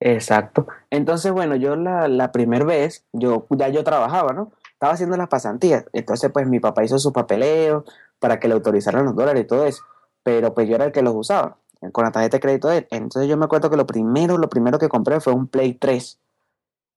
Exacto. 0.00 0.66
Entonces, 0.90 1.32
bueno, 1.32 1.56
yo 1.56 1.76
la, 1.76 2.08
la 2.08 2.32
primera 2.32 2.64
vez, 2.64 3.04
yo 3.12 3.46
ya 3.50 3.68
yo 3.68 3.84
trabajaba, 3.84 4.32
¿no? 4.32 4.52
Estaba 4.72 4.94
haciendo 4.94 5.16
las 5.16 5.28
pasantías. 5.28 5.84
Entonces, 5.92 6.30
pues 6.32 6.46
mi 6.46 6.58
papá 6.58 6.84
hizo 6.84 6.98
su 6.98 7.12
papeleo 7.12 7.84
para 8.18 8.40
que 8.40 8.48
le 8.48 8.54
autorizaran 8.54 9.04
los 9.04 9.14
dólares 9.14 9.44
y 9.44 9.46
todo 9.46 9.66
eso. 9.66 9.82
Pero 10.22 10.54
pues 10.54 10.68
yo 10.68 10.74
era 10.74 10.86
el 10.86 10.92
que 10.92 11.02
los 11.02 11.14
usaba 11.14 11.56
con 11.92 12.04
la 12.04 12.12
tarjeta 12.12 12.36
de 12.36 12.40
crédito 12.40 12.68
de 12.68 12.78
él. 12.78 12.86
Entonces 12.90 13.28
yo 13.28 13.36
me 13.36 13.46
acuerdo 13.46 13.70
que 13.70 13.76
lo 13.76 13.86
primero, 13.86 14.38
lo 14.38 14.48
primero 14.48 14.78
que 14.78 14.88
compré 14.88 15.20
fue 15.20 15.32
un 15.32 15.46
Play 15.46 15.74
3. 15.74 16.18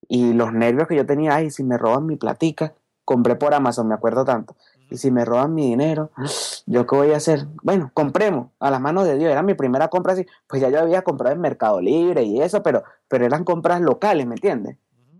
Y 0.08 0.32
los 0.34 0.52
nervios 0.52 0.86
que 0.86 0.96
yo 0.96 1.06
tenía, 1.06 1.36
ay, 1.36 1.50
si 1.50 1.64
me 1.64 1.78
roban 1.78 2.06
mi 2.06 2.16
platica, 2.16 2.74
compré 3.04 3.36
por 3.36 3.54
Amazon, 3.54 3.88
me 3.88 3.94
acuerdo 3.94 4.24
tanto. 4.24 4.54
Y 4.90 4.98
si 4.98 5.10
me 5.10 5.24
roban 5.24 5.54
mi 5.54 5.66
dinero, 5.70 6.10
¿yo 6.66 6.86
qué 6.86 6.96
voy 6.96 7.12
a 7.12 7.16
hacer? 7.16 7.46
Bueno, 7.62 7.90
compremos 7.94 8.48
a 8.60 8.70
las 8.70 8.80
manos 8.80 9.06
de 9.06 9.16
Dios. 9.16 9.32
Era 9.32 9.42
mi 9.42 9.54
primera 9.54 9.88
compra 9.88 10.12
así. 10.12 10.26
Pues 10.46 10.60
ya 10.60 10.68
yo 10.68 10.80
había 10.80 11.02
comprado 11.02 11.34
en 11.34 11.40
Mercado 11.40 11.80
Libre 11.80 12.22
y 12.22 12.40
eso, 12.42 12.62
pero, 12.62 12.84
pero 13.08 13.24
eran 13.24 13.44
compras 13.44 13.80
locales, 13.80 14.26
¿me 14.26 14.34
entiendes? 14.34 14.76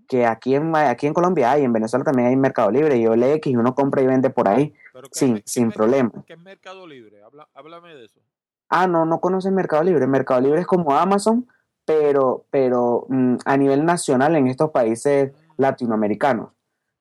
Que 0.07 0.27
aquí 0.27 0.55
en, 0.55 0.77
aquí 0.77 1.07
en 1.07 1.15
Colombia 1.15 1.51
hay, 1.51 1.65
en 1.65 1.73
Venezuela 1.73 2.05
también 2.05 2.29
hay 2.29 2.37
Mercado 2.37 2.71
Libre 2.71 2.99
y 2.99 3.07
OLX 3.07 3.47
y 3.47 3.57
uno 3.57 3.75
compra 3.75 4.03
y 4.03 4.07
vende 4.07 4.29
por 4.29 4.49
ahí 4.49 4.75
sin, 5.13 5.43
sin 5.47 5.73
problema. 5.73 6.13
¿Qué 6.27 6.35
es 6.35 6.39
Mercado 6.39 6.87
Libre? 6.87 7.23
háblame 7.55 7.95
de 7.95 8.05
eso. 8.05 8.21
Ah, 8.69 8.87
no, 8.87 9.05
no 9.05 9.21
conoces 9.21 9.53
Mercado 9.53 9.85
Libre. 9.85 10.07
Mercado 10.07 10.41
Libre 10.41 10.61
es 10.61 10.67
como 10.67 10.95
Amazon, 10.95 11.47
pero, 11.85 12.47
pero 12.51 13.07
mm, 13.09 13.37
a 13.45 13.57
nivel 13.57 13.85
nacional 13.85 14.37
en 14.37 14.49
estos 14.49 14.71
países 14.71 15.33
latinoamericanos. 15.57 16.51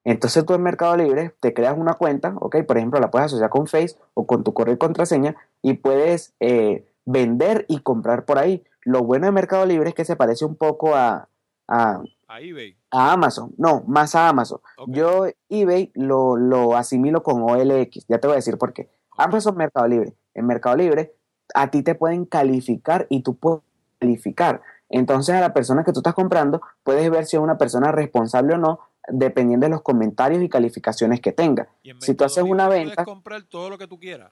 Entonces 0.04 0.46
tú 0.46 0.54
en 0.54 0.64
Mercado 0.64 0.98
Libre 0.98 1.34
te 1.40 1.54
creas 1.54 1.78
una 1.78 1.94
cuenta, 1.94 2.36
ok, 2.40 2.58
por 2.68 2.78
ejemplo 2.78 3.00
la 3.00 3.10
puedes 3.10 3.28
asociar 3.28 3.50
con 3.50 3.68
Face 3.68 3.96
o 4.14 4.28
con 4.28 4.44
tu 4.44 4.54
correo 4.54 4.76
y 4.76 4.78
contraseña 4.78 5.36
y 5.62 5.76
puedes 5.76 6.34
eh, 6.42 6.86
vender 7.06 7.66
y 7.70 7.80
comprar 7.80 8.26
por 8.26 8.38
ahí. 8.38 8.64
Lo 8.82 9.04
bueno 9.04 9.28
de 9.28 9.32
Mercado 9.32 9.66
Libre 9.66 9.90
es 9.90 9.96
que 9.96 10.04
se 10.04 10.18
parece 10.18 10.44
un 10.44 10.56
poco 10.58 10.94
a, 10.94 11.30
a, 11.70 12.02
eBay. 12.40 12.76
A 12.92 13.14
Amazon, 13.14 13.54
no, 13.58 13.84
más 13.88 14.14
a 14.16 14.28
Amazon. 14.28 14.60
Yo 14.88 15.28
eBay 15.48 15.92
lo, 15.96 16.36
lo, 16.36 16.76
asimilo 16.76 17.24
con 17.24 17.42
OLX, 17.42 18.06
ya 18.10 18.20
te 18.20 18.28
voy 18.28 18.34
a 18.34 18.38
decir 18.38 18.58
por 18.58 18.74
qué. 18.74 18.90
Amazon 19.18 19.56
Mercado 19.56 19.88
Libre. 19.88 20.14
En 20.34 20.48
Mercado 20.48 20.76
Libre 20.76 21.16
a 21.54 21.72
ti 21.72 21.84
te 21.84 21.96
pueden 21.96 22.26
calificar 22.26 23.08
y 23.10 23.22
tú 23.22 23.36
puedes 23.36 23.62
calificar. 24.00 24.62
Entonces 24.90 25.36
a 25.36 25.42
la 25.42 25.54
persona 25.54 25.84
que 25.84 25.92
tú 25.92 26.00
estás 26.00 26.14
comprando 26.14 26.62
puedes 26.84 27.10
ver 27.10 27.26
si 27.26 27.36
es 27.36 27.42
una 27.42 27.58
persona 27.58 27.92
responsable 27.92 28.56
o 28.56 28.58
no 28.58 28.80
dependiendo 29.08 29.66
de 29.66 29.72
los 29.72 29.82
comentarios 29.82 30.42
y 30.44 30.50
calificaciones 30.50 31.20
que 31.20 31.32
tenga. 31.32 31.68
si 32.00 32.14
tú 32.14 32.24
haces 32.24 32.44
una 32.44 32.70
venta... 32.70 32.96
Puedes 32.96 33.06
comprar 33.06 33.44
todo 33.44 33.70
lo 33.70 33.78
que 33.78 33.88
tú 33.88 34.00
quieras. 34.00 34.32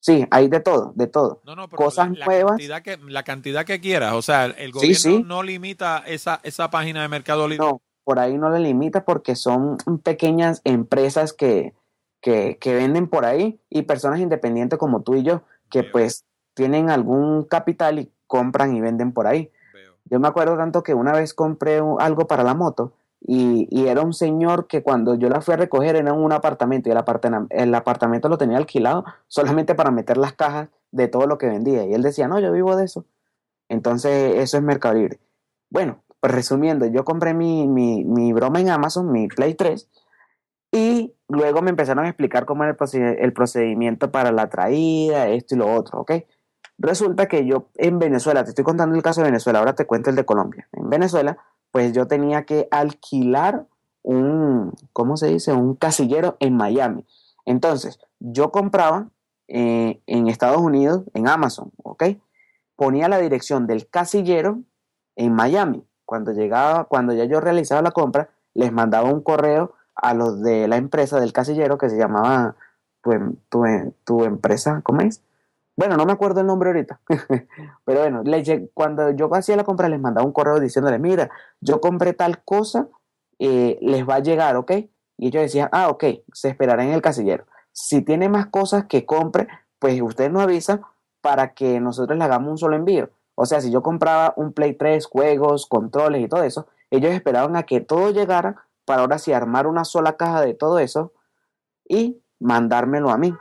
Sí, 0.00 0.24
hay 0.30 0.48
de 0.48 0.60
todo, 0.60 0.92
de 0.94 1.06
todo. 1.06 1.42
No, 1.44 1.56
no, 1.56 1.68
Cosas 1.68 2.16
la, 2.16 2.26
nuevas. 2.26 2.52
Cantidad 2.52 2.82
que, 2.82 2.96
la 3.08 3.24
cantidad 3.24 3.64
que 3.64 3.80
quieras. 3.80 4.12
O 4.14 4.22
sea, 4.22 4.46
el 4.46 4.70
gobierno 4.70 5.24
no 5.24 5.42
limita 5.42 6.02
esa, 6.06 6.40
esa 6.44 6.70
página 6.70 7.02
de 7.02 7.08
Mercado 7.08 7.48
Libre. 7.48 7.66
No, 7.66 7.82
por 8.04 8.20
ahí 8.20 8.38
no 8.38 8.50
le 8.50 8.60
limita 8.60 9.04
porque 9.04 9.34
son 9.34 9.78
pequeñas 10.04 10.60
empresas 10.64 11.32
que, 11.32 11.74
que, 12.20 12.56
que 12.60 12.74
venden 12.74 13.08
por 13.08 13.24
ahí 13.24 13.58
y 13.68 13.82
personas 13.82 14.20
independientes 14.20 14.78
como 14.78 15.02
tú 15.02 15.16
y 15.16 15.24
yo, 15.24 15.42
que 15.70 15.82
pues 15.82 16.24
tienen 16.56 16.88
algún 16.88 17.44
capital 17.44 17.98
y 17.98 18.10
compran 18.26 18.74
y 18.74 18.80
venden 18.80 19.12
por 19.12 19.26
ahí. 19.26 19.52
Yo 20.06 20.18
me 20.18 20.26
acuerdo 20.26 20.56
tanto 20.56 20.82
que 20.82 20.94
una 20.94 21.12
vez 21.12 21.34
compré 21.34 21.82
algo 21.98 22.26
para 22.26 22.44
la 22.44 22.54
moto 22.54 22.94
y, 23.20 23.68
y, 23.70 23.88
era 23.88 24.02
un 24.02 24.12
señor 24.12 24.66
que 24.66 24.82
cuando 24.82 25.16
yo 25.16 25.28
la 25.28 25.40
fui 25.40 25.54
a 25.54 25.56
recoger 25.56 25.96
era 25.96 26.10
en 26.10 26.16
un 26.16 26.32
apartamento 26.32 26.88
y 26.88 26.92
el, 26.92 26.98
el 27.50 27.74
apartamento 27.74 28.28
lo 28.28 28.38
tenía 28.38 28.56
alquilado 28.56 29.04
solamente 29.26 29.74
para 29.74 29.90
meter 29.90 30.16
las 30.16 30.32
cajas 30.32 30.68
de 30.92 31.08
todo 31.08 31.26
lo 31.26 31.36
que 31.36 31.48
vendía. 31.48 31.84
Y 31.84 31.92
él 31.92 32.02
decía, 32.02 32.28
no, 32.28 32.38
yo 32.40 32.52
vivo 32.52 32.74
de 32.76 32.84
eso. 32.84 33.04
Entonces 33.68 34.36
eso 34.36 34.56
es 34.56 34.62
Mercado 34.62 34.94
Libre. 34.94 35.18
Bueno, 35.70 36.02
pues 36.20 36.32
resumiendo, 36.32 36.86
yo 36.86 37.04
compré 37.04 37.34
mi, 37.34 37.66
mi, 37.66 38.04
mi 38.04 38.32
broma 38.32 38.60
en 38.60 38.70
Amazon, 38.70 39.10
mi 39.10 39.28
Play 39.28 39.54
3, 39.54 39.88
y 40.72 41.14
luego 41.28 41.62
me 41.62 41.70
empezaron 41.70 42.04
a 42.04 42.08
explicar 42.08 42.44
cómo 42.44 42.64
era 42.64 42.76
el, 43.18 43.32
procedimiento 43.32 44.10
para 44.10 44.32
la 44.32 44.48
traída, 44.48 45.28
esto 45.28 45.54
y 45.54 45.58
lo 45.58 45.72
otro, 45.72 46.00
¿ok? 46.00 46.12
Resulta 46.78 47.26
que 47.26 47.46
yo 47.46 47.68
en 47.76 47.98
Venezuela, 47.98 48.44
te 48.44 48.50
estoy 48.50 48.64
contando 48.64 48.94
el 48.96 49.02
caso 49.02 49.20
de 49.20 49.28
Venezuela, 49.28 49.60
ahora 49.60 49.74
te 49.74 49.86
cuento 49.86 50.10
el 50.10 50.16
de 50.16 50.26
Colombia. 50.26 50.68
En 50.72 50.90
Venezuela, 50.90 51.38
pues 51.70 51.92
yo 51.92 52.06
tenía 52.06 52.44
que 52.44 52.68
alquilar 52.70 53.66
un, 54.02 54.72
¿cómo 54.92 55.16
se 55.16 55.28
dice? 55.28 55.52
Un 55.52 55.74
casillero 55.74 56.36
en 56.40 56.56
Miami. 56.56 57.06
Entonces, 57.44 57.98
yo 58.20 58.50
compraba 58.50 59.08
eh, 59.48 60.00
en 60.06 60.28
Estados 60.28 60.60
Unidos, 60.60 61.02
en 61.14 61.28
Amazon, 61.28 61.72
¿ok? 61.82 62.04
Ponía 62.76 63.08
la 63.08 63.18
dirección 63.18 63.66
del 63.66 63.88
casillero 63.88 64.60
en 65.16 65.32
Miami. 65.32 65.84
Cuando 66.04 66.32
llegaba, 66.32 66.84
cuando 66.84 67.14
ya 67.14 67.24
yo 67.24 67.40
realizaba 67.40 67.82
la 67.82 67.90
compra, 67.90 68.30
les 68.54 68.70
mandaba 68.72 69.10
un 69.10 69.22
correo 69.22 69.74
a 69.94 70.14
los 70.14 70.42
de 70.42 70.68
la 70.68 70.76
empresa 70.76 71.18
del 71.20 71.32
casillero 71.32 71.78
que 71.78 71.88
se 71.88 71.96
llamaba 71.96 72.54
tu, 73.02 73.12
em, 73.12 73.36
tu, 73.48 73.64
em, 73.64 73.92
tu 74.04 74.24
empresa, 74.24 74.82
¿cómo 74.84 75.00
es? 75.00 75.22
Bueno, 75.76 75.96
no 75.96 76.06
me 76.06 76.12
acuerdo 76.12 76.40
el 76.40 76.46
nombre 76.46 76.70
ahorita, 76.70 77.00
pero 77.84 78.00
bueno, 78.00 78.22
cuando 78.72 79.10
yo 79.10 79.28
hacía 79.34 79.56
la 79.56 79.64
compra 79.64 79.90
les 79.90 80.00
mandaba 80.00 80.26
un 80.26 80.32
correo 80.32 80.58
diciéndole, 80.58 80.98
mira, 80.98 81.30
yo 81.60 81.82
compré 81.82 82.14
tal 82.14 82.42
cosa, 82.44 82.88
eh, 83.38 83.78
les 83.82 84.08
va 84.08 84.16
a 84.16 84.20
llegar, 84.20 84.56
¿ok? 84.56 84.72
Y 85.18 85.28
ellos 85.28 85.42
decían, 85.42 85.68
ah, 85.72 85.88
ok, 85.88 86.04
se 86.32 86.48
esperará 86.48 86.82
en 86.82 86.92
el 86.92 87.02
casillero. 87.02 87.44
Si 87.72 88.00
tiene 88.00 88.30
más 88.30 88.46
cosas 88.46 88.86
que 88.86 89.04
compre, 89.04 89.48
pues 89.78 90.00
usted 90.00 90.30
nos 90.30 90.42
avisa 90.42 90.80
para 91.20 91.52
que 91.52 91.78
nosotros 91.78 92.18
le 92.18 92.24
hagamos 92.24 92.52
un 92.52 92.58
solo 92.58 92.76
envío. 92.76 93.10
O 93.34 93.44
sea, 93.44 93.60
si 93.60 93.70
yo 93.70 93.82
compraba 93.82 94.32
un 94.36 94.52
Play 94.52 94.74
3, 94.74 95.04
juegos, 95.06 95.66
controles 95.66 96.22
y 96.22 96.28
todo 96.28 96.42
eso, 96.42 96.66
ellos 96.90 97.12
esperaban 97.12 97.54
a 97.56 97.64
que 97.64 97.80
todo 97.80 98.10
llegara 98.10 98.64
para 98.86 99.02
ahora 99.02 99.18
sí 99.18 99.32
armar 99.32 99.66
una 99.66 99.84
sola 99.84 100.16
caja 100.16 100.40
de 100.40 100.54
todo 100.54 100.78
eso 100.78 101.12
y 101.86 102.22
mandármelo 102.38 103.10
a 103.10 103.18
mí. 103.18 103.34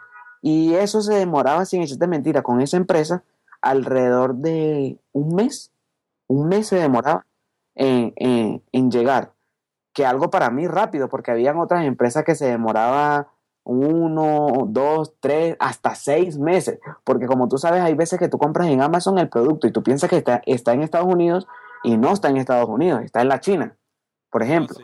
Y 0.48 0.76
eso 0.76 1.02
se 1.02 1.16
demoraba, 1.16 1.66
sin 1.66 1.82
echarte 1.82 2.06
mentira, 2.06 2.44
con 2.44 2.62
esa 2.62 2.78
empresa 2.78 3.24
alrededor 3.62 4.36
de 4.36 5.00
un 5.12 5.34
mes. 5.34 5.72
Un 6.28 6.50
mes 6.50 6.68
se 6.68 6.76
demoraba 6.76 7.26
en, 7.74 8.14
en, 8.72 8.92
llegar. 8.92 9.34
Que 9.92 10.06
algo 10.06 10.30
para 10.30 10.52
mí 10.52 10.68
rápido, 10.68 11.10
porque 11.10 11.32
habían 11.32 11.58
otras 11.58 11.84
empresas 11.84 12.24
que 12.24 12.36
se 12.36 12.46
demoraba 12.46 13.30
uno, 13.64 14.68
dos, 14.68 15.16
tres, 15.20 15.58
hasta 15.60 15.96
seis 15.96 16.38
meses. 16.38 16.78
Porque 17.04 17.26
como 17.26 17.48
tú 17.48 17.58
sabes, 17.58 17.82
hay 17.82 17.96
veces 17.96 18.20
que 18.20 18.30
tú 18.30 18.38
compras 18.38 18.68
en 18.68 18.84
Amazon 18.84 19.18
el 19.18 19.30
producto 19.30 19.66
y 19.66 19.72
tú 19.72 19.82
piensas 19.82 20.12
que 20.12 20.18
está, 20.18 20.44
está 20.46 20.74
en 20.74 20.84
Estados 20.84 21.12
Unidos 21.12 21.48
y 21.84 21.98
no 21.98 22.12
está 22.14 22.30
en 22.30 22.38
Estados 22.38 22.70
Unidos, 22.70 23.02
está 23.04 23.24
en 23.24 23.30
la 23.30 23.40
China, 23.40 23.78
por 24.30 24.44
ejemplo. 24.44 24.78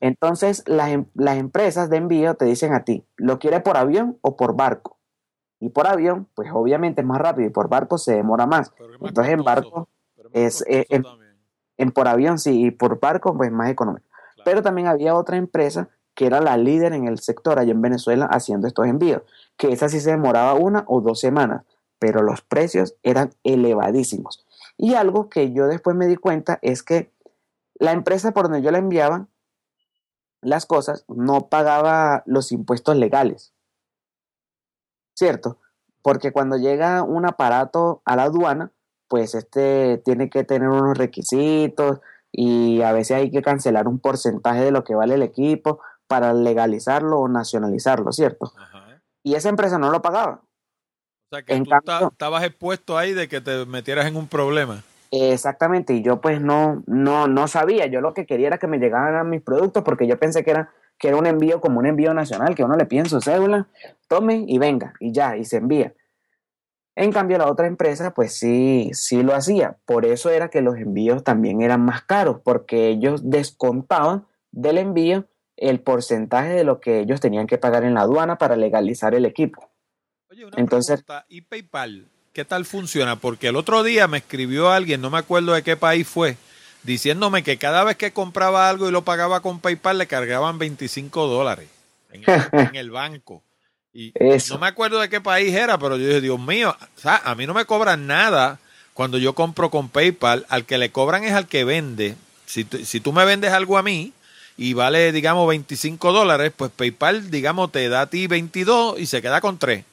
Entonces, 0.00 0.62
las, 0.66 0.90
em, 0.90 1.06
las, 1.14 1.36
empresas 1.38 1.90
de 1.90 1.96
envío 1.96 2.34
te 2.34 2.44
dicen 2.44 2.72
a 2.72 2.84
ti, 2.84 3.04
¿lo 3.16 3.38
quiere 3.38 3.60
por 3.60 3.76
avión 3.76 4.18
o 4.20 4.36
por 4.36 4.54
barco? 4.54 4.98
Y 5.60 5.70
por 5.70 5.86
avión, 5.86 6.28
pues 6.34 6.50
obviamente 6.52 7.02
es 7.02 7.06
más 7.06 7.20
rápido 7.20 7.48
y 7.48 7.52
por 7.52 7.68
barco 7.68 7.98
se 7.98 8.14
demora 8.14 8.46
más. 8.46 8.72
Entonces, 9.00 9.34
en 9.34 9.44
barco 9.44 9.88
es, 10.32 10.64
eh, 10.66 10.86
en, 11.76 11.92
por 11.92 12.08
avión 12.08 12.38
sí, 12.38 12.66
y 12.66 12.70
por 12.70 12.98
barco 13.00 13.36
pues 13.36 13.50
más 13.52 13.70
económico. 13.70 14.06
Pero 14.44 14.62
también 14.62 14.86
había 14.86 15.14
otra 15.14 15.36
empresa 15.36 15.88
que 16.14 16.26
era 16.26 16.40
la 16.40 16.56
líder 16.56 16.92
en 16.92 17.06
el 17.06 17.18
sector 17.18 17.58
allá 17.58 17.72
en 17.72 17.80
Venezuela 17.80 18.26
haciendo 18.26 18.66
estos 18.66 18.86
envíos, 18.86 19.22
que 19.56 19.72
esa 19.72 19.88
sí 19.88 20.00
se 20.00 20.10
demoraba 20.10 20.54
una 20.54 20.84
o 20.86 21.00
dos 21.00 21.20
semanas, 21.20 21.64
pero 21.98 22.22
los 22.22 22.42
precios 22.42 22.94
eran 23.02 23.30
elevadísimos. 23.44 24.46
Y 24.76 24.94
algo 24.94 25.28
que 25.28 25.52
yo 25.52 25.66
después 25.66 25.94
me 25.96 26.06
di 26.06 26.16
cuenta 26.16 26.58
es 26.62 26.82
que 26.82 27.12
la 27.74 27.92
empresa 27.92 28.32
por 28.32 28.44
donde 28.44 28.62
yo 28.62 28.70
la 28.70 28.78
enviaba 28.78 29.26
las 30.42 30.66
cosas, 30.66 31.04
no 31.08 31.48
pagaba 31.48 32.22
los 32.26 32.52
impuestos 32.52 32.96
legales. 32.96 33.52
¿Cierto? 35.14 35.58
Porque 36.02 36.32
cuando 36.32 36.56
llega 36.56 37.02
un 37.02 37.26
aparato 37.26 38.02
a 38.04 38.16
la 38.16 38.24
aduana, 38.24 38.72
pues 39.08 39.34
este 39.34 39.98
tiene 40.04 40.30
que 40.30 40.44
tener 40.44 40.68
unos 40.68 40.96
requisitos 40.96 42.00
y 42.32 42.80
a 42.82 42.92
veces 42.92 43.16
hay 43.16 43.30
que 43.30 43.42
cancelar 43.42 43.88
un 43.88 43.98
porcentaje 43.98 44.62
de 44.62 44.70
lo 44.70 44.84
que 44.84 44.94
vale 44.94 45.14
el 45.14 45.22
equipo 45.22 45.80
para 46.06 46.32
legalizarlo 46.32 47.18
o 47.18 47.28
nacionalizarlo, 47.28 48.12
¿cierto? 48.12 48.52
Y 49.22 49.34
esa 49.34 49.48
empresa 49.48 49.78
no 49.78 49.90
lo 49.90 50.00
pagaba. 50.00 50.42
O 51.32 51.36
sea 51.36 51.42
que 51.42 51.60
tú 51.60 52.08
estabas 52.08 52.44
expuesto 52.44 52.96
ahí 52.96 53.12
de 53.12 53.28
que 53.28 53.40
te 53.40 53.66
metieras 53.66 54.06
en 54.06 54.16
un 54.16 54.26
problema. 54.26 54.82
Exactamente, 55.12 55.92
y 55.94 56.02
yo 56.02 56.20
pues 56.20 56.40
no, 56.40 56.84
no, 56.86 57.26
no 57.26 57.48
sabía, 57.48 57.86
yo 57.86 58.00
lo 58.00 58.14
que 58.14 58.26
quería 58.26 58.46
era 58.46 58.58
que 58.58 58.68
me 58.68 58.78
llegaran 58.78 59.28
mis 59.28 59.42
productos 59.42 59.82
porque 59.82 60.06
yo 60.06 60.18
pensé 60.18 60.44
que 60.44 60.52
era, 60.52 60.70
que 60.98 61.08
era 61.08 61.16
un 61.16 61.26
envío 61.26 61.60
como 61.60 61.80
un 61.80 61.86
envío 61.86 62.14
nacional, 62.14 62.54
que 62.54 62.62
uno 62.62 62.76
le 62.76 62.86
pide 62.86 63.06
su 63.06 63.20
cédula, 63.20 63.68
tome 64.06 64.44
y 64.46 64.58
venga, 64.58 64.94
y 65.00 65.12
ya, 65.12 65.36
y 65.36 65.44
se 65.44 65.56
envía. 65.56 65.94
En 66.94 67.12
cambio, 67.12 67.38
la 67.38 67.50
otra 67.50 67.66
empresa, 67.66 68.12
pues 68.12 68.34
sí, 68.34 68.90
sí 68.92 69.22
lo 69.22 69.34
hacía. 69.34 69.78
Por 69.86 70.04
eso 70.04 70.28
era 70.28 70.50
que 70.50 70.60
los 70.60 70.76
envíos 70.76 71.24
también 71.24 71.62
eran 71.62 71.82
más 71.84 72.02
caros, 72.02 72.40
porque 72.44 72.88
ellos 72.88 73.30
descontaban 73.30 74.26
del 74.50 74.78
envío 74.78 75.26
el 75.56 75.80
porcentaje 75.80 76.50
de 76.50 76.64
lo 76.64 76.80
que 76.80 77.00
ellos 77.00 77.20
tenían 77.20 77.46
que 77.46 77.58
pagar 77.58 77.84
en 77.84 77.94
la 77.94 78.02
aduana 78.02 78.38
para 78.38 78.56
legalizar 78.56 79.14
el 79.14 79.24
equipo. 79.24 79.70
Oye, 80.30 80.44
una 80.44 80.56
Entonces, 80.58 81.02
pregunta, 81.02 81.26
¿y 81.28 81.42
PayPal? 81.42 82.10
¿Qué 82.32 82.44
tal 82.44 82.64
funciona? 82.64 83.16
Porque 83.16 83.48
el 83.48 83.56
otro 83.56 83.82
día 83.82 84.06
me 84.06 84.18
escribió 84.18 84.70
alguien, 84.70 85.00
no 85.00 85.10
me 85.10 85.18
acuerdo 85.18 85.52
de 85.52 85.64
qué 85.64 85.76
país 85.76 86.06
fue, 86.06 86.36
diciéndome 86.84 87.42
que 87.42 87.58
cada 87.58 87.82
vez 87.82 87.96
que 87.96 88.12
compraba 88.12 88.68
algo 88.68 88.88
y 88.88 88.92
lo 88.92 89.02
pagaba 89.02 89.40
con 89.40 89.58
PayPal 89.58 89.98
le 89.98 90.06
cargaban 90.06 90.56
25 90.56 91.26
dólares 91.26 91.68
en 92.12 92.76
el, 92.76 92.90
banco. 92.92 93.42
Y 93.92 94.12
no 94.48 94.58
me 94.58 94.68
acuerdo 94.68 95.00
de 95.00 95.08
qué 95.08 95.20
país 95.20 95.52
era, 95.52 95.76
pero 95.78 95.96
yo 95.96 96.06
dije, 96.06 96.20
Dios 96.20 96.38
mío, 96.38 96.76
a 97.02 97.34
mí 97.34 97.46
no 97.48 97.54
me 97.54 97.64
cobran 97.64 98.06
nada 98.06 98.60
cuando 98.94 99.18
yo 99.18 99.34
compro 99.34 99.70
con 99.70 99.88
PayPal. 99.88 100.46
Al 100.48 100.64
que 100.64 100.78
le 100.78 100.92
cobran 100.92 101.24
es 101.24 101.32
al 101.32 101.48
que 101.48 101.64
vende. 101.64 102.14
Si, 102.46 102.64
si 102.84 103.00
tú 103.00 103.12
me 103.12 103.24
vendes 103.24 103.52
algo 103.52 103.76
a 103.76 103.82
mí 103.82 104.12
y 104.56 104.74
vale, 104.74 105.10
digamos, 105.10 105.48
25 105.48 106.12
dólares, 106.12 106.52
pues 106.56 106.70
PayPal, 106.70 107.28
digamos, 107.28 107.72
te 107.72 107.88
da 107.88 108.02
a 108.02 108.06
ti 108.06 108.28
22 108.28 109.00
y 109.00 109.06
se 109.06 109.20
queda 109.20 109.40
con 109.40 109.58
3. 109.58 109.84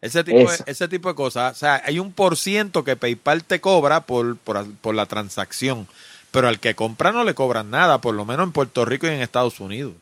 Ese 0.00 0.24
tipo, 0.24 0.50
de, 0.50 0.58
ese 0.66 0.88
tipo 0.88 1.08
de 1.08 1.14
cosas. 1.14 1.52
O 1.52 1.54
sea, 1.54 1.82
hay 1.84 1.98
un 1.98 2.12
por 2.12 2.36
ciento 2.36 2.84
que 2.84 2.96
PayPal 2.96 3.44
te 3.44 3.60
cobra 3.60 4.00
por, 4.00 4.36
por, 4.38 4.94
la 4.94 5.06
transacción, 5.06 5.86
pero 6.30 6.48
al 6.48 6.58
que 6.58 6.74
compra 6.74 7.12
no 7.12 7.24
le 7.24 7.34
cobran 7.34 7.70
nada, 7.70 8.00
por 8.00 8.14
lo 8.14 8.24
menos 8.24 8.46
en 8.46 8.52
Puerto 8.52 8.84
Rico 8.84 9.06
y 9.06 9.10
en 9.10 9.20
Estados 9.20 9.60
Unidos. 9.60 9.92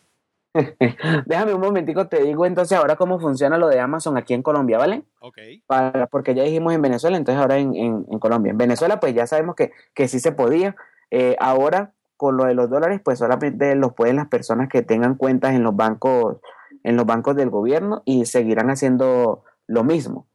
Déjame 1.27 1.53
un 1.53 1.61
momentico, 1.61 2.07
te 2.07 2.23
digo 2.23 2.47
entonces 2.47 2.79
ahora 2.79 2.97
cómo 2.97 3.19
funciona 3.20 3.59
lo 3.59 3.69
de 3.69 3.81
Amazon 3.81 4.16
aquí 4.16 4.35
en 4.35 4.43
Colombia, 4.43 4.79
¿vale? 4.79 5.03
Ok. 5.20 5.39
Para, 5.66 6.07
porque 6.07 6.35
ya 6.35 6.45
dijimos 6.45 6.73
en 6.73 6.83
Venezuela, 6.83 7.16
entonces 7.16 7.41
ahora 7.41 7.59
en, 7.59 7.75
en, 7.75 8.19
Colombia. 8.19 8.53
En 8.53 8.59
Venezuela 8.59 9.01
pues 9.01 9.15
ya 9.15 9.27
sabemos 9.27 9.57
que, 9.57 9.73
que 9.95 10.09
sí 10.09 10.20
se 10.20 10.33
podía. 10.33 10.77
Eh, 11.11 11.37
ahora 11.41 11.93
con 12.16 12.37
lo 12.37 12.45
de 12.45 12.55
los 12.55 12.70
dólares 12.70 13.01
pues 13.03 13.19
solamente 13.19 13.75
los 13.75 13.95
pueden 13.95 14.16
las 14.16 14.29
personas 14.29 14.69
que 14.69 14.83
tengan 14.83 15.15
cuentas 15.16 15.55
en 15.55 15.62
los 15.62 15.75
bancos 15.75 16.39
en 16.85 16.97
los 16.97 17.07
bancos 17.07 17.35
del 17.37 17.51
gobierno 17.51 18.03
y 18.05 18.27
seguirán 18.27 18.70
haciendo 18.70 19.45
lo 19.69 19.85
mismo 19.85 20.27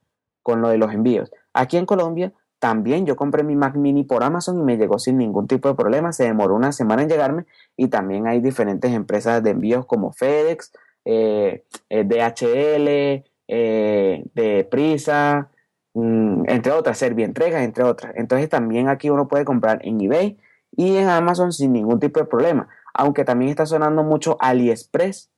con 0.42 0.62
lo 0.62 0.70
de 0.70 0.78
los 0.78 0.94
envíos. 0.94 1.32
Aquí 1.54 1.78
en 1.78 1.86
Colombia 1.86 2.34
también 2.60 3.06
yo 3.06 3.18
compré 3.18 3.44
mi 3.44 3.58
Mac 3.58 3.76
Mini 3.76 4.06
por 4.06 4.24
Amazon 4.24 4.58
y 4.58 4.64
me 4.64 4.78
llegó 4.78 4.98
sin 4.98 5.18
ningún 5.18 5.48
tipo 5.48 5.68
de 5.68 5.76
problema. 5.76 6.14
Se 6.14 6.24
demoró 6.24 6.56
una 6.56 6.72
semana 6.72 7.02
en 7.04 7.10
llegarme 7.10 7.46
y 7.76 7.90
también 7.90 8.26
hay 8.26 8.40
diferentes 8.40 8.94
empresas 8.94 9.44
de 9.44 9.50
envíos 9.50 9.86
como 9.86 10.14
FedEx, 10.14 10.72
eh, 11.04 11.66
eh, 11.90 12.04
DHL, 12.06 13.26
eh, 13.50 14.24
de 14.34 14.64
Prisa, 14.72 15.50
mm, 15.94 16.44
entre 16.48 16.72
otras, 16.72 16.98
Servientrega, 16.98 17.64
entre 17.64 17.84
otras. 17.84 18.14
Entonces 18.16 18.48
también 18.48 18.88
aquí 18.88 19.10
uno 19.10 19.28
puede 19.28 19.44
comprar 19.44 19.80
en 19.84 20.00
eBay 20.00 20.38
y 20.72 20.96
en 20.96 21.10
Amazon 21.10 21.52
sin 21.52 21.74
ningún 21.74 22.00
tipo 22.00 22.22
de 22.22 22.28
problema. 22.28 22.70
Aunque 22.94 23.26
también 23.26 23.50
está 23.50 23.66
sonando 23.66 24.04
mucho 24.04 24.38
AliExpress, 24.40 25.30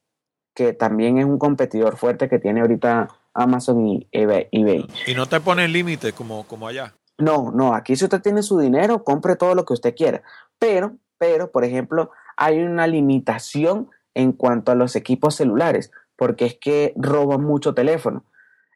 que 0.54 0.74
también 0.74 1.18
es 1.18 1.26
un 1.26 1.40
competidor 1.40 1.98
fuerte 1.98 2.30
que 2.30 2.38
tiene 2.38 2.62
ahorita 2.62 3.08
Amazon 3.36 3.86
y 3.86 4.08
eBay. 4.12 4.48
¿Y 4.52 5.14
no 5.14 5.28
te 5.28 5.40
ponen 5.40 5.72
límites 5.72 6.14
como, 6.14 6.48
como 6.48 6.68
allá? 6.68 6.96
No, 7.18 7.52
no, 7.52 7.76
aquí 7.76 7.96
si 7.96 8.06
usted 8.06 8.22
tiene 8.22 8.42
su 8.42 8.58
dinero, 8.58 9.04
compre 9.04 9.36
todo 9.36 9.54
lo 9.54 9.66
que 9.66 9.74
usted 9.74 9.96
quiera. 9.96 10.24
Pero, 10.58 10.98
pero, 11.18 11.52
por 11.52 11.64
ejemplo, 11.64 12.12
hay 12.36 12.60
una 12.60 12.88
limitación 12.88 13.90
en 14.14 14.32
cuanto 14.32 14.72
a 14.72 14.76
los 14.76 14.96
equipos 14.96 15.36
celulares. 15.36 15.92
porque 16.18 16.46
es 16.46 16.56
que 16.56 16.94
roban 16.96 17.44
mucho 17.44 17.74
teléfono. 17.74 18.24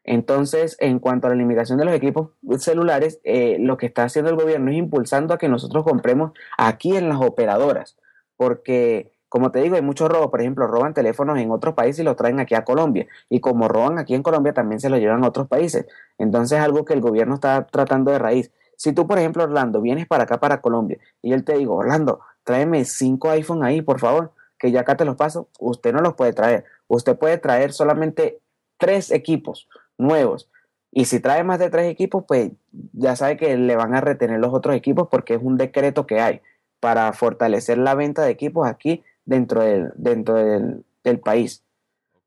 Entonces, 0.04 0.76
en 0.80 0.98
cuanto 0.98 1.26
a 1.26 1.30
la 1.30 1.36
limitación 1.36 1.78
de 1.78 1.84
los 1.84 1.94
equipos 1.94 2.30
celulares, 2.58 3.20
eh, 3.24 3.56
lo 3.60 3.76
que 3.76 3.86
está 3.86 4.04
haciendo 4.04 4.30
el 4.30 4.36
gobierno 4.36 4.70
es 4.70 4.76
impulsando 4.76 5.34
a 5.34 5.38
que 5.38 5.48
nosotros 5.48 5.84
compremos 5.84 6.32
aquí 6.56 6.96
en 6.96 7.08
las 7.08 7.20
operadoras, 7.20 7.96
porque, 8.36 9.12
como 9.30 9.52
te 9.52 9.60
digo, 9.60 9.76
hay 9.76 9.82
muchos 9.82 10.10
robos. 10.10 10.28
Por 10.28 10.40
ejemplo, 10.40 10.66
roban 10.66 10.92
teléfonos 10.92 11.38
en 11.38 11.52
otros 11.52 11.74
países 11.74 12.00
y 12.00 12.02
los 12.02 12.16
traen 12.16 12.40
aquí 12.40 12.56
a 12.56 12.64
Colombia. 12.64 13.06
Y 13.28 13.38
como 13.38 13.68
roban 13.68 13.98
aquí 13.98 14.16
en 14.16 14.24
Colombia, 14.24 14.52
también 14.52 14.80
se 14.80 14.90
los 14.90 14.98
llevan 14.98 15.22
a 15.24 15.28
otros 15.28 15.46
países. 15.46 15.86
Entonces, 16.18 16.58
es 16.58 16.64
algo 16.64 16.84
que 16.84 16.94
el 16.94 17.00
gobierno 17.00 17.36
está 17.36 17.64
tratando 17.68 18.10
de 18.10 18.18
raíz. 18.18 18.50
Si 18.76 18.92
tú, 18.92 19.06
por 19.06 19.18
ejemplo, 19.18 19.44
Orlando, 19.44 19.80
vienes 19.80 20.08
para 20.08 20.24
acá, 20.24 20.40
para 20.40 20.60
Colombia, 20.60 20.98
y 21.22 21.32
él 21.32 21.44
te 21.44 21.56
digo, 21.56 21.76
Orlando, 21.76 22.20
tráeme 22.42 22.84
cinco 22.84 23.30
iPhone 23.30 23.62
ahí, 23.62 23.82
por 23.82 24.00
favor, 24.00 24.32
que 24.58 24.72
ya 24.72 24.80
acá 24.80 24.96
te 24.96 25.04
los 25.04 25.14
paso, 25.14 25.48
usted 25.60 25.92
no 25.92 26.00
los 26.00 26.14
puede 26.14 26.32
traer. 26.32 26.64
Usted 26.88 27.16
puede 27.16 27.38
traer 27.38 27.72
solamente 27.72 28.40
tres 28.78 29.12
equipos 29.12 29.68
nuevos. 29.96 30.50
Y 30.90 31.04
si 31.04 31.20
trae 31.20 31.44
más 31.44 31.60
de 31.60 31.70
tres 31.70 31.88
equipos, 31.88 32.24
pues 32.26 32.50
ya 32.92 33.14
sabe 33.14 33.36
que 33.36 33.56
le 33.56 33.76
van 33.76 33.94
a 33.94 34.00
retener 34.00 34.40
los 34.40 34.52
otros 34.52 34.74
equipos 34.74 35.06
porque 35.08 35.34
es 35.34 35.40
un 35.40 35.56
decreto 35.56 36.04
que 36.04 36.20
hay 36.20 36.40
para 36.80 37.12
fortalecer 37.12 37.78
la 37.78 37.94
venta 37.94 38.22
de 38.22 38.30
equipos 38.30 38.66
aquí 38.66 39.04
dentro 39.30 39.62
del, 39.62 39.92
dentro 39.94 40.34
del, 40.34 41.20
país. 41.20 41.62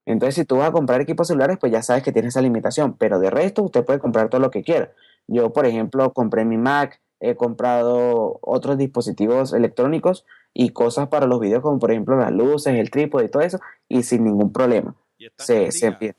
Entonces, 0.06 0.36
si 0.36 0.46
tú 0.46 0.58
vas 0.58 0.70
a 0.70 0.72
comprar 0.72 1.02
equipos 1.02 1.28
celulares, 1.28 1.58
pues 1.60 1.72
ya 1.72 1.84
sabes 1.84 2.02
que 2.02 2.12
tiene 2.12 2.30
esa 2.30 2.42
limitación, 2.42 2.96
pero 2.98 3.20
de 3.20 3.30
resto 3.30 3.62
usted 3.64 3.86
puede 3.86 4.00
comprar 4.00 4.30
todo 4.30 4.42
lo 4.42 4.52
que 4.52 4.64
quiera. 4.64 4.92
Yo, 5.28 5.52
por 5.54 5.66
ejemplo, 5.66 6.12
compré 6.12 6.46
mi 6.46 6.58
Mac, 6.58 7.00
he 7.20 7.36
comprado 7.36 8.40
otros 8.42 8.78
dispositivos 8.78 9.54
electrónicos 9.54 10.26
y 10.54 10.70
cosas 10.70 11.08
para 11.10 11.28
los 11.28 11.40
videos, 11.40 11.62
como 11.62 11.80
por 11.80 11.92
ejemplo 11.92 12.18
las 12.18 12.32
luces, 12.32 12.76
el 12.76 12.90
trípode 12.90 13.26
y 13.26 13.30
todo 13.30 13.44
eso, 13.44 13.60
y 13.88 14.04
sin 14.04 14.24
ningún 14.24 14.52
problema. 14.52 14.96
se, 15.38 15.72
se 15.72 15.88
empieza 15.88 16.18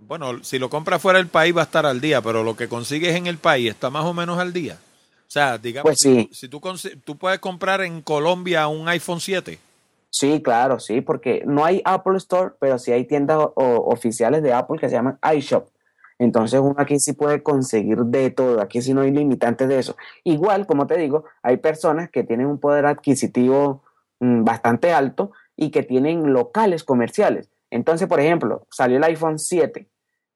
bueno, 0.00 0.44
si 0.44 0.60
lo 0.60 0.70
compras 0.70 1.02
fuera 1.02 1.18
del 1.18 1.26
país 1.26 1.56
va 1.56 1.62
a 1.62 1.64
estar 1.64 1.86
al 1.86 2.00
día, 2.00 2.22
pero 2.22 2.44
lo 2.44 2.56
que 2.56 2.68
consigues 2.68 3.16
en 3.16 3.26
el 3.26 3.38
país 3.38 3.70
está 3.70 3.90
más 3.90 4.04
o 4.04 4.14
menos 4.14 4.38
al 4.38 4.52
día. 4.52 4.78
O 5.26 5.30
sea, 5.30 5.58
digamos, 5.58 5.90
pues 5.90 5.98
sí. 5.98 6.28
si, 6.32 6.48
tú, 6.48 6.60
tú 7.04 7.16
puedes 7.16 7.40
comprar 7.40 7.80
en 7.80 8.00
Colombia 8.00 8.68
un 8.68 8.88
iPhone 8.88 9.20
7. 9.20 9.58
Sí, 10.10 10.42
claro, 10.42 10.78
sí, 10.78 11.00
porque 11.00 11.42
no 11.46 11.64
hay 11.64 11.82
Apple 11.84 12.16
Store, 12.16 12.54
pero 12.58 12.78
sí 12.78 12.92
hay 12.92 13.04
tiendas 13.04 13.38
oficiales 13.54 14.42
de 14.42 14.52
Apple 14.52 14.78
que 14.78 14.88
se 14.88 14.94
llaman 14.94 15.18
iShop. 15.34 15.68
Entonces 16.18 16.60
uno 16.60 16.76
aquí 16.78 16.98
sí 16.98 17.12
puede 17.12 17.42
conseguir 17.42 17.98
de 17.98 18.30
todo, 18.30 18.60
aquí 18.60 18.80
sí 18.80 18.94
no 18.94 19.02
hay 19.02 19.10
limitantes 19.10 19.68
de 19.68 19.78
eso. 19.78 19.96
Igual, 20.24 20.66
como 20.66 20.86
te 20.86 20.96
digo, 20.96 21.24
hay 21.42 21.58
personas 21.58 22.10
que 22.10 22.24
tienen 22.24 22.46
un 22.46 22.58
poder 22.58 22.86
adquisitivo 22.86 23.82
mm, 24.20 24.44
bastante 24.44 24.92
alto 24.92 25.32
y 25.56 25.70
que 25.70 25.82
tienen 25.82 26.32
locales 26.32 26.84
comerciales. 26.84 27.50
Entonces, 27.70 28.08
por 28.08 28.20
ejemplo, 28.20 28.66
salió 28.70 28.96
el 28.96 29.04
iPhone 29.04 29.38
7 29.38 29.88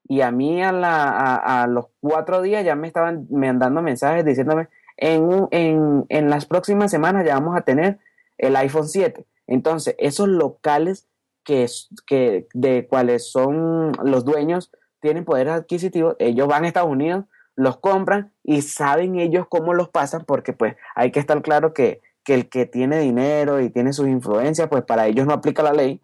y 0.09 0.23
a 0.23 0.31
mí 0.31 0.63
a, 0.63 0.73
la, 0.73 1.37
a, 1.37 1.67
los 1.67 1.87
cuatro 2.01 2.43
días 2.43 2.65
ya 2.65 2.75
me 2.75 2.89
estaban 2.89 3.27
mandando 3.31 3.81
mensajes 3.81 4.25
diciéndome, 4.25 4.69
en, 4.97 5.49
en, 5.51 6.05
en 6.09 6.29
las 6.29 6.45
próximas 6.47 6.91
semanas 6.91 7.25
ya 7.25 7.35
vamos 7.35 7.57
a 7.57 7.63
tener 7.63 7.99
el 8.37 8.57
iPhone 8.57 8.89
7. 8.89 9.25
Entonces, 9.51 9.97
esos 9.98 10.28
locales 10.28 11.09
que, 11.44 11.66
que 12.06 12.47
de 12.55 12.86
cuáles 12.89 13.31
son 13.31 13.93
los 14.05 14.24
dueños 14.24 14.70
tienen 15.01 15.24
poder 15.24 15.48
adquisitivo, 15.48 16.14
ellos 16.20 16.47
van 16.47 16.64
a 16.64 16.68
Estados 16.68 16.89
Unidos, 16.89 17.24
los 17.56 17.78
compran 17.78 18.32
y 18.44 18.62
saben 18.62 19.18
ellos 19.18 19.47
cómo 19.48 19.74
los 19.74 19.89
pasan, 19.89 20.24
porque 20.24 20.52
pues 20.52 20.77
hay 20.94 21.10
que 21.10 21.18
estar 21.18 21.43
claro 21.43 21.74
que, 21.74 22.01
que 22.24 22.35
el 22.35 22.48
que 22.48 22.64
tiene 22.64 23.01
dinero 23.01 23.60
y 23.60 23.70
tiene 23.70 23.93
sus 23.93 24.06
influencias, 24.06 24.68
pues 24.68 24.85
para 24.85 25.09
ellos 25.09 25.27
no 25.27 25.35
aplica 25.35 25.64
la 25.64 25.72
ley, 25.72 26.01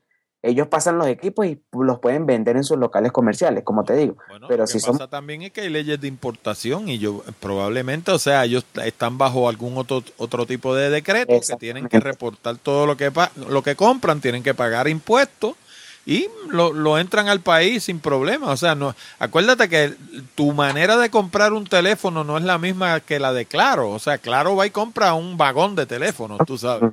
ellos 0.47 0.69
pasan 0.69 0.97
los 0.99 1.09
equipos 1.09 1.47
y 1.47 1.61
los 1.73 1.99
pueden 1.99 2.25
vender 2.25 2.57
en 2.57 2.65
sus 2.65 2.79
locales 2.79 3.11
comerciales, 3.11 3.65
como 3.65 3.85
te 3.85 3.95
digo. 3.95 4.17
Pero 4.49 4.63
lo 4.63 4.67
si 4.67 4.79
que 4.79 4.87
pasa 4.87 5.09
también 5.09 5.43
es 5.43 5.51
que 5.51 5.63
hay 5.63 5.71
leyes 5.71 6.01
de 6.01 6.07
importación 6.07 6.89
y 6.89 6.99
yo 6.99 7.23
probablemente, 7.41 8.13
o 8.13 8.19
sea, 8.19 8.45
ellos 8.45 8.65
están 8.85 9.19
bajo 9.19 9.49
algún 9.49 9.77
otro 9.77 10.03
otro 10.17 10.47
tipo 10.47 10.75
de 10.75 10.91
decreto 10.91 11.35
que 11.41 11.57
tienen 11.57 11.89
que 11.89 11.99
reportar 11.99 12.57
todo 12.59 12.87
lo 12.87 12.97
que 12.97 13.11
lo 13.49 13.63
que 13.63 13.75
compran, 13.75 14.21
tienen 14.21 14.43
que 14.43 14.55
pagar 14.55 14.89
impuestos 14.89 15.57
y 16.07 16.29
lo, 16.49 16.73
lo, 16.73 16.99
entran 16.99 17.29
al 17.29 17.41
país 17.41 17.83
sin 17.85 17.99
problema. 17.99 18.53
O 18.53 18.57
sea, 18.57 18.77
no, 18.77 18.95
acuérdate 19.19 19.69
que 19.69 19.95
tu 20.37 20.53
manera 20.53 20.97
de 20.97 21.11
comprar 21.11 21.53
un 21.53 21.65
teléfono 21.65 22.23
no 22.23 22.39
es 22.39 22.45
la 22.45 22.59
misma 22.59 23.01
que 23.01 23.19
la 23.19 23.33
de 23.33 23.45
Claro. 23.45 23.91
O 23.91 23.99
sea, 23.99 24.19
Claro 24.19 24.55
va 24.55 24.67
y 24.67 24.71
compra 24.71 25.15
un 25.15 25.37
vagón 25.37 25.75
de 25.75 25.87
teléfono, 25.87 26.39
tú 26.47 26.57
sabes. 26.57 26.93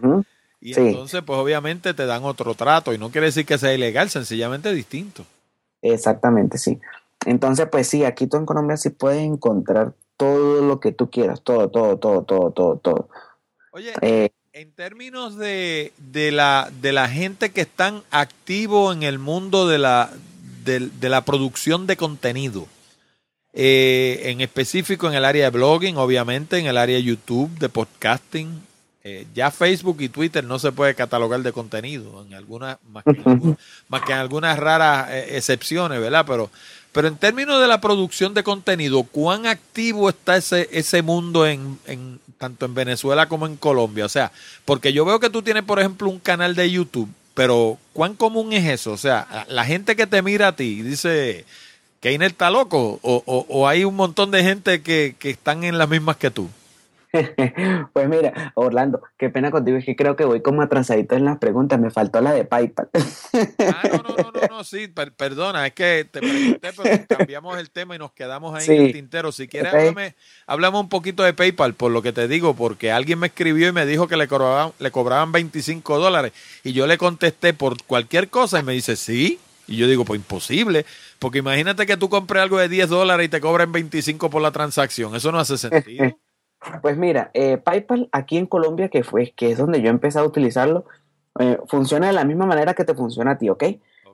Y 0.66 0.74
entonces, 0.80 1.22
pues 1.26 1.38
obviamente 1.38 1.94
te 1.94 2.06
dan 2.06 2.24
otro 2.24 2.56
trato 2.56 2.94
y 2.94 2.98
no 2.98 3.12
quiere 3.12 3.28
decir 3.28 3.46
que 3.46 3.58
sea 3.58 3.74
ilegal, 3.74 4.10
sencillamente 4.10 4.74
distinto. 4.74 5.26
Exactamente, 5.82 6.58
sí. 6.58 6.80
Entonces, 7.26 7.68
pues 7.70 7.90
sí, 7.90 8.06
aquí 8.06 8.28
tú 8.28 8.38
en 8.38 8.46
Colombia 8.46 8.78
sí 8.78 8.90
puedes 8.90 9.22
encontrar 9.22 9.94
todo 10.16 10.62
lo 10.62 10.80
que 10.80 10.94
tú 10.94 11.10
quieras, 11.10 11.42
todo, 11.42 11.70
todo, 11.70 11.98
todo, 11.98 12.24
todo, 12.24 12.52
todo, 12.52 12.78
todo. 12.78 13.10
Oye, 13.72 13.92
eh, 14.00 14.30
en 14.54 14.72
términos 14.72 15.38
de, 15.38 15.92
de, 15.98 16.32
la, 16.32 16.72
de 16.82 16.94
la 16.94 17.10
gente 17.10 17.52
que 17.52 17.60
están 17.60 18.02
activo 18.10 18.94
en 18.94 19.04
el 19.04 19.20
mundo 19.20 19.68
de 19.68 19.80
la, 19.80 20.12
de, 20.64 21.10
la 21.10 21.26
producción 21.26 21.88
de 21.88 21.98
contenido, 21.98 22.68
eh, 23.52 24.22
en 24.28 24.40
específico 24.40 25.10
en 25.10 25.16
el 25.16 25.26
área 25.26 25.44
de 25.44 25.58
blogging, 25.58 25.98
obviamente, 25.98 26.58
en 26.58 26.68
el 26.68 26.78
área 26.78 26.96
de 26.96 27.04
YouTube, 27.04 27.50
de 27.60 27.68
podcasting, 27.68 28.62
eh, 29.06 29.28
ya 29.36 29.52
Facebook 29.52 29.98
y 30.00 30.08
Twitter 30.08 30.46
no 30.46 30.60
se 30.60 30.72
puede 30.72 30.96
catalogar 30.96 31.42
de 31.42 31.52
contenido, 31.52 32.24
en 32.26 32.36
algunas, 32.36 32.78
más, 32.90 33.04
que, 33.04 34.12
en 34.14 34.18
algunas 34.18 34.58
raras 34.58 35.10
eh, 35.12 35.36
excepciones, 35.38 36.00
¿verdad? 36.00 36.24
Pero, 36.26 36.50
pero 36.94 37.10
en 37.10 37.18
términos 37.18 37.60
de 37.60 37.68
la 37.68 37.82
producción 37.82 38.34
de 38.34 38.44
contenido, 38.44 39.04
¿cuán 39.04 39.46
activo 39.46 40.08
está 40.08 40.38
ese, 40.38 40.70
ese 40.72 41.02
mundo 41.02 41.46
en, 41.46 41.78
en, 41.86 42.22
tanto 42.38 42.66
en 42.66 42.76
Venezuela 42.76 43.28
como 43.28 43.46
en 43.46 43.58
Colombia? 43.58 44.06
O 44.06 44.10
sea, 44.10 44.32
porque 44.64 44.94
yo 44.94 45.04
veo 45.04 45.20
que 45.20 45.30
tú 45.30 45.42
tienes, 45.42 45.64
por 45.64 45.80
ejemplo, 45.80 46.08
un 46.08 46.20
canal 46.20 46.56
de 46.56 46.72
YouTube, 46.72 47.10
pero 47.34 47.78
¿cuán 47.92 48.16
común 48.16 48.54
es 48.54 48.66
eso? 48.66 48.94
O 48.94 48.98
sea, 48.98 49.46
la 49.50 49.66
gente 49.66 49.98
que 49.98 50.08
te 50.08 50.22
mira 50.22 50.48
a 50.48 50.56
ti 50.56 50.82
dice, 50.82 51.44
Keiner 52.00 52.32
está 52.32 52.50
loco, 52.50 53.00
o, 53.02 53.24
o, 53.26 53.46
o 53.50 53.68
hay 53.68 53.84
un 53.84 53.98
montón 53.98 54.32
de 54.32 54.44
gente 54.44 54.82
que, 54.82 55.18
que 55.20 55.32
están 55.32 55.66
en 55.66 55.78
las 55.78 55.90
mismas 55.90 56.16
que 56.16 56.32
tú. 56.32 56.50
Pues 57.94 58.10
mira, 58.10 58.52
Orlando, 58.56 59.02
qué 59.18 59.30
pena 59.30 59.52
contigo, 59.52 59.78
es 59.78 59.86
que 59.86 59.96
creo 59.96 60.16
que 60.16 60.26
voy 60.26 60.42
como 60.42 60.62
atrasadito 60.62 61.16
en 61.16 61.26
las 61.26 61.38
preguntas, 61.38 61.80
me 61.80 61.92
faltó 61.92 62.22
la 62.22 62.34
de 62.34 62.46
PayPal. 62.46 62.90
Ah, 62.94 63.84
no, 63.92 63.98
no, 63.98 64.16
no, 64.16 64.32
no, 64.32 64.48
no 64.50 64.64
sí, 64.64 64.88
perdona, 64.88 65.68
es 65.68 65.74
que 65.74 66.08
te 66.10 66.20
pregunté, 66.20 66.72
pero 66.76 67.06
cambiamos 67.08 67.58
el 67.58 67.70
tema 67.70 67.96
y 67.96 68.00
nos 68.00 68.12
quedamos 68.14 68.56
ahí 68.56 68.76
en 68.76 68.86
el 68.86 68.94
tintero. 68.94 69.32
Si 69.32 69.48
quieres, 69.48 69.74
háblame, 69.74 70.16
háblame, 70.48 70.80
un 70.80 70.90
poquito 70.90 71.24
de 71.24 71.34
PayPal, 71.34 71.74
por 71.76 71.92
lo 71.92 72.02
que 72.02 72.14
te 72.14 72.28
digo, 72.28 72.56
porque 72.56 72.92
alguien 72.92 73.20
me 73.20 73.28
escribió 73.28 73.68
y 73.68 73.72
me 73.72 73.86
dijo 73.86 74.08
que 74.08 74.18
le 74.18 74.28
cobraban, 74.28 74.72
le 74.80 74.92
cobraban 74.92 75.32
25 75.32 76.00
dólares 76.00 76.34
y 76.64 76.74
yo 76.74 76.88
le 76.88 76.98
contesté 76.98 77.54
por 77.54 77.82
cualquier 77.84 78.30
cosa 78.30 78.60
y 78.60 78.64
me 78.64 78.74
dice, 78.74 78.96
sí, 78.96 79.40
y 79.68 79.78
yo 79.78 79.88
digo, 79.88 80.04
pues 80.04 80.20
imposible, 80.20 80.86
porque 81.20 81.40
imagínate 81.40 81.86
que 81.86 81.98
tú 81.98 82.10
compres 82.10 82.44
algo 82.44 82.58
de 82.58 82.70
10 82.70 82.90
dólares 82.90 83.28
y 83.28 83.30
te 83.30 83.40
cobren 83.40 83.72
25 83.72 84.30
por 84.30 84.42
la 84.42 84.52
transacción, 84.52 85.16
eso 85.16 85.32
no 85.32 85.40
hace 85.40 85.58
sentido. 85.58 86.18
Pues 86.82 86.98
mira, 86.98 87.32
eh, 87.34 87.58
PayPal 87.58 88.10
aquí 88.12 88.38
en 88.38 88.46
Colombia, 88.46 88.90
que 88.90 89.04
fue, 89.04 89.32
que 89.32 89.52
es 89.52 89.58
donde 89.58 89.82
yo 89.82 89.90
empecé 89.90 90.20
a 90.20 90.24
utilizarlo, 90.24 90.86
eh, 91.40 91.58
funciona 91.68 92.08
de 92.08 92.14
la 92.14 92.26
misma 92.26 92.46
manera 92.46 92.74
que 92.74 92.86
te 92.86 92.96
funciona 92.96 93.32
a 93.32 93.38
ti, 93.38 93.50
¿ok? 93.50 93.64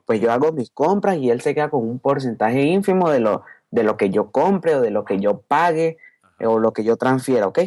Pues 0.04 0.20
yo 0.20 0.32
hago 0.32 0.52
mis 0.52 0.70
compras 0.70 1.16
y 1.18 1.30
él 1.30 1.40
se 1.40 1.54
queda 1.54 1.70
con 1.70 1.88
un 1.88 1.98
porcentaje 1.98 2.62
ínfimo 2.62 3.10
de 3.10 3.20
lo, 3.20 3.42
de 3.70 3.84
lo 3.84 3.96
que 3.96 4.10
yo 4.10 4.30
compre 4.30 4.74
o 4.74 4.80
de 4.80 4.90
lo 4.90 5.04
que 5.04 5.20
yo 5.20 5.42
pague 5.42 5.98
o 6.40 6.58
lo 6.58 6.72
que 6.72 6.84
yo 6.84 6.96
transfiera, 6.96 7.46
¿ok? 7.46 7.60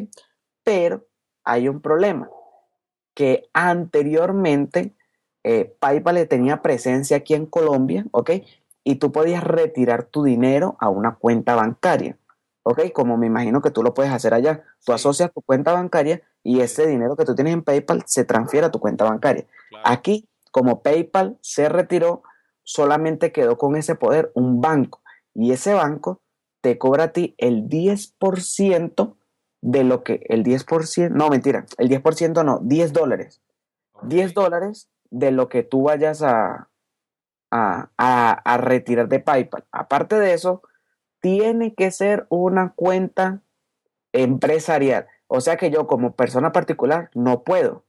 Pero 0.64 1.06
hay 1.44 1.68
un 1.68 1.82
problema, 1.82 2.30
que 3.14 3.50
anteriormente 3.54 4.94
eh, 5.44 5.76
PayPal 5.80 6.28
tenía 6.28 6.62
presencia 6.62 7.18
aquí 7.18 7.34
en 7.34 7.46
Colombia, 7.46 8.06
¿ok? 8.12 8.32
Y 8.84 8.96
tú 8.96 9.12
podías 9.12 9.44
retirar 9.44 10.04
tu 10.04 10.24
dinero 10.24 10.76
a 10.80 10.90
una 10.90 11.16
cuenta 11.16 11.56
bancaria. 11.56 12.18
¿Ok? 12.64 12.92
Como 12.94 13.18
me 13.18 13.28
imagino 13.28 13.62
que 13.62 13.72
tú 13.72 13.84
lo 13.84 13.94
puedes 13.94 14.12
hacer 14.12 14.34
allá. 14.34 14.64
Tú 14.86 14.94
asocias 14.94 15.32
tu 15.32 15.42
cuenta 15.42 15.74
bancaria 15.74 16.22
y 16.42 16.62
ese 16.62 16.88
dinero 16.88 17.16
que 17.16 17.26
tú 17.26 17.36
tienes 17.36 17.54
en 17.54 17.64
PayPal 17.64 18.04
se 18.06 18.26
transfiere 18.26 18.68
a 18.68 18.72
tu 18.72 18.80
cuenta 18.80 19.06
bancaria. 19.06 19.46
Aquí, 19.84 20.28
como 20.52 20.82
PayPal 20.82 21.38
se 21.42 21.70
retiró, 21.70 22.24
solamente 22.64 23.32
quedó 23.32 23.58
con 23.58 23.76
ese 23.76 23.96
poder 23.96 24.32
un 24.34 24.62
banco 24.62 25.02
y 25.34 25.52
ese 25.52 25.74
banco 25.74 26.22
te 26.62 26.78
cobra 26.78 27.06
a 27.06 27.08
ti 27.10 27.36
el 27.38 27.68
10% 27.68 29.16
de 29.62 29.84
lo 29.84 30.04
que, 30.04 30.26
el 30.30 30.44
10%, 30.44 31.10
no 31.10 31.30
mentira, 31.30 31.66
el 31.78 31.90
10% 31.90 32.44
no, 32.44 32.60
10 32.64 32.94
dólares. 32.94 33.42
10 34.04 34.34
dólares 34.34 34.90
de 35.10 35.32
lo 35.32 35.50
que 35.50 35.64
tú 35.64 35.84
vayas 35.84 36.22
a, 36.22 36.70
a, 37.52 37.90
a 37.98 38.58
retirar 38.58 39.08
de 39.08 39.20
PayPal. 39.20 39.66
Aparte 39.72 40.18
de 40.20 40.34
eso, 40.34 40.64
tiene 41.24 41.74
que 41.74 41.90
ser 41.90 42.28
una 42.28 42.74
cuenta 42.76 43.42
empresarial. 44.12 45.08
O 45.28 45.40
sea 45.40 45.56
que 45.56 45.72
yo 45.72 45.88
como 45.88 46.18
persona 46.18 46.52
particular 46.52 47.10
no 47.14 47.44
puedo. 47.44 47.86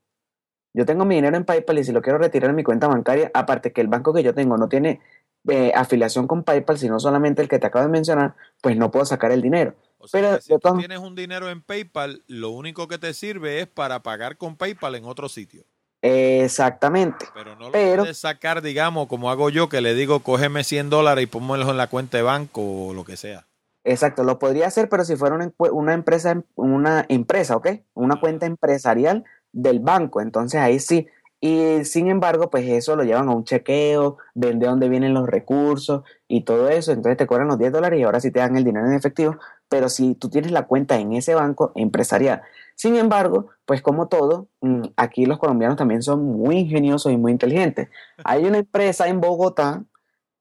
Yo 0.73 0.87
tengo 0.87 1.05
mi 1.05 1.17
dinero 1.17 1.37
en 1.37 1.45
PayPal 1.45 1.81
y 1.81 1.85
si 1.85 1.91
lo 1.91 2.01
quiero 2.01 2.19
retirar 2.19 2.51
en 2.51 2.57
mi 2.57 2.63
cuenta 2.63 2.87
bancaria, 2.87 3.33
aparte 3.35 3.73
que 3.73 3.81
el 3.81 3.89
banco 3.89 4.15
que 4.15 4.23
yo 4.23 4.35
tengo 4.35 4.57
no 4.57 4.69
tiene 4.69 5.01
eh, 5.49 5.73
afiliación 5.75 6.29
con 6.29 6.45
PayPal, 6.45 6.79
sino 6.79 7.01
solamente 7.01 7.43
el 7.43 7.49
que 7.49 7.59
te 7.59 7.67
acabo 7.67 7.85
de 7.85 7.91
mencionar, 7.91 8.37
pues 8.63 8.77
no 8.77 8.93
puedo 8.93 9.05
sacar 9.05 9.33
el 9.33 9.43
dinero. 9.43 9.75
O 9.99 10.07
sea, 10.07 10.21
Pero 10.21 10.41
si 10.41 10.57
tú 10.57 10.77
tienes 10.79 11.01
un 11.01 11.17
dinero 11.17 11.51
en 11.51 11.61
PayPal, 11.61 12.23
lo 12.29 12.51
único 12.51 12.87
que 12.87 12.99
te 12.99 13.13
sirve 13.15 13.61
es 13.61 13.67
para 13.67 14.05
pagar 14.05 14.37
con 14.37 14.57
PayPal 14.57 14.95
en 14.95 15.07
otro 15.07 15.29
sitio. 15.29 15.65
Exactamente. 16.05 17.27
Pero 17.35 17.57
no 17.57 17.67
lo 17.67 17.73
Pero- 17.73 18.03
puedes 18.03 18.19
sacar, 18.19 18.61
digamos, 18.63 19.09
como 19.09 19.31
hago 19.31 19.49
yo, 19.51 19.69
que 19.69 19.81
le 19.81 19.95
digo, 19.95 20.21
cógeme 20.21 20.63
100 20.63 20.91
dólares 20.91 21.25
y 21.25 21.27
pónmelos 21.27 21.69
en 21.69 21.77
la 21.79 21.89
cuenta 21.89 22.19
de 22.19 22.23
banco 22.23 22.89
o 22.89 22.95
lo 22.95 23.05
que 23.05 23.17
sea. 23.17 23.47
Exacto, 23.85 24.25
lo 24.25 24.39
podría 24.39 24.67
hacer, 24.67 24.89
pero 24.89 25.05
si 25.05 25.17
fuera 25.17 25.35
una, 25.35 25.93
empresa, 25.95 26.43
una 26.57 27.05
empresa, 27.09 27.57
¿ok? 27.57 27.69
Una 27.95 28.19
cuenta 28.21 28.47
empresarial 28.47 29.25
del 29.53 29.81
banco, 29.81 30.21
entonces 30.21 30.61
ahí 30.61 30.79
sí. 30.79 31.07
Y 31.41 31.85
sin 31.85 32.09
embargo, 32.09 32.49
pues 32.49 32.67
eso 32.67 32.97
lo 32.97 33.05
llevan 33.05 33.29
a 33.29 33.33
un 33.35 33.45
chequeo, 33.45 34.17
ven 34.35 34.59
de 34.59 34.67
dónde 34.67 34.89
vienen 34.89 35.13
los 35.13 35.29
recursos 35.29 36.03
y 36.27 36.45
todo 36.45 36.71
eso, 36.71 36.93
entonces 36.93 37.19
te 37.19 37.27
cobran 37.27 37.49
los 37.49 37.59
10 37.59 37.71
dólares 37.73 38.01
y 38.01 38.03
ahora 38.03 38.21
sí 38.21 38.31
te 38.31 38.41
dan 38.41 38.57
el 38.57 38.65
dinero 38.65 38.87
en 38.87 38.95
efectivo, 38.95 39.37
pero 39.69 39.89
si 39.89 40.15
tú 40.15 40.29
tienes 40.29 40.53
la 40.53 40.67
cuenta 40.67 40.99
en 40.99 41.13
ese 41.13 41.35
banco 41.35 41.73
empresarial. 41.75 42.43
Sin 42.77 42.97
embargo, 42.97 43.49
pues 43.67 43.83
como 43.83 44.09
todo, 44.09 44.49
mm, 44.61 44.83
aquí 44.97 45.27
los 45.27 45.39
colombianos 45.39 45.77
también 45.77 46.03
son 46.03 46.25
muy 46.25 46.59
ingeniosos 46.59 47.13
y 47.13 47.17
muy 47.17 47.33
inteligentes. 47.33 47.89
Hay 48.25 48.45
una 48.45 48.59
empresa 48.59 49.09
en 49.09 49.21
Bogotá 49.21 49.85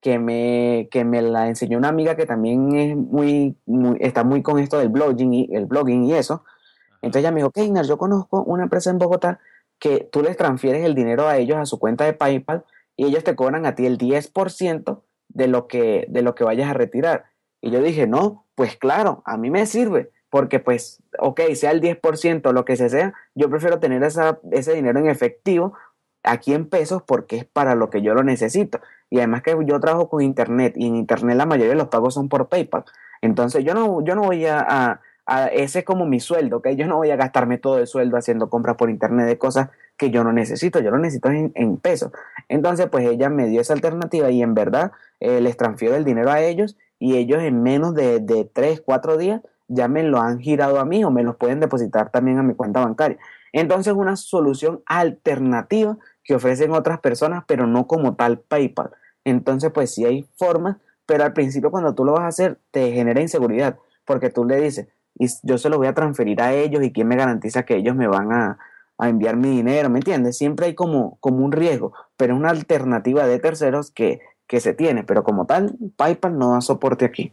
que 0.01 0.19
me, 0.19 0.89
que 0.91 1.05
me 1.05 1.21
la 1.21 1.47
enseñó 1.47 1.77
una 1.77 1.87
amiga 1.87 2.15
que 2.15 2.25
también 2.25 2.75
es 2.75 2.97
muy, 2.97 3.55
muy- 3.65 3.97
está 4.01 4.23
muy 4.23 4.41
con 4.41 4.59
esto 4.59 4.77
del 4.77 4.89
blogging 4.89 5.33
y, 5.33 5.49
el 5.53 5.65
blogging 5.65 6.03
y 6.05 6.13
eso. 6.13 6.43
Entonces 7.01 7.21
ella 7.21 7.31
me 7.31 7.37
dijo, 7.39 7.51
Keiner, 7.51 7.85
yo 7.85 7.97
conozco 7.97 8.43
una 8.43 8.63
empresa 8.63 8.89
en 8.89 8.97
Bogotá 8.97 9.39
que 9.79 10.07
tú 10.11 10.21
les 10.21 10.37
transfieres 10.37 10.83
el 10.83 10.95
dinero 10.95 11.27
a 11.27 11.37
ellos 11.37 11.57
a 11.57 11.65
su 11.65 11.79
cuenta 11.79 12.05
de 12.05 12.13
PayPal 12.13 12.65
y 12.95 13.05
ellos 13.05 13.23
te 13.23 13.35
cobran 13.35 13.65
a 13.65 13.75
ti 13.75 13.85
el 13.85 13.97
10% 13.97 15.03
de 15.29 15.47
lo 15.47 15.67
que, 15.67 16.05
de 16.09 16.21
lo 16.21 16.35
que 16.35 16.43
vayas 16.43 16.69
a 16.69 16.73
retirar. 16.73 17.25
Y 17.63 17.71
yo 17.71 17.81
dije, 17.81 18.07
no, 18.07 18.45
pues 18.55 18.75
claro, 18.75 19.23
a 19.25 19.37
mí 19.37 19.49
me 19.49 19.65
sirve, 19.65 20.11
porque 20.29 20.59
pues, 20.59 21.01
ok, 21.17 21.39
sea 21.55 21.71
el 21.71 21.79
10%, 21.79 22.51
lo 22.51 22.65
que 22.65 22.75
se 22.75 22.89
sea, 22.89 23.13
yo 23.35 23.49
prefiero 23.49 23.79
tener 23.79 24.03
esa, 24.03 24.37
ese 24.51 24.73
dinero 24.73 24.99
en 24.99 25.07
efectivo 25.07 25.73
aquí 26.23 26.53
en 26.53 26.67
pesos 26.67 27.03
porque 27.03 27.37
es 27.37 27.45
para 27.45 27.73
lo 27.75 27.89
que 27.89 28.01
yo 28.01 28.13
lo 28.13 28.23
necesito. 28.23 28.81
Y 29.09 29.19
además 29.19 29.43
que 29.43 29.55
yo 29.65 29.79
trabajo 29.79 30.09
con 30.09 30.21
internet 30.21 30.73
y 30.75 30.87
en 30.87 30.97
internet 30.97 31.37
la 31.37 31.45
mayoría 31.45 31.71
de 31.71 31.77
los 31.77 31.87
pagos 31.87 32.15
son 32.15 32.27
por 32.27 32.49
PayPal. 32.49 32.83
Entonces 33.21 33.63
yo 33.63 33.73
no, 33.73 34.03
yo 34.03 34.13
no 34.15 34.23
voy 34.23 34.45
a, 34.45 34.99
a- 35.25 35.47
ese 35.47 35.79
es 35.79 35.85
como 35.85 36.05
mi 36.05 36.19
sueldo, 36.19 36.57
¿ok? 36.57 36.69
Yo 36.71 36.85
no 36.85 36.97
voy 36.97 37.09
a 37.11 37.15
gastarme 37.15 37.57
todo 37.57 37.77
el 37.79 37.87
sueldo 37.87 38.17
haciendo 38.17 38.49
compras 38.49 38.75
por 38.75 38.89
internet 38.89 39.25
de 39.25 39.37
cosas 39.37 39.69
que 39.95 40.09
yo 40.11 40.21
no 40.25 40.33
necesito, 40.33 40.81
yo 40.81 40.91
lo 40.91 40.97
necesito 40.97 41.29
en, 41.29 41.53
en 41.55 41.77
pesos. 41.77 42.11
Entonces 42.49 42.87
pues 42.89 43.07
ella 43.07 43.29
me 43.29 43.47
dio 43.47 43.61
esa 43.61 43.71
alternativa 43.73 44.29
y 44.31 44.41
en 44.41 44.53
verdad 44.53 44.91
eh, 45.21 45.39
les 45.39 45.55
transfiero 45.55 45.95
el 45.95 46.03
dinero 46.03 46.29
a 46.29 46.41
ellos 46.41 46.75
y 47.03 47.17
ellos 47.17 47.43
en 47.43 47.61
menos 47.61 47.93
de, 47.95 48.21
de 48.21 48.45
3, 48.45 48.79
4 48.79 49.17
días 49.17 49.41
ya 49.67 49.89
me 49.89 50.03
lo 50.03 50.21
han 50.21 50.39
girado 50.39 50.79
a 50.79 50.85
mí 50.85 51.03
o 51.03 51.11
me 51.11 51.21
los 51.21 51.35
pueden 51.35 51.59
depositar 51.59 52.11
también 52.11 52.37
a 52.39 52.43
mi 52.43 52.55
cuenta 52.55 52.79
bancaria. 52.79 53.17
Entonces 53.51 53.91
una 53.93 54.15
solución 54.15 54.81
alternativa 54.85 55.97
que 56.23 56.33
ofrecen 56.33 56.71
otras 56.71 57.01
personas, 57.01 57.43
pero 57.45 57.67
no 57.67 57.87
como 57.87 58.15
tal 58.15 58.39
PayPal. 58.39 58.91
Entonces, 59.25 59.69
pues 59.73 59.93
sí 59.93 60.05
hay 60.05 60.25
formas, 60.37 60.77
pero 61.05 61.25
al 61.25 61.33
principio 61.33 61.71
cuando 61.71 61.93
tú 61.93 62.05
lo 62.05 62.13
vas 62.13 62.21
a 62.21 62.27
hacer 62.27 62.57
te 62.71 62.93
genera 62.93 63.19
inseguridad, 63.19 63.77
porque 64.05 64.29
tú 64.29 64.45
le 64.45 64.61
dices, 64.61 64.87
y 65.19 65.27
yo 65.43 65.57
se 65.57 65.67
lo 65.67 65.77
voy 65.77 65.87
a 65.87 65.93
transferir 65.93 66.41
a 66.41 66.53
ellos 66.53 66.81
y 66.83 66.93
quién 66.93 67.09
me 67.09 67.17
garantiza 67.17 67.63
que 67.63 67.75
ellos 67.75 67.97
me 67.97 68.07
van 68.07 68.31
a, 68.31 68.59
a 68.97 69.09
enviar 69.09 69.35
mi 69.35 69.49
dinero, 69.49 69.89
¿me 69.89 69.99
entiendes? 69.99 70.37
Siempre 70.37 70.67
hay 70.67 70.73
como, 70.73 71.17
como 71.19 71.43
un 71.43 71.51
riesgo, 71.51 71.91
pero 72.15 72.33
es 72.33 72.39
una 72.39 72.49
alternativa 72.49 73.27
de 73.27 73.39
terceros 73.39 73.91
que, 73.91 74.21
que 74.53 74.59
se 74.59 74.75
tiene, 74.75 75.03
pero 75.03 75.23
como 75.23 75.47
tal, 75.47 75.73
PayPal 75.95 76.37
no 76.37 76.51
da 76.51 76.61
soporte 76.61 77.05
aquí. 77.05 77.31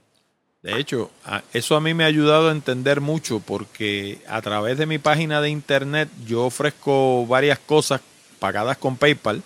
De 0.63 0.81
hecho, 0.81 1.11
eso 1.53 1.77
a 1.77 1.81
mí 1.83 1.93
me 1.93 2.05
ha 2.05 2.07
ayudado 2.07 2.49
a 2.49 2.53
entender 2.53 3.03
mucho 3.03 3.41
porque 3.41 4.23
a 4.27 4.41
través 4.41 4.79
de 4.79 4.87
mi 4.87 4.97
página 4.97 5.43
de 5.43 5.51
internet 5.51 6.09
yo 6.25 6.47
ofrezco 6.47 7.27
varias 7.27 7.59
cosas 7.59 8.01
pagadas 8.39 8.79
con 8.79 8.97
PayPal 8.97 9.43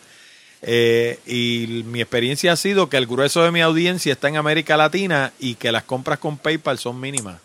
eh, 0.63 1.19
y 1.27 1.83
mi 1.87 2.01
experiencia 2.01 2.53
ha 2.53 2.57
sido 2.57 2.89
que 2.89 2.97
el 2.97 3.09
grueso 3.09 3.43
de 3.43 3.51
mi 3.51 3.61
audiencia 3.61 4.13
está 4.13 4.29
en 4.29 4.37
América 4.37 4.77
Latina 4.77 5.33
y 5.41 5.57
que 5.57 5.73
las 5.73 5.83
compras 5.83 6.21
con 6.21 6.39
PayPal 6.39 6.79
son 6.79 7.01
mínimas. 7.01 7.41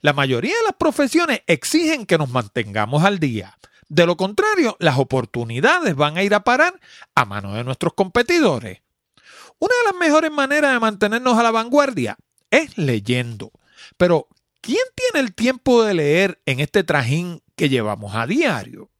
La 0.00 0.12
mayoría 0.12 0.56
de 0.56 0.64
las 0.64 0.76
profesiones 0.78 1.42
exigen 1.46 2.06
que 2.06 2.18
nos 2.18 2.30
mantengamos 2.30 3.04
al 3.04 3.18
día. 3.18 3.58
De 3.88 4.06
lo 4.06 4.16
contrario, 4.16 4.76
las 4.80 4.98
oportunidades 4.98 5.94
van 5.94 6.16
a 6.16 6.22
ir 6.22 6.34
a 6.34 6.44
parar 6.44 6.78
a 7.14 7.24
manos 7.24 7.54
de 7.54 7.64
nuestros 7.64 7.94
competidores. 7.94 8.82
Una 9.58 9.74
de 9.76 9.92
las 9.92 10.00
mejores 10.00 10.30
maneras 10.30 10.72
de 10.72 10.80
mantenernos 10.80 11.36
a 11.38 11.42
la 11.42 11.50
vanguardia 11.50 12.16
es 12.50 12.76
leyendo. 12.78 13.50
Pero, 13.96 14.28
¿quién 14.60 14.84
tiene 14.94 15.26
el 15.26 15.34
tiempo 15.34 15.82
de 15.82 15.94
leer 15.94 16.40
en 16.46 16.60
este 16.60 16.84
trajín 16.84 17.42
que 17.56 17.68
llevamos 17.68 18.14
a 18.14 18.26
diario? 18.26 18.90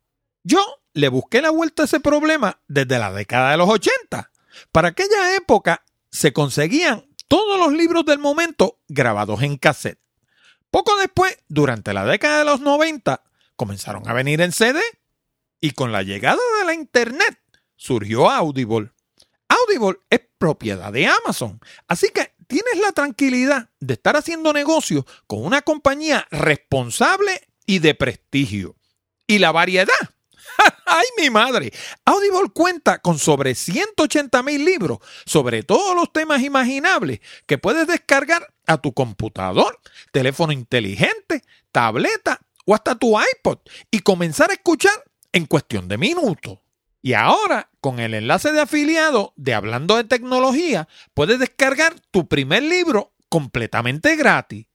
Yo 0.43 0.61
le 0.95 1.09
busqué 1.09 1.43
la 1.43 1.51
vuelta 1.51 1.83
a 1.83 1.87
ese 1.87 2.01
problema 2.01 2.61
desde 2.69 2.99
la 2.99 3.13
década 3.13 3.53
de 3.53 3.57
los 3.57 3.69
80. 3.69 4.31
Para 4.73 4.89
aquella 4.89 5.37
época 5.37 5.85
se 6.11 6.33
conseguían 6.33 7.07
todos 7.29 7.59
los 7.59 7.73
libros 7.73 8.05
del 8.05 8.19
momento 8.19 8.81
grabados 8.89 9.43
en 9.43 9.57
cassette. 9.59 10.01
Poco 10.71 10.97
después, 10.97 11.39
durante 11.49 11.93
la 11.95 12.05
década 12.05 12.41
de 12.41 12.45
los 12.45 12.61
90, 12.61 13.23
comenzaron 13.57 14.09
a 14.09 14.13
venir 14.13 14.41
en 14.41 14.53
CD 14.53 14.81
y 15.61 15.73
con 15.73 15.93
la 15.93 16.03
llegada 16.03 16.41
de 16.61 16.67
la 16.67 16.75
Internet 16.75 17.41
surgió 17.77 18.31
Audible. 18.31 18.91
Audible 19.49 20.01
es 20.11 20.21
propiedad 20.39 20.93
de 20.93 21.07
Amazon, 21.07 21.61
así 21.87 22.09
que 22.11 22.35
tienes 22.47 22.79
la 22.81 22.93
tranquilidad 22.93 23.71
de 23.81 23.95
estar 23.95 24.17
haciendo 24.17 24.53
negocio 24.53 25.07
con 25.27 25.45
una 25.45 25.63
compañía 25.63 26.27
responsable 26.31 27.49
y 27.67 27.79
de 27.79 27.95
prestigio. 27.95 28.77
Y 29.27 29.39
la 29.39 29.53
variedad. 29.53 29.93
¡Ay, 30.87 31.07
mi 31.17 31.31
madre! 31.31 31.73
Audible 32.05 32.51
cuenta 32.53 32.99
con 32.99 33.19
sobre 33.19 33.55
180 33.55 34.43
mil 34.43 34.65
libros 34.65 34.99
sobre 35.27 35.63
todos 35.63 35.95
los 35.95 36.13
temas 36.13 36.43
imaginables 36.43 37.21
que 37.47 37.59
puedes 37.59 37.87
descargar 37.87 38.53
a 38.67 38.79
tu 38.79 38.93
computador, 38.93 39.81
teléfono 40.13 40.53
inteligente, 40.53 41.43
tableta 41.73 42.41
o 42.67 42.75
hasta 42.75 42.95
tu 42.95 43.19
iPod 43.19 43.59
y 43.91 44.01
comenzar 44.01 44.51
a 44.51 44.55
escuchar 44.55 44.93
en 45.33 45.47
cuestión 45.47 45.89
de 45.89 45.99
minutos. 45.99 46.59
Y 47.01 47.15
ahora, 47.15 47.71
con 47.81 48.01
el 48.01 48.13
enlace 48.13 48.53
de 48.53 48.61
afiliado 48.61 49.33
de 49.37 49.55
Hablando 49.55 49.97
de 49.97 50.05
Tecnología, 50.05 50.89
puedes 51.15 51.39
descargar 51.39 51.95
tu 52.11 52.29
primer 52.29 52.65
libro 52.65 53.15
completamente 53.29 54.17
gratis. 54.17 54.67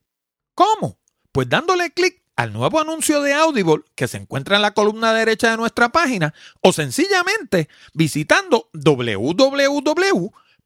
¿Cómo? 0.54 0.98
Pues 1.32 1.48
dándole 1.48 1.92
clic 1.92 2.23
al 2.36 2.52
nuevo 2.52 2.80
anuncio 2.80 3.20
de 3.22 3.32
Audible 3.34 3.84
que 3.94 4.08
se 4.08 4.16
encuentra 4.16 4.56
en 4.56 4.62
la 4.62 4.74
columna 4.74 5.12
derecha 5.12 5.50
de 5.50 5.56
nuestra 5.56 5.90
página 5.90 6.34
o 6.60 6.72
sencillamente 6.72 7.68
visitando 7.92 8.70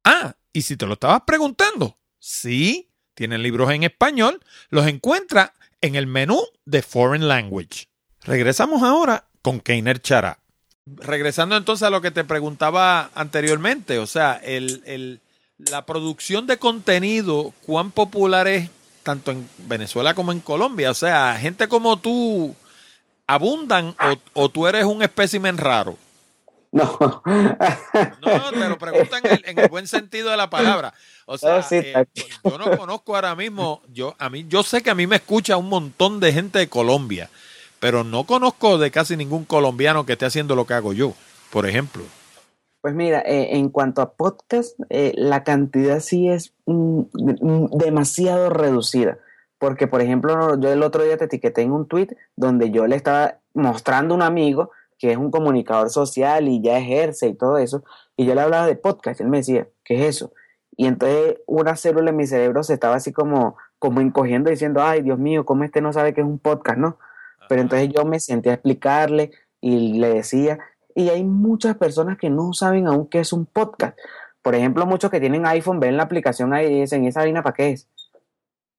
Ah, 0.03 0.35
y 0.51 0.63
si 0.63 0.75
te 0.77 0.87
lo 0.87 0.93
estabas 0.93 1.21
preguntando, 1.27 1.99
sí, 2.17 2.89
tienen 3.13 3.43
libros 3.43 3.69
en 3.71 3.83
español, 3.83 4.41
los 4.69 4.87
encuentra 4.87 5.53
en 5.81 5.95
el 5.95 6.07
menú 6.07 6.41
de 6.65 6.81
Foreign 6.81 7.27
Language. 7.27 7.87
Regresamos 8.25 8.81
ahora 8.81 9.25
con 9.41 9.59
Keiner 9.59 10.01
Chara. 10.01 10.39
Regresando 10.87 11.55
entonces 11.55 11.87
a 11.87 11.91
lo 11.91 12.01
que 12.01 12.11
te 12.11 12.23
preguntaba 12.23 13.09
anteriormente, 13.13 13.99
o 13.99 14.07
sea, 14.07 14.39
el, 14.43 15.21
la 15.57 15.85
producción 15.85 16.47
de 16.47 16.57
contenido, 16.57 17.53
cuán 17.65 17.91
popular 17.91 18.47
es 18.47 18.69
tanto 19.03 19.31
en 19.31 19.47
Venezuela 19.59 20.13
como 20.15 20.31
en 20.31 20.39
Colombia. 20.39 20.91
O 20.91 20.95
sea, 20.95 21.37
gente 21.39 21.67
como 21.67 21.97
tú 21.97 22.55
abundan 23.27 23.95
o, 24.33 24.49
tú 24.49 24.67
eres 24.67 24.85
un 24.85 25.03
espécimen 25.03 25.57
raro. 25.57 25.97
No. 26.71 27.21
No, 28.21 28.51
te 28.51 28.69
lo 28.69 28.77
preguntan 28.77 29.21
en 29.23 29.59
el, 29.59 29.69
buen 29.69 29.87
sentido 29.87 30.29
de 30.29 30.37
la 30.37 30.49
palabra. 30.49 30.93
O 31.25 31.37
sea, 31.37 31.65
eh, 31.71 32.05
yo 32.43 32.57
no 32.57 32.77
conozco 32.77 33.15
ahora 33.15 33.35
mismo, 33.35 33.81
yo 33.93 34.15
a 34.19 34.29
mí 34.29 34.45
yo 34.49 34.61
sé 34.61 34.83
que 34.83 34.89
a 34.89 34.95
mí 34.95 35.07
me 35.07 35.15
escucha 35.15 35.57
un 35.57 35.69
montón 35.69 36.19
de 36.19 36.33
gente 36.33 36.59
de 36.59 36.67
Colombia 36.67 37.29
pero 37.85 38.03
no 38.03 38.23
conozco 38.23 38.79
de 38.79 38.89
casi 38.89 39.15
ningún 39.15 39.45
colombiano 39.45 40.07
que 40.07 40.13
esté 40.13 40.25
haciendo 40.25 40.55
lo 40.55 40.65
que 40.65 40.73
hago 40.73 40.91
yo, 40.91 41.13
por 41.51 41.69
ejemplo. 41.69 42.01
Pues 42.81 42.95
mira, 42.95 43.19
eh, 43.19 43.57
en 43.57 43.69
cuanto 43.69 44.01
a 44.01 44.13
podcast, 44.13 44.75
eh, 44.89 45.13
la 45.15 45.43
cantidad 45.43 45.99
sí 45.99 46.27
es 46.27 46.55
mm, 46.65 47.01
mm, 47.11 47.77
demasiado 47.77 48.49
reducida. 48.49 49.19
Porque, 49.59 49.85
por 49.85 50.01
ejemplo, 50.01 50.59
yo 50.59 50.73
el 50.73 50.81
otro 50.81 51.03
día 51.03 51.17
te 51.17 51.25
etiqueté 51.25 51.61
en 51.61 51.73
un 51.73 51.87
tweet 51.87 52.07
donde 52.35 52.71
yo 52.71 52.87
le 52.87 52.95
estaba 52.95 53.37
mostrando 53.53 54.15
a 54.15 54.17
un 54.17 54.23
amigo 54.23 54.71
que 54.97 55.11
es 55.11 55.17
un 55.17 55.29
comunicador 55.29 55.91
social 55.91 56.47
y 56.47 56.63
ya 56.63 56.79
ejerce 56.79 57.27
y 57.27 57.35
todo 57.35 57.59
eso, 57.59 57.83
y 58.17 58.25
yo 58.25 58.33
le 58.33 58.41
hablaba 58.41 58.65
de 58.65 58.77
podcast, 58.77 59.21
él 59.21 59.27
me 59.27 59.37
decía, 59.37 59.67
¿qué 59.83 60.01
es 60.01 60.15
eso? 60.15 60.33
Y 60.75 60.87
entonces 60.87 61.35
una 61.45 61.75
célula 61.75 62.09
en 62.09 62.15
mi 62.15 62.25
cerebro 62.25 62.63
se 62.63 62.73
estaba 62.73 62.95
así 62.95 63.13
como, 63.13 63.57
como 63.77 64.01
encogiendo 64.01 64.49
diciendo, 64.49 64.81
ay, 64.81 65.03
Dios 65.03 65.19
mío, 65.19 65.45
¿cómo 65.45 65.63
este 65.63 65.81
no 65.81 65.93
sabe 65.93 66.15
qué 66.15 66.21
es 66.21 66.27
un 66.27 66.39
podcast, 66.39 66.79
no? 66.79 66.97
Pero 67.47 67.61
entonces 67.61 67.89
yo 67.89 68.05
me 68.05 68.19
senté 68.19 68.49
a 68.49 68.53
explicarle 68.53 69.31
y 69.61 69.93
le 69.99 70.13
decía, 70.13 70.59
y 70.95 71.09
hay 71.09 71.23
muchas 71.23 71.77
personas 71.77 72.17
que 72.17 72.29
no 72.29 72.53
saben 72.53 72.87
aún 72.87 73.07
qué 73.07 73.19
es 73.19 73.33
un 73.33 73.45
podcast. 73.45 73.97
Por 74.41 74.55
ejemplo, 74.55 74.85
muchos 74.85 75.11
que 75.11 75.19
tienen 75.19 75.45
iPhone 75.45 75.79
ven 75.79 75.97
la 75.97 76.03
aplicación 76.03 76.53
ahí 76.53 76.67
y 76.67 76.81
dicen, 76.81 77.03
¿esa 77.05 77.21
vaina 77.21 77.43
para 77.43 77.55
qué 77.55 77.71
es? 77.71 77.89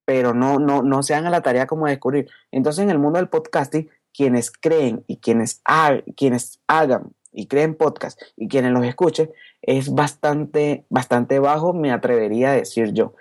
Pero 0.05 0.33
no, 0.33 0.59
no, 0.59 0.83
no 0.83 1.03
se 1.03 1.13
dan 1.13 1.27
a 1.27 1.31
la 1.31 1.43
tarea 1.43 1.67
como 1.67 1.87
de 1.87 1.93
descubrir. 1.93 2.29
Entonces, 2.53 2.85
en 2.85 2.91
el 2.91 2.99
mundo 2.99 3.19
del 3.19 3.29
podcasting, 3.29 3.91
quienes 4.15 4.51
creen 4.51 5.05
y 5.07 5.19
quienes, 5.19 5.61
quienes 6.17 6.61
hagan 6.67 7.13
y 7.33 7.49
creen 7.49 7.75
podcast 7.75 8.21
y 8.37 8.49
quienes 8.49 8.73
los 8.73 8.87
escuchen, 8.87 9.31
es 9.61 9.93
bastante, 9.93 10.87
bastante 10.89 11.39
bajo, 11.39 11.75
me 11.75 11.93
atrevería 11.93 12.53
a 12.53 12.55
decir 12.55 12.93
yo. 12.93 13.15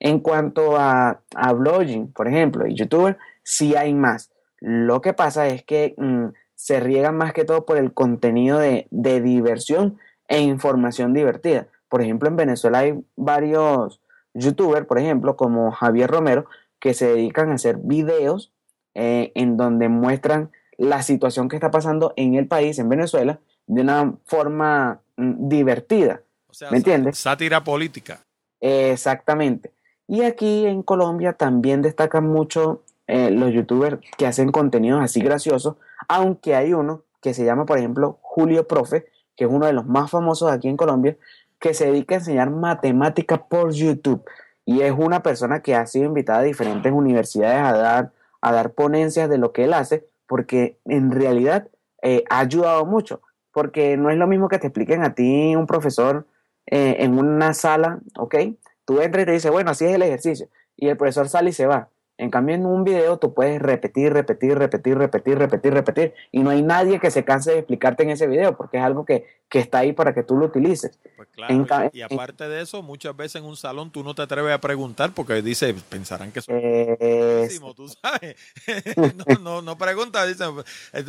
En 0.00 0.20
cuanto 0.20 0.76
a, 0.76 1.20
a 1.34 1.52
blogging, 1.52 2.12
por 2.12 2.28
ejemplo, 2.28 2.66
y 2.66 2.74
youtuber, 2.74 3.18
sí 3.42 3.74
hay 3.74 3.92
más. 3.92 4.30
Lo 4.60 5.00
que 5.00 5.12
pasa 5.12 5.46
es 5.48 5.62
que 5.62 5.94
mm, 5.96 6.26
se 6.54 6.80
riegan 6.80 7.16
más 7.16 7.32
que 7.32 7.44
todo 7.44 7.64
por 7.64 7.78
el 7.78 7.92
contenido 7.92 8.58
de, 8.58 8.86
diversión 8.90 9.98
e 10.26 10.40
información 10.40 11.14
divertida. 11.14 11.68
Por 11.88 12.02
ejemplo, 12.02 12.28
en 12.28 12.36
Venezuela 12.36 12.80
hay 12.80 13.00
varios 13.16 14.00
youtubers, 14.34 14.86
por 14.86 14.98
ejemplo, 14.98 15.36
como 15.36 15.70
Javier 15.70 16.10
Romero, 16.10 16.46
que 16.80 16.94
se 16.94 17.06
dedican 17.06 17.50
a 17.50 17.54
hacer 17.54 17.78
videos 17.78 18.52
eh, 18.94 19.32
en 19.34 19.56
donde 19.56 19.88
muestran 19.88 20.50
la 20.76 21.02
situación 21.02 21.48
que 21.48 21.56
está 21.56 21.70
pasando 21.70 22.12
en 22.16 22.34
el 22.34 22.46
país, 22.46 22.78
en 22.78 22.88
Venezuela, 22.88 23.40
de 23.66 23.82
una 23.82 24.14
forma 24.24 25.00
mm, 25.16 25.48
divertida. 25.48 26.22
¿Me 26.70 26.78
entiendes? 26.78 27.18
Sátira 27.18 27.62
política. 27.62 28.24
exactamente. 28.60 29.72
Y 30.08 30.22
aquí 30.22 30.66
en 30.66 30.82
Colombia 30.82 31.34
también 31.34 31.82
destacan 31.82 32.26
mucho 32.26 32.82
eh, 33.08 33.30
los 33.30 33.52
youtubers 33.52 33.98
que 34.16 34.26
hacen 34.26 34.52
contenidos 34.52 35.02
así 35.02 35.20
graciosos, 35.20 35.76
aunque 36.08 36.54
hay 36.54 36.74
uno 36.74 37.02
que 37.20 37.34
se 37.34 37.44
llama, 37.44 37.66
por 37.66 37.78
ejemplo, 37.78 38.18
Julio 38.22 38.68
Profe, 38.68 39.06
que 39.34 39.44
es 39.44 39.50
uno 39.50 39.66
de 39.66 39.72
los 39.72 39.86
más 39.86 40.10
famosos 40.10 40.50
aquí 40.50 40.68
en 40.68 40.76
Colombia, 40.76 41.16
que 41.58 41.74
se 41.74 41.86
dedica 41.86 42.14
a 42.14 42.18
enseñar 42.18 42.50
matemáticas 42.50 43.40
por 43.48 43.72
YouTube. 43.72 44.24
Y 44.64 44.82
es 44.82 44.92
una 44.96 45.22
persona 45.22 45.62
que 45.62 45.74
ha 45.74 45.86
sido 45.86 46.04
invitada 46.04 46.40
a 46.40 46.42
diferentes 46.42 46.92
universidades 46.92 47.62
a 47.62 47.72
dar, 47.72 48.12
a 48.40 48.52
dar 48.52 48.72
ponencias 48.72 49.28
de 49.30 49.38
lo 49.38 49.52
que 49.52 49.64
él 49.64 49.72
hace, 49.72 50.06
porque 50.26 50.78
en 50.84 51.10
realidad 51.10 51.68
eh, 52.02 52.24
ha 52.28 52.40
ayudado 52.40 52.84
mucho. 52.84 53.22
Porque 53.52 53.96
no 53.96 54.10
es 54.10 54.18
lo 54.18 54.26
mismo 54.26 54.48
que 54.48 54.58
te 54.58 54.66
expliquen 54.66 55.02
a 55.02 55.14
ti 55.14 55.56
un 55.56 55.66
profesor 55.66 56.26
eh, 56.66 56.96
en 57.00 57.18
una 57.18 57.54
sala, 57.54 58.00
¿ok? 58.18 58.36
Tú 58.84 59.00
entras 59.00 59.22
y 59.22 59.26
te 59.26 59.32
dice, 59.32 59.50
bueno, 59.50 59.70
así 59.70 59.86
es 59.86 59.94
el 59.94 60.02
ejercicio. 60.02 60.48
Y 60.76 60.88
el 60.88 60.96
profesor 60.96 61.28
sale 61.28 61.50
y 61.50 61.54
se 61.54 61.66
va. 61.66 61.88
En 62.18 62.30
cambio, 62.30 62.56
en 62.56 62.66
un 62.66 62.82
video 62.82 63.16
tú 63.16 63.32
puedes 63.32 63.62
repetir, 63.62 64.12
repetir, 64.12 64.58
repetir, 64.58 64.98
repetir, 64.98 65.38
repetir, 65.38 65.72
repetir. 65.72 66.14
Y 66.32 66.40
no 66.40 66.50
hay 66.50 66.62
nadie 66.62 66.98
que 66.98 67.12
se 67.12 67.24
canse 67.24 67.52
de 67.52 67.58
explicarte 67.58 68.02
en 68.02 68.10
ese 68.10 68.26
video 68.26 68.56
porque 68.56 68.78
es 68.78 68.82
algo 68.82 69.04
que, 69.04 69.24
está 69.52 69.78
ahí 69.78 69.92
para 69.92 70.12
que 70.12 70.24
tú 70.24 70.36
lo 70.36 70.46
utilices. 70.46 70.98
Pues 71.16 71.28
claro, 71.30 71.90
y, 71.92 72.02
aparte 72.02 72.48
de 72.48 72.60
eso, 72.60 72.82
muchas 72.82 73.16
veces 73.16 73.36
en 73.36 73.44
un 73.44 73.56
salón 73.56 73.92
tú 73.92 74.02
no 74.02 74.16
te 74.16 74.22
atreves 74.22 74.52
a 74.52 74.60
preguntar 74.60 75.12
porque 75.14 75.40
dice, 75.42 75.72
pensarán 75.88 76.32
que 76.32 76.40
soy 76.40 76.60
brutísimo, 76.60 77.72
tú 77.72 77.88
sabes. 77.88 78.36
no, 78.96 79.38
no, 79.40 79.62
no 79.62 79.78
preguntas, 79.78 80.26
dicen, 80.26 80.50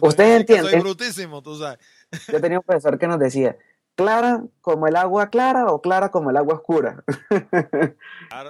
ustedes 0.02 0.42
entienden. 0.42 0.72
Soy 0.72 0.80
brutísimo, 0.80 1.42
tú 1.42 1.58
sabes. 1.58 1.80
Yo 2.32 2.40
tenía 2.40 2.60
un 2.60 2.64
profesor 2.64 3.00
que 3.00 3.08
nos 3.08 3.20
decía, 3.20 3.58
clara 4.00 4.44
como 4.62 4.88
el 4.88 4.96
agua 4.96 5.30
clara 5.30 5.68
o 5.68 5.82
clara 5.82 6.10
como 6.10 6.30
el 6.30 6.38
agua 6.38 6.56
oscura. 6.56 7.04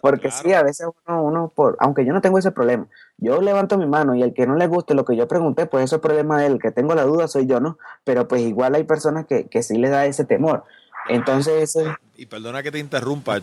Porque 0.02 0.30
sí, 0.30 0.54
a 0.54 0.62
veces 0.62 0.88
uno, 1.08 1.24
uno, 1.24 1.52
por, 1.56 1.76
aunque 1.80 2.06
yo 2.06 2.14
no 2.14 2.22
tengo 2.22 2.38
ese 2.38 2.52
problema, 2.52 2.88
yo 3.18 3.42
levanto 3.42 3.76
mi 3.76 3.88
mano 3.88 4.14
y 4.14 4.22
el 4.22 4.36
que 4.36 4.46
no 4.46 4.56
le 4.56 4.68
guste 4.68 4.94
lo 4.94 5.06
que 5.06 5.16
yo 5.16 5.28
pregunté, 5.28 5.66
pues 5.66 5.86
eso 5.86 5.96
es 5.96 6.02
problema 6.04 6.40
de 6.40 6.46
él, 6.46 6.54
el 6.54 6.60
que 6.60 6.70
tengo 6.70 6.94
la 6.94 7.04
duda 7.04 7.28
soy 7.28 7.48
yo, 7.48 7.60
¿no? 7.60 7.80
Pero 8.04 8.28
pues 8.28 8.44
igual 8.44 8.76
hay 8.76 8.84
personas 8.84 9.26
que, 9.26 9.48
que 9.48 9.64
sí 9.64 9.78
les 9.80 9.90
da 9.90 10.06
ese 10.06 10.24
temor. 10.24 10.66
Entonces... 11.08 11.76
Y 12.16 12.28
perdona 12.28 12.62
que 12.62 12.72
te 12.72 12.78
interrumpa, 12.78 13.42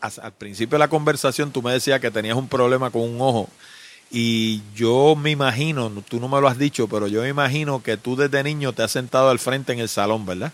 al 0.00 0.32
principio 0.34 0.76
de 0.76 0.80
la 0.80 0.88
conversación 0.88 1.50
tú 1.50 1.60
me 1.60 1.72
decías 1.72 1.98
que 1.98 2.12
tenías 2.12 2.36
un 2.36 2.48
problema 2.48 2.90
con 2.90 3.02
un 3.02 3.20
ojo. 3.20 3.48
Y 4.12 4.62
yo 4.76 5.16
me 5.16 5.30
imagino, 5.30 5.90
tú 6.08 6.20
no 6.20 6.28
me 6.28 6.40
lo 6.40 6.46
has 6.46 6.56
dicho, 6.56 6.86
pero 6.86 7.08
yo 7.08 7.22
me 7.22 7.28
imagino 7.28 7.82
que 7.82 7.96
tú 7.96 8.14
desde 8.14 8.44
niño 8.44 8.72
te 8.72 8.84
has 8.84 8.92
sentado 8.92 9.28
al 9.28 9.40
frente 9.40 9.72
en 9.72 9.80
el 9.80 9.88
salón, 9.88 10.24
¿verdad? 10.24 10.52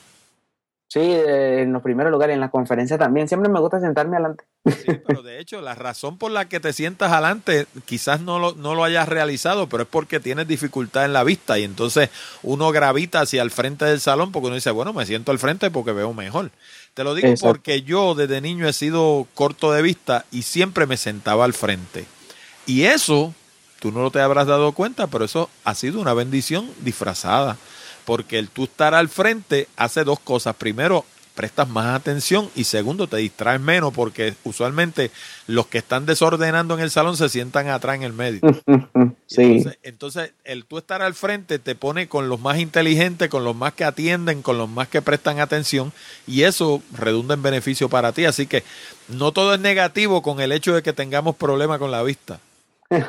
Sí, 0.95 1.01
en 1.03 1.73
los 1.73 1.83
primeros 1.83 2.13
lugares, 2.13 2.35
en 2.35 2.41
la 2.41 2.53
conferencia 2.53 2.97
también. 2.97 3.27
Siempre 3.27 3.51
me 3.51 3.59
gusta 3.59 3.81
sentarme 3.81 4.15
adelante. 4.15 4.45
Sí, 4.65 4.93
pero 5.05 5.25
de 5.25 5.41
hecho, 5.41 5.61
la 5.61 5.75
razón 5.75 6.19
por 6.19 6.31
la 6.31 6.49
que 6.49 6.61
te 6.61 6.73
sientas 6.73 7.11
adelante, 7.11 7.67
quizás 7.85 8.21
no 8.21 8.39
lo, 8.39 8.53
no 8.53 8.77
lo 8.77 8.85
hayas 8.85 9.09
realizado, 9.09 9.69
pero 9.69 9.83
es 9.83 9.89
porque 9.89 10.21
tienes 10.21 10.47
dificultad 10.47 11.05
en 11.05 11.13
la 11.13 11.25
vista 11.25 11.59
y 11.59 11.65
entonces 11.65 12.11
uno 12.45 12.71
gravita 12.71 13.23
hacia 13.23 13.43
el 13.43 13.51
frente 13.51 13.85
del 13.87 13.99
salón 13.99 14.31
porque 14.31 14.47
uno 14.47 14.55
dice, 14.55 14.71
bueno, 14.71 14.93
me 14.93 15.05
siento 15.05 15.33
al 15.33 15.41
frente 15.41 15.69
porque 15.69 15.91
veo 15.91 16.15
mejor. 16.15 16.53
Te 16.95 17.03
lo 17.03 17.17
digo 17.17 17.35
porque 17.41 17.83
yo 17.83 18.15
desde 18.15 18.41
niño 18.41 18.69
he 18.69 18.73
sido 18.73 19.27
corto 19.35 19.73
de 19.73 19.83
vista 19.83 20.27
y 20.31 20.43
siempre 20.43 20.87
me 20.87 20.97
sentaba 20.97 21.45
al 21.45 21.55
frente. 21.55 22.05
Y 22.67 22.85
eso, 22.85 23.35
tú 23.81 23.91
no 23.91 24.01
lo 24.01 24.13
te 24.13 24.21
habrás 24.21 24.47
dado 24.47 24.71
cuenta, 24.71 25.09
pero 25.09 25.25
eso 25.25 25.51
ha 25.65 25.75
sido 25.75 26.01
una 26.01 26.15
bendición 26.15 26.71
disfrazada. 26.83 27.57
Porque 28.05 28.39
el 28.39 28.49
tú 28.49 28.65
estar 28.65 28.95
al 28.95 29.09
frente 29.09 29.69
hace 29.77 30.05
dos 30.05 30.21
cosas. 30.21 30.57
Primero, 30.57 31.05
prestas 31.35 31.69
más 31.69 31.95
atención 31.95 32.49
y 32.55 32.65
segundo, 32.65 33.07
te 33.07 33.17
distraes 33.17 33.61
menos 33.61 33.93
porque 33.93 34.35
usualmente 34.45 35.11
los 35.47 35.67
que 35.67 35.79
están 35.79 36.07
desordenando 36.07 36.75
en 36.75 36.81
el 36.81 36.91
salón 36.91 37.17
se 37.17 37.29
sientan 37.29 37.69
atrás 37.69 37.97
en 37.97 38.03
el 38.05 38.13
medio. 38.13 38.41
sí. 39.27 39.65
Entonces, 39.83 40.33
el 40.45 40.65
tú 40.65 40.79
estar 40.79 41.03
al 41.03 41.15
frente 41.15 41.59
te 41.59 41.75
pone 41.75 42.09
con 42.09 42.29
los 42.29 42.41
más 42.41 42.59
inteligentes, 42.59 43.29
con 43.29 43.45
los 43.45 43.57
más 43.57 43.75
que 43.75 43.85
atienden, 43.85 44.43
con 44.43 44.59
los 44.59 44.69
más 44.69 44.89
que 44.89 45.03
prestan 45.03 45.41
atención 45.41 45.93
y 46.27 46.43
eso 46.43 46.83
redunda 46.93 47.35
en 47.35 47.43
beneficio 47.43 47.89
para 47.89 48.13
ti. 48.13 48.25
Así 48.25 48.47
que 48.47 48.63
no 49.09 49.33
todo 49.33 49.55
es 49.55 49.61
negativo 49.61 50.23
con 50.23 50.41
el 50.41 50.53
hecho 50.53 50.75
de 50.75 50.83
que 50.83 50.93
tengamos 50.93 51.37
problemas 51.37 51.79
con 51.79 51.91
la 51.91 52.03
vista. 52.03 52.39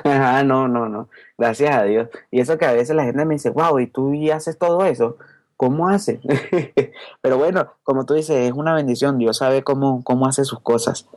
Ah, 0.03 0.43
no, 0.45 0.67
no, 0.67 0.89
no. 0.89 1.09
Gracias 1.37 1.75
a 1.75 1.83
Dios. 1.83 2.09
Y 2.31 2.39
eso 2.39 2.57
que 2.57 2.65
a 2.65 2.73
veces 2.73 2.95
la 2.95 3.03
gente 3.03 3.25
me 3.25 3.35
dice, 3.35 3.49
wow, 3.49 3.79
¿y 3.79 3.87
tú 3.87 4.13
y 4.13 4.31
haces 4.31 4.57
todo 4.57 4.85
eso? 4.85 5.17
¿Cómo 5.57 5.87
hace? 5.87 6.19
Pero 7.21 7.37
bueno, 7.37 7.73
como 7.83 8.05
tú 8.05 8.13
dices, 8.13 8.35
es 8.47 8.51
una 8.53 8.73
bendición. 8.73 9.17
Dios 9.17 9.37
sabe 9.37 9.63
cómo, 9.63 10.03
cómo 10.03 10.27
hace 10.27 10.43
sus 10.43 10.59
cosas. 10.59 11.07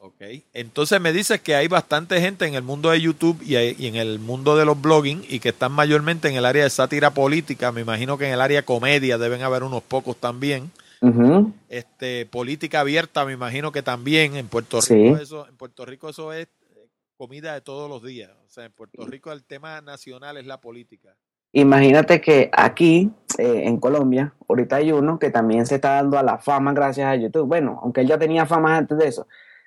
Ok. 0.00 0.22
Entonces 0.54 1.00
me 1.00 1.12
dices 1.12 1.40
que 1.40 1.54
hay 1.54 1.68
bastante 1.68 2.20
gente 2.20 2.46
en 2.46 2.54
el 2.54 2.62
mundo 2.62 2.90
de 2.90 3.00
YouTube 3.00 3.40
y, 3.42 3.56
en 3.56 3.96
el 3.96 4.18
mundo 4.18 4.56
de 4.56 4.64
los 4.64 4.80
blogging 4.80 5.24
y 5.28 5.40
que 5.40 5.50
están 5.50 5.72
mayormente 5.72 6.28
en 6.28 6.36
el 6.36 6.46
área 6.46 6.64
de 6.64 6.70
sátira 6.70 7.10
política. 7.10 7.72
Me 7.72 7.82
imagino 7.82 8.16
que 8.16 8.26
en 8.26 8.32
el 8.32 8.40
área 8.40 8.64
comedia 8.64 9.18
deben 9.18 9.42
haber 9.42 9.62
unos 9.62 9.82
pocos 9.82 10.16
también. 10.16 10.70
Este 11.68 12.26
política 12.26 12.80
abierta, 12.80 13.24
me 13.24 13.32
imagino 13.32 13.70
que 13.70 13.82
también 13.82 14.34
en 14.34 14.48
Puerto 14.48 14.80
Rico 14.80 15.16
eso, 15.16 15.46
en 15.46 15.56
Puerto 15.56 15.86
Rico 15.86 16.08
eso 16.08 16.32
es 16.32 16.48
comida 17.18 17.52
de 17.52 17.60
todos 17.60 17.90
los 17.90 18.02
días. 18.02 18.30
O 18.46 18.48
sea, 18.48 18.64
en 18.64 18.72
Puerto 18.72 19.04
Rico 19.04 19.32
el 19.32 19.44
tema 19.44 19.82
nacional 19.82 20.38
es 20.38 20.46
la 20.46 20.60
política. 20.60 21.16
Imagínate 21.52 22.20
que 22.20 22.50
aquí, 22.52 23.10
eh, 23.38 23.62
en 23.64 23.78
Colombia, 23.78 24.34
ahorita 24.48 24.76
hay 24.76 24.92
uno 24.92 25.18
que 25.18 25.30
también 25.30 25.66
se 25.66 25.74
está 25.74 25.94
dando 25.94 26.18
a 26.18 26.22
la 26.22 26.38
fama 26.38 26.72
gracias 26.72 27.08
a 27.08 27.16
YouTube. 27.16 27.46
Bueno, 27.46 27.80
aunque 27.82 28.02
él 28.02 28.06
ya 28.06 28.18
tenía 28.18 28.46
fama 28.46 28.76
antes 28.76 28.96
de 28.96 29.08
eso. 29.08 29.26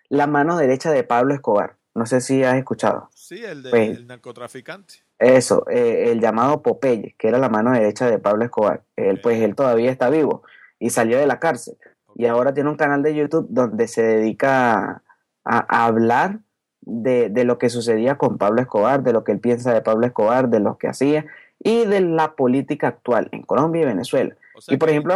La 0.10 0.28
mano 0.28 0.57
derecha 0.57 0.91
de 0.91 1.03
Pablo 1.03 1.34
Escobar. 1.34 1.76
No 1.94 2.06
sé 2.06 2.22
si 2.22 2.44
has 2.44 2.56
escuchado. 2.56 3.10
Sí, 3.14 3.44
el, 3.44 3.64
de, 3.64 3.69
pues, 3.69 4.06
narcotraficante. 4.06 4.94
Eso, 5.19 5.65
eh, 5.69 6.11
el 6.11 6.22
llamado 6.22 6.61
Popeye, 6.61 7.15
que 7.18 7.28
era 7.28 7.38
la 7.38 7.49
mano 7.49 7.72
derecha 7.72 8.10
de 8.10 8.19
Pablo 8.19 8.45
Escobar. 8.45 8.84
Él, 8.95 9.19
pues 9.22 9.41
él 9.41 9.56
todavía 9.56 9.91
está 9.91 10.10
vivo 10.10 10.44
y 10.80 10.90
salió 10.90 11.18
de 11.18 11.28
la 11.28 11.40
cárcel. 11.40 11.78
Y 12.15 12.26
ahora 12.26 12.53
tiene 12.53 12.69
un 12.69 12.78
canal 12.78 13.03
de 13.03 13.15
YouTube 13.15 13.48
donde 13.49 13.88
se 13.88 14.02
dedica 14.02 15.03
a, 15.44 15.86
hablar 15.86 16.40
de, 16.82 17.30
de, 17.30 17.44
lo 17.44 17.58
que 17.58 17.70
sucedía 17.70 18.18
con 18.18 18.38
Pablo 18.38 18.62
Escobar, 18.62 19.03
de 19.03 19.14
lo 19.14 19.24
que 19.24 19.32
él 19.32 19.40
piensa 19.40 19.74
de 19.74 19.82
Pablo 19.82 20.06
Escobar, 20.06 20.49
de 20.49 20.60
lo 20.60 20.78
que 20.78 20.88
hacía 20.88 21.26
y 21.64 21.86
de 21.86 22.02
la 22.02 22.36
política 22.36 22.88
actual 22.88 23.30
en 23.32 23.44
Colombia 23.44 23.84
y 23.84 23.86
Venezuela. 23.86 24.36
y 24.68 24.78
por 24.78 24.90
ejemplo, 24.90 25.16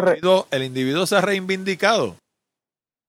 el 0.52 0.64
individuo, 0.64 1.06
se 1.06 1.16
ha 1.16 1.22
reivindicado. 1.22 2.16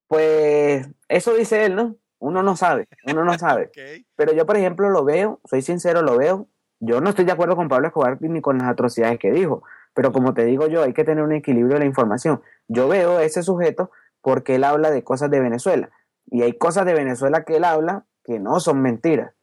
Pues 0.07 0.87
eso 1.07 1.33
dice 1.35 1.65
él, 1.65 1.75
¿no? 1.75 1.95
Uno 2.19 2.41
no 2.41 2.55
sabe, 2.55 2.87
uno 3.05 3.23
no 3.23 3.37
sabe. 3.37 3.71
Pero 4.15 4.33
yo, 4.33 4.45
por 4.45 4.57
ejemplo, 4.57 4.89
lo 4.89 5.03
veo, 5.03 5.39
soy 5.45 5.61
sincero, 5.61 6.01
lo 6.01 6.17
veo. 6.17 6.47
Yo 6.79 7.01
no 7.01 7.09
estoy 7.09 7.25
de 7.25 7.31
acuerdo 7.31 7.55
con 7.55 7.69
Pablo 7.69 7.87
Escobar 7.87 8.17
ni 8.21 8.41
con 8.41 8.57
las 8.57 8.67
atrocidades 8.67 9.17
que 9.17 9.31
dijo, 9.31 9.63
pero 9.95 10.11
como 10.11 10.35
te 10.35 10.45
digo 10.45 10.67
yo, 10.67 10.83
hay 10.83 10.93
que 10.93 11.03
tener 11.03 11.23
un 11.23 11.31
equilibrio 11.31 11.73
de 11.73 11.79
la 11.79 11.85
información. 11.87 12.43
Yo 12.67 12.87
veo 12.87 13.17
a 13.17 13.23
ese 13.23 13.41
sujeto 13.41 13.89
porque 14.21 14.53
él 14.53 14.63
habla 14.63 14.91
de 14.91 15.03
cosas 15.03 15.31
de 15.31 15.39
Venezuela 15.39 15.89
y 16.29 16.43
hay 16.43 16.53
cosas 16.53 16.85
de 16.85 16.93
Venezuela 16.93 17.45
que 17.45 17.55
él 17.55 17.63
habla 17.63 18.05
que 18.27 18.39
no 18.39 18.59
son 18.59 18.81
mentiras. 18.81 19.33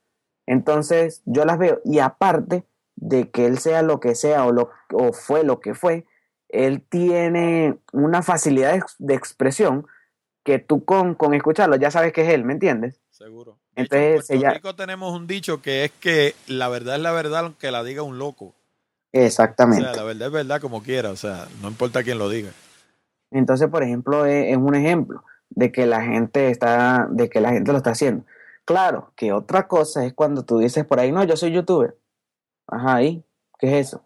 Entonces, 0.46 1.22
yo 1.24 1.44
las 1.44 1.58
veo 1.58 1.80
y 1.84 1.98
aparte, 1.98 2.64
de 2.96 3.30
que 3.30 3.46
él 3.46 3.58
sea 3.58 3.82
lo 3.82 3.98
que 3.98 4.14
sea 4.14 4.44
o, 4.44 4.52
lo, 4.52 4.70
o 4.92 5.12
fue 5.12 5.42
lo 5.42 5.58
que 5.60 5.74
fue, 5.74 6.06
él 6.48 6.82
tiene 6.88 7.78
una 7.92 8.22
facilidad 8.22 8.78
de, 8.98 9.14
expresión 9.14 9.86
que 10.44 10.58
tú 10.58 10.84
con, 10.84 11.14
con, 11.14 11.34
escucharlo 11.34 11.76
ya 11.76 11.90
sabes 11.90 12.12
que 12.12 12.22
es 12.22 12.28
él, 12.28 12.44
¿me 12.44 12.52
entiendes? 12.52 13.00
Seguro. 13.10 13.58
Entonces, 13.74 14.30
en 14.30 14.40
Puerto 14.40 14.54
Rico 14.56 14.76
tenemos 14.76 15.12
un 15.12 15.26
dicho 15.26 15.60
que 15.60 15.84
es 15.84 15.90
que 15.90 16.34
la 16.46 16.68
verdad 16.68 16.96
es 16.96 17.02
la 17.02 17.12
verdad 17.12 17.46
aunque 17.46 17.70
la 17.70 17.82
diga 17.82 18.02
un 18.02 18.18
loco. 18.18 18.54
Exactamente. 19.12 19.84
O 19.84 19.94
sea, 19.94 20.02
la 20.02 20.04
verdad 20.04 20.28
es 20.28 20.32
verdad 20.32 20.60
como 20.60 20.82
quiera, 20.82 21.10
o 21.10 21.16
sea, 21.16 21.48
no 21.62 21.68
importa 21.68 22.04
quién 22.04 22.18
lo 22.18 22.28
diga. 22.28 22.50
Entonces, 23.30 23.68
por 23.68 23.82
ejemplo, 23.82 24.26
es, 24.26 24.52
es 24.52 24.56
un 24.56 24.74
ejemplo 24.74 25.24
de 25.50 25.72
que 25.72 25.86
la 25.86 26.02
gente 26.02 26.50
está, 26.50 27.08
de 27.10 27.28
que 27.28 27.40
la 27.40 27.52
gente 27.52 27.72
lo 27.72 27.78
está 27.78 27.90
haciendo. 27.90 28.24
Claro, 28.64 29.12
que 29.16 29.32
otra 29.32 29.68
cosa 29.68 30.04
es 30.06 30.14
cuando 30.14 30.44
tú 30.44 30.58
dices 30.58 30.84
por 30.86 30.98
ahí, 30.98 31.12
no, 31.12 31.22
yo 31.24 31.36
soy 31.36 31.52
youtuber. 31.52 31.98
Ajá, 32.66 33.02
¿y 33.02 33.24
qué 33.58 33.80
es 33.80 33.88
eso? 33.88 34.02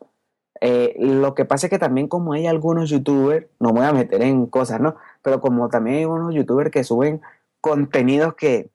Eh, 0.61 0.97
lo 0.99 1.35
que 1.35 1.45
pasa 1.45 1.67
es 1.67 1.71
que 1.71 1.79
también 1.79 2.09
como 2.09 2.33
hay 2.33 2.47
algunos 2.47 2.91
youtubers, 2.91 3.47
no 3.61 3.73
me 3.73 3.81
voy 3.81 3.89
a 3.89 3.93
meter 3.93 4.23
en 4.23 4.47
cosas, 4.47 4.81
¿no? 4.81 4.97
Pero 5.23 5.41
como 5.41 5.69
también 5.69 5.99
hay 5.99 6.05
unos 6.07 6.35
youtubers 6.35 6.71
que 6.71 6.85
suben 6.85 7.21
contenidos 7.61 8.35
que 8.35 8.71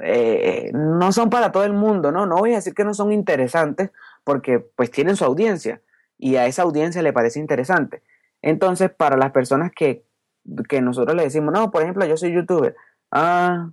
eh, 0.00 0.70
no 0.72 1.12
son 1.12 1.30
para 1.30 1.52
todo 1.52 1.64
el 1.64 1.72
mundo, 1.72 2.12
¿no? 2.12 2.26
No 2.26 2.36
voy 2.36 2.52
a 2.52 2.56
decir 2.56 2.74
que 2.74 2.84
no 2.84 2.94
son 2.94 3.12
interesantes 3.12 3.90
porque 4.24 4.60
pues 4.60 4.90
tienen 4.90 5.16
su 5.16 5.24
audiencia 5.24 5.82
y 6.18 6.36
a 6.36 6.46
esa 6.46 6.62
audiencia 6.62 7.02
le 7.02 7.12
parece 7.12 7.40
interesante. 7.40 8.02
Entonces, 8.42 8.90
para 8.90 9.16
las 9.16 9.32
personas 9.32 9.72
que, 9.74 10.04
que 10.68 10.80
nosotros 10.80 11.16
le 11.16 11.24
decimos, 11.24 11.52
no, 11.52 11.70
por 11.70 11.82
ejemplo, 11.82 12.04
yo 12.06 12.16
soy 12.16 12.32
youtuber, 12.32 12.76
ah, 13.10 13.70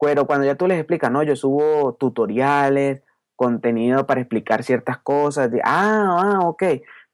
pero 0.00 0.26
cuando 0.26 0.46
ya 0.46 0.56
tú 0.56 0.66
les 0.66 0.78
explicas, 0.78 1.10
no, 1.10 1.22
yo 1.22 1.36
subo 1.36 1.94
tutoriales, 1.94 3.02
contenido 3.36 4.06
para 4.06 4.20
explicar 4.20 4.64
ciertas 4.64 4.98
cosas, 4.98 5.50
de, 5.50 5.60
ah, 5.64 6.18
ah, 6.20 6.40
ok, 6.48 6.62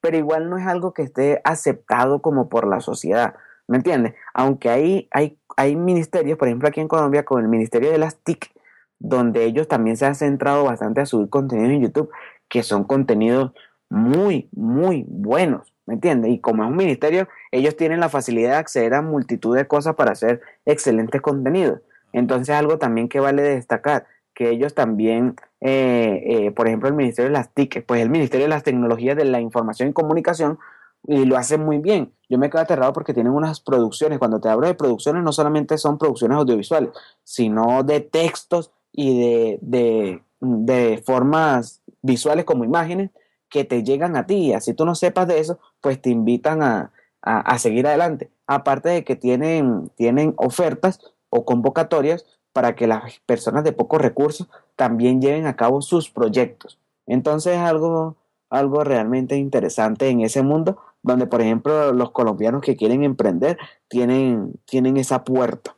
pero 0.01 0.17
igual 0.17 0.49
no 0.49 0.59
es 0.59 0.67
algo 0.67 0.95
que 0.95 1.03
esté 1.03 1.41
aceptado 1.45 2.23
como 2.23 2.49
por 2.49 2.67
la 2.67 2.81
sociedad, 2.81 3.35
¿me 3.69 3.77
entiendes? 3.77 4.15
Aunque 4.35 4.71
hay, 4.71 5.09
hay, 5.13 5.39
hay 5.57 5.77
ministerios, 5.77 6.39
por 6.39 6.49
ejemplo 6.49 6.69
aquí 6.69 6.81
en 6.81 6.89
Colombia 6.89 7.25
con 7.25 7.43
el 7.43 7.49
Ministerio 7.49 7.91
de 7.91 7.99
las 7.99 8.19
TIC, 8.19 8.51
donde 8.99 9.45
ellos 9.45 9.69
también 9.69 9.97
se 9.97 10.07
han 10.07 10.15
centrado 10.15 10.65
bastante 10.65 11.01
a 11.01 11.07
subir 11.07 11.29
contenidos 11.29 11.73
en 11.73 11.83
YouTube, 11.83 12.11
que 12.49 12.63
son 12.63 12.85
contenidos 12.85 13.53
muy, 13.91 14.49
muy 14.53 15.05
buenos, 15.09 15.75
¿me 15.87 15.95
entiendes? 15.95 16.33
Y 16.33 16.41
como 16.41 16.63
es 16.63 16.71
un 16.71 16.77
ministerio, 16.77 17.29
ellos 17.51 17.77
tienen 17.77 18.01
la 18.01 18.09
facilidad 18.09 18.51
de 18.51 18.57
acceder 18.57 18.95
a 18.95 19.03
multitud 19.03 19.57
de 19.57 19.67
cosas 19.67 19.97
para 19.97 20.13
hacer 20.13 20.41
excelentes 20.65 21.21
contenidos. 21.21 21.81
Entonces 22.13 22.55
algo 22.55 22.79
también 22.79 23.09
que 23.09 23.21
vale 23.21 23.43
destacar, 23.43 24.07
que 24.35 24.51
ellos 24.51 24.75
también, 24.75 25.37
eh, 25.61 26.23
eh, 26.27 26.51
por 26.53 26.67
ejemplo, 26.67 26.89
el 26.89 26.95
Ministerio 26.95 27.31
de 27.31 27.37
las 27.37 27.53
TIC, 27.53 27.85
pues 27.87 28.03
el 28.03 28.11
Ministerio 28.11 28.47
de 28.47 28.51
las 28.51 28.63
Tecnologías 28.63 29.17
de 29.17 29.25
la 29.25 29.41
Información 29.41 29.89
y 29.91 29.93
Comunicación, 29.93 30.59
y 31.07 31.25
lo 31.25 31.37
hacen 31.37 31.65
muy 31.65 31.79
bien. 31.79 32.13
Yo 32.29 32.39
me 32.39 32.49
quedo 32.49 32.63
aterrado 32.63 32.93
porque 32.93 33.15
tienen 33.15 33.33
unas 33.33 33.61
producciones. 33.61 34.19
Cuando 34.19 34.41
te 34.41 34.49
hablo 34.49 34.67
de 34.67 34.75
producciones, 34.75 35.23
no 35.23 35.33
solamente 35.33 35.77
son 35.79 35.99
producciones 35.99 36.39
audiovisuales, 36.39 36.91
sino 37.25 37.83
de 37.83 38.01
textos 38.01 38.71
y 38.93 39.59
de, 39.61 40.23
de, 40.41 41.03
formas 41.05 41.83
visuales 42.03 42.45
como 42.45 42.65
imágenes 42.65 43.11
que 43.49 43.65
te 43.65 43.83
llegan 43.83 44.17
a 44.17 44.27
ti. 44.27 44.37
Y 44.37 44.53
así 44.53 44.75
tú 44.75 44.85
no 44.85 44.95
sepas 44.95 45.27
de 45.27 45.41
eso, 45.41 45.59
pues 45.81 46.01
te 46.01 46.11
invitan 46.11 46.63
a, 46.63 46.93
a, 47.21 47.41
a 47.41 47.59
seguir 47.59 47.87
adelante. 47.87 48.31
Aparte 48.47 48.89
de 48.91 49.05
que 49.05 49.17
tienen, 49.17 49.91
tienen 49.97 50.35
ofertas 50.37 51.01
o 51.33 51.47
convocatorias 51.47 52.27
para 52.53 52.77
que 52.77 52.87
las 52.87 53.21
personas 53.25 53.65
de 53.65 53.73
pocos 53.73 54.01
recursos 54.01 54.49
también 54.77 55.23
lleven 55.23 55.47
a 55.47 55.57
cabo 55.57 55.81
sus 55.81 56.11
proyectos. 56.11 56.79
Entonces 57.07 57.57
algo, 57.57 58.17
algo 58.51 58.85
realmente 58.85 59.37
interesante 59.37 60.11
en 60.11 60.21
ese 60.21 60.43
mundo 60.43 60.77
donde, 61.03 61.27
por 61.27 61.41
ejemplo, 61.41 61.93
los 61.93 62.11
colombianos 62.11 62.61
que 62.61 62.77
quieren 62.77 63.03
emprender 63.03 63.59
tienen, 63.89 64.53
tienen 64.67 64.99
esa 64.99 65.25
puerta. 65.25 65.75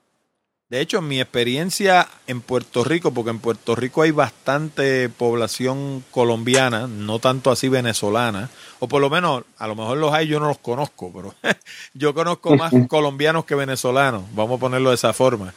De 0.75 0.81
hecho, 0.81 1.01
mi 1.01 1.21
experiencia 1.21 2.09
en 2.27 2.41
Puerto 2.41 2.83
Rico, 2.83 3.15
porque 3.15 3.31
en 3.31 3.39
Puerto 3.39 3.77
Rico 3.77 4.03
hay 4.03 4.11
bastante 4.11 5.09
población 5.09 6.05
colombiana, 6.11 6.89
no 6.89 7.21
tanto 7.21 7.53
así 7.53 7.69
venezolana, 7.69 8.51
o 8.81 8.89
por 8.89 9.01
lo 9.01 9.09
menos, 9.09 9.45
a 9.59 9.69
lo 9.69 9.77
mejor 9.77 9.99
los 9.99 10.13
hay, 10.13 10.27
yo 10.27 10.41
no 10.41 10.49
los 10.49 10.59
conozco, 10.59 11.13
pero 11.15 11.33
yo 11.95 12.13
conozco 12.13 12.57
más 12.57 12.73
colombianos 12.89 13.45
que 13.45 13.55
venezolanos, 13.55 14.25
vamos 14.35 14.57
a 14.57 14.61
ponerlo 14.63 14.89
de 14.89 14.97
esa 14.97 15.13
forma. 15.13 15.55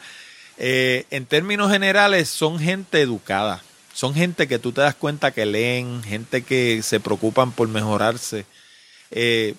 Eh, 0.56 1.04
en 1.10 1.26
términos 1.26 1.72
generales, 1.72 2.28
son 2.28 2.60
gente 2.60 3.00
educada. 3.00 3.60
Son 3.92 4.14
gente 4.14 4.46
que 4.46 4.60
tú 4.60 4.70
te 4.70 4.82
das 4.82 4.94
cuenta 4.94 5.32
que 5.32 5.46
leen, 5.46 6.00
gente 6.04 6.42
que 6.42 6.80
se 6.84 7.00
preocupan 7.00 7.50
por 7.50 7.66
mejorarse. 7.66 8.46
Eh, 9.10 9.56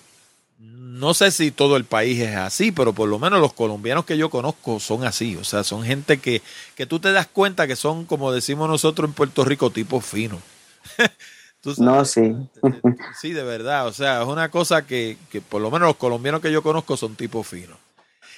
no 0.60 1.14
sé 1.14 1.30
si 1.30 1.50
todo 1.50 1.76
el 1.76 1.84
país 1.84 2.20
es 2.20 2.36
así, 2.36 2.72
pero 2.72 2.92
por 2.92 3.08
lo 3.08 3.18
menos 3.18 3.40
los 3.40 3.54
colombianos 3.54 4.04
que 4.04 4.18
yo 4.18 4.28
conozco 4.28 4.78
son 4.78 5.04
así. 5.04 5.36
O 5.36 5.44
sea, 5.44 5.64
son 5.64 5.82
gente 5.82 6.18
que, 6.18 6.42
que 6.74 6.84
tú 6.84 7.00
te 7.00 7.12
das 7.12 7.26
cuenta 7.26 7.66
que 7.66 7.76
son, 7.76 8.04
como 8.04 8.32
decimos 8.32 8.68
nosotros 8.68 9.08
en 9.08 9.14
Puerto 9.14 9.44
Rico, 9.44 9.70
tipo 9.70 10.00
fino. 10.00 10.38
no, 11.78 12.04
sí. 12.04 12.36
sí, 13.18 13.32
de 13.32 13.42
verdad. 13.42 13.86
O 13.86 13.92
sea, 13.92 14.22
es 14.22 14.28
una 14.28 14.50
cosa 14.50 14.86
que, 14.86 15.16
que 15.30 15.40
por 15.40 15.62
lo 15.62 15.70
menos 15.70 15.88
los 15.88 15.96
colombianos 15.96 16.42
que 16.42 16.52
yo 16.52 16.62
conozco 16.62 16.96
son 16.96 17.14
tipo 17.16 17.42
finos. 17.42 17.78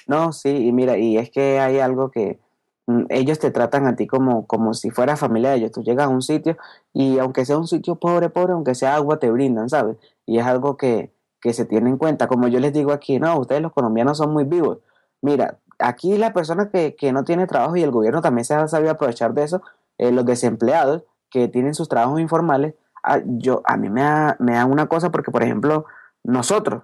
No, 0.07 0.31
sí, 0.33 0.49
y 0.49 0.71
mira, 0.71 0.97
y 0.97 1.17
es 1.17 1.29
que 1.29 1.59
hay 1.59 1.79
algo 1.79 2.11
que 2.11 2.39
mm, 2.87 3.05
ellos 3.09 3.39
te 3.39 3.51
tratan 3.51 3.87
a 3.87 3.95
ti 3.95 4.07
como, 4.07 4.47
como 4.47 4.73
si 4.73 4.89
fuera 4.89 5.17
familia 5.17 5.51
de 5.51 5.57
ellos. 5.57 5.71
Tú 5.71 5.83
llegas 5.83 6.05
a 6.05 6.09
un 6.09 6.21
sitio 6.21 6.57
y 6.93 7.19
aunque 7.19 7.45
sea 7.45 7.57
un 7.57 7.67
sitio 7.67 7.95
pobre, 7.95 8.29
pobre, 8.29 8.53
aunque 8.53 8.75
sea 8.75 8.95
agua, 8.95 9.19
te 9.19 9.29
brindan, 9.29 9.69
¿sabes? 9.69 9.97
Y 10.25 10.39
es 10.39 10.45
algo 10.45 10.77
que, 10.77 11.12
que 11.43 11.53
se 11.53 11.65
tiene 11.65 11.89
en 11.89 11.97
cuenta. 11.97 12.27
Como 12.27 12.47
yo 12.47 12.59
les 12.61 12.71
digo 12.71 12.93
aquí, 12.93 13.19
no, 13.19 13.37
ustedes 13.37 13.61
los 13.61 13.73
colombianos 13.73 14.17
son 14.17 14.31
muy 14.31 14.45
vivos. 14.45 14.79
Mira, 15.21 15.59
aquí 15.77 16.17
la 16.17 16.31
persona 16.31 16.69
que, 16.69 16.95
que 16.95 17.11
no 17.11 17.25
tiene 17.25 17.47
trabajo 17.47 17.75
y 17.75 17.83
el 17.83 17.91
gobierno 17.91 18.21
también 18.21 18.45
se 18.45 18.55
ha 18.55 18.65
sabido 18.69 18.91
aprovechar 18.91 19.33
de 19.33 19.43
eso, 19.43 19.61
eh, 19.97 20.11
los 20.13 20.25
desempleados 20.25 21.03
que 21.29 21.49
tienen 21.49 21.73
sus 21.73 21.89
trabajos 21.89 22.21
informales, 22.21 22.75
a, 23.03 23.19
yo, 23.25 23.61
a 23.65 23.75
mí 23.75 23.89
me 23.89 24.01
da, 24.01 24.37
me 24.39 24.53
da 24.53 24.65
una 24.65 24.87
cosa 24.87 25.11
porque, 25.11 25.31
por 25.31 25.43
ejemplo, 25.43 25.85
nosotros, 26.23 26.83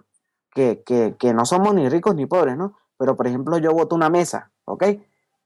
que, 0.53 0.83
que, 0.85 1.15
que 1.17 1.33
no 1.33 1.45
somos 1.45 1.73
ni 1.73 1.87
ricos 1.87 2.15
ni 2.15 2.25
pobres, 2.25 2.57
¿no? 2.57 2.73
Pero, 2.97 3.15
por 3.15 3.27
ejemplo, 3.27 3.57
yo 3.59 3.71
voto 3.71 3.95
una 3.95 4.09
mesa, 4.09 4.51
¿ok? 4.65 4.83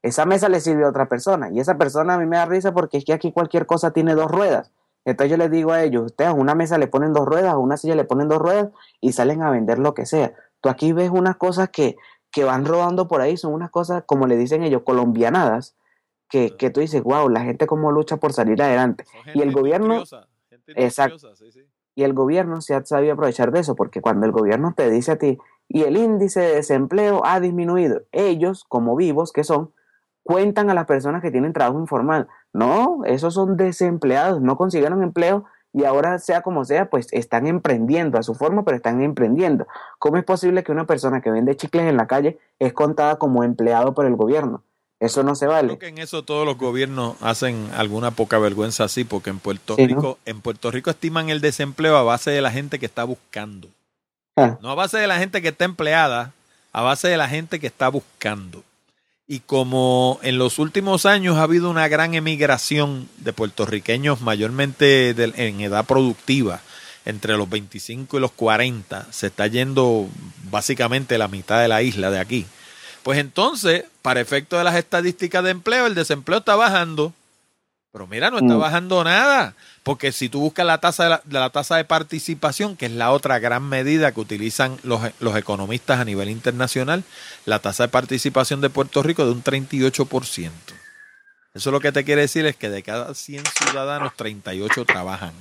Esa 0.02 0.26
mesa 0.26 0.48
le 0.48 0.58
sirve 0.58 0.84
a 0.84 0.88
otra 0.88 1.08
persona 1.08 1.50
y 1.50 1.60
esa 1.60 1.78
persona 1.78 2.14
a 2.14 2.18
mí 2.18 2.26
me 2.26 2.36
da 2.36 2.46
risa 2.46 2.72
porque 2.72 2.98
es 2.98 3.04
que 3.04 3.12
aquí 3.12 3.30
cualquier 3.30 3.66
cosa 3.66 3.92
tiene 3.92 4.16
dos 4.16 4.28
ruedas. 4.30 4.72
Entonces 5.04 5.30
yo 5.30 5.36
les 5.36 5.50
digo 5.50 5.72
a 5.72 5.82
ellos, 5.82 6.04
ustedes 6.06 6.30
a 6.30 6.34
una 6.34 6.54
mesa 6.54 6.78
le 6.78 6.86
ponen 6.86 7.12
dos 7.12 7.26
ruedas, 7.26 7.52
a 7.52 7.58
una 7.58 7.76
silla 7.76 7.94
le 7.94 8.04
ponen 8.04 8.28
dos 8.28 8.38
ruedas 8.38 8.70
y 9.00 9.12
salen 9.12 9.42
a 9.42 9.50
vender 9.50 9.78
lo 9.78 9.94
que 9.94 10.06
sea. 10.06 10.32
Tú 10.60 10.68
aquí 10.68 10.92
ves 10.92 11.10
unas 11.10 11.36
cosas 11.36 11.68
que, 11.68 11.96
que 12.30 12.44
van 12.44 12.64
rodando 12.64 13.06
por 13.06 13.20
ahí, 13.20 13.36
son 13.36 13.52
unas 13.52 13.70
cosas, 13.70 14.04
como 14.06 14.26
le 14.26 14.36
dicen 14.36 14.62
ellos, 14.62 14.82
colombianadas, 14.84 15.76
que, 16.30 16.56
que 16.56 16.70
tú 16.70 16.80
dices, 16.80 17.02
wow, 17.02 17.28
la 17.28 17.40
gente 17.40 17.66
cómo 17.66 17.92
lucha 17.92 18.16
por 18.16 18.32
salir 18.32 18.62
adelante. 18.62 19.04
Y 19.34 19.42
el 19.42 19.52
gobierno... 19.52 20.02
Exacto. 20.68 21.36
Sí, 21.36 21.52
sí. 21.52 21.60
Y 21.96 22.02
el 22.02 22.12
gobierno 22.12 22.60
se 22.60 22.74
ha 22.74 22.84
sabido 22.84 23.12
aprovechar 23.12 23.52
de 23.52 23.60
eso, 23.60 23.76
porque 23.76 24.00
cuando 24.00 24.26
el 24.26 24.32
gobierno 24.32 24.74
te 24.76 24.90
dice 24.90 25.12
a 25.12 25.16
ti, 25.16 25.38
y 25.68 25.82
el 25.82 25.96
índice 25.96 26.40
de 26.40 26.54
desempleo 26.56 27.24
ha 27.24 27.40
disminuido, 27.40 28.02
ellos, 28.10 28.64
como 28.68 28.96
vivos 28.96 29.32
que 29.32 29.44
son, 29.44 29.72
cuentan 30.24 30.70
a 30.70 30.74
las 30.74 30.86
personas 30.86 31.22
que 31.22 31.30
tienen 31.30 31.52
trabajo 31.52 31.78
informal. 31.78 32.28
No, 32.54 33.04
esos 33.04 33.34
son 33.34 33.56
desempleados, 33.56 34.40
no 34.40 34.56
consiguieron 34.56 35.02
empleo 35.02 35.44
y 35.74 35.84
ahora 35.84 36.20
sea 36.20 36.40
como 36.40 36.64
sea, 36.64 36.88
pues 36.88 37.08
están 37.10 37.48
emprendiendo 37.48 38.16
a 38.16 38.22
su 38.22 38.34
forma, 38.34 38.64
pero 38.64 38.76
están 38.76 39.02
emprendiendo. 39.02 39.66
¿Cómo 39.98 40.18
es 40.18 40.24
posible 40.24 40.62
que 40.62 40.70
una 40.70 40.86
persona 40.86 41.20
que 41.20 41.32
vende 41.32 41.56
chicles 41.56 41.84
en 41.86 41.96
la 41.96 42.06
calle 42.06 42.38
es 42.60 42.72
contada 42.72 43.16
como 43.16 43.42
empleado 43.42 43.92
por 43.92 44.06
el 44.06 44.14
gobierno? 44.14 44.62
Eso 45.00 45.24
no 45.24 45.34
se 45.34 45.48
vale. 45.48 45.76
Creo 45.76 45.78
que 45.80 45.88
en 45.88 45.98
eso 45.98 46.22
todos 46.22 46.46
los 46.46 46.56
gobiernos 46.56 47.16
hacen 47.20 47.68
alguna 47.76 48.12
poca 48.12 48.38
vergüenza 48.38 48.84
así, 48.84 49.02
porque 49.02 49.30
en 49.30 49.40
Puerto 49.40 49.74
sí, 49.74 49.88
Rico, 49.88 50.00
¿no? 50.00 50.18
en 50.24 50.40
Puerto 50.40 50.70
Rico 50.70 50.90
estiman 50.90 51.30
el 51.30 51.40
desempleo 51.40 51.96
a 51.96 52.04
base 52.04 52.30
de 52.30 52.40
la 52.40 52.52
gente 52.52 52.78
que 52.78 52.86
está 52.86 53.02
buscando. 53.02 53.66
Ah. 54.36 54.58
No 54.62 54.70
a 54.70 54.74
base 54.76 54.98
de 54.98 55.08
la 55.08 55.18
gente 55.18 55.42
que 55.42 55.48
está 55.48 55.64
empleada, 55.64 56.32
a 56.72 56.82
base 56.82 57.08
de 57.08 57.16
la 57.16 57.28
gente 57.28 57.58
que 57.58 57.66
está 57.66 57.88
buscando. 57.88 58.62
Y 59.26 59.40
como 59.40 60.20
en 60.22 60.38
los 60.38 60.58
últimos 60.58 61.06
años 61.06 61.36
ha 61.36 61.44
habido 61.44 61.70
una 61.70 61.88
gran 61.88 62.14
emigración 62.14 63.08
de 63.18 63.32
puertorriqueños, 63.32 64.20
mayormente 64.20 65.14
de, 65.14 65.32
en 65.36 65.60
edad 65.62 65.86
productiva, 65.86 66.60
entre 67.06 67.36
los 67.36 67.48
25 67.48 68.16
y 68.16 68.20
los 68.20 68.32
40, 68.32 69.06
se 69.10 69.28
está 69.28 69.46
yendo 69.46 70.08
básicamente 70.50 71.16
la 71.16 71.28
mitad 71.28 71.60
de 71.60 71.68
la 71.68 71.82
isla 71.82 72.10
de 72.10 72.20
aquí. 72.20 72.46
Pues 73.02 73.18
entonces, 73.18 73.84
para 74.02 74.20
efecto 74.20 74.56
de 74.58 74.64
las 74.64 74.76
estadísticas 74.76 75.44
de 75.44 75.50
empleo, 75.50 75.86
el 75.86 75.94
desempleo 75.94 76.38
está 76.38 76.56
bajando. 76.56 77.12
Pero 77.92 78.06
mira, 78.06 78.30
no 78.30 78.38
está 78.38 78.54
mm. 78.54 78.60
bajando 78.60 79.04
nada, 79.04 79.54
porque 79.84 80.12
si 80.12 80.30
tú 80.30 80.40
buscas 80.40 80.66
la 80.66 80.80
tasa 80.80 81.04
de 81.04 81.10
la, 81.10 81.22
de 81.24 81.38
la, 81.38 81.50
tasa 81.50 81.76
de 81.76 81.84
participación, 81.84 82.74
que 82.76 82.86
es 82.86 82.92
la 82.92 83.12
otra 83.12 83.38
gran 83.38 83.62
medida 83.62 84.12
que 84.12 84.20
utilizan 84.20 84.78
los, 84.82 85.02
los 85.20 85.36
economistas 85.36 86.00
a 86.00 86.04
nivel 86.04 86.30
internacional, 86.30 87.04
la 87.44 87.58
tasa 87.58 87.84
de 87.84 87.88
participación 87.90 88.62
de 88.62 88.70
Puerto 88.70 89.02
Rico 89.02 89.22
es 89.22 89.28
de 89.28 89.34
un 89.34 89.44
38%. 89.44 90.50
Eso 91.52 91.70
lo 91.70 91.80
que 91.80 91.92
te 91.92 92.02
quiere 92.02 92.22
decir 92.22 92.46
es 92.46 92.56
que 92.56 92.70
de 92.70 92.82
cada 92.82 93.14
100 93.14 93.44
ciudadanos, 93.44 94.16
38 94.16 94.84
trabajan. 94.86 95.34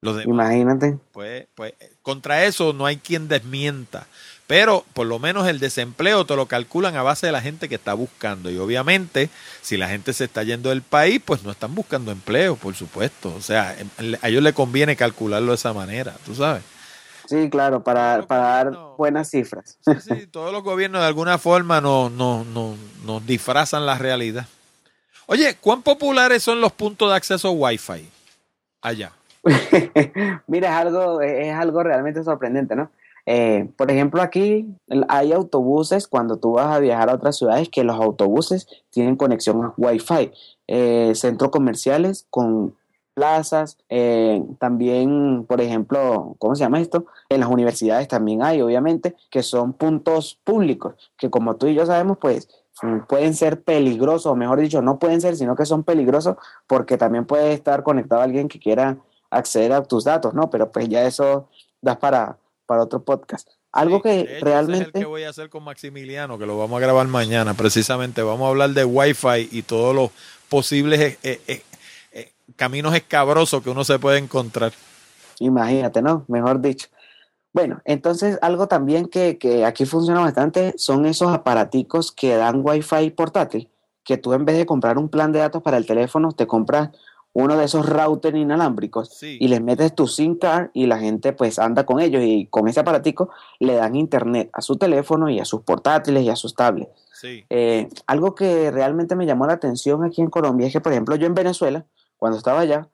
Los 0.00 0.16
demás, 0.16 0.52
Imagínate. 0.52 0.98
Pues, 1.12 1.46
pues 1.54 1.74
contra 2.02 2.44
eso 2.44 2.72
no 2.72 2.86
hay 2.86 2.98
quien 2.98 3.26
desmienta. 3.26 4.06
Pero 4.46 4.84
por 4.92 5.06
lo 5.06 5.18
menos 5.18 5.48
el 5.48 5.58
desempleo 5.58 6.24
te 6.24 6.36
lo 6.36 6.46
calculan 6.46 6.96
a 6.96 7.02
base 7.02 7.26
de 7.26 7.32
la 7.32 7.40
gente 7.40 7.68
que 7.68 7.74
está 7.74 7.94
buscando. 7.94 8.50
Y 8.50 8.58
obviamente, 8.58 9.28
si 9.60 9.76
la 9.76 9.88
gente 9.88 10.12
se 10.12 10.24
está 10.24 10.44
yendo 10.44 10.68
del 10.68 10.82
país, 10.82 11.20
pues 11.24 11.42
no 11.42 11.50
están 11.50 11.74
buscando 11.74 12.12
empleo, 12.12 12.54
por 12.54 12.74
supuesto. 12.74 13.34
O 13.34 13.40
sea, 13.40 13.76
a 14.22 14.28
ellos 14.28 14.42
les 14.42 14.54
conviene 14.54 14.94
calcularlo 14.94 15.48
de 15.52 15.56
esa 15.56 15.72
manera, 15.72 16.14
tú 16.24 16.34
sabes. 16.34 16.62
Sí, 17.26 17.50
claro, 17.50 17.82
para, 17.82 18.22
para 18.22 18.42
dar 18.42 18.78
buenas 18.96 19.30
cifras. 19.30 19.78
Sí, 19.84 19.94
sí, 20.00 20.26
todos 20.28 20.52
los 20.52 20.62
gobiernos 20.62 21.00
de 21.00 21.08
alguna 21.08 21.38
forma 21.38 21.80
nos, 21.80 22.12
nos, 22.12 22.46
nos, 22.46 22.76
nos 23.04 23.26
disfrazan 23.26 23.84
la 23.84 23.98
realidad. 23.98 24.46
Oye, 25.26 25.56
¿cuán 25.60 25.82
populares 25.82 26.44
son 26.44 26.60
los 26.60 26.70
puntos 26.70 27.10
de 27.10 27.16
acceso 27.16 27.50
Wi-Fi 27.50 28.08
allá? 28.80 29.10
Mira, 30.46 30.68
es 30.68 30.86
algo, 30.86 31.20
es 31.20 31.52
algo 31.52 31.82
realmente 31.82 32.22
sorprendente, 32.22 32.76
¿no? 32.76 32.90
Eh, 33.26 33.68
por 33.76 33.90
ejemplo, 33.90 34.22
aquí 34.22 34.66
hay 35.08 35.32
autobuses 35.32 36.06
cuando 36.06 36.38
tú 36.38 36.52
vas 36.52 36.74
a 36.74 36.78
viajar 36.78 37.10
a 37.10 37.14
otras 37.14 37.36
ciudades 37.36 37.68
que 37.68 37.84
los 37.84 37.96
autobuses 37.96 38.68
tienen 38.90 39.16
conexión 39.16 39.64
a 39.64 39.74
Wi-Fi. 39.76 40.32
Eh, 40.68 41.12
centros 41.14 41.50
comerciales 41.50 42.26
con 42.30 42.74
plazas, 43.14 43.78
eh, 43.88 44.44
también, 44.58 45.46
por 45.48 45.60
ejemplo, 45.60 46.36
¿cómo 46.38 46.54
se 46.54 46.60
llama 46.64 46.80
esto? 46.80 47.06
En 47.30 47.40
las 47.40 47.48
universidades 47.48 48.08
también 48.08 48.42
hay, 48.42 48.60
obviamente, 48.60 49.16
que 49.30 49.42
son 49.42 49.72
puntos 49.72 50.38
públicos, 50.44 50.94
que 51.16 51.30
como 51.30 51.56
tú 51.56 51.66
y 51.66 51.74
yo 51.74 51.86
sabemos, 51.86 52.18
pues 52.18 52.48
pueden 53.08 53.32
ser 53.34 53.62
peligrosos, 53.62 54.26
o 54.26 54.36
mejor 54.36 54.60
dicho, 54.60 54.82
no 54.82 54.98
pueden 54.98 55.22
ser, 55.22 55.34
sino 55.36 55.56
que 55.56 55.64
son 55.64 55.82
peligrosos 55.82 56.36
porque 56.66 56.98
también 56.98 57.24
puede 57.24 57.54
estar 57.54 57.82
conectado 57.82 58.20
a 58.20 58.24
alguien 58.24 58.48
que 58.48 58.58
quiera 58.58 58.98
acceder 59.30 59.72
a 59.72 59.82
tus 59.82 60.04
datos, 60.04 60.34
¿no? 60.34 60.50
Pero 60.50 60.70
pues 60.70 60.86
ya 60.88 61.06
eso 61.06 61.48
das 61.80 61.96
para, 61.96 62.36
para 62.66 62.82
otro 62.82 63.02
podcast. 63.02 63.48
Algo 63.72 63.96
sí, 63.98 64.02
que 64.02 64.20
hecho, 64.20 64.44
realmente... 64.44 64.82
es 64.82 64.94
el 64.94 65.00
que 65.00 65.04
voy 65.06 65.22
a 65.24 65.30
hacer 65.30 65.48
con 65.48 65.64
Maximiliano, 65.64 66.38
que 66.38 66.46
lo 66.46 66.58
vamos 66.58 66.76
a 66.78 66.80
grabar 66.80 67.06
mañana, 67.06 67.54
precisamente. 67.54 68.22
Vamos 68.22 68.46
a 68.46 68.48
hablar 68.48 68.70
de 68.70 68.84
Wi-Fi 68.84 69.48
y 69.50 69.62
todos 69.62 69.94
los 69.94 70.10
posibles 70.48 71.18
eh, 71.22 71.40
eh, 71.46 71.62
eh, 72.12 72.32
caminos 72.56 72.94
escabrosos 72.94 73.62
que 73.62 73.70
uno 73.70 73.84
se 73.84 73.98
puede 73.98 74.18
encontrar. 74.18 74.72
Imagínate, 75.38 76.02
¿no? 76.02 76.24
Mejor 76.28 76.60
dicho. 76.60 76.88
Bueno, 77.52 77.80
entonces 77.84 78.38
algo 78.42 78.66
también 78.66 79.08
que, 79.08 79.38
que 79.38 79.64
aquí 79.64 79.86
funciona 79.86 80.20
bastante 80.20 80.74
son 80.76 81.06
esos 81.06 81.32
aparaticos 81.32 82.12
que 82.12 82.36
dan 82.36 82.60
Wi-Fi 82.62 83.10
portátil, 83.10 83.70
que 84.04 84.18
tú 84.18 84.34
en 84.34 84.44
vez 84.44 84.58
de 84.58 84.66
comprar 84.66 84.98
un 84.98 85.08
plan 85.08 85.32
de 85.32 85.38
datos 85.38 85.62
para 85.62 85.78
el 85.78 85.86
teléfono, 85.86 86.32
te 86.32 86.46
compras 86.46 86.90
uno 87.38 87.54
de 87.58 87.66
esos 87.66 87.86
routers 87.86 88.34
inalámbricos 88.34 89.10
sí. 89.10 89.36
y 89.38 89.48
les 89.48 89.60
metes 89.60 89.94
tu 89.94 90.08
SIM 90.08 90.38
card 90.38 90.70
y 90.72 90.86
la 90.86 90.98
gente 90.98 91.34
pues 91.34 91.58
anda 91.58 91.84
con 91.84 92.00
ellos 92.00 92.22
y 92.24 92.46
con 92.46 92.66
ese 92.66 92.80
aparatico 92.80 93.28
le 93.60 93.74
dan 93.74 93.94
internet 93.94 94.48
a 94.54 94.62
su 94.62 94.76
teléfono 94.76 95.28
y 95.28 95.38
a 95.38 95.44
sus 95.44 95.60
portátiles 95.60 96.22
y 96.22 96.30
a 96.30 96.36
sus 96.36 96.54
tablets. 96.54 96.90
Sí. 97.12 97.44
Eh, 97.50 97.90
algo 98.06 98.34
que 98.34 98.70
realmente 98.70 99.16
me 99.16 99.26
llamó 99.26 99.46
la 99.46 99.52
atención 99.52 100.02
aquí 100.02 100.22
en 100.22 100.30
Colombia 100.30 100.66
es 100.66 100.72
que, 100.72 100.80
por 100.80 100.92
ejemplo, 100.92 101.14
yo 101.16 101.26
en 101.26 101.34
Venezuela, 101.34 101.84
cuando 102.16 102.38
estaba 102.38 102.60
allá, 102.60 102.88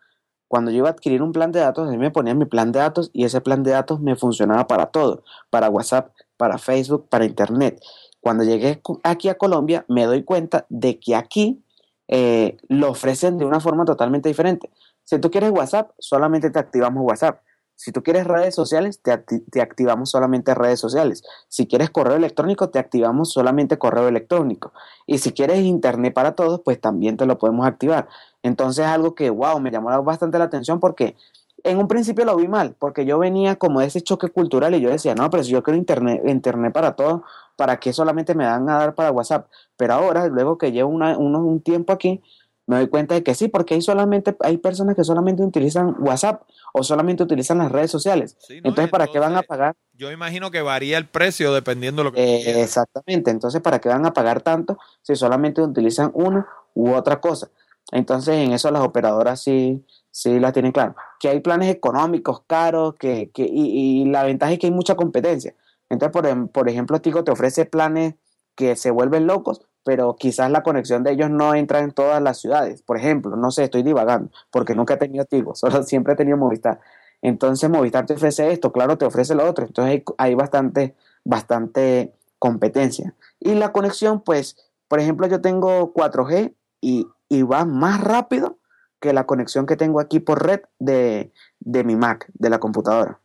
cuando 0.48 0.72
yo 0.72 0.78
iba 0.78 0.88
a 0.88 0.92
adquirir 0.92 1.22
un 1.22 1.30
plan 1.30 1.52
de 1.52 1.60
datos, 1.60 1.86
a 1.86 1.92
mí 1.92 1.96
me 1.96 2.10
ponía 2.10 2.34
mi 2.34 2.44
plan 2.44 2.72
de 2.72 2.80
datos 2.80 3.10
y 3.12 3.24
ese 3.24 3.40
plan 3.40 3.62
de 3.62 3.70
datos 3.70 4.00
me 4.00 4.16
funcionaba 4.16 4.66
para 4.66 4.86
todo, 4.86 5.22
para 5.50 5.70
WhatsApp, 5.70 6.10
para 6.36 6.58
Facebook, 6.58 7.08
para 7.08 7.24
Internet. 7.24 7.80
Cuando 8.18 8.42
llegué 8.42 8.82
aquí 9.04 9.28
a 9.28 9.34
Colombia, 9.34 9.84
me 9.86 10.04
doy 10.04 10.24
cuenta 10.24 10.66
de 10.68 10.98
que 10.98 11.14
aquí 11.14 11.62
eh, 12.08 12.56
lo 12.68 12.90
ofrecen 12.90 13.38
de 13.38 13.44
una 13.44 13.60
forma 13.60 13.84
totalmente 13.84 14.28
diferente. 14.28 14.70
Si 15.04 15.18
tú 15.18 15.30
quieres 15.30 15.50
WhatsApp, 15.50 15.90
solamente 15.98 16.50
te 16.50 16.58
activamos 16.58 17.02
WhatsApp. 17.04 17.40
Si 17.74 17.90
tú 17.90 18.02
quieres 18.02 18.26
redes 18.26 18.54
sociales, 18.54 19.00
te, 19.02 19.18
te, 19.18 19.60
activamos 19.60 20.10
solamente 20.10 20.54
redes 20.54 20.78
sociales. 20.78 21.24
Si 21.48 21.66
quieres 21.66 21.90
correo 21.90 22.14
electrónico, 22.14 22.70
te 22.70 22.78
activamos 22.78 23.32
solamente 23.32 23.76
correo 23.76 24.06
electrónico. 24.06 24.72
Y 25.06 25.18
si 25.18 25.32
quieres 25.32 25.58
internet 25.58 26.14
para 26.14 26.36
todos, 26.36 26.60
pues 26.64 26.80
también 26.80 27.16
te 27.16 27.26
lo 27.26 27.38
podemos 27.38 27.66
activar. 27.66 28.08
Entonces, 28.42 28.86
algo 28.86 29.14
que, 29.14 29.30
wow, 29.30 29.58
me 29.58 29.70
llamó 29.70 30.00
bastante 30.04 30.38
la 30.38 30.44
atención 30.44 30.78
porque 30.78 31.16
en 31.64 31.78
un 31.78 31.88
principio 31.88 32.24
lo 32.24 32.36
vi 32.36 32.48
mal, 32.48 32.74
porque 32.78 33.04
yo 33.04 33.18
venía 33.18 33.56
como 33.56 33.80
de 33.80 33.86
ese 33.86 34.00
choque 34.00 34.28
cultural 34.28 34.74
y 34.74 34.80
yo 34.80 34.90
decía, 34.90 35.14
no, 35.14 35.30
pero 35.30 35.44
si 35.44 35.50
yo 35.50 35.62
quiero 35.62 35.78
internet, 35.78 36.22
internet 36.26 36.72
para 36.72 36.96
todos, 36.96 37.22
¿para 37.56 37.78
qué 37.78 37.92
solamente 37.92 38.34
me 38.34 38.44
dan 38.44 38.68
a 38.68 38.78
dar 38.78 38.94
para 38.94 39.10
WhatsApp? 39.10 39.48
Pero 39.76 39.94
ahora, 39.94 40.28
luego 40.28 40.58
que 40.58 40.72
llevo 40.72 40.90
una, 40.90 41.16
uno, 41.16 41.44
un 41.44 41.60
tiempo 41.60 41.92
aquí, 41.92 42.22
me 42.66 42.76
doy 42.76 42.88
cuenta 42.88 43.14
de 43.14 43.22
que 43.22 43.34
sí, 43.34 43.48
porque 43.48 43.74
hay 43.74 43.82
solamente 43.82 44.36
hay 44.40 44.56
personas 44.56 44.94
que 44.94 45.04
solamente 45.04 45.42
utilizan 45.42 45.96
WhatsApp 45.98 46.42
o 46.72 46.82
solamente 46.82 47.22
utilizan 47.22 47.58
las 47.58 47.72
redes 47.72 47.90
sociales. 47.90 48.36
Sí, 48.38 48.60
no, 48.60 48.68
entonces, 48.68 48.90
¿para 48.90 49.04
entonces, 49.04 49.12
qué 49.12 49.18
van 49.18 49.36
a 49.36 49.42
pagar? 49.42 49.74
Yo 49.94 50.10
imagino 50.10 50.50
que 50.50 50.62
varía 50.62 50.96
el 50.96 51.06
precio 51.06 51.52
dependiendo 51.52 52.02
de 52.02 52.04
lo 52.04 52.12
que 52.12 52.22
eh, 52.22 52.62
Exactamente, 52.62 53.30
entonces, 53.30 53.60
¿para 53.60 53.80
qué 53.80 53.88
van 53.88 54.06
a 54.06 54.12
pagar 54.12 54.40
tanto 54.42 54.78
si 55.02 55.16
solamente 55.16 55.60
utilizan 55.60 56.10
una 56.14 56.46
u 56.74 56.92
otra 56.92 57.20
cosa? 57.20 57.50
Entonces, 57.90 58.36
en 58.36 58.52
eso 58.52 58.70
las 58.70 58.82
operadoras 58.82 59.42
sí, 59.42 59.84
sí 60.12 60.38
las 60.38 60.52
tienen 60.52 60.70
claro. 60.70 60.94
Que 61.18 61.28
hay 61.28 61.40
planes 61.40 61.74
económicos 61.74 62.42
caros 62.46 62.94
que, 62.94 63.30
que, 63.32 63.48
y, 63.50 64.04
la 64.04 64.22
ventaja 64.22 64.52
es 64.52 64.58
que 64.60 64.68
hay 64.68 64.72
mucha 64.72 64.94
competencia. 64.94 65.56
Entonces, 65.90 66.12
por, 66.12 66.50
por 66.50 66.68
ejemplo, 66.68 67.00
Tigo 67.00 67.24
te 67.24 67.32
ofrece 67.32 67.64
planes 67.64 68.14
que 68.54 68.76
se 68.76 68.90
vuelven 68.90 69.26
locos, 69.26 69.62
pero 69.82 70.14
quizás 70.16 70.50
la 70.50 70.62
conexión 70.62 71.02
de 71.02 71.12
ellos 71.12 71.30
no 71.30 71.54
entra 71.54 71.80
en 71.80 71.90
todas 71.90 72.22
las 72.22 72.38
ciudades. 72.38 72.82
Por 72.82 72.98
ejemplo, 72.98 73.34
no 73.36 73.50
sé, 73.50 73.64
estoy 73.64 73.82
divagando, 73.82 74.30
porque 74.50 74.74
nunca 74.74 74.94
he 74.94 74.98
tenido 74.98 75.24
Tigo, 75.24 75.54
solo 75.56 75.82
siempre 75.82 76.12
he 76.12 76.16
tenido 76.16 76.36
Movistar. 76.36 76.80
Entonces 77.22 77.68
Movistar 77.70 78.06
te 78.06 78.14
ofrece 78.14 78.52
esto, 78.52 78.72
claro, 78.72 78.98
te 78.98 79.06
ofrece 79.06 79.34
lo 79.34 79.48
otro. 79.48 79.66
Entonces 79.66 79.92
hay, 79.92 80.04
hay 80.18 80.34
bastante, 80.34 80.94
bastante 81.24 82.14
competencia. 82.38 83.14
Y 83.40 83.54
la 83.54 83.72
conexión, 83.72 84.20
pues, 84.20 84.56
por 84.88 85.00
ejemplo, 85.00 85.26
yo 85.26 85.40
tengo 85.40 85.94
4G 85.94 86.54
y, 86.80 87.06
y 87.28 87.42
va 87.42 87.64
más 87.64 88.00
rápido 88.02 88.58
que 89.02 89.12
la 89.12 89.26
conexión 89.26 89.66
que 89.66 89.76
tengo 89.76 90.00
aquí 90.00 90.20
por 90.20 90.46
red 90.46 90.60
de, 90.78 91.32
de 91.58 91.84
mi 91.84 91.96
Mac, 91.96 92.26
de 92.32 92.48
la 92.48 92.60
computadora. 92.60 93.18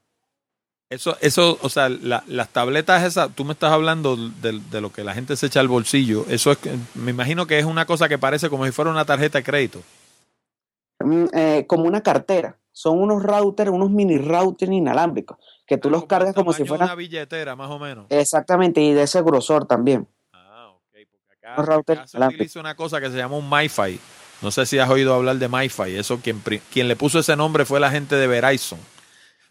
Eso, 0.90 1.18
eso, 1.22 1.60
o 1.62 1.70
sea, 1.70 1.90
la, 1.90 2.24
las 2.28 2.50
tabletas 2.50 3.04
esas, 3.04 3.34
tú 3.36 3.46
me 3.46 3.54
estás 3.54 3.72
hablando 3.72 4.16
de, 4.16 4.60
de, 4.72 4.82
lo 4.82 4.92
que 4.92 5.04
la 5.04 5.14
gente 5.14 5.36
se 5.36 5.46
echa 5.46 5.60
al 5.60 5.68
bolsillo. 5.68 6.26
Eso 6.30 6.52
es, 6.52 6.58
me 6.96 7.12
imagino 7.12 7.46
que 7.46 7.60
es 7.60 7.66
una 7.66 7.86
cosa 7.86 8.10
que 8.10 8.18
parece 8.18 8.50
como 8.50 8.66
si 8.66 8.72
fuera 8.72 8.90
una 8.90 9.06
tarjeta 9.06 9.38
de 9.38 9.44
crédito. 9.44 9.82
Mm, 11.00 11.26
eh, 11.34 11.66
como 11.68 11.84
una 11.84 12.02
cartera. 12.02 12.58
Son 12.72 13.00
unos 13.00 13.22
routers, 13.22 13.70
unos 13.70 13.92
mini 13.92 14.18
routers 14.18 14.72
inalámbricos, 14.72 15.38
que 15.66 15.78
tú 15.78 15.90
Ah, 15.90 15.92
los 15.92 16.02
como 16.02 16.08
cargas 16.08 16.34
como 16.34 16.54
si 16.54 16.66
fueran... 16.66 16.88
una 16.88 16.96
billetera, 16.96 17.56
más 17.56 17.70
o 17.70 17.78
menos. 17.78 18.06
Exactamente, 18.10 18.82
y 18.82 18.94
de 18.94 19.04
ese 19.04 19.22
grosor 19.22 19.68
también. 19.68 20.08
Ah, 20.32 20.70
ok. 20.74 20.98
Porque 21.56 21.76
acá, 21.76 21.76
acá 21.94 22.08
se 22.08 22.18
utiliza 22.18 22.60
una 22.60 22.76
cosa 22.76 23.02
que 23.02 23.10
se 23.10 23.18
llama 23.18 23.36
un 23.36 23.50
MiFi. 23.50 24.00
No 24.42 24.52
sé 24.52 24.66
si 24.66 24.80
has 24.80 24.90
oído 24.90 25.14
hablar 25.14 25.38
de 25.38 25.48
MiFi. 25.48 25.96
Eso 25.98 26.20
quien, 26.20 26.42
quien 26.72 26.88
le 26.88 26.96
puso 26.96 27.20
ese 27.20 27.36
nombre 27.36 27.66
fue 27.66 27.80
la 27.80 27.92
gente 27.92 28.16
de 28.16 28.28
Verizon. 28.28 28.80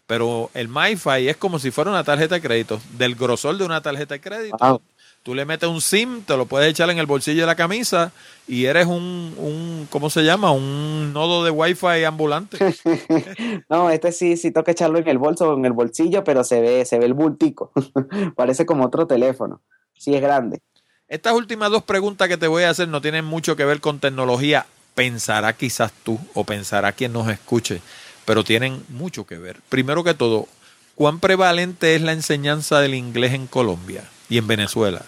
Pero 0.05 0.49
el 0.53 0.69
MiFi 0.69 1.27
es 1.27 1.37
como 1.37 1.59
si 1.59 1.71
fuera 1.71 1.91
una 1.91 2.03
tarjeta 2.03 2.35
de 2.35 2.41
crédito, 2.41 2.79
del 2.97 3.15
grosor 3.15 3.57
de 3.57 3.65
una 3.65 3.81
tarjeta 3.81 4.13
de 4.13 4.21
crédito. 4.21 4.57
Wow. 4.59 4.81
Tú 5.27 5.35
le 5.35 5.43
metes 5.43 5.67
un 5.67 5.81
SIM, 5.81 6.21
te 6.21 6.37
lo 6.37 6.45
puedes 6.45 6.69
echar 6.69 6.89
en 6.89 6.99
el 6.99 7.05
bolsillo 7.05 7.41
de 7.41 7.47
la 7.47 7.55
camisa 7.55 8.13
y 8.47 8.63
eres 8.63 8.85
un, 8.85 9.35
un 9.37 9.85
¿cómo 9.89 10.09
se 10.09 10.23
llama? 10.23 10.51
Un 10.51 11.11
nodo 11.11 11.43
de 11.43 11.51
Wi-Fi 11.51 12.05
ambulante. 12.05 12.57
no, 13.69 13.89
este 13.89 14.13
sí, 14.13 14.37
sí 14.37 14.51
toca 14.51 14.71
echarlo 14.71 14.99
en 14.99 15.07
el 15.09 15.17
bolso 15.17 15.49
o 15.49 15.57
en 15.57 15.65
el 15.65 15.73
bolsillo, 15.73 16.23
pero 16.23 16.45
se 16.45 16.61
ve, 16.61 16.85
se 16.85 16.97
ve 16.97 17.05
el 17.05 17.13
bultico. 17.13 17.73
Parece 18.37 18.65
como 18.65 18.85
otro 18.85 19.05
teléfono. 19.05 19.61
Sí 19.97 20.15
es 20.15 20.21
grande. 20.21 20.61
Estas 21.09 21.33
últimas 21.33 21.71
dos 21.71 21.83
preguntas 21.83 22.29
que 22.29 22.37
te 22.37 22.47
voy 22.47 22.63
a 22.63 22.69
hacer 22.69 22.87
no 22.87 23.01
tienen 23.01 23.25
mucho 23.25 23.57
que 23.57 23.65
ver 23.65 23.81
con 23.81 23.99
tecnología. 23.99 24.65
Pensará 24.97 25.53
quizás 25.53 25.93
tú 26.03 26.17
o 26.33 26.43
pensará 26.43 26.91
quien 26.91 27.13
nos 27.13 27.29
escuche, 27.29 27.81
pero 28.25 28.43
tienen 28.43 28.81
mucho 28.89 29.27
que 29.27 29.37
ver. 29.37 29.57
Primero 29.69 30.03
que 30.03 30.15
todo, 30.15 30.47
¿cuán 30.95 31.19
prevalente 31.19 31.93
es 31.93 32.01
la 32.01 32.13
enseñanza 32.13 32.79
del 32.79 32.95
inglés 32.95 33.35
en 33.35 33.45
Colombia 33.45 34.05
y 34.27 34.39
en 34.39 34.47
Venezuela? 34.47 35.03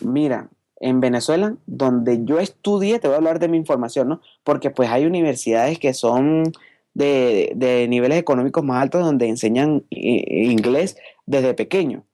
Mira, 0.00 0.48
en 0.80 0.98
Venezuela, 0.98 1.54
donde 1.64 2.24
yo 2.24 2.40
estudié, 2.40 2.98
te 2.98 3.06
voy 3.06 3.14
a 3.14 3.18
hablar 3.18 3.38
de 3.38 3.46
mi 3.46 3.56
información, 3.56 4.08
¿no? 4.08 4.20
Porque 4.42 4.70
pues 4.70 4.90
hay 4.90 5.06
universidades 5.06 5.78
que 5.78 5.94
son 5.94 6.50
de, 6.94 7.86
niveles 7.88 8.18
económicos 8.18 8.64
más 8.64 8.82
altos 8.82 9.04
donde 9.04 9.28
enseñan 9.28 9.84
eh, 9.92 10.48
inglés 10.50 10.96
desde 11.24 11.54
pequeño. 11.54 12.04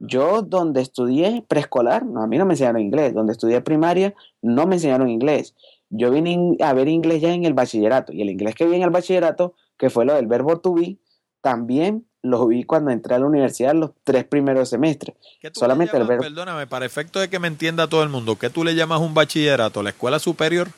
Yo 0.00 0.42
donde 0.42 0.80
estudié 0.80 1.44
preescolar, 1.46 2.02
a 2.02 2.26
mí 2.26 2.36
no 2.36 2.46
me 2.46 2.54
enseñaron 2.54 2.82
inglés. 2.82 3.14
Donde 3.14 3.32
estudié 3.32 3.60
primaria, 3.60 4.12
no 4.42 4.66
me 4.66 4.74
enseñaron 4.74 5.08
inglés. 5.08 5.54
Yo 5.90 6.10
vine 6.10 6.30
in- 6.32 6.56
a 6.62 6.72
ver 6.72 6.88
inglés 6.88 7.20
ya 7.22 7.32
en 7.32 7.44
el 7.44 7.54
bachillerato. 7.54 8.12
Y 8.12 8.22
el 8.22 8.30
inglés 8.30 8.54
que 8.54 8.66
vi 8.66 8.76
en 8.76 8.82
el 8.82 8.90
bachillerato, 8.90 9.54
que 9.76 9.90
fue 9.90 10.04
lo 10.04 10.14
del 10.14 10.26
verbo 10.26 10.58
to 10.60 10.74
be, 10.74 10.96
también 11.40 12.04
lo 12.22 12.46
vi 12.46 12.64
cuando 12.64 12.90
entré 12.90 13.14
a 13.14 13.18
la 13.18 13.26
universidad 13.26 13.74
los 13.74 13.92
tres 14.04 14.24
primeros 14.24 14.68
semestres. 14.68 15.14
¿Qué 15.40 15.50
tú 15.50 15.60
Solamente 15.60 15.96
el 15.96 16.04
verbo. 16.06 16.22
perdóname, 16.22 16.66
para 16.66 16.84
efecto 16.84 17.20
de 17.20 17.30
que 17.30 17.38
me 17.38 17.48
entienda 17.48 17.86
todo 17.86 18.02
el 18.02 18.08
mundo, 18.08 18.36
¿qué 18.36 18.50
tú 18.50 18.64
le 18.64 18.74
llamas 18.74 19.00
un 19.00 19.14
bachillerato? 19.14 19.82
¿La 19.82 19.90
escuela 19.90 20.18
superior? 20.18 20.68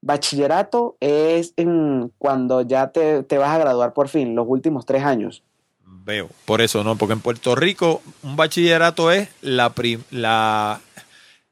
Bachillerato 0.00 0.96
es 1.00 1.54
en 1.56 2.12
cuando 2.18 2.62
ya 2.62 2.88
te, 2.92 3.22
te 3.24 3.38
vas 3.38 3.50
a 3.50 3.58
graduar 3.58 3.92
por 3.94 4.08
fin, 4.08 4.34
los 4.34 4.46
últimos 4.48 4.86
tres 4.86 5.02
años. 5.04 5.42
Veo, 5.84 6.28
por 6.44 6.60
eso 6.60 6.84
no, 6.84 6.96
porque 6.96 7.12
en 7.14 7.20
Puerto 7.20 7.54
Rico 7.54 8.00
un 8.22 8.36
bachillerato 8.36 9.10
es 9.10 9.28
la, 9.42 9.72
la, 10.10 10.80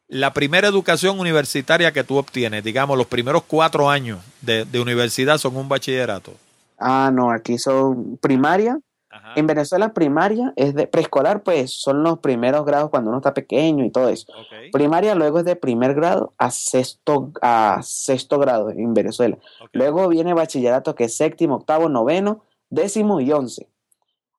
la 0.08 0.32
primera 0.32 0.68
educación 0.68 1.18
universitaria 1.18 1.92
que 1.92 2.04
tú 2.04 2.16
obtienes. 2.16 2.62
Digamos, 2.62 2.96
los 2.96 3.06
primeros 3.06 3.42
cuatro 3.44 3.90
años 3.90 4.20
de, 4.40 4.64
de 4.64 4.80
universidad 4.80 5.38
son 5.38 5.56
un 5.56 5.68
bachillerato. 5.68 6.32
Ah, 6.78 7.10
no, 7.12 7.30
aquí 7.30 7.58
son 7.58 8.16
primaria. 8.18 8.78
Ajá. 9.08 9.32
En 9.36 9.46
Venezuela 9.46 9.94
primaria 9.94 10.52
es 10.56 10.74
de 10.74 10.86
preescolar, 10.86 11.42
pues 11.42 11.72
son 11.72 12.02
los 12.02 12.18
primeros 12.18 12.66
grados 12.66 12.90
cuando 12.90 13.08
uno 13.08 13.18
está 13.18 13.32
pequeño 13.32 13.84
y 13.84 13.90
todo 13.90 14.10
eso. 14.10 14.26
Primaria 14.72 15.14
luego 15.14 15.38
es 15.38 15.46
de 15.46 15.56
primer 15.56 15.94
grado 15.94 16.34
a 16.36 16.50
sexto, 16.50 17.30
a 17.40 17.80
sexto 17.82 18.38
grado 18.38 18.68
en 18.70 18.92
Venezuela. 18.92 19.38
Luego 19.72 20.08
viene 20.08 20.34
bachillerato 20.34 20.94
que 20.94 21.04
es 21.04 21.16
séptimo, 21.16 21.54
octavo, 21.56 21.88
noveno, 21.88 22.42
décimo 22.68 23.20
y 23.20 23.32
once. 23.32 23.68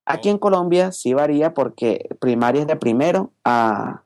Aquí 0.05 0.29
Oh. 0.29 0.33
en 0.33 0.37
Colombia 0.37 0.91
sí 0.91 1.13
varía 1.13 1.53
porque 1.55 2.07
primaria 2.19 2.61
es 2.61 2.67
de 2.67 2.75
primero 2.75 3.31
a, 3.43 4.03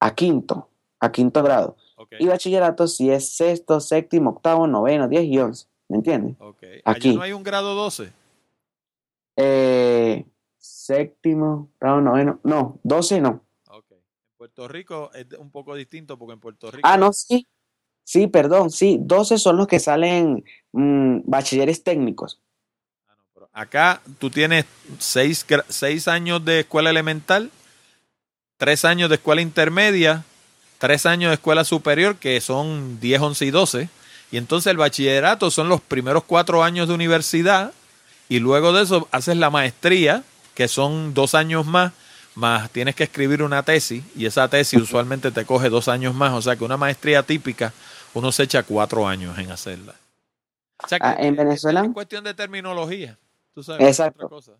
a 0.00 0.14
quinto, 0.14 0.68
a 1.00 1.10
quinto 1.10 1.42
grado. 1.42 1.76
Y 2.18 2.26
bachillerato 2.26 2.86
sí 2.86 3.10
es 3.10 3.36
sexto, 3.36 3.80
séptimo, 3.80 4.30
octavo, 4.30 4.66
noveno, 4.66 5.08
diez 5.08 5.24
y 5.24 5.38
once. 5.38 5.66
¿Me 5.88 5.96
entiendes? 5.96 6.36
Allá 6.40 6.80
aquí. 6.84 7.14
no 7.14 7.22
hay 7.22 7.32
un 7.32 7.42
grado 7.42 7.74
12. 7.74 8.12
Eh, 9.36 10.24
séptimo, 10.58 11.70
octavo, 11.74 12.00
noveno. 12.00 12.40
No, 12.44 12.78
doce 12.82 13.20
no. 13.20 13.44
Ok. 13.68 13.90
En 13.90 13.98
Puerto 14.36 14.68
Rico 14.68 15.10
es 15.14 15.26
un 15.38 15.50
poco 15.50 15.74
distinto 15.74 16.18
porque 16.18 16.34
en 16.34 16.40
Puerto 16.40 16.70
Rico... 16.70 16.88
Ah, 16.88 16.96
no, 16.96 17.12
sí. 17.12 17.46
Sí, 18.04 18.26
perdón, 18.26 18.70
sí. 18.70 18.98
Doce 19.00 19.38
son 19.38 19.56
los 19.56 19.66
que 19.66 19.78
salen 19.78 20.44
mm, 20.72 21.20
bachilleres 21.24 21.84
técnicos. 21.84 22.40
Ah, 23.06 23.14
no, 23.16 23.24
pero 23.32 23.48
Acá 23.52 24.00
tú 24.18 24.30
tienes 24.30 24.64
seis, 24.98 25.46
seis 25.68 26.08
años 26.08 26.44
de 26.44 26.60
escuela 26.60 26.90
elemental, 26.90 27.50
tres 28.56 28.84
años 28.84 29.08
de 29.10 29.16
escuela 29.16 29.42
intermedia, 29.42 30.24
tres 30.80 31.06
años 31.06 31.30
de 31.30 31.34
escuela 31.34 31.62
superior, 31.62 32.16
que 32.16 32.40
son 32.40 32.98
10, 32.98 33.20
11 33.20 33.44
y 33.46 33.50
12. 33.52 33.88
Y 34.32 34.36
entonces 34.38 34.70
el 34.72 34.76
bachillerato 34.78 35.50
son 35.52 35.68
los 35.68 35.80
primeros 35.80 36.24
cuatro 36.24 36.64
años 36.64 36.88
de 36.88 36.94
universidad. 36.94 37.72
Y 38.28 38.40
luego 38.40 38.72
de 38.72 38.82
eso 38.82 39.06
haces 39.12 39.36
la 39.36 39.50
maestría, 39.50 40.24
que 40.54 40.66
son 40.66 41.14
dos 41.14 41.34
años 41.36 41.66
más, 41.66 41.92
más 42.34 42.70
tienes 42.70 42.94
que 42.96 43.04
escribir 43.04 43.42
una 43.42 43.62
tesis. 43.62 44.02
Y 44.16 44.26
esa 44.26 44.48
tesis 44.48 44.80
usualmente 44.80 45.30
te 45.30 45.44
coge 45.44 45.68
dos 45.68 45.86
años 45.88 46.14
más. 46.14 46.32
O 46.32 46.42
sea 46.42 46.56
que 46.56 46.64
una 46.64 46.76
maestría 46.76 47.22
típica, 47.22 47.72
uno 48.14 48.32
se 48.32 48.44
echa 48.44 48.62
cuatro 48.62 49.06
años 49.06 49.38
en 49.38 49.50
hacerla. 49.52 49.94
O 50.82 50.88
sea 50.88 50.98
que 50.98 51.06
Ah, 51.06 51.16
en 51.18 51.34
es- 51.34 51.36
Venezuela- 51.38 51.84
Es 51.84 51.92
cuestión 51.92 52.24
de 52.24 52.34
terminología. 52.34 53.18
Tú 53.54 53.62
sabes, 53.62 53.86
Exacto. 53.86 54.26
otra 54.26 54.28
cosa. 54.36 54.52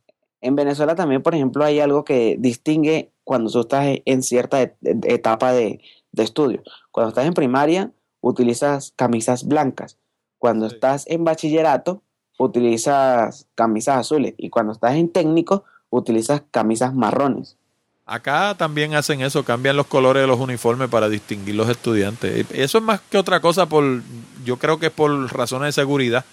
En 0.42 0.56
Venezuela 0.56 0.94
también, 0.94 1.22
por 1.22 1.34
ejemplo, 1.34 1.64
hay 1.64 1.80
algo 1.80 2.04
que 2.04 2.36
distingue 2.38 3.10
cuando 3.24 3.50
tú 3.50 3.60
estás 3.60 3.86
en 4.04 4.22
cierta 4.22 4.62
et- 4.62 4.74
etapa 5.04 5.52
de, 5.52 5.80
de 6.12 6.22
estudio. 6.24 6.62
Cuando 6.90 7.10
estás 7.10 7.26
en 7.26 7.34
primaria, 7.34 7.90
utilizas 8.20 8.92
camisas 8.96 9.46
blancas. 9.46 9.96
Cuando 10.38 10.68
Sí. 10.68 10.74
estás 10.74 11.06
en 11.06 11.24
bachillerato, 11.24 12.02
utilizas 12.38 13.46
camisas 13.54 13.96
azules. 13.98 14.34
Y 14.38 14.50
cuando 14.50 14.72
estás 14.72 14.94
en 14.94 15.08
técnico, 15.08 15.64
utilizas 15.90 16.42
camisas 16.50 16.94
marrones. 16.94 17.56
Acá 18.06 18.56
también 18.58 18.94
hacen 18.94 19.20
eso, 19.20 19.44
cambian 19.44 19.76
los 19.76 19.86
colores 19.86 20.22
de 20.22 20.26
los 20.26 20.40
uniformes 20.40 20.88
para 20.88 21.08
distinguir 21.08 21.54
los 21.54 21.68
estudiantes. 21.68 22.44
Eso 22.50 22.78
es 22.78 22.84
más 22.84 23.00
que 23.02 23.18
otra 23.18 23.40
cosa 23.40 23.66
por, 23.66 24.02
yo 24.44 24.56
creo 24.58 24.78
que 24.80 24.86
es 24.86 24.92
por 24.92 25.10
razones 25.32 25.68
de 25.68 25.80
seguridad, 25.82 26.24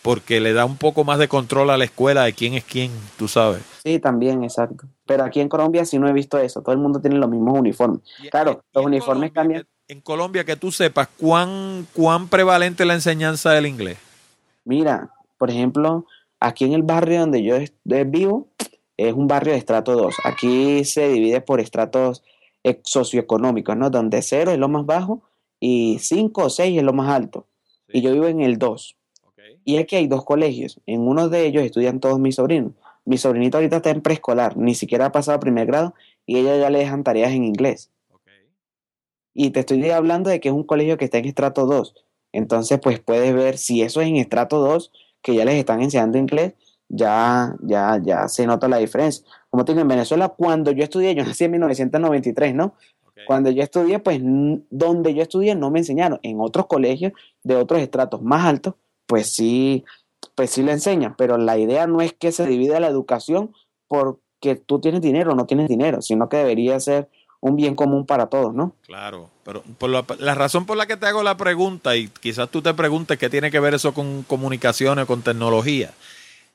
porque 0.00 0.40
le 0.40 0.54
da 0.54 0.64
un 0.64 0.78
poco 0.78 1.04
más 1.04 1.18
de 1.18 1.28
control 1.28 1.68
a 1.70 1.76
la 1.76 1.84
escuela 1.84 2.24
de 2.24 2.32
quién 2.32 2.54
es 2.54 2.64
quién, 2.64 2.90
tú 3.18 3.28
sabes. 3.28 3.62
Sí, 3.84 3.98
también, 3.98 4.44
exacto. 4.44 4.86
Pero 5.06 5.24
aquí 5.24 5.40
en 5.40 5.48
Colombia 5.48 5.84
sí 5.84 5.98
no 5.98 6.08
he 6.08 6.12
visto 6.12 6.38
eso. 6.38 6.62
Todo 6.62 6.72
el 6.72 6.80
mundo 6.80 7.00
tiene 7.00 7.16
los 7.16 7.30
mismos 7.30 7.58
uniformes. 7.58 8.00
Y- 8.22 8.28
Claro, 8.28 8.60
y- 8.62 8.76
los 8.76 8.84
uniformes 8.86 9.30
Colombia, 9.30 9.32
cambian. 9.32 9.62
que- 9.62 9.92
En 9.94 10.00
Colombia, 10.00 10.44
que 10.44 10.56
tú 10.56 10.72
sepas, 10.72 11.08
¿cuán, 11.16 11.86
cuán 11.94 12.28
prevalente 12.28 12.82
es 12.82 12.86
la 12.88 12.94
enseñanza 12.94 13.52
del 13.52 13.66
inglés? 13.66 13.98
Mira, 14.64 15.10
por 15.38 15.48
ejemplo, 15.50 16.06
aquí 16.40 16.64
en 16.64 16.72
el 16.72 16.82
barrio 16.82 17.20
donde 17.20 17.42
yo 17.42 17.54
vivo, 18.06 18.48
es 18.96 19.12
un 19.12 19.28
barrio 19.28 19.52
de 19.52 19.58
estrato 19.58 19.92
2. 19.94 20.14
Aquí 20.24 20.84
se 20.84 21.08
divide 21.08 21.40
por 21.40 21.60
estratos 21.60 22.22
eh, 22.64 22.80
socioeconómicos, 22.82 23.76
¿no? 23.76 23.90
Donde 23.90 24.22
0 24.22 24.50
es 24.50 24.58
lo 24.58 24.68
más 24.68 24.84
bajo 24.84 25.22
y 25.60 25.98
5 26.00 26.46
o 26.46 26.50
6 26.50 26.76
es 26.76 26.82
lo 26.82 26.92
más 26.92 27.08
alto. 27.14 27.46
Y 27.88 28.00
yo 28.00 28.10
vivo 28.12 28.26
en 28.26 28.40
el 28.40 28.58
2. 28.58 28.96
Ok. 29.24 29.38
Y 29.64 29.76
aquí 29.76 29.94
hay 29.94 30.08
dos 30.08 30.24
colegios. 30.24 30.80
En 30.86 31.02
uno 31.06 31.28
de 31.28 31.46
ellos 31.46 31.62
estudian 31.62 32.00
todos 32.00 32.18
mis 32.18 32.34
sobrinos. 32.34 32.72
Mi 33.06 33.16
sobrinita 33.16 33.58
ahorita 33.58 33.76
está 33.76 33.90
en 33.90 34.02
preescolar, 34.02 34.56
ni 34.56 34.74
siquiera 34.74 35.06
ha 35.06 35.12
pasado 35.12 35.40
primer 35.40 35.66
grado 35.66 35.94
y 36.26 36.36
ella 36.38 36.56
ya 36.58 36.68
le 36.68 36.80
dejan 36.80 37.04
tareas 37.04 37.32
en 37.32 37.44
inglés. 37.44 37.90
ok. 38.10 38.28
Y 39.32 39.50
te 39.50 39.60
estoy 39.60 39.88
hablando 39.90 40.28
de 40.28 40.40
que 40.40 40.48
es 40.48 40.54
un 40.54 40.64
colegio 40.64 40.98
que 40.98 41.06
está 41.06 41.18
en 41.18 41.24
estrato 41.24 41.66
2. 41.66 41.94
Entonces, 42.32 42.78
pues 42.80 43.00
puedes 43.00 43.32
ver 43.34 43.56
si 43.56 43.80
eso 43.80 44.02
es 44.02 44.08
en 44.08 44.16
estrato 44.16 44.58
2, 44.58 44.92
que 45.22 45.34
ya 45.34 45.44
les 45.44 45.54
están 45.54 45.80
enseñando 45.80 46.18
inglés, 46.18 46.52
ya, 46.88 47.56
ya, 47.62 48.00
ya 48.02 48.28
se 48.28 48.46
nota 48.46 48.68
la 48.68 48.78
diferencia. 48.78 49.24
Como 49.50 49.64
te 49.64 49.72
digo, 49.72 49.82
en 49.82 49.88
Venezuela, 49.88 50.28
cuando 50.28 50.70
yo 50.72 50.84
estudié, 50.84 51.14
yo 51.14 51.24
nací 51.24 51.44
en 51.44 51.52
1993, 51.52 52.54
¿no? 52.54 52.74
Cuando 53.26 53.50
yo 53.50 53.62
estudié, 53.62 53.98
pues 53.98 54.20
donde 54.22 55.14
yo 55.14 55.22
estudié 55.22 55.54
no 55.54 55.70
me 55.70 55.78
enseñaron. 55.78 56.20
En 56.22 56.40
otros 56.40 56.66
colegios 56.66 57.12
de 57.42 57.56
otros 57.56 57.80
estratos 57.80 58.20
más 58.22 58.44
altos, 58.44 58.74
pues 59.06 59.32
sí, 59.32 59.84
pues 60.36 60.50
sí 60.50 60.62
le 60.62 60.72
enseñan. 60.72 61.16
Pero 61.18 61.36
la 61.38 61.58
idea 61.58 61.88
no 61.88 62.00
es 62.00 62.12
que 62.12 62.30
se 62.30 62.46
divida 62.46 62.78
la 62.78 62.86
educación 62.86 63.52
porque 63.88 64.54
tú 64.54 64.80
tienes 64.80 65.00
dinero 65.00 65.32
o 65.32 65.34
no 65.34 65.46
tienes 65.46 65.68
dinero, 65.68 66.00
sino 66.02 66.28
que 66.28 66.36
debería 66.36 66.78
ser 66.78 67.08
un 67.40 67.56
bien 67.56 67.74
común 67.74 68.06
para 68.06 68.26
todos, 68.26 68.54
¿no? 68.54 68.72
Claro, 68.82 69.30
pero 69.44 69.62
por 69.78 69.90
la, 69.90 70.04
la, 70.18 70.34
razón 70.34 70.66
por 70.66 70.76
la 70.76 70.86
que 70.86 70.96
te 70.96 71.06
hago 71.06 71.22
la 71.22 71.36
pregunta, 71.36 71.96
y 71.96 72.08
quizás 72.08 72.48
tú 72.48 72.62
te 72.62 72.74
preguntes 72.74 73.18
qué 73.18 73.28
tiene 73.28 73.50
que 73.50 73.60
ver 73.60 73.74
eso 73.74 73.92
con 73.94 74.22
comunicaciones, 74.22 75.06
con 75.06 75.22
tecnología, 75.22 75.92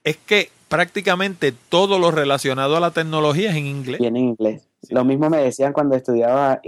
es 0.03 0.17
que 0.17 0.49
prácticamente 0.67 1.51
todo 1.51 1.99
lo 1.99 2.11
relacionado 2.11 2.77
a 2.77 2.79
la 2.79 2.91
tecnología 2.91 3.51
es 3.51 3.57
en 3.57 3.67
inglés. 3.67 4.01
En 4.01 4.17
inglés. 4.17 4.67
Lo 4.89 5.05
mismo 5.05 5.29
me 5.29 5.37
decían 5.37 5.73
cuando 5.73 5.95
estudiaba 5.95 6.61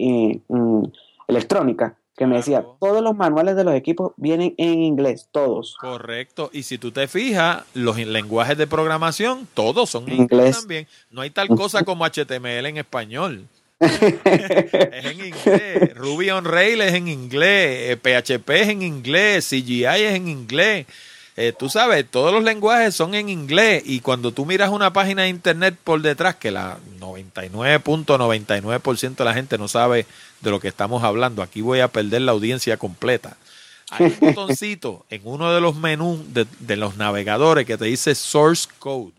electrónica, 1.28 1.96
que 2.16 2.28
me 2.28 2.38
decía, 2.38 2.64
todos 2.80 3.02
los 3.02 3.16
manuales 3.16 3.56
de 3.56 3.64
los 3.64 3.74
equipos 3.74 4.14
vienen 4.18 4.54
en 4.58 4.84
inglés, 4.84 5.30
todos. 5.32 5.76
Correcto. 5.80 6.50
Y 6.54 6.64
si 6.64 6.78
tú 6.78 6.92
te 6.92 7.08
fijas, 7.08 7.64
los 7.74 7.98
lenguajes 7.98 8.58
de 8.58 8.68
programación, 8.68 9.48
todos 9.54 9.90
son 9.90 10.08
en 10.10 10.22
inglés 10.22 10.60
también. 10.60 10.88
No 11.10 11.22
hay 11.22 11.32
tal 11.32 11.48
cosa 11.50 11.84
como 11.86 12.06
HTML 12.06 12.68
en 12.68 12.78
español. 12.78 13.48
es 13.80 15.06
en 15.06 15.26
inglés. 15.26 15.96
Ruby 15.96 16.30
on 16.30 16.46
Rails 16.46 16.86
es 16.86 16.94
en 16.94 17.08
inglés. 17.08 17.98
PHP 17.98 18.50
es 18.50 18.70
en 18.70 18.82
inglés. 18.84 19.50
CGI 19.50 19.86
es 19.86 20.14
en 20.16 20.28
inglés. 20.28 20.86
Eh, 21.36 21.52
tú 21.58 21.68
sabes, 21.68 22.06
todos 22.10 22.32
los 22.32 22.44
lenguajes 22.44 22.94
son 22.94 23.16
en 23.16 23.28
inglés 23.28 23.82
y 23.86 24.02
cuando 24.02 24.32
tú 24.32 24.46
miras 24.46 24.70
una 24.70 24.94
página 24.94 25.24
de 25.24 25.30
internet 25.30 25.76
por 25.84 26.00
detrás, 26.02 26.36
que 26.36 26.52
la 26.52 26.78
99.99% 27.00 29.16
de 29.16 29.26
la 29.26 29.34
gente 29.34 29.58
no 29.58 29.68
sabe 29.68 30.06
de 30.42 30.52
lo 30.52 30.60
que 30.60 30.68
estamos 30.68 31.04
hablando, 31.04 31.42
aquí 31.42 31.62
voy 31.62 31.80
a 31.80 31.88
perder 31.88 32.22
la 32.22 32.34
audiencia 32.34 32.78
completa. 32.78 33.36
Hay 33.90 34.06
un 34.06 34.18
botoncito 34.36 35.08
en 35.10 35.22
uno 35.24 35.52
de 35.52 35.62
los 35.62 35.76
menús 35.76 36.20
de, 36.34 36.78
los 36.78 36.98
navegadores 36.98 37.66
que 37.66 37.78
te 37.78 37.86
dice 37.86 38.14
Source 38.14 38.68
Code. 38.78 39.14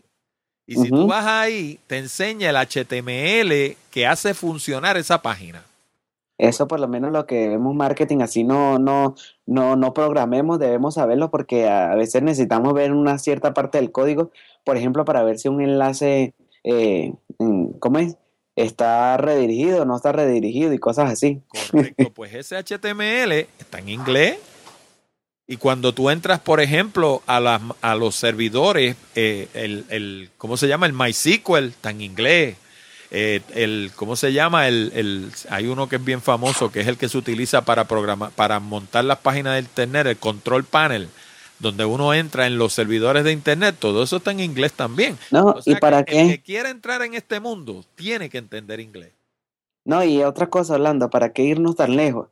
Y 0.67 0.75
si 0.75 0.89
tú 0.89 1.07
vas 1.07 1.25
ahí, 1.25 1.79
te 1.85 1.97
enseña 1.97 2.49
el 2.49 2.55
HTML 2.55 3.77
que 3.91 4.07
hace 4.07 4.33
funcionar 4.33 4.97
esa 4.97 5.21
página. 5.21 5.63
Eso 6.37 6.67
por 6.67 6.79
lo 6.79 6.87
menos 6.87 7.11
lo 7.11 7.25
que 7.25 7.47
vemos 7.47 7.73
marketing, 7.75 8.19
así 8.19 8.43
no, 8.43 8.77
no, 8.77 9.15
no, 9.45 9.75
no 9.75 9.93
programemos, 9.93 10.59
debemos 10.59 10.95
saberlo 10.95 11.31
porque 11.31 11.69
a 11.69 11.95
veces 11.95 12.23
necesitamos 12.23 12.73
ver 12.73 12.91
una 12.91 13.17
cierta 13.17 13.53
parte 13.53 13.77
del 13.77 13.91
código, 13.91 14.31
por 14.65 14.75
ejemplo, 14.75 15.05
para 15.05 15.23
ver 15.23 15.39
si 15.39 15.47
un 15.47 15.61
enlace, 15.61 16.33
eh, 16.63 17.13
¿cómo 17.79 17.99
es? 17.99 18.17
Está 18.57 19.17
redirigido, 19.17 19.85
no 19.85 19.95
está 19.95 20.11
redirigido 20.11 20.73
y 20.73 20.77
cosas 20.77 21.11
así. 21.11 21.41
Correcto, 21.71 22.11
pues 22.15 22.33
ese 22.33 22.57
HTML 22.57 23.31
está 23.59 23.79
en 23.79 23.89
inglés 23.89 24.37
y 25.47 25.57
cuando 25.57 25.93
tú 25.93 26.09
entras, 26.09 26.39
por 26.39 26.59
ejemplo, 26.59 27.21
a, 27.27 27.59
a 27.81 27.95
los 27.95 28.15
servidores, 28.15 28.95
eh, 29.13 29.47
el, 29.53 29.85
el, 29.89 30.31
¿cómo 30.37 30.57
se 30.57 30.67
llama? 30.67 30.87
El 30.87 30.93
MySQL 30.93 31.65
está 31.65 31.91
en 31.91 32.01
inglés 32.01 32.57
eh, 33.11 33.41
el, 33.53 33.91
¿cómo 33.95 34.15
se 34.15 34.33
llama? 34.33 34.67
El, 34.67 34.91
el, 34.95 35.31
hay 35.49 35.67
uno 35.67 35.87
que 35.87 35.97
es 35.97 36.05
bien 36.05 36.21
famoso, 36.21 36.71
que 36.71 36.81
es 36.81 36.87
el 36.87 36.97
que 36.97 37.09
se 37.09 37.17
utiliza 37.17 37.63
para 37.63 37.85
programar, 37.85 38.31
para 38.31 38.59
montar 38.59 39.05
las 39.05 39.19
páginas 39.19 39.53
de 39.53 39.59
internet, 39.59 40.07
el 40.07 40.17
control 40.17 40.63
panel, 40.63 41.07
donde 41.59 41.85
uno 41.85 42.13
entra 42.13 42.47
en 42.47 42.57
los 42.57 42.73
servidores 42.73 43.23
de 43.23 43.31
internet, 43.31 43.75
todo 43.79 44.03
eso 44.03 44.17
está 44.17 44.31
en 44.31 44.39
inglés 44.39 44.73
también. 44.73 45.17
No, 45.31 45.55
¿y 45.65 45.75
para 45.75 46.03
qué? 46.03 46.21
El 46.21 46.27
que 46.29 46.41
quiera 46.41 46.69
entrar 46.69 47.01
en 47.01 47.13
este 47.13 47.39
mundo 47.39 47.85
tiene 47.95 48.29
que 48.29 48.37
entender 48.37 48.79
inglés. 48.79 49.11
No, 49.85 50.03
y 50.03 50.23
otra 50.23 50.47
cosa, 50.49 50.73
Orlando, 50.73 51.09
¿para 51.09 51.31
qué 51.31 51.43
irnos 51.43 51.75
tan 51.75 51.95
lejos? 51.95 52.27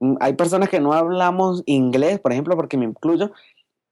Mm, 0.00 0.16
hay 0.20 0.34
personas 0.34 0.68
que 0.68 0.80
no 0.80 0.92
hablamos 0.92 1.62
inglés, 1.66 2.18
por 2.20 2.32
ejemplo, 2.32 2.56
porque 2.56 2.76
me 2.76 2.84
incluyo, 2.84 3.30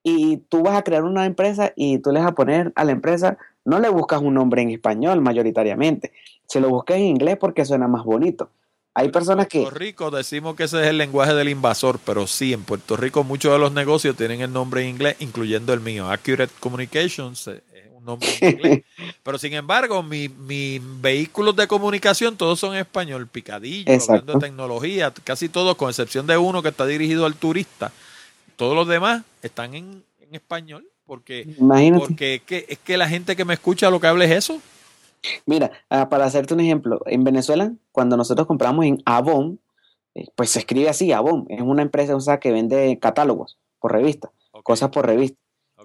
y 0.05 0.37
tú 0.37 0.63
vas 0.63 0.77
a 0.77 0.85
crear 0.85 1.03
una 1.03 1.25
empresa 1.25 1.73
y 1.75 1.99
tú 1.99 2.13
le 2.13 2.21
vas 2.21 2.29
a 2.29 2.35
poner 2.35 2.73
a 2.77 2.85
la 2.85 2.93
empresa, 2.93 3.39
no 3.65 3.81
le 3.81 3.89
buscas 3.89 4.21
un 4.21 4.35
nombre 4.35 4.63
en 4.63 4.71
español 4.71 5.21
mayoritariamente, 5.23 6.13
se 6.47 6.61
lo 6.61 6.69
busqué 6.69 6.95
en 6.95 7.07
inglés 7.07 7.39
porque 7.41 7.65
suena 7.65 7.89
más 7.89 8.05
bonito. 8.05 8.51
Hay 8.97 9.09
personas 9.09 9.49
que... 9.49 9.59
En 9.59 9.65
Puerto 9.65 9.79
Rico 9.79 10.11
decimos 10.13 10.55
que 10.55 10.65
ese 10.65 10.83
es 10.83 10.89
el 10.89 10.99
lenguaje 10.99 11.35
del 11.35 11.49
invasor, 11.49 11.99
pero 12.05 12.29
sí, 12.29 12.53
en 12.53 12.63
Puerto 12.63 12.97
Rico 12.97 13.25
muchos 13.25 13.53
de 13.53 13.59
los 13.59 13.73
negocios 13.73 14.15
tienen 14.15 14.43
el 14.43 14.53
nombre 14.53 14.83
en 14.83 14.91
inglés, 14.91 15.17
incluyendo 15.19 15.73
el 15.73 15.81
mío. 15.81 16.09
Accurate 16.09 16.53
Communications 16.61 17.49
eh, 17.49 17.63
es 17.75 17.91
un 17.93 18.05
nombre 18.05 18.29
en 18.41 18.51
inglés. 18.51 18.83
pero 19.25 19.39
sin 19.39 19.55
embargo, 19.55 20.03
mis 20.05 20.31
vehículos 21.01 21.57
de 21.57 21.67
comunicación 21.67 22.37
todos 22.37 22.61
son 22.61 22.75
en 22.75 22.81
español, 22.81 23.27
picadillo, 23.27 23.91
hablando 23.91 24.35
de 24.35 24.39
tecnología, 24.39 25.13
casi 25.25 25.49
todos, 25.49 25.75
con 25.77 25.89
excepción 25.89 26.27
de 26.27 26.37
uno 26.37 26.63
que 26.63 26.69
está 26.69 26.87
dirigido 26.87 27.25
al 27.25 27.35
turista. 27.35 27.91
Todos 28.57 28.75
los 28.75 28.89
demás 28.89 29.25
están 29.43 29.75
en, 29.75 30.05
español, 30.31 30.89
porque, 31.07 31.55
porque 31.59 32.35
es 32.35 32.43
que, 32.43 32.67
es 32.69 32.79
que 32.79 32.97
la 32.97 33.09
gente 33.09 33.37
que 33.37 33.45
me 33.45 33.55
escucha 33.55 33.91
lo 33.91 34.01
que 34.01 34.09
habla 34.09 34.25
es 34.25 34.33
eso. 34.33 34.61
Mira, 35.47 35.71
ah, 35.91 36.09
para 36.09 36.25
hacerte 36.25 36.55
un 36.55 36.61
ejemplo, 36.61 37.01
en 37.07 37.25
Venezuela, 37.25 37.73
cuando 37.93 38.17
nosotros 38.17 38.47
compramos 38.47 38.85
en 38.85 39.03
Avon, 39.05 39.61
eh, 40.15 40.27
pues 40.35 40.51
se 40.51 40.61
escribe 40.61 40.89
así, 40.89 41.13
Avon, 41.13 41.47
es 41.49 41.61
una 41.61 41.83
empresa 41.83 42.41
que 42.41 42.53
vende 42.53 42.99
catálogos 43.01 43.59
por 43.79 43.93
revista, 43.93 44.31
cosas 44.63 44.91
por 44.91 45.07
revista. 45.07 45.39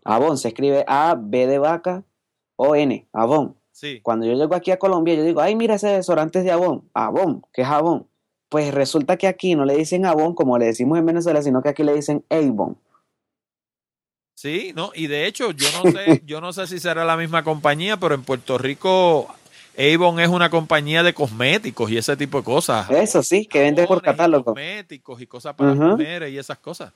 Avon 0.04 0.38
se 0.38 0.50
escribe 0.50 0.86
A, 0.88 1.16
B 1.20 1.48
de 1.48 1.60
vaca, 1.60 2.04
O, 2.56 2.76
N, 2.76 3.08
Avon. 3.14 3.56
Sí. 3.72 4.02
Cuando 4.02 4.26
yo 4.26 4.34
llego 4.34 4.56
aquí 4.56 4.72
a 4.72 4.80
Colombia, 4.80 5.16
yo 5.16 5.24
digo, 5.24 5.42
ay, 5.42 5.56
mira 5.56 5.76
ese 5.76 5.88
desodorante 5.88 6.44
de 6.44 6.52
Avon, 6.52 6.90
Avon, 6.94 7.46
¿qué 7.54 7.62
es 7.62 7.68
Avon? 7.68 8.09
Pues 8.50 8.74
resulta 8.74 9.18
que 9.18 9.28
aquí 9.28 9.56
no 9.56 9.64
le 9.64 9.78
dicen 9.78 10.06
Avon 10.06 10.34
como 10.34 10.58
le 10.58 10.66
decimos 10.66 10.98
en 10.98 11.06
Venezuela, 11.06 11.42
sino 11.42 11.62
que 11.62 11.70
aquí 11.70 11.84
le 11.84 11.94
dicen 11.94 12.26
Avon. 12.30 12.78
Sí, 14.34 14.72
no, 14.76 14.92
y 14.96 15.08
de 15.08 15.28
hecho, 15.28 15.52
yo 15.52 15.68
no 15.72 15.92
sé, 15.92 16.22
yo 16.26 16.42
no 16.42 16.54
sé 16.54 16.66
si 16.66 16.80
será 16.80 17.06
la 17.06 17.18
misma 17.18 17.44
compañía, 17.44 17.98
pero 17.98 18.16
en 18.16 18.24
Puerto 18.24 18.58
Rico 18.58 19.28
Avon 19.78 20.20
es 20.20 20.30
una 20.30 20.50
compañía 20.50 21.04
de 21.04 21.14
cosméticos 21.14 21.90
y 21.92 21.98
ese 21.98 22.18
tipo 22.18 22.40
de 22.40 22.44
cosas. 22.44 22.90
Eso 22.90 23.22
sí, 23.24 23.46
que 23.46 23.60
vende 23.60 23.86
por 23.86 24.02
catálogo. 24.02 24.46
Cosméticos 24.46 25.22
y 25.22 25.28
cosas 25.28 25.56
para 25.56 25.74
mujeres 25.74 26.32
y 26.32 26.38
esas 26.38 26.58
cosas. 26.58 26.92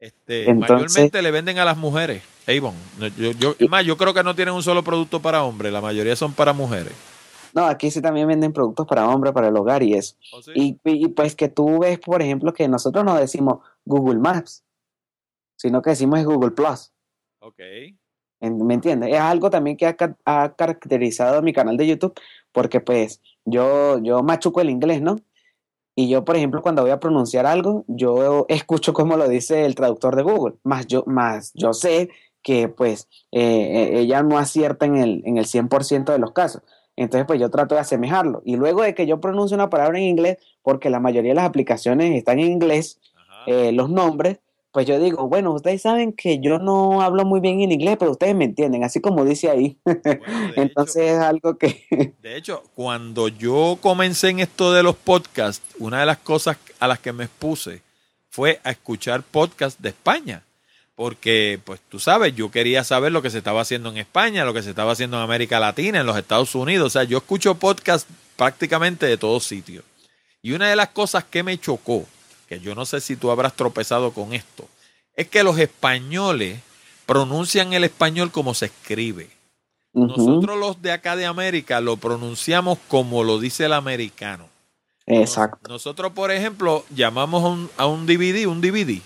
Este, 0.00 0.52
mayormente 0.54 1.20
le 1.20 1.30
venden 1.30 1.58
a 1.58 1.64
las 1.64 1.76
mujeres, 1.76 2.22
Avon. 2.46 2.74
Yo, 3.16 3.32
yo, 3.32 3.68
más, 3.68 3.84
yo 3.84 3.96
creo 3.96 4.14
que 4.14 4.22
no 4.22 4.34
tienen 4.34 4.54
un 4.54 4.62
solo 4.62 4.82
producto 4.82 5.20
para 5.20 5.42
hombres, 5.42 5.72
la 5.72 5.80
mayoría 5.80 6.14
son 6.16 6.32
para 6.32 6.52
mujeres. 6.52 6.92
No, 7.58 7.66
aquí 7.66 7.90
sí 7.90 8.00
también 8.00 8.28
venden 8.28 8.52
productos 8.52 8.86
para 8.86 9.08
hombres, 9.08 9.32
para 9.32 9.48
el 9.48 9.56
hogar 9.56 9.82
y 9.82 9.94
eso. 9.94 10.16
¿Oh, 10.32 10.40
y, 10.54 10.78
y, 10.84 11.08
pues 11.08 11.34
que 11.34 11.48
tú 11.48 11.80
ves, 11.80 11.98
por 11.98 12.22
ejemplo, 12.22 12.52
que 12.52 12.68
nosotros 12.68 13.04
no 13.04 13.16
decimos 13.16 13.58
Google 13.84 14.18
Maps 14.18 14.64
sino 15.58 15.82
que 15.82 15.90
decimos 15.90 16.24
Google 16.24 16.52
Plus. 16.52 16.92
Ok. 17.40 17.60
¿Me 18.40 18.74
entiendes? 18.74 19.10
Es 19.12 19.18
algo 19.18 19.50
también 19.50 19.76
que 19.76 19.86
ha, 19.86 20.54
caracterizado 20.54 21.42
mi 21.42 21.52
canal 21.52 21.76
de 21.76 21.88
YouTube, 21.88 22.14
porque 22.52 22.80
pues 22.80 23.20
yo, 23.44 23.98
yo 23.98 24.22
machuco 24.22 24.60
el 24.60 24.70
inglés, 24.70 25.02
¿no? 25.02 25.16
Y 25.96 26.08
yo, 26.08 26.24
por 26.24 26.36
ejemplo, 26.36 26.62
cuando 26.62 26.82
voy 26.82 26.92
a 26.92 27.00
pronunciar 27.00 27.44
algo, 27.46 27.84
yo 27.88 28.46
escucho 28.48 28.92
como 28.92 29.16
lo 29.16 29.28
dice 29.28 29.64
el 29.64 29.74
traductor 29.74 30.14
de 30.14 30.22
Google, 30.22 30.54
más 30.62 30.86
yo, 30.86 31.02
más 31.06 31.50
yo 31.54 31.72
sé 31.72 32.10
que 32.40 32.68
pues 32.68 33.08
eh, 33.32 33.40
eh, 33.42 33.98
ella 33.98 34.22
no 34.22 34.38
acierta 34.38 34.86
en 34.86 34.96
el, 34.96 35.22
en 35.26 35.38
el 35.38 35.46
100% 35.46 36.12
de 36.12 36.18
los 36.20 36.30
casos. 36.30 36.62
Entonces, 36.98 37.26
pues 37.28 37.38
yo 37.38 37.48
trato 37.48 37.76
de 37.76 37.80
asemejarlo. 37.80 38.42
Y 38.44 38.56
luego 38.56 38.82
de 38.82 38.92
que 38.92 39.06
yo 39.06 39.20
pronuncio 39.20 39.54
una 39.54 39.70
palabra 39.70 39.98
en 39.98 40.04
inglés, 40.04 40.38
porque 40.62 40.90
la 40.90 40.98
mayoría 40.98 41.30
de 41.30 41.36
las 41.36 41.44
aplicaciones 41.44 42.12
están 42.16 42.40
en 42.40 42.50
inglés, 42.50 42.98
eh, 43.46 43.70
los 43.70 43.88
nombres, 43.88 44.40
pues 44.72 44.84
yo 44.84 44.98
digo, 44.98 45.28
bueno, 45.28 45.52
ustedes 45.52 45.82
saben 45.82 46.12
que 46.12 46.40
yo 46.40 46.58
no 46.58 47.00
hablo 47.00 47.24
muy 47.24 47.38
bien 47.38 47.60
en 47.60 47.70
inglés, 47.70 47.96
pero 48.00 48.10
ustedes 48.10 48.34
me 48.34 48.46
entienden, 48.46 48.82
así 48.82 49.00
como 49.00 49.24
dice 49.24 49.48
ahí. 49.48 49.78
Entonces 50.56 51.12
es 51.12 51.18
algo 51.18 51.56
que... 51.56 51.86
de 52.20 52.36
hecho, 52.36 52.64
cuando 52.74 53.28
yo 53.28 53.78
comencé 53.80 54.30
en 54.30 54.40
esto 54.40 54.72
de 54.72 54.82
los 54.82 54.96
podcasts, 54.96 55.76
una 55.78 56.00
de 56.00 56.06
las 56.06 56.18
cosas 56.18 56.58
a 56.80 56.88
las 56.88 56.98
que 56.98 57.12
me 57.12 57.24
expuse 57.24 57.80
fue 58.28 58.60
a 58.64 58.72
escuchar 58.72 59.22
podcasts 59.22 59.80
de 59.80 59.90
España. 59.90 60.42
Porque, 60.98 61.60
pues 61.64 61.78
tú 61.88 62.00
sabes, 62.00 62.34
yo 62.34 62.50
quería 62.50 62.82
saber 62.82 63.12
lo 63.12 63.22
que 63.22 63.30
se 63.30 63.38
estaba 63.38 63.60
haciendo 63.60 63.88
en 63.88 63.98
España, 63.98 64.44
lo 64.44 64.52
que 64.52 64.64
se 64.64 64.70
estaba 64.70 64.90
haciendo 64.90 65.16
en 65.16 65.22
América 65.22 65.60
Latina, 65.60 66.00
en 66.00 66.06
los 66.06 66.18
Estados 66.18 66.56
Unidos. 66.56 66.88
O 66.88 66.90
sea, 66.90 67.04
yo 67.04 67.18
escucho 67.18 67.54
podcasts 67.54 68.10
prácticamente 68.34 69.06
de 69.06 69.16
todos 69.16 69.44
sitios. 69.44 69.84
Y 70.42 70.52
una 70.54 70.68
de 70.68 70.74
las 70.74 70.88
cosas 70.88 71.22
que 71.22 71.44
me 71.44 71.56
chocó 71.56 72.04
que 72.48 72.60
yo 72.60 72.74
no 72.74 72.86
sé 72.86 73.00
si 73.00 73.14
tú 73.14 73.30
habrás 73.30 73.54
tropezado 73.54 74.12
con 74.12 74.32
esto, 74.32 74.66
es 75.14 75.28
que 75.28 75.44
los 75.44 75.58
españoles 75.58 76.58
pronuncian 77.06 77.74
el 77.74 77.84
español 77.84 78.32
como 78.32 78.54
se 78.54 78.66
escribe. 78.66 79.28
Nosotros 79.92 80.58
los 80.58 80.80
de 80.80 80.92
acá 80.92 81.16
de 81.16 81.26
América 81.26 81.80
lo 81.80 81.96
pronunciamos 81.96 82.78
como 82.88 83.22
lo 83.24 83.38
dice 83.38 83.66
el 83.66 83.72
americano. 83.72 84.48
Exacto. 85.06 85.68
nosotros, 85.68 86.12
por 86.12 86.30
ejemplo, 86.30 86.84
llamamos 86.94 87.70
a 87.76 87.86
un, 87.86 88.06
DVD, 88.06 88.46
un 88.46 88.60
DVD. 88.60 89.00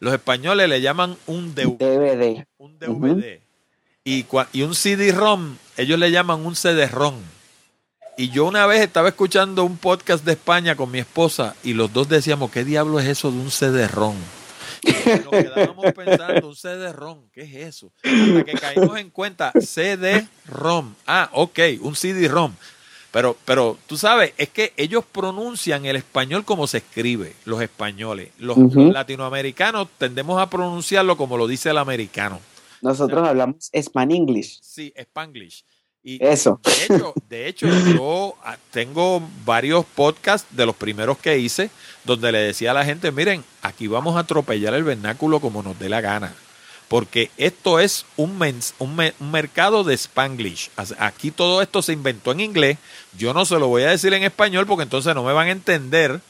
Los 0.00 0.12
españoles 0.12 0.68
le 0.68 0.80
llaman 0.80 1.16
un 1.26 1.54
DVD. 1.54 2.46
Un 2.58 2.78
DVD. 2.78 3.40
y, 4.04 4.26
y 4.52 4.62
un 4.62 4.74
CD-ROM, 4.74 5.56
ellos 5.76 5.98
le 5.98 6.10
llaman 6.10 6.44
un 6.44 6.54
CD-ROM. 6.54 7.14
Y 8.18 8.30
yo 8.30 8.46
una 8.46 8.66
vez 8.66 8.80
estaba 8.82 9.08
escuchando 9.08 9.64
un 9.64 9.76
podcast 9.76 10.24
de 10.24 10.32
España 10.32 10.74
con 10.74 10.90
mi 10.90 10.98
esposa 11.00 11.54
y 11.62 11.74
los 11.74 11.92
dos 11.92 12.08
decíamos, 12.08 12.50
¿qué 12.50 12.64
diablo 12.64 12.98
es 12.98 13.06
eso 13.06 13.30
de 13.30 13.38
un 13.38 13.50
CD-ROM? 13.50 14.16
Nos 15.06 15.30
quedábamos 15.30 15.92
pensando, 15.92 16.48
un 16.48 16.56
CD-ROM, 16.56 17.28
¿qué 17.32 17.42
es 17.42 17.54
eso? 17.74 17.92
Hasta 18.02 18.44
que 18.44 18.52
caímos 18.54 18.98
en 18.98 19.10
cuenta, 19.10 19.52
CD-ROM. 19.58 20.94
Ah, 21.06 21.28
ok, 21.32 21.58
un 21.80 21.94
CD-ROM. 21.96 22.54
Pero, 23.16 23.34
pero 23.46 23.78
tú 23.86 23.96
sabes, 23.96 24.34
es 24.36 24.50
que 24.50 24.74
ellos 24.76 25.02
pronuncian 25.10 25.86
el 25.86 25.96
español 25.96 26.44
como 26.44 26.66
se 26.66 26.76
escribe, 26.76 27.32
los 27.46 27.62
españoles. 27.62 28.28
Los, 28.36 28.58
latinoamericanos 28.74 29.88
tendemos 29.96 30.38
a 30.38 30.50
pronunciarlo 30.50 31.16
como 31.16 31.38
lo 31.38 31.46
dice 31.46 31.70
el 31.70 31.78
americano. 31.78 32.40
Nosotros 32.82 33.26
hablamos 33.26 33.70
Span-English. 33.72 34.58
Sí, 34.60 34.92
Spanglish. 34.94 35.64
Y 36.02 36.22
Eso. 36.22 36.60
De 36.62 36.84
hecho, 36.84 37.14
de 37.30 37.48
hecho, 37.48 37.66
yo 37.66 38.34
ah, 38.44 38.58
tengo 38.70 39.22
varios 39.46 39.86
podcasts 39.86 40.54
de 40.54 40.66
los 40.66 40.76
primeros 40.76 41.16
que 41.16 41.38
hice 41.38 41.70
donde 42.04 42.30
le 42.32 42.38
decía 42.40 42.72
a 42.72 42.74
la 42.74 42.84
gente, 42.84 43.12
miren, 43.12 43.42
aquí 43.62 43.86
vamos 43.86 44.16
a 44.16 44.20
atropellar 44.20 44.74
el 44.74 44.84
vernáculo 44.84 45.40
como 45.40 45.62
nos 45.62 45.78
dé 45.78 45.88
la 45.88 46.02
gana. 46.02 46.34
Porque 46.88 47.30
esto 47.36 47.80
es 47.80 48.06
un, 48.16 48.40
un, 48.78 49.30
mercado 49.30 49.82
de 49.82 49.94
Spanglish. 49.94 50.70
Aquí 50.98 51.32
todo 51.32 51.60
esto 51.60 51.82
se 51.82 51.92
inventó 51.92 52.30
en 52.32 52.40
inglés. 52.40 52.78
Yo 53.18 53.34
no 53.34 53.44
se 53.44 53.58
lo 53.58 53.66
voy 53.66 53.82
a 53.82 53.90
decir 53.90 54.14
en 54.14 54.22
español 54.22 54.66
porque 54.66 54.84
entonces 54.84 55.14
no 55.14 55.24
me 55.24 55.32
van 55.32 55.48
a 55.48 55.52
entender. 55.52 56.20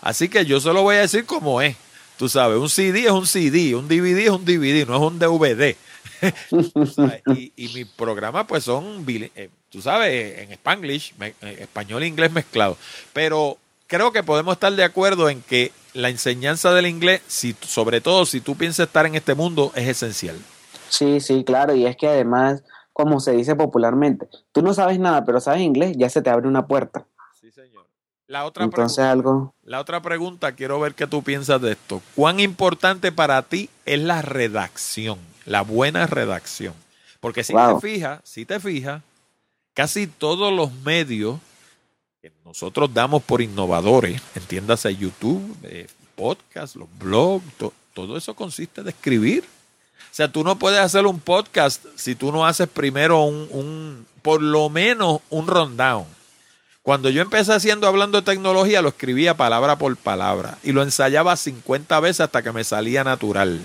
Así 0.00 0.28
que 0.28 0.46
yo 0.46 0.58
se 0.60 0.72
lo 0.72 0.82
voy 0.82 0.96
a 0.96 1.00
decir 1.00 1.26
como 1.26 1.60
es. 1.60 1.76
Tú 2.16 2.30
sabes, 2.30 2.58
un 2.58 2.70
CD 2.70 3.04
es 3.04 3.10
un 3.10 3.26
CD, 3.26 3.74
un 3.74 3.88
DVD 3.88 4.20
es 4.20 4.30
un 4.30 4.44
DVD, 4.44 4.86
no 4.86 4.96
es 4.96 5.02
un 5.02 5.18
DVD. 5.18 5.76
y, 7.56 7.68
mi 7.74 7.84
programa 7.84 8.46
pues 8.46 8.64
son, 8.64 9.04
eh, 9.06 9.50
tú 9.68 9.82
sabes, 9.82 10.38
en 10.38 10.52
Spanglish, 10.52 11.12
español 11.42 12.02
e 12.02 12.06
inglés 12.06 12.32
mezclado. 12.32 12.78
Pero 13.12 13.58
creo 13.86 14.12
que 14.12 14.22
podemos 14.22 14.54
estar 14.54 14.72
de 14.72 14.84
acuerdo 14.84 15.28
en 15.28 15.42
que 15.42 15.72
la 15.96 16.10
enseñanza 16.10 16.72
del 16.72 16.86
inglés, 16.86 17.22
si, 17.26 17.56
sobre 17.60 18.00
todo 18.00 18.26
si 18.26 18.40
tú 18.40 18.56
piensas 18.56 18.86
estar 18.86 19.06
en 19.06 19.14
este 19.14 19.34
mundo, 19.34 19.72
es 19.74 19.88
esencial. 19.88 20.36
Sí, 20.88 21.20
sí, 21.20 21.44
claro, 21.44 21.74
y 21.74 21.86
es 21.86 21.96
que 21.96 22.08
además, 22.08 22.62
como 22.92 23.18
se 23.20 23.32
dice 23.32 23.56
popularmente, 23.56 24.28
tú 24.52 24.62
no 24.62 24.72
sabes 24.74 24.98
nada, 24.98 25.24
pero 25.24 25.40
sabes 25.40 25.62
inglés, 25.62 25.96
ya 25.96 26.08
se 26.08 26.22
te 26.22 26.30
abre 26.30 26.46
una 26.46 26.66
puerta. 26.66 27.06
Sí, 27.40 27.50
señor. 27.50 27.86
La 28.28 28.44
otra 28.44 28.64
Entonces, 28.64 28.96
pregunta, 28.96 29.12
algo... 29.12 29.54
la 29.64 29.80
otra 29.80 30.02
pregunta, 30.02 30.52
quiero 30.52 30.80
ver 30.80 30.94
qué 30.94 31.06
tú 31.06 31.22
piensas 31.22 31.60
de 31.60 31.72
esto. 31.72 32.02
¿Cuán 32.14 32.40
importante 32.40 33.12
para 33.12 33.42
ti 33.42 33.70
es 33.84 34.00
la 34.00 34.22
redacción? 34.22 35.18
la 35.46 35.62
buena 35.62 36.06
redacción. 36.06 36.74
Porque 37.20 37.42
si 37.42 37.54
te 37.54 37.80
fijas, 37.80 38.20
si 38.24 38.44
te 38.44 38.60
fijas, 38.60 39.02
casi 39.72 40.06
todos 40.06 40.52
los 40.52 40.72
medios 40.84 41.38
nosotros 42.44 42.92
damos 42.92 43.22
por 43.22 43.42
innovadores, 43.42 44.20
entiéndase 44.34 44.94
YouTube, 44.96 45.56
eh, 45.64 45.86
podcast, 46.14 46.76
los 46.76 46.88
blogs, 46.98 47.44
todo 47.92 48.16
eso 48.16 48.34
consiste 48.34 48.82
de 48.82 48.90
escribir. 48.90 49.44
O 49.44 50.14
sea, 50.16 50.30
tú 50.30 50.44
no 50.44 50.58
puedes 50.58 50.80
hacer 50.80 51.06
un 51.06 51.20
podcast 51.20 51.84
si 51.96 52.14
tú 52.14 52.32
no 52.32 52.46
haces 52.46 52.68
primero 52.68 53.22
un, 53.22 53.48
un 53.50 54.06
por 54.22 54.42
lo 54.42 54.70
menos 54.70 55.20
un 55.30 55.46
rundown. 55.46 56.06
Cuando 56.82 57.10
yo 57.10 57.20
empecé 57.20 57.52
haciendo 57.52 57.86
hablando 57.86 58.20
de 58.20 58.24
tecnología, 58.24 58.80
lo 58.80 58.90
escribía 58.90 59.36
palabra 59.36 59.76
por 59.76 59.96
palabra 59.96 60.58
y 60.62 60.72
lo 60.72 60.82
ensayaba 60.82 61.36
50 61.36 61.98
veces 62.00 62.20
hasta 62.20 62.42
que 62.42 62.52
me 62.52 62.64
salía 62.64 63.04
natural 63.04 63.60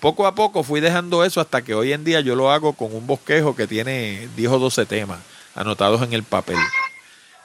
poco 0.00 0.26
a 0.26 0.34
poco 0.34 0.64
fui 0.64 0.80
dejando 0.80 1.24
eso 1.24 1.40
hasta 1.40 1.62
que 1.62 1.74
hoy 1.74 1.92
en 1.92 2.04
día 2.04 2.20
yo 2.20 2.34
lo 2.34 2.50
hago 2.50 2.72
con 2.72 2.94
un 2.94 3.06
bosquejo 3.06 3.54
que 3.54 3.66
tiene 3.66 4.28
10 4.34 4.52
o 4.52 4.58
12 4.58 4.86
temas 4.86 5.20
anotados 5.54 6.02
en 6.02 6.12
el 6.14 6.22
papel. 6.22 6.56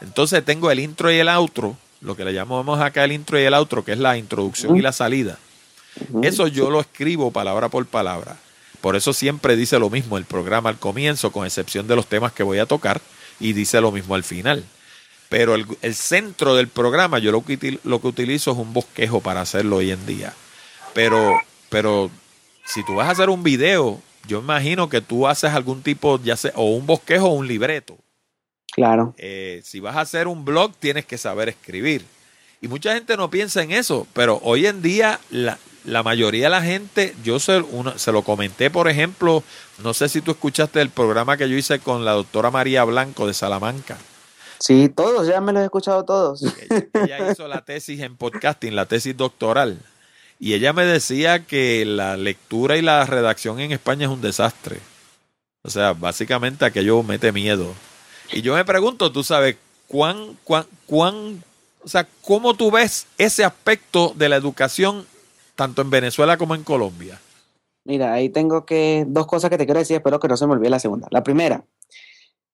Entonces 0.01 0.43
tengo 0.43 0.71
el 0.71 0.79
intro 0.79 1.11
y 1.11 1.17
el 1.17 1.29
outro, 1.29 1.77
lo 2.01 2.15
que 2.15 2.25
le 2.25 2.33
llamamos 2.33 2.79
acá 2.81 3.03
el 3.03 3.11
intro 3.11 3.39
y 3.39 3.43
el 3.43 3.53
outro, 3.53 3.83
que 3.83 3.93
es 3.93 3.99
la 3.99 4.17
introducción 4.17 4.75
y 4.77 4.81
la 4.81 4.91
salida. 4.91 5.37
Eso 6.21 6.47
yo 6.47 6.69
lo 6.69 6.81
escribo 6.81 7.31
palabra 7.31 7.69
por 7.69 7.85
palabra. 7.85 8.37
Por 8.81 8.95
eso 8.95 9.13
siempre 9.13 9.55
dice 9.55 9.79
lo 9.79 9.89
mismo 9.89 10.17
el 10.17 10.25
programa 10.25 10.69
al 10.69 10.77
comienzo, 10.77 11.31
con 11.31 11.45
excepción 11.45 11.87
de 11.87 11.95
los 11.95 12.07
temas 12.07 12.33
que 12.33 12.43
voy 12.43 12.59
a 12.59 12.65
tocar, 12.65 13.01
y 13.39 13.53
dice 13.53 13.81
lo 13.81 13.91
mismo 13.91 14.15
al 14.15 14.23
final. 14.23 14.63
Pero 15.29 15.55
el, 15.55 15.95
centro 15.95 16.55
del 16.55 16.67
programa, 16.67 17.19
yo 17.19 17.31
lo 17.31 17.43
que, 17.43 17.79
lo 17.83 17.99
que 17.99 18.07
utilizo 18.07 18.51
es 18.51 18.57
un 18.57 18.73
bosquejo 18.73 19.21
para 19.21 19.41
hacerlo 19.41 19.77
hoy 19.77 19.91
en 19.91 20.05
día. 20.05 20.33
Pero, 20.93 21.33
pero 21.69 22.11
si 22.65 22.85
tú 22.85 22.95
vas 22.95 23.07
a 23.07 23.11
hacer 23.11 23.29
un 23.29 23.41
video, 23.41 24.01
yo 24.27 24.39
imagino 24.39 24.87
que 24.87 25.01
tú 25.01 25.27
haces 25.27 25.51
algún 25.51 25.81
tipo, 25.81 26.21
ya 26.21 26.37
sea, 26.37 26.51
o 26.55 26.75
un 26.75 26.85
bosquejo 26.85 27.27
o 27.27 27.33
un 27.33 27.47
libreto. 27.47 27.97
Claro. 28.75 29.15
Eh, 29.17 29.61
si 29.63 29.79
vas 29.79 29.95
a 29.95 30.01
hacer 30.01 30.27
un 30.27 30.43
blog, 30.43 30.73
tienes 30.75 31.05
que 31.05 31.17
saber 31.17 31.47
escribir. 31.47 32.05
Y 32.61 32.67
mucha 32.67 32.93
gente 32.93 33.15
no 33.15 33.29
piensa 33.29 33.63
en 33.63 33.71
eso, 33.71 34.05
pero 34.13 34.39
hoy 34.43 34.65
en 34.67 34.81
día 34.81 35.19
la, 35.29 35.57
la 35.85 36.03
mayoría 36.03 36.45
de 36.45 36.49
la 36.49 36.61
gente, 36.61 37.15
yo 37.23 37.39
se, 37.39 37.63
se 37.95 38.11
lo 38.11 38.23
comenté, 38.23 38.69
por 38.69 38.89
ejemplo, 38.89 39.43
no 39.81 39.93
sé 39.93 40.09
si 40.09 40.21
tú 40.21 40.31
escuchaste 40.31 40.81
el 40.81 40.89
programa 40.89 41.37
que 41.37 41.47
yo 41.49 41.55
hice 41.55 41.79
con 41.79 42.03
la 42.03 42.11
doctora 42.11 42.51
María 42.51 42.83
Blanco 42.83 43.27
de 43.27 43.33
Salamanca. 43.33 43.97
Sí, 44.59 44.89
todos, 44.89 45.27
ya 45.27 45.39
me 45.41 45.53
los 45.53 45.61
he 45.61 45.65
escuchado 45.65 46.03
todos. 46.03 46.43
ella 46.93 47.31
hizo 47.31 47.47
la 47.47 47.63
tesis 47.63 48.01
en 48.01 48.17
podcasting, 48.17 48.75
la 48.75 48.87
tesis 48.87 49.15
doctoral. 49.15 49.79
Y 50.37 50.53
ella 50.53 50.73
me 50.73 50.85
decía 50.85 51.45
que 51.45 51.85
la 51.85 52.17
lectura 52.17 52.75
y 52.75 52.81
la 52.81 53.05
redacción 53.05 53.59
en 53.59 53.71
España 53.71 54.05
es 54.05 54.11
un 54.11 54.21
desastre. 54.21 54.79
O 55.61 55.69
sea, 55.69 55.93
básicamente 55.93 56.65
aquello 56.65 57.03
mete 57.03 57.31
miedo. 57.31 57.73
Y 58.31 58.41
yo 58.41 58.55
me 58.55 58.65
pregunto, 58.65 59.11
tú 59.11 59.23
sabes, 59.23 59.57
¿cuán, 59.87 60.37
cuán, 60.43 60.65
cuán, 60.85 61.43
o 61.83 61.87
sea, 61.87 62.07
cómo 62.21 62.53
tú 62.53 62.71
ves 62.71 63.07
ese 63.17 63.43
aspecto 63.43 64.13
de 64.15 64.29
la 64.29 64.35
educación 64.35 65.05
tanto 65.55 65.81
en 65.81 65.89
Venezuela 65.89 66.37
como 66.37 66.55
en 66.55 66.63
Colombia? 66.63 67.19
Mira, 67.85 68.13
ahí 68.13 68.29
tengo 68.29 68.65
que 68.65 69.05
dos 69.07 69.27
cosas 69.27 69.49
que 69.49 69.57
te 69.57 69.65
quiero 69.65 69.79
decir, 69.79 69.97
espero 69.97 70.19
que 70.19 70.27
no 70.27 70.37
se 70.37 70.47
me 70.47 70.53
olvide 70.53 70.69
la 70.71 70.79
segunda. 70.79 71.07
La 71.11 71.23
primera, 71.23 71.65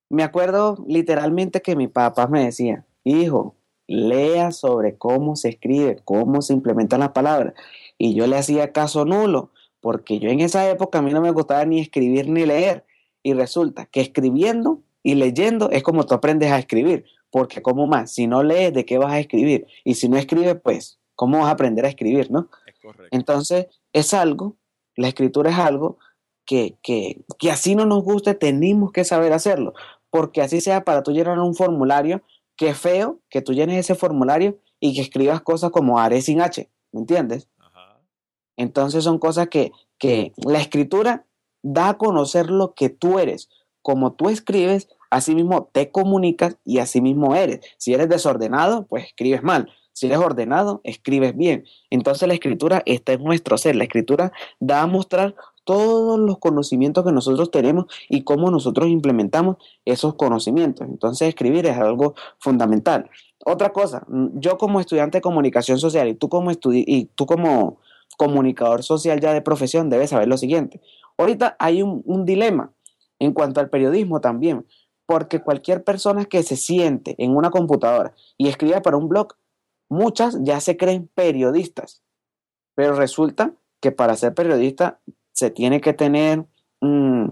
me 0.09 0.23
acuerdo 0.23 0.83
literalmente 0.87 1.61
que 1.61 1.77
mi 1.77 1.87
papá 1.87 2.27
me 2.27 2.43
decía, 2.43 2.85
hijo, 3.05 3.55
lea 3.87 4.51
sobre 4.51 4.97
cómo 4.97 5.37
se 5.37 5.49
escribe, 5.49 6.01
cómo 6.03 6.41
se 6.41 6.53
implementan 6.53 6.99
las 6.99 7.11
palabras. 7.11 7.53
Y 7.97 8.13
yo 8.13 8.27
le 8.27 8.37
hacía 8.37 8.73
caso 8.73 9.05
nulo, 9.05 9.51
porque 9.79 10.19
yo 10.19 10.29
en 10.29 10.41
esa 10.41 10.69
época 10.69 10.99
a 10.99 11.01
mí 11.01 11.11
no 11.11 11.21
me 11.21 11.31
gustaba 11.31 11.63
ni 11.65 11.79
escribir 11.79 12.27
ni 12.27 12.45
leer. 12.45 12.85
Y 13.23 13.33
resulta 13.33 13.85
que 13.85 14.01
escribiendo 14.01 14.81
y 15.03 15.15
leyendo 15.15 15.69
es 15.71 15.83
como 15.83 16.05
tú 16.05 16.13
aprendes 16.13 16.51
a 16.51 16.59
escribir, 16.59 17.05
porque 17.29 17.61
como 17.61 17.87
más, 17.87 18.11
si 18.11 18.27
no 18.27 18.43
lees, 18.43 18.73
¿de 18.73 18.85
qué 18.85 18.97
vas 18.97 19.13
a 19.13 19.19
escribir? 19.19 19.67
Y 19.83 19.95
si 19.95 20.09
no 20.09 20.17
escribes, 20.17 20.55
pues, 20.61 20.99
¿cómo 21.15 21.39
vas 21.39 21.47
a 21.47 21.51
aprender 21.51 21.85
a 21.85 21.89
escribir, 21.89 22.31
no? 22.31 22.49
Entonces, 23.11 23.67
es 23.93 24.13
algo, 24.13 24.57
la 24.95 25.07
escritura 25.07 25.51
es 25.51 25.57
algo 25.57 25.97
que, 26.45 26.77
que, 26.81 27.23
que 27.39 27.51
así 27.51 27.75
no 27.75 27.85
nos 27.85 28.03
guste, 28.03 28.33
tenemos 28.33 28.91
que 28.91 29.03
saber 29.03 29.33
hacerlo, 29.33 29.73
porque 30.09 30.41
así 30.41 30.61
sea 30.61 30.83
para 30.83 31.03
tú 31.03 31.11
llenar 31.11 31.39
un 31.39 31.55
formulario, 31.55 32.23
Qué 32.61 32.75
feo 32.75 33.19
que 33.31 33.41
tú 33.41 33.53
llenes 33.53 33.79
ese 33.79 33.95
formulario 33.95 34.59
y 34.79 34.93
que 34.93 35.01
escribas 35.01 35.41
cosas 35.41 35.71
como 35.71 35.97
haré 35.97 36.21
sin 36.21 36.41
H, 36.41 36.69
¿me 36.91 36.99
entiendes? 36.99 37.47
Entonces 38.55 39.03
son 39.03 39.17
cosas 39.17 39.47
que, 39.47 39.71
que 39.97 40.31
la 40.37 40.59
escritura 40.59 41.25
da 41.63 41.89
a 41.89 41.97
conocer 41.97 42.51
lo 42.51 42.75
que 42.75 42.89
tú 42.89 43.17
eres. 43.17 43.49
Como 43.81 44.13
tú 44.13 44.29
escribes, 44.29 44.89
así 45.09 45.35
mismo 45.35 45.69
te 45.71 45.91
comunicas 45.91 46.57
y 46.65 46.79
así 46.79 47.01
mismo 47.01 47.35
eres. 47.35 47.59
Si 47.77 47.93
eres 47.93 48.09
desordenado, 48.09 48.85
pues 48.87 49.05
escribes 49.05 49.43
mal. 49.43 49.69
Si 49.93 50.07
eres 50.07 50.19
ordenado, 50.19 50.81
escribes 50.83 51.35
bien. 51.35 51.65
Entonces 51.89 52.27
la 52.27 52.33
escritura 52.33 52.81
está 52.85 53.13
en 53.13 53.23
nuestro 53.23 53.57
ser. 53.57 53.75
La 53.75 53.83
escritura 53.83 54.31
da 54.59 54.81
a 54.81 54.87
mostrar 54.87 55.35
todos 55.63 56.19
los 56.19 56.39
conocimientos 56.39 57.05
que 57.05 57.11
nosotros 57.11 57.51
tenemos 57.51 57.85
y 58.09 58.23
cómo 58.23 58.49
nosotros 58.49 58.89
implementamos 58.89 59.57
esos 59.85 60.15
conocimientos. 60.15 60.87
Entonces 60.87 61.27
escribir 61.27 61.65
es 61.65 61.77
algo 61.77 62.15
fundamental. 62.39 63.09
Otra 63.45 63.73
cosa, 63.73 64.05
yo 64.33 64.57
como 64.57 64.79
estudiante 64.79 65.17
de 65.17 65.21
comunicación 65.21 65.77
social 65.77 66.07
y 66.07 66.13
tú 66.13 66.29
como, 66.29 66.51
y 66.51 67.05
tú 67.15 67.25
como 67.25 67.79
comunicador 68.17 68.83
social 68.83 69.19
ya 69.19 69.33
de 69.33 69.41
profesión 69.41 69.89
debes 69.89 70.11
saber 70.11 70.27
lo 70.27 70.37
siguiente. 70.37 70.81
Ahorita 71.17 71.55
hay 71.59 71.81
un 71.81 72.25
dilema 72.25 72.71
en 73.21 73.33
cuanto 73.33 73.59
al 73.59 73.69
periodismo 73.69 74.19
también, 74.19 74.65
porque 75.05 75.41
cualquier 75.41 75.83
persona 75.83 76.25
que 76.25 76.41
se 76.41 76.55
siente 76.55 77.15
en 77.19 77.35
una 77.35 77.51
computadora 77.51 78.15
y 78.35 78.47
escriba 78.47 78.81
para 78.81 78.97
un 78.97 79.07
blog, 79.07 79.35
muchas 79.89 80.39
ya 80.41 80.59
se 80.59 80.75
creen 80.75 81.07
periodistas, 81.13 82.01
pero 82.73 82.95
resulta 82.95 83.53
que 83.79 83.91
para 83.91 84.15
ser 84.15 84.33
periodista 84.33 84.99
se 85.33 85.51
tiene 85.51 85.81
que 85.81 85.93
tener 85.93 86.45
mm, 86.81 87.25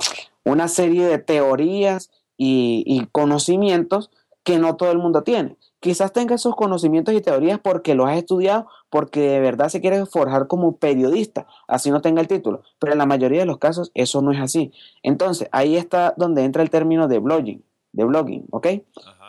una 0.45 0.67
serie 0.67 1.07
de 1.07 1.17
teorías 1.17 2.11
y, 2.37 3.07
conocimientos 3.11 4.11
que 4.43 4.59
no 4.59 4.77
todo 4.77 4.91
el 4.91 4.99
mundo 4.99 5.23
tiene. 5.23 5.57
Quizás 5.79 6.11
tenga 6.11 6.35
esos 6.35 6.55
conocimientos 6.55 7.13
y 7.13 7.21
teorías 7.21 7.59
porque 7.59 7.95
los 7.95 8.09
has 8.09 8.17
estudiado, 8.17 8.67
porque 8.89 9.21
de 9.21 9.39
verdad 9.39 9.69
se 9.69 9.79
quiere 9.79 10.05
forjar 10.05 10.47
como 10.47 10.75
periodista, 10.75 11.47
así 11.67 11.89
no 11.89 12.01
tenga 12.01 12.19
el 12.21 12.27
título. 12.27 12.63
Pero 12.79 12.91
en 12.91 12.97
la 12.97 13.05
mayoría 13.05 13.39
de 13.39 13.45
los 13.45 13.59
casos 13.59 13.91
eso 13.93 14.21
no 14.21 14.31
es 14.31 14.39
así. 14.39 14.73
Entonces, 15.03 15.47
ahí 15.51 15.77
está 15.77 16.13
donde 16.17 16.43
entra 16.43 16.63
el 16.63 16.69
término 16.69 17.07
de 17.07 17.19
blogging, 17.19 17.63
de 17.93 18.03
blogging, 18.03 18.45
¿ok? 18.51 18.67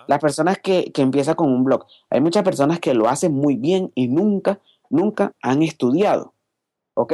Las 0.08 0.18
personas 0.18 0.58
que, 0.58 0.90
que 0.92 1.02
empiezan 1.02 1.36
con 1.36 1.52
un 1.52 1.62
blog. 1.62 1.86
Hay 2.10 2.20
muchas 2.20 2.42
personas 2.42 2.80
que 2.80 2.94
lo 2.94 3.08
hacen 3.08 3.32
muy 3.32 3.54
bien 3.54 3.92
y 3.94 4.08
nunca, 4.08 4.60
nunca 4.88 5.34
han 5.40 5.62
estudiado, 5.62 6.34
¿ok? 6.94 7.12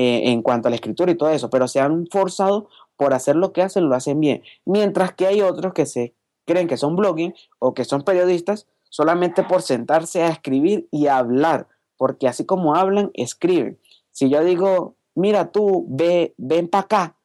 Eh, 0.00 0.30
en 0.30 0.42
cuanto 0.42 0.68
a 0.68 0.70
la 0.70 0.76
escritura 0.76 1.10
y 1.10 1.16
todo 1.16 1.30
eso, 1.30 1.50
pero 1.50 1.66
se 1.66 1.80
han 1.80 2.06
forzado 2.06 2.68
por 2.96 3.14
hacer 3.14 3.36
lo 3.36 3.52
que 3.52 3.62
hacen, 3.62 3.88
lo 3.88 3.96
hacen 3.96 4.20
bien. 4.20 4.42
Mientras 4.64 5.12
que 5.12 5.26
hay 5.26 5.42
otros 5.42 5.72
que 5.72 5.86
se 5.86 6.14
creen 6.46 6.68
que 6.68 6.76
son 6.76 6.94
blogging 6.94 7.34
o 7.58 7.74
que 7.74 7.84
son 7.84 8.02
periodistas 8.02 8.68
solamente 8.88 9.42
por 9.42 9.62
sentarse 9.62 10.22
a 10.22 10.28
escribir 10.28 10.88
y 10.90 11.06
a 11.06 11.18
hablar, 11.18 11.68
porque 11.96 12.28
así 12.28 12.44
como 12.44 12.74
hablan, 12.74 13.10
escriben. 13.14 13.78
Si 14.10 14.28
yo 14.28 14.42
digo, 14.44 14.96
mira 15.14 15.50
tú, 15.50 15.86
ve, 15.88 16.34
ven 16.36 16.68
para 16.68 16.84
acá, 16.84 17.16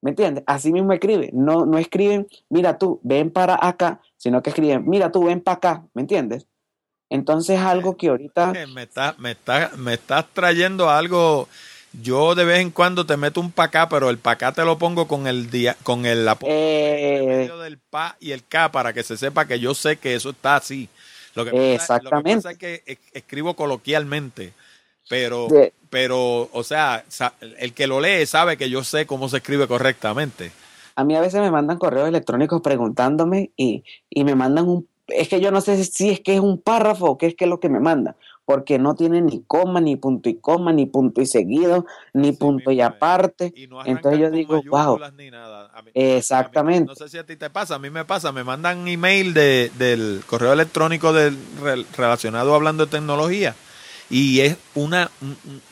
¿me 0.00 0.10
entiendes? 0.10 0.44
Así 0.46 0.72
mismo 0.72 0.92
escriben, 0.92 1.30
no, 1.32 1.66
no 1.66 1.78
escriben, 1.78 2.28
mira 2.48 2.78
tú, 2.78 3.00
ven 3.02 3.30
para 3.30 3.58
acá, 3.60 4.00
sino 4.16 4.42
que 4.42 4.50
escriben, 4.50 4.84
mira 4.86 5.12
tú, 5.12 5.24
ven 5.24 5.40
para 5.40 5.56
acá, 5.56 5.86
¿me 5.94 6.02
entiendes? 6.02 6.46
Entonces 7.08 7.58
algo 7.58 7.96
que 7.96 8.08
ahorita... 8.08 8.52
Me, 8.72 8.84
está, 8.84 9.16
me, 9.18 9.32
está, 9.32 9.72
me 9.76 9.94
estás 9.94 10.26
trayendo 10.32 10.88
algo 10.88 11.48
yo 11.92 12.34
de 12.34 12.44
vez 12.44 12.60
en 12.60 12.70
cuando 12.70 13.04
te 13.04 13.16
meto 13.16 13.40
un 13.40 13.50
pa 13.50 13.64
acá, 13.64 13.88
pero 13.88 14.10
el 14.10 14.18
pa 14.18 14.32
acá 14.32 14.52
te 14.52 14.64
lo 14.64 14.78
pongo 14.78 15.08
con 15.08 15.26
el 15.26 15.50
día, 15.50 15.76
con 15.82 16.06
el 16.06 16.28
eh, 16.42 17.50
del 17.62 17.78
pa 17.78 18.16
y 18.20 18.30
el 18.30 18.44
k 18.44 18.70
para 18.70 18.92
que 18.92 19.02
se 19.02 19.16
sepa 19.16 19.46
que 19.46 19.58
yo 19.58 19.74
sé 19.74 19.96
que 19.96 20.14
eso 20.14 20.30
está 20.30 20.56
así. 20.56 20.88
Lo 21.34 21.44
que 21.44 21.74
Exactamente. 21.74 22.36
Pasa, 22.36 22.50
es 22.52 22.58
que 22.58 22.98
escribo 23.12 23.54
coloquialmente, 23.54 24.52
pero, 25.08 25.48
pero, 25.88 26.48
o 26.52 26.62
sea, 26.62 27.04
el 27.58 27.72
que 27.72 27.86
lo 27.86 28.00
lee 28.00 28.26
sabe 28.26 28.56
que 28.56 28.70
yo 28.70 28.84
sé 28.84 29.06
cómo 29.06 29.28
se 29.28 29.38
escribe 29.38 29.66
correctamente. 29.66 30.52
A 30.94 31.04
mí 31.04 31.16
a 31.16 31.20
veces 31.20 31.40
me 31.40 31.50
mandan 31.50 31.78
correos 31.78 32.08
electrónicos 32.08 32.60
preguntándome 32.60 33.50
y, 33.56 33.84
y 34.08 34.24
me 34.24 34.34
mandan 34.34 34.68
un 34.68 34.88
es 35.12 35.28
que 35.28 35.40
yo 35.40 35.50
no 35.50 35.60
sé 35.60 35.82
si 35.84 36.10
es 36.10 36.20
que 36.20 36.34
es 36.34 36.40
un 36.40 36.60
párrafo 36.60 37.06
o 37.06 37.18
qué 37.18 37.26
es 37.26 37.34
que 37.34 37.44
es 37.44 37.50
lo 37.50 37.58
que 37.58 37.68
me 37.68 37.80
manda 37.80 38.16
porque 38.50 38.80
no 38.80 38.96
tiene 38.96 39.20
ni 39.20 39.44
coma, 39.46 39.80
ni 39.80 39.94
punto 39.94 40.28
y 40.28 40.34
coma, 40.34 40.72
ni 40.72 40.84
punto 40.84 41.20
y 41.20 41.26
seguido, 41.26 41.86
ni 42.12 42.32
punto 42.32 42.72
y 42.72 42.80
aparte. 42.80 43.54
Entonces 43.84 44.20
yo 44.20 44.28
digo, 44.28 44.60
wow. 44.68 44.98
Exactamente. 45.94 46.88
No 46.88 46.96
sé 46.96 47.08
si 47.08 47.16
a 47.16 47.24
ti 47.24 47.36
te 47.36 47.48
pasa, 47.48 47.76
a 47.76 47.78
mí 47.78 47.90
me 47.90 48.04
pasa, 48.04 48.32
me 48.32 48.42
mandan 48.42 48.88
email 48.88 49.34
de, 49.34 49.70
del 49.78 50.24
correo 50.26 50.52
electrónico 50.52 51.12
del, 51.12 51.38
relacionado 51.96 52.52
hablando 52.52 52.86
de 52.86 52.90
tecnología 52.90 53.54
y 54.10 54.40
es 54.40 54.56
una, 54.74 55.12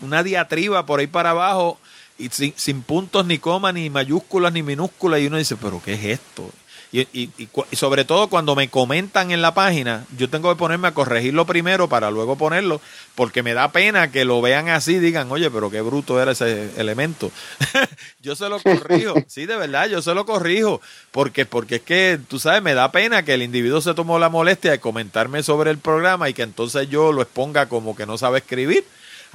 una 0.01 0.23
diatriba 0.23 0.87
por 0.87 1.01
ahí 1.01 1.09
para 1.09 1.31
abajo 1.31 1.81
y 2.17 2.29
sin, 2.29 2.53
sin 2.55 2.83
puntos 2.83 3.27
ni 3.27 3.39
comas 3.39 3.75
ni 3.75 3.91
mayúsculas 3.91 4.53
ni 4.53 4.63
minúsculas 4.63 5.19
y 5.19 5.27
uno 5.27 5.39
dice, 5.39 5.57
pero 5.57 5.83
¿qué 5.85 5.95
es 5.95 6.05
esto? 6.05 6.49
Y, 6.91 7.01
y, 7.13 7.31
y, 7.37 7.77
sobre 7.77 8.07
todo 8.07 8.29
cuando 8.29 8.57
me 8.57 8.69
comentan 8.69 9.31
en 9.31 9.43
la 9.43 9.53
página, 9.53 10.07
yo 10.17 10.31
tengo 10.31 10.51
que 10.51 10.59
ponerme 10.59 10.89
a 10.89 10.95
corregirlo 10.95 11.45
primero 11.45 11.87
para 11.89 12.11
luego 12.11 12.37
ponerlo, 12.37 12.81
porque 13.15 13.43
me 13.43 13.53
da 13.53 13.73
pena 13.73 14.11
que 14.11 14.25
lo 14.25 14.41
vean 14.41 14.71
así 14.71 14.95
y 14.95 14.99
digan, 14.99 15.31
oye, 15.31 15.51
pero 15.51 15.71
qué 15.71 15.83
bruto 15.83 16.21
era 16.21 16.33
ese 16.33 16.71
elemento. 16.79 17.31
yo 18.23 18.35
se 18.35 18.49
lo 18.49 18.59
corrijo, 18.61 19.15
sí, 19.27 19.45
de 19.45 19.57
verdad, 19.57 19.89
yo 19.89 20.01
se 20.01 20.15
lo 20.15 20.25
corrijo, 20.25 20.81
porque, 21.13 21.45
porque 21.45 21.77
es 21.77 21.83
que, 21.83 22.19
tú 22.27 22.39
sabes, 22.39 22.63
me 22.63 22.73
da 22.73 22.91
pena 22.91 23.23
que 23.23 23.35
el 23.35 23.43
individuo 23.43 23.83
se 23.83 23.93
tomó 23.93 24.19
la 24.19 24.31
molestia 24.31 24.71
de 24.71 24.81
comentarme 24.81 25.43
sobre 25.43 25.71
el 25.71 25.79
programa 25.79 26.31
y 26.31 26.35
que 26.35 26.43
entonces 26.43 26.89
yo 26.89 27.13
lo 27.13 27.21
exponga 27.21 27.69
como 27.69 27.95
que 27.95 28.07
no 28.07 28.17
sabe 28.17 28.39
escribir. 28.39 28.85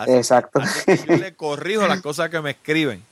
Exacto. 0.08 0.60
yo 1.08 1.18
le 1.18 1.36
corrijo 1.36 1.88
las 1.88 2.02
cosas 2.02 2.30
que 2.30 2.42
me 2.42 2.52
escriben. 2.52 3.04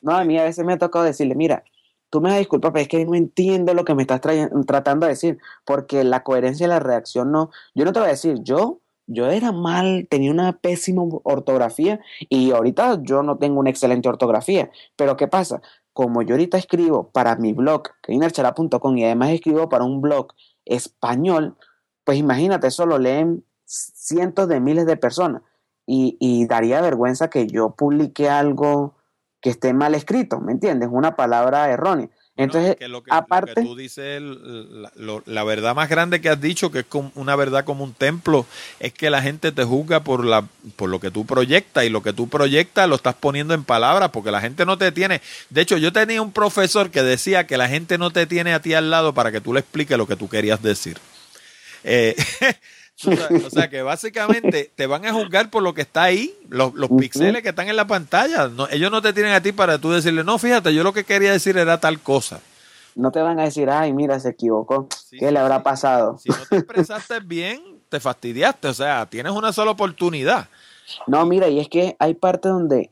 No, 0.00 0.16
a 0.16 0.22
mí 0.22 0.38
a 0.38 0.44
veces 0.44 0.64
me 0.64 0.74
ha 0.74 0.78
tocado 0.78 1.04
decirle, 1.04 1.34
mira, 1.34 1.64
tú 2.10 2.20
me 2.20 2.30
das 2.30 2.38
disculpa, 2.38 2.72
pero 2.72 2.82
es 2.82 2.88
que 2.88 3.04
no 3.04 3.14
entiendo 3.14 3.74
lo 3.74 3.84
que 3.84 3.94
me 3.94 4.02
estás 4.02 4.20
tratando 4.20 5.06
de 5.06 5.12
decir, 5.12 5.38
porque 5.64 6.04
la 6.04 6.22
coherencia 6.22 6.66
de 6.66 6.72
la 6.74 6.80
reacción 6.80 7.32
no, 7.32 7.50
yo 7.74 7.84
no 7.84 7.92
te 7.92 8.00
voy 8.00 8.08
a 8.08 8.12
decir, 8.12 8.38
yo, 8.42 8.80
yo 9.06 9.26
era 9.30 9.52
mal, 9.52 10.06
tenía 10.10 10.30
una 10.30 10.58
pésima 10.58 11.02
ortografía 11.24 12.00
y 12.28 12.50
ahorita 12.52 13.00
yo 13.02 13.22
no 13.22 13.38
tengo 13.38 13.60
una 13.60 13.70
excelente 13.70 14.08
ortografía, 14.08 14.70
pero 14.96 15.16
¿qué 15.16 15.28
pasa? 15.28 15.62
Como 15.92 16.22
yo 16.22 16.34
ahorita 16.34 16.58
escribo 16.58 17.10
para 17.10 17.36
mi 17.36 17.52
blog, 17.52 17.84
keinerchala.com, 18.02 18.98
y 18.98 19.04
además 19.04 19.30
escribo 19.30 19.68
para 19.68 19.84
un 19.84 20.00
blog 20.00 20.28
español, 20.64 21.56
pues 22.04 22.18
imagínate, 22.18 22.68
eso 22.68 22.86
lo 22.86 22.98
leen 22.98 23.44
cientos 23.64 24.48
de 24.48 24.60
miles 24.60 24.86
de 24.86 24.96
personas 24.96 25.42
y, 25.86 26.16
y 26.20 26.46
daría 26.46 26.80
vergüenza 26.80 27.28
que 27.30 27.46
yo 27.46 27.70
publique 27.70 28.28
algo 28.28 28.97
que 29.40 29.50
esté 29.50 29.72
mal 29.72 29.94
escrito, 29.94 30.40
¿me 30.40 30.52
entiendes? 30.52 30.88
Una 30.90 31.14
palabra 31.16 31.70
errónea. 31.70 32.08
Entonces, 32.38 32.76
aparte... 33.10 33.62
tú 33.64 33.74
dices, 33.74 34.22
la, 34.22 35.44
verdad 35.44 35.74
más 35.74 35.88
grande 35.88 36.20
que 36.20 36.28
has 36.28 36.40
dicho, 36.40 36.70
que 36.70 36.80
es 36.80 36.86
una 37.16 37.34
verdad 37.34 37.64
como 37.64 37.82
un 37.82 37.94
templo, 37.94 38.46
es 38.78 38.92
que 38.92 39.10
la 39.10 39.20
gente 39.20 39.50
te 39.50 39.64
juzga 39.64 40.04
por, 40.04 40.24
la, 40.24 40.46
por 40.76 40.88
lo 40.88 41.00
que 41.00 41.10
tú 41.10 41.26
proyectas 41.26 41.84
y 41.84 41.88
lo 41.88 42.00
que 42.00 42.12
tú 42.12 42.28
proyectas 42.28 42.88
lo 42.88 42.94
estás 42.94 43.16
poniendo 43.16 43.54
en 43.54 43.64
palabras 43.64 44.10
porque 44.10 44.30
la 44.30 44.40
gente 44.40 44.64
no 44.64 44.78
te 44.78 44.92
tiene... 44.92 45.20
De 45.50 45.62
hecho, 45.62 45.78
yo 45.78 45.92
tenía 45.92 46.22
un 46.22 46.30
profesor 46.30 46.90
que 46.92 47.02
decía 47.02 47.44
que 47.48 47.56
la 47.56 47.68
gente 47.68 47.98
no 47.98 48.12
te 48.12 48.24
tiene 48.26 48.54
a 48.54 48.62
ti 48.62 48.72
al 48.72 48.88
lado 48.88 49.14
para 49.14 49.32
que 49.32 49.40
tú 49.40 49.52
le 49.52 49.58
expliques 49.58 49.98
lo 49.98 50.06
que 50.06 50.14
tú 50.14 50.28
querías 50.28 50.62
decir. 50.62 50.96
Eh, 51.82 52.14
O 53.46 53.50
sea, 53.50 53.70
que 53.70 53.82
básicamente 53.82 54.70
te 54.74 54.86
van 54.86 55.06
a 55.06 55.12
juzgar 55.12 55.50
por 55.50 55.62
lo 55.62 55.74
que 55.74 55.82
está 55.82 56.04
ahí, 56.04 56.34
los, 56.48 56.74
los 56.74 56.90
píxeles 56.90 57.42
que 57.42 57.50
están 57.50 57.68
en 57.68 57.76
la 57.76 57.86
pantalla. 57.86 58.50
ellos 58.70 58.90
no 58.90 59.00
te 59.02 59.12
tienen 59.12 59.32
a 59.32 59.40
ti 59.40 59.52
para 59.52 59.78
tú 59.78 59.90
decirle, 59.90 60.24
no, 60.24 60.38
fíjate, 60.38 60.74
yo 60.74 60.82
lo 60.82 60.92
que 60.92 61.04
quería 61.04 61.32
decir 61.32 61.56
era 61.56 61.78
tal 61.78 62.00
cosa. 62.00 62.40
No 62.94 63.12
te 63.12 63.20
van 63.20 63.38
a 63.38 63.44
decir, 63.44 63.70
ay, 63.70 63.92
mira, 63.92 64.18
se 64.18 64.30
equivocó. 64.30 64.88
¿Qué 65.10 65.30
le 65.30 65.38
habrá 65.38 65.62
pasado? 65.62 66.18
Si 66.18 66.30
no 66.30 66.36
te 66.50 66.56
expresaste 66.56 67.20
bien, 67.24 67.60
te 67.88 68.00
fastidiaste. 68.00 68.66
O 68.66 68.74
sea, 68.74 69.06
tienes 69.06 69.32
una 69.32 69.52
sola 69.52 69.70
oportunidad. 69.70 70.48
No, 71.06 71.24
mira, 71.24 71.48
y 71.48 71.60
es 71.60 71.68
que 71.68 71.94
hay 72.00 72.14
partes 72.14 72.50
donde 72.50 72.90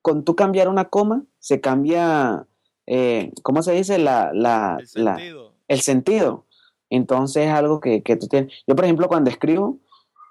con 0.00 0.24
tú 0.24 0.34
cambiar 0.34 0.68
una 0.68 0.86
coma, 0.86 1.24
se 1.38 1.60
cambia, 1.60 2.46
eh, 2.86 3.32
¿cómo 3.42 3.62
se 3.62 3.72
dice? 3.72 3.98
La, 3.98 4.30
la, 4.32 4.78
el 4.80 4.88
sentido. 4.88 5.52
el 5.68 5.80
sentido. 5.82 6.44
Entonces 6.90 7.46
es 7.46 7.52
algo 7.52 7.80
que, 7.80 8.02
que 8.02 8.16
tú 8.16 8.28
tienes. 8.28 8.52
Yo, 8.66 8.76
por 8.76 8.84
ejemplo, 8.84 9.08
cuando 9.08 9.30
escribo, 9.30 9.78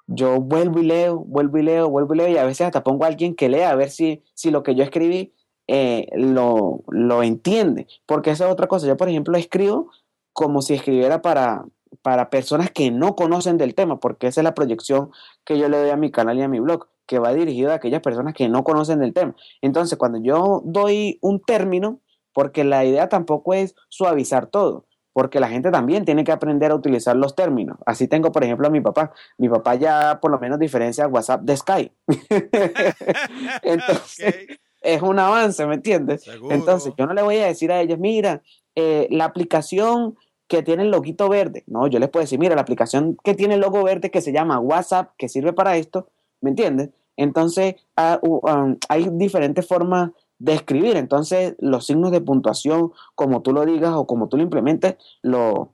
yo 0.08 0.40
vuelvo 0.40 0.80
y 0.80 0.84
leo, 0.84 1.20
vuelvo 1.20 1.58
y 1.58 1.64
leo, 1.64 1.90
vuelvo 1.90 2.14
y 2.14 2.18
leo, 2.18 2.28
y 2.28 2.38
a 2.38 2.46
veces 2.46 2.68
hasta 2.68 2.84
pongo 2.84 3.06
a 3.06 3.08
alguien 3.08 3.36
que 3.36 3.50
lea 3.50 3.72
a 3.72 3.76
ver 3.76 3.90
si, 3.90 4.24
si 4.34 4.52
lo 4.52 4.64
que 4.64 4.76
yo 4.76 4.84
escribí 4.84 5.34
eh, 5.68 6.08
lo, 6.16 6.84
lo, 6.90 7.24
entiende. 7.24 7.88
Porque 8.06 8.32
esa 8.32 8.46
es 8.46 8.52
otra 8.52 8.68
cosa. 8.68 8.88
Yo, 8.88 8.98
por 8.98 9.10
ejemplo, 9.10 9.38
escribo 9.38 9.90
como 10.34 10.62
si 10.62 10.74
escribiera 10.74 11.22
para, 11.22 11.66
para 12.02 12.30
personas 12.30 12.72
que 12.72 12.92
no 12.92 13.16
conocen 13.16 13.58
del 13.58 13.76
tema, 13.76 14.00
porque 14.00 14.28
esa 14.28 14.42
es 14.42 14.44
la 14.44 14.56
proyección 14.56 15.12
que 15.46 15.58
yo 15.58 15.70
le 15.70 15.78
doy 15.78 15.90
a 15.90 15.98
mi 15.98 16.12
canal 16.12 16.38
y 16.38 16.42
a 16.42 16.48
mi 16.48 16.60
blog, 16.60 16.88
que 17.06 17.20
va 17.20 17.34
dirigido 17.34 17.72
a 17.72 17.76
aquellas 17.76 18.02
personas 18.02 18.34
que 18.34 18.50
no 18.50 18.64
conocen 18.64 19.00
del 19.00 19.14
tema. 19.14 19.36
Entonces, 19.62 19.98
cuando 19.98 20.20
yo 20.22 20.62
doy 20.66 21.20
un 21.22 21.40
término, 21.42 22.00
porque 22.34 22.64
la 22.64 22.84
idea 22.84 23.10
tampoco 23.10 23.54
es 23.54 23.76
suavizar 23.90 24.48
todo, 24.48 24.86
porque 25.14 25.40
la 25.40 25.48
gente 25.48 25.72
también 25.72 26.06
tiene 26.06 26.24
que 26.24 26.32
aprender 26.32 26.72
a 26.72 26.76
utilizar 26.76 27.16
los 27.16 27.36
términos. 27.36 27.78
Así 27.86 28.08
tengo, 28.08 28.32
por 28.32 28.44
ejemplo, 28.44 28.68
a 28.68 28.72
mi 28.72 28.82
papá. 28.82 29.14
Mi 29.38 29.48
papá 29.48 29.76
ya 29.76 30.20
por 30.20 30.32
lo 30.32 30.40
menos 30.40 30.60
diferencia 30.60 31.08
WhatsApp 31.08 31.42
de 31.42 31.56
Skype. 31.56 31.94
Entonces, 33.62 34.36
es 34.82 35.02
un 35.02 35.20
avance, 35.20 35.66
¿me 35.66 35.76
entiendes? 35.76 36.28
Entonces, 36.50 36.94
yo 36.98 37.06
no 37.06 37.14
le 37.14 37.22
voy 37.22 37.38
a 37.38 37.46
decir 37.46 37.72
a 37.72 37.80
ellos, 37.80 38.00
mira, 38.00 38.42
eh, 38.76 39.08
la 39.12 39.26
aplicación 39.26 40.18
que 40.48 40.64
tiene 40.64 40.84
el 40.84 40.92
loguito 40.92 41.30
verde. 41.30 41.64
No, 41.68 41.88
yo 41.88 42.00
les 42.00 42.10
puedo 42.10 42.24
decir, 42.24 42.40
mira, 42.40 42.56
la 42.56 42.62
aplicación 42.62 43.18
que 43.24 43.34
tiene 43.34 43.56
el 43.56 43.62
logo 43.62 43.84
verde 43.84 44.12
que 44.12 44.22
se 44.22 44.34
llama 44.34 44.60
WhatsApp, 44.60 45.12
que 45.18 45.30
sirve 45.30 45.54
para 45.54 45.78
esto, 45.78 46.10
¿me 46.42 46.50
entiendes? 46.50 46.90
Entonces, 47.16 47.76
um, 48.22 48.78
hay 48.90 49.08
diferentes 49.12 49.68
formas 49.68 50.12
de 50.44 50.54
escribir. 50.54 50.98
Entonces, 50.98 51.56
los 51.60 51.86
signos 51.86 52.12
de 52.12 52.20
puntuación, 52.20 52.92
como 53.16 53.42
tú 53.42 53.54
lo 53.54 53.66
digas 53.66 53.94
o 53.96 54.06
como 54.06 54.28
tú 54.28 54.36
lo 54.36 54.44
implementes, 54.44 54.98
lo, 55.22 55.74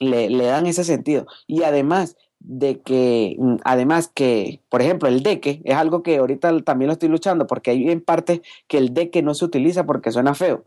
le, 0.00 0.34
dan 0.42 0.66
ese 0.66 0.84
sentido. 0.84 1.26
Y 1.46 1.64
además 1.64 2.16
de 2.38 2.80
que, 2.80 3.36
mm, 3.38 3.56
además 3.62 4.10
que, 4.12 4.62
por 4.70 4.80
ejemplo, 4.80 5.06
el 5.06 5.22
de 5.22 5.38
que 5.40 5.60
es 5.64 5.76
algo 5.76 6.02
que 6.02 6.16
ahorita 6.16 6.62
también 6.62 6.86
lo 6.86 6.94
estoy 6.94 7.10
luchando, 7.10 7.46
porque 7.46 7.72
hay 7.72 7.90
en 7.90 8.00
parte 8.00 8.40
que 8.68 8.78
el 8.78 8.94
de 8.94 9.10
que 9.10 9.22
no 9.22 9.34
se 9.34 9.44
utiliza 9.44 9.84
porque 9.84 10.10
suena 10.10 10.34
feo. 10.34 10.64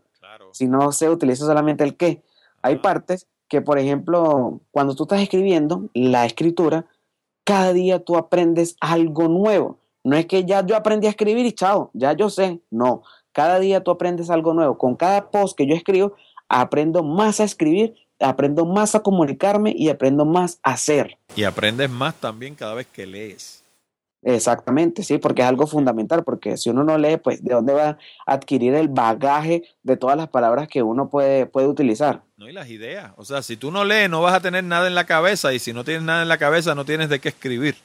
Si 0.52 0.68
no 0.68 0.92
se 0.92 1.10
utiliza 1.10 1.44
solamente 1.44 1.82
el 1.82 1.96
que. 1.96 2.22
Hay 2.62 2.76
partes 2.76 3.26
que, 3.48 3.60
por 3.60 3.80
ejemplo, 3.80 4.60
cuando 4.70 4.94
tú 4.94 5.02
estás 5.02 5.20
escribiendo, 5.20 5.90
la 5.92 6.24
escritura, 6.24 6.86
cada 7.42 7.72
día 7.72 8.04
tú 8.04 8.16
aprendes 8.16 8.76
algo 8.80 9.26
nuevo. 9.26 9.78
No 10.04 10.16
es 10.16 10.26
que 10.26 10.44
ya 10.44 10.64
yo 10.64 10.76
aprendí 10.76 11.06
a 11.08 11.10
escribir 11.10 11.46
y 11.46 11.52
chao, 11.52 11.90
ya 11.94 12.12
yo 12.12 12.30
sé. 12.30 12.60
No, 12.70 13.02
cada 13.34 13.58
día 13.58 13.82
tú 13.82 13.90
aprendes 13.90 14.30
algo 14.30 14.54
nuevo. 14.54 14.78
Con 14.78 14.96
cada 14.96 15.30
post 15.30 15.58
que 15.58 15.66
yo 15.66 15.74
escribo, 15.74 16.14
aprendo 16.48 17.02
más 17.02 17.40
a 17.40 17.44
escribir, 17.44 17.94
aprendo 18.20 18.64
más 18.64 18.94
a 18.94 19.00
comunicarme 19.00 19.74
y 19.76 19.90
aprendo 19.90 20.24
más 20.24 20.60
a 20.62 20.72
hacer. 20.72 21.18
Y 21.36 21.44
aprendes 21.44 21.90
más 21.90 22.14
también 22.14 22.54
cada 22.54 22.74
vez 22.74 22.86
que 22.86 23.06
lees. 23.06 23.64
Exactamente, 24.22 25.02
sí, 25.02 25.18
porque 25.18 25.42
es 25.42 25.48
algo 25.48 25.66
fundamental, 25.66 26.24
porque 26.24 26.56
si 26.56 26.70
uno 26.70 26.82
no 26.82 26.96
lee, 26.96 27.18
pues 27.18 27.44
de 27.44 27.52
dónde 27.52 27.74
va 27.74 27.88
a 27.88 27.98
adquirir 28.24 28.74
el 28.74 28.88
bagaje 28.88 29.64
de 29.82 29.98
todas 29.98 30.16
las 30.16 30.28
palabras 30.28 30.66
que 30.66 30.82
uno 30.82 31.10
puede, 31.10 31.44
puede 31.44 31.66
utilizar. 31.66 32.22
No, 32.38 32.48
y 32.48 32.52
las 32.54 32.70
ideas. 32.70 33.12
O 33.16 33.24
sea, 33.26 33.42
si 33.42 33.58
tú 33.58 33.70
no 33.70 33.84
lees, 33.84 34.08
no 34.08 34.22
vas 34.22 34.32
a 34.32 34.40
tener 34.40 34.64
nada 34.64 34.86
en 34.86 34.94
la 34.94 35.04
cabeza. 35.04 35.52
Y 35.52 35.58
si 35.58 35.74
no 35.74 35.84
tienes 35.84 36.04
nada 36.04 36.22
en 36.22 36.28
la 36.28 36.38
cabeza, 36.38 36.74
no 36.74 36.86
tienes 36.86 37.10
de 37.10 37.20
qué 37.20 37.28
escribir. 37.28 37.76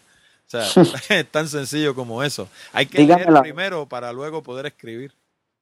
O 0.48 0.50
sea, 0.50 0.64
es 1.10 1.28
tan 1.28 1.50
sencillo 1.50 1.94
como 1.94 2.24
eso. 2.24 2.48
Hay 2.72 2.86
que 2.86 3.04
leer 3.04 3.28
primero 3.42 3.88
para 3.88 4.14
luego 4.14 4.42
poder 4.42 4.66
escribir. 4.66 5.14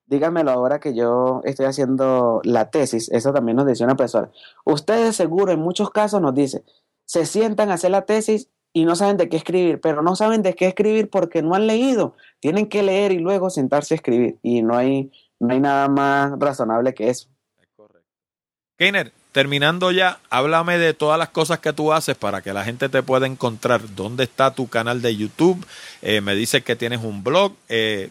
Dígamelo 0.08 0.50
ahora 0.50 0.80
que 0.80 0.94
yo 0.94 1.42
estoy 1.44 1.66
haciendo 1.66 2.40
la 2.42 2.70
tesis. 2.70 3.10
Eso 3.10 3.32
también 3.32 3.56
nos 3.56 3.66
dice 3.66 3.84
una 3.84 3.94
profesora. 3.94 4.30
Ustedes 4.64 5.14
seguro 5.14 5.52
en 5.52 5.60
muchos 5.60 5.90
casos 5.90 6.22
nos 6.22 6.34
dice, 6.34 6.64
se 7.04 7.26
sientan 7.26 7.70
a 7.70 7.74
hacer 7.74 7.90
la 7.90 8.06
tesis 8.06 8.48
y 8.72 8.86
no 8.86 8.96
saben 8.96 9.18
de 9.18 9.28
qué 9.28 9.36
escribir, 9.36 9.80
pero 9.80 10.02
no 10.02 10.16
saben 10.16 10.42
de 10.42 10.54
qué 10.54 10.66
escribir 10.66 11.10
porque 11.10 11.42
no 11.42 11.54
han 11.54 11.66
leído. 11.66 12.16
Tienen 12.40 12.68
que 12.68 12.82
leer 12.82 13.12
y 13.12 13.18
luego 13.18 13.50
sentarse 13.50 13.94
a 13.94 13.96
escribir. 13.96 14.38
Y 14.42 14.62
no 14.62 14.76
hay, 14.76 15.12
no 15.40 15.52
hay 15.52 15.60
nada 15.60 15.88
más 15.88 16.32
razonable 16.38 16.94
que 16.94 17.10
eso. 17.10 17.28
Es 17.60 17.68
correcto. 17.76 18.08
Keiner, 18.78 19.12
terminando 19.32 19.90
ya, 19.90 20.20
háblame 20.30 20.78
de 20.78 20.94
todas 20.94 21.18
las 21.18 21.28
cosas 21.28 21.58
que 21.58 21.74
tú 21.74 21.92
haces 21.92 22.16
para 22.16 22.40
que 22.40 22.54
la 22.54 22.64
gente 22.64 22.88
te 22.88 23.02
pueda 23.02 23.26
encontrar. 23.26 23.94
¿Dónde 23.94 24.24
está 24.24 24.54
tu 24.54 24.68
canal 24.68 25.02
de 25.02 25.16
YouTube? 25.16 25.66
Eh, 26.00 26.22
me 26.22 26.34
dices 26.34 26.64
que 26.64 26.76
tienes 26.76 27.04
un 27.04 27.22
blog. 27.22 27.52
Eh, 27.68 28.08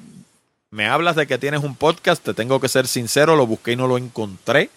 me 0.71 0.87
hablas 0.87 1.15
de 1.15 1.27
que 1.27 1.37
tienes 1.37 1.63
un 1.63 1.75
podcast. 1.75 2.23
Te 2.23 2.33
tengo 2.33 2.59
que 2.59 2.67
ser 2.67 2.87
sincero, 2.87 3.35
lo 3.35 3.47
busqué 3.47 3.73
y 3.73 3.75
no 3.75 3.87
lo 3.87 3.97
encontré. 3.97 4.69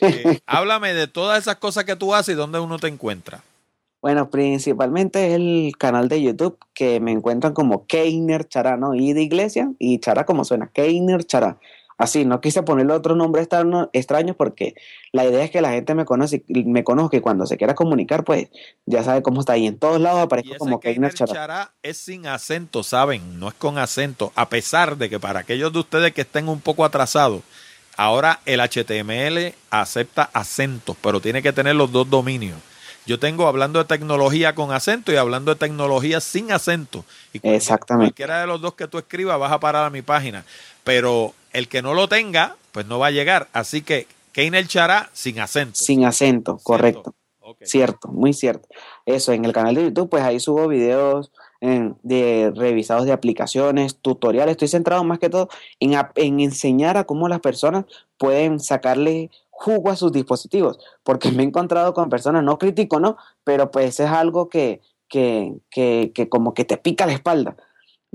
Eh, 0.00 0.40
háblame 0.46 0.94
de 0.94 1.06
todas 1.06 1.40
esas 1.40 1.56
cosas 1.56 1.84
que 1.84 1.96
tú 1.96 2.14
haces 2.14 2.34
y 2.34 2.36
dónde 2.36 2.58
uno 2.58 2.78
te 2.78 2.88
encuentra. 2.88 3.42
Bueno, 4.00 4.28
principalmente 4.28 5.34
el 5.34 5.72
canal 5.78 6.10
de 6.10 6.20
YouTube 6.20 6.58
que 6.74 7.00
me 7.00 7.10
encuentran 7.10 7.54
como 7.54 7.86
Keiner 7.86 8.46
Chará, 8.46 8.76
¿no? 8.76 8.94
Y 8.94 9.14
de 9.14 9.22
iglesia 9.22 9.72
y 9.78 9.98
Chará 9.98 10.26
como 10.26 10.44
suena, 10.44 10.66
Keiner 10.66 11.24
Chará. 11.24 11.58
Así, 11.96 12.24
no 12.24 12.40
quise 12.40 12.62
ponerle 12.62 12.92
otro 12.92 13.14
nombre 13.14 13.42
extraño 13.42 14.34
porque 14.34 14.74
la 15.12 15.24
idea 15.24 15.44
es 15.44 15.50
que 15.50 15.60
la 15.60 15.70
gente 15.70 15.94
me 15.94 16.04
conoce, 16.04 16.44
me 16.48 16.82
conozca 16.82 17.16
y 17.16 17.20
cuando 17.20 17.46
se 17.46 17.56
quiera 17.56 17.74
comunicar, 17.74 18.24
pues 18.24 18.48
ya 18.84 19.04
sabe 19.04 19.22
cómo 19.22 19.40
está. 19.40 19.56
Y 19.56 19.66
en 19.66 19.78
todos 19.78 20.00
lados 20.00 20.20
aparezco 20.20 20.56
como 20.58 20.80
Keiner 20.80 21.14
Chará. 21.14 21.32
Chará 21.32 21.72
es 21.82 21.98
sin 21.98 22.26
acento, 22.26 22.82
¿saben? 22.82 23.38
No 23.38 23.48
es 23.48 23.54
con 23.54 23.78
acento. 23.78 24.32
A 24.34 24.48
pesar 24.48 24.96
de 24.96 25.08
que 25.08 25.20
para 25.20 25.40
aquellos 25.40 25.72
de 25.72 25.78
ustedes 25.78 26.12
que 26.12 26.22
estén 26.22 26.48
un 26.48 26.60
poco 26.60 26.84
atrasados, 26.84 27.42
ahora 27.96 28.40
el 28.44 28.60
HTML 28.60 29.54
acepta 29.70 30.30
acentos, 30.32 30.96
pero 31.00 31.20
tiene 31.20 31.42
que 31.42 31.52
tener 31.52 31.76
los 31.76 31.92
dos 31.92 32.10
dominios. 32.10 32.58
Yo 33.06 33.18
tengo 33.18 33.46
hablando 33.46 33.78
de 33.78 33.84
tecnología 33.84 34.54
con 34.54 34.72
acento 34.72 35.12
y 35.12 35.16
hablando 35.16 35.52
de 35.52 35.58
tecnología 35.58 36.20
sin 36.20 36.50
acento. 36.50 37.04
Y 37.32 37.40
Exactamente. 37.46 38.12
Cualquiera 38.12 38.40
de 38.40 38.46
los 38.46 38.60
dos 38.60 38.74
que 38.74 38.88
tú 38.88 38.98
escribas 38.98 39.38
vas 39.38 39.52
a 39.52 39.60
parar 39.60 39.84
a 39.84 39.90
mi 39.90 40.00
página. 40.00 40.44
Pero 40.84 41.34
el 41.54 41.68
que 41.68 41.80
no 41.80 41.94
lo 41.94 42.08
tenga, 42.08 42.56
pues 42.72 42.86
no 42.86 42.98
va 42.98 43.06
a 43.06 43.12
llegar. 43.12 43.48
Así 43.54 43.80
que 43.80 44.06
Keiner 44.32 44.66
Chará 44.66 45.08
sin 45.14 45.40
acento. 45.40 45.76
Sin 45.76 46.04
acento, 46.04 46.58
correcto. 46.62 47.14
Cierto, 47.62 48.08
muy 48.08 48.32
cierto. 48.32 48.68
Eso, 49.06 49.32
en 49.32 49.44
el 49.44 49.52
canal 49.52 49.74
de 49.74 49.84
YouTube, 49.84 50.10
pues 50.10 50.22
ahí 50.22 50.40
subo 50.40 50.66
videos 50.66 51.30
de 51.60 52.52
revisados 52.54 53.06
de 53.06 53.12
aplicaciones, 53.12 53.96
tutoriales. 53.96 54.52
Estoy 54.52 54.68
centrado 54.68 55.02
más 55.04 55.18
que 55.18 55.30
todo 55.30 55.48
en, 55.80 55.94
en 56.16 56.40
enseñar 56.40 56.96
a 56.96 57.04
cómo 57.04 57.28
las 57.28 57.40
personas 57.40 57.86
pueden 58.18 58.60
sacarle 58.60 59.30
jugo 59.50 59.90
a 59.90 59.96
sus 59.96 60.12
dispositivos, 60.12 60.78
porque 61.04 61.30
me 61.30 61.42
he 61.42 61.46
encontrado 61.46 61.94
con 61.94 62.10
personas, 62.10 62.42
no 62.42 62.58
crítico, 62.58 62.98
¿no? 62.98 63.16
Pero 63.44 63.70
pues 63.70 64.00
es 64.00 64.10
algo 64.10 64.48
que, 64.48 64.82
que, 65.08 65.54
que, 65.70 66.12
que 66.14 66.28
como 66.28 66.54
que 66.54 66.64
te 66.64 66.76
pica 66.76 67.06
la 67.06 67.12
espalda. 67.12 67.56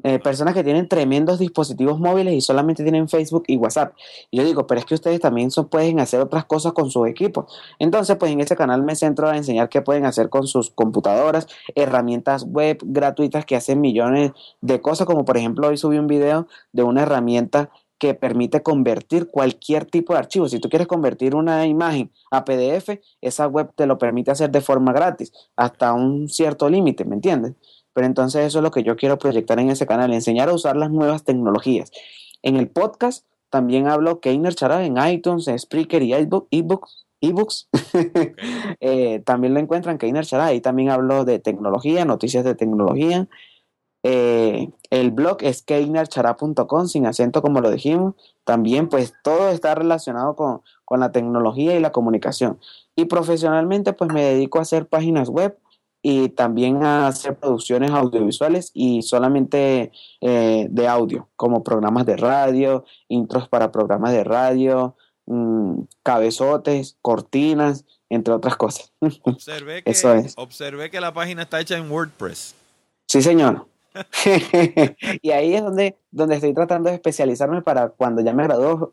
Eh, 0.04 0.20
personas 0.20 0.54
que 0.54 0.64
tienen 0.64 0.88
tremendos 0.88 1.40
dispositivos 1.40 2.00
móviles 2.00 2.34
y 2.34 2.42
solamente 2.42 2.84
tienen 2.84 3.10
Facebook 3.10 3.44
y 3.48 3.58
WhatsApp. 3.58 3.94
Y 4.32 4.38
yo 4.38 4.44
digo, 4.44 4.68
pero 4.68 4.80
es 4.80 4.86
que 4.86 4.96
ustedes 4.96 5.20
también 5.20 5.50
pueden 5.70 6.00
hacer 6.00 6.22
otras 6.22 6.46
cosas 6.46 6.74
con 6.74 6.90
sus 6.92 7.08
equipos. 7.08 7.52
Entonces, 7.80 8.16
pues 8.18 8.32
en 8.32 8.40
ese 8.40 8.56
canal 8.56 8.84
me 8.84 8.96
centro 8.96 9.28
a 9.28 9.36
enseñar 9.36 9.70
qué 9.70 9.82
pueden 9.82 10.06
hacer 10.06 10.30
con 10.30 10.48
sus 10.48 10.70
computadoras, 10.70 11.48
herramientas 11.76 12.44
web 12.44 12.80
gratuitas 12.84 13.46
que 13.46 13.56
hacen 13.56 13.82
millones 13.82 14.32
de 14.62 14.82
cosas, 14.82 15.06
como 15.08 15.26
por 15.26 15.38
ejemplo 15.38 15.68
hoy 15.68 15.78
subí 15.78 15.98
un 15.98 16.08
video 16.08 16.48
de 16.72 16.84
una 16.84 17.04
herramienta 17.04 17.70
que 18.00 18.14
permite 18.14 18.64
convertir 18.64 19.28
cualquier 19.30 19.86
tipo 19.86 20.14
de 20.14 20.20
archivo. 20.20 20.48
Si 20.48 20.60
tú 20.60 20.70
quieres 20.70 20.88
convertir 20.88 21.36
una 21.36 21.68
imagen 21.68 22.12
a 22.32 22.46
PDF, 22.46 22.98
esa 23.22 23.48
web 23.48 23.72
te 23.76 23.86
lo 23.86 23.98
permite 23.98 24.32
hacer 24.32 24.50
de 24.50 24.62
forma 24.62 24.94
gratis, 24.94 25.34
hasta 25.58 25.94
un 25.94 26.30
cierto 26.30 26.70
límite, 26.70 27.04
¿me 27.04 27.16
entiendes? 27.16 27.54
Pero 28.00 28.08
entonces 28.08 28.46
eso 28.46 28.60
es 28.60 28.64
lo 28.64 28.72
que 28.72 28.82
yo 28.82 28.96
quiero 28.96 29.20
proyectar 29.20 29.60
en 29.60 29.70
ese 29.70 29.86
canal, 29.86 30.14
enseñar 30.14 30.48
a 30.48 30.54
usar 30.54 30.78
las 30.78 30.90
nuevas 30.90 31.26
tecnologías. 31.26 31.92
En 32.42 32.56
el 32.56 32.70
podcast 32.70 33.26
también 33.50 33.90
hablo 33.90 34.22
Keiner 34.22 34.56
Chará 34.56 34.86
en 34.86 34.96
iTunes, 35.06 35.52
Spreaker 35.58 36.02
y 36.02 36.14
ebooks. 36.14 37.68
Eh, 38.80 39.22
también 39.26 39.54
lo 39.54 39.60
encuentran 39.60 39.98
Keiner 39.98 40.26
Chará, 40.26 40.46
ahí 40.46 40.62
también 40.62 40.92
hablo 40.92 41.26
de 41.26 41.40
tecnología, 41.40 42.06
noticias 42.06 42.46
de 42.46 42.56
tecnología, 42.56 43.28
eh, 44.04 44.70
el 44.92 45.12
blog 45.12 45.40
es 45.42 45.62
keinerchara.com, 45.62 46.88
sin 46.88 47.06
acento 47.06 47.42
como 47.42 47.60
lo 47.60 47.70
dijimos. 47.70 48.16
También 48.46 48.88
pues 48.88 49.14
todo 49.24 49.50
está 49.50 49.76
relacionado 49.76 50.38
con, 50.38 50.62
la 50.98 51.12
tecnología 51.12 51.76
y 51.76 51.82
la 51.82 51.92
comunicación. 51.92 52.60
Y 52.96 53.06
profesionalmente 53.06 53.92
pues 53.92 54.10
me 54.14 54.24
dedico 54.24 54.60
a 54.60 54.62
hacer 54.62 54.88
páginas 54.88 55.28
web 55.28 55.58
y 56.02 56.30
también 56.30 56.84
a 56.84 57.08
hacer 57.08 57.38
producciones 57.38 57.92
audiovisuales 57.92 58.72
y 58.74 59.02
solamente 59.02 59.92
eh, 60.22 60.68
de 60.70 60.88
audio, 60.88 61.30
como 61.36 61.64
programas 61.64 62.06
de 62.06 62.18
radio, 62.18 62.86
intros 63.08 63.50
para 63.50 63.72
programas 63.72 64.14
de 64.14 64.24
radio, 64.24 64.96
mm, 65.26 65.82
cabezotes, 66.04 66.98
cortinas, 67.02 67.86
entre 68.10 68.34
otras 68.34 68.56
cosas. 68.56 68.94
Observé 69.24 69.84
que, 69.84 69.92
Eso 69.92 70.14
es. 70.14 70.34
observé 70.38 70.90
que 70.90 71.02
la 71.02 71.14
página 71.14 71.44
está 71.44 71.60
hecha 71.60 71.78
en 71.78 71.92
WordPress. 71.92 72.56
Sí, 73.08 73.22
señor. 73.22 73.68
y 75.22 75.32
ahí 75.32 75.56
es 75.56 75.64
donde, 75.64 75.98
donde 76.12 76.36
estoy 76.36 76.54
tratando 76.54 76.90
de 76.90 76.96
especializarme 76.96 77.62
para 77.62 77.90
cuando 77.90 78.22
ya 78.22 78.34
me 78.34 78.44
gradúo 78.44 78.90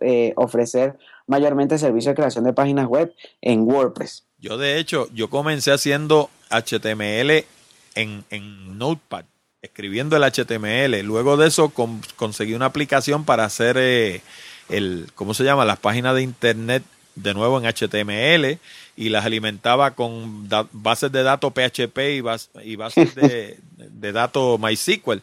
eh, 0.00 0.32
ofrecer 0.36 0.98
mayormente 1.26 1.78
servicio 1.78 2.10
de 2.10 2.14
creación 2.14 2.44
de 2.44 2.52
páginas 2.52 2.86
web 2.86 3.12
en 3.40 3.62
WordPress. 3.62 4.26
Yo 4.44 4.58
de 4.58 4.78
hecho, 4.78 5.08
yo 5.14 5.30
comencé 5.30 5.72
haciendo 5.72 6.28
HTML 6.50 7.46
en, 7.94 8.24
en 8.28 8.76
Notepad, 8.76 9.24
escribiendo 9.62 10.18
el 10.18 10.22
HTML. 10.22 11.00
Luego 11.02 11.38
de 11.38 11.48
eso 11.48 11.72
conseguí 12.16 12.52
una 12.52 12.66
aplicación 12.66 13.24
para 13.24 13.46
hacer 13.46 13.78
eh, 13.78 14.20
el, 14.68 15.06
¿cómo 15.14 15.32
se 15.32 15.44
llama? 15.44 15.64
Las 15.64 15.78
páginas 15.78 16.14
de 16.14 16.20
internet 16.20 16.82
de 17.14 17.32
nuevo 17.32 17.58
en 17.58 17.64
HTML 17.64 18.58
y 18.96 19.08
las 19.08 19.24
alimentaba 19.24 19.92
con 19.92 20.46
bases 20.72 21.10
de 21.10 21.22
datos 21.22 21.50
PHP 21.54 21.98
y, 21.98 22.22
y 22.64 22.76
bases 22.76 23.14
de, 23.14 23.58
de 23.78 24.12
datos 24.12 24.60
MySQL. 24.60 25.20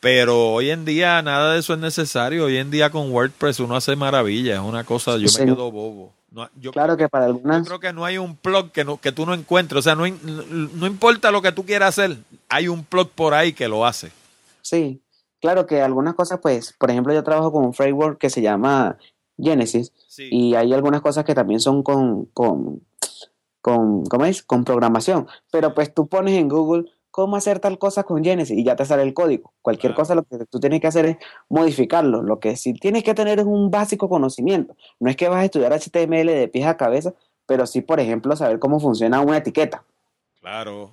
Pero 0.00 0.48
hoy 0.50 0.70
en 0.70 0.86
día 0.86 1.20
nada 1.20 1.52
de 1.52 1.60
eso 1.60 1.74
es 1.74 1.78
necesario. 1.78 2.46
Hoy 2.46 2.56
en 2.56 2.70
día 2.70 2.88
con 2.88 3.12
WordPress 3.12 3.60
uno 3.60 3.76
hace 3.76 3.96
maravillas. 3.96 4.60
Es 4.60 4.64
una 4.64 4.84
cosa, 4.84 5.18
yo 5.18 5.28
me 5.38 5.44
quedo 5.44 5.70
bobo. 5.70 6.14
Yo, 6.56 6.72
claro 6.72 6.96
que 6.96 7.08
para 7.08 7.26
algunas... 7.26 7.62
Yo 7.62 7.66
creo 7.66 7.80
que 7.80 7.92
no 7.92 8.04
hay 8.04 8.18
un 8.18 8.36
plug 8.36 8.70
que, 8.70 8.84
no, 8.84 8.98
que 8.98 9.12
tú 9.12 9.26
no 9.26 9.34
encuentres. 9.34 9.80
O 9.80 9.82
sea, 9.82 9.94
no, 9.94 10.04
no 10.06 10.86
importa 10.86 11.30
lo 11.30 11.42
que 11.42 11.52
tú 11.52 11.64
quieras 11.64 11.98
hacer, 11.98 12.18
hay 12.48 12.68
un 12.68 12.84
plug 12.84 13.10
por 13.10 13.34
ahí 13.34 13.52
que 13.52 13.68
lo 13.68 13.84
hace. 13.84 14.10
Sí, 14.62 15.00
claro 15.40 15.66
que 15.66 15.82
algunas 15.82 16.14
cosas, 16.14 16.40
pues, 16.40 16.74
por 16.78 16.90
ejemplo, 16.90 17.12
yo 17.12 17.22
trabajo 17.22 17.52
con 17.52 17.64
un 17.64 17.74
framework 17.74 18.18
que 18.18 18.30
se 18.30 18.42
llama 18.42 18.96
Genesis 19.38 19.92
y 20.18 20.54
hay 20.54 20.72
algunas 20.72 21.00
cosas 21.00 21.24
que 21.24 21.34
también 21.34 21.60
son 21.60 21.82
con, 21.82 22.26
con, 22.26 22.82
con, 23.60 24.04
¿cómo 24.04 24.24
es? 24.24 24.42
Con 24.42 24.64
programación. 24.64 25.26
Pero 25.50 25.74
pues 25.74 25.92
tú 25.92 26.06
pones 26.06 26.38
en 26.38 26.48
Google 26.48 26.90
cómo 27.12 27.36
hacer 27.36 27.60
tal 27.60 27.78
cosa 27.78 28.02
con 28.02 28.24
Genesis 28.24 28.58
y 28.58 28.64
ya 28.64 28.74
te 28.74 28.84
sale 28.84 29.02
el 29.02 29.14
código. 29.14 29.52
Cualquier 29.60 29.94
cosa 29.94 30.16
lo 30.16 30.24
que 30.24 30.46
tú 30.46 30.58
tienes 30.58 30.80
que 30.80 30.88
hacer 30.88 31.04
es 31.06 31.16
modificarlo. 31.48 32.22
Lo 32.22 32.40
que 32.40 32.56
sí 32.56 32.72
tienes 32.72 33.04
que 33.04 33.14
tener 33.14 33.38
es 33.38 33.44
un 33.44 33.70
básico 33.70 34.08
conocimiento. 34.08 34.74
No 34.98 35.10
es 35.10 35.16
que 35.16 35.28
vas 35.28 35.42
a 35.42 35.44
estudiar 35.44 35.72
HTML 35.72 36.26
de 36.26 36.48
pies 36.48 36.66
a 36.66 36.76
cabeza, 36.76 37.14
pero 37.46 37.66
sí, 37.66 37.82
por 37.82 38.00
ejemplo, 38.00 38.34
saber 38.34 38.58
cómo 38.58 38.80
funciona 38.80 39.20
una 39.20 39.36
etiqueta. 39.36 39.84
Claro. 40.40 40.90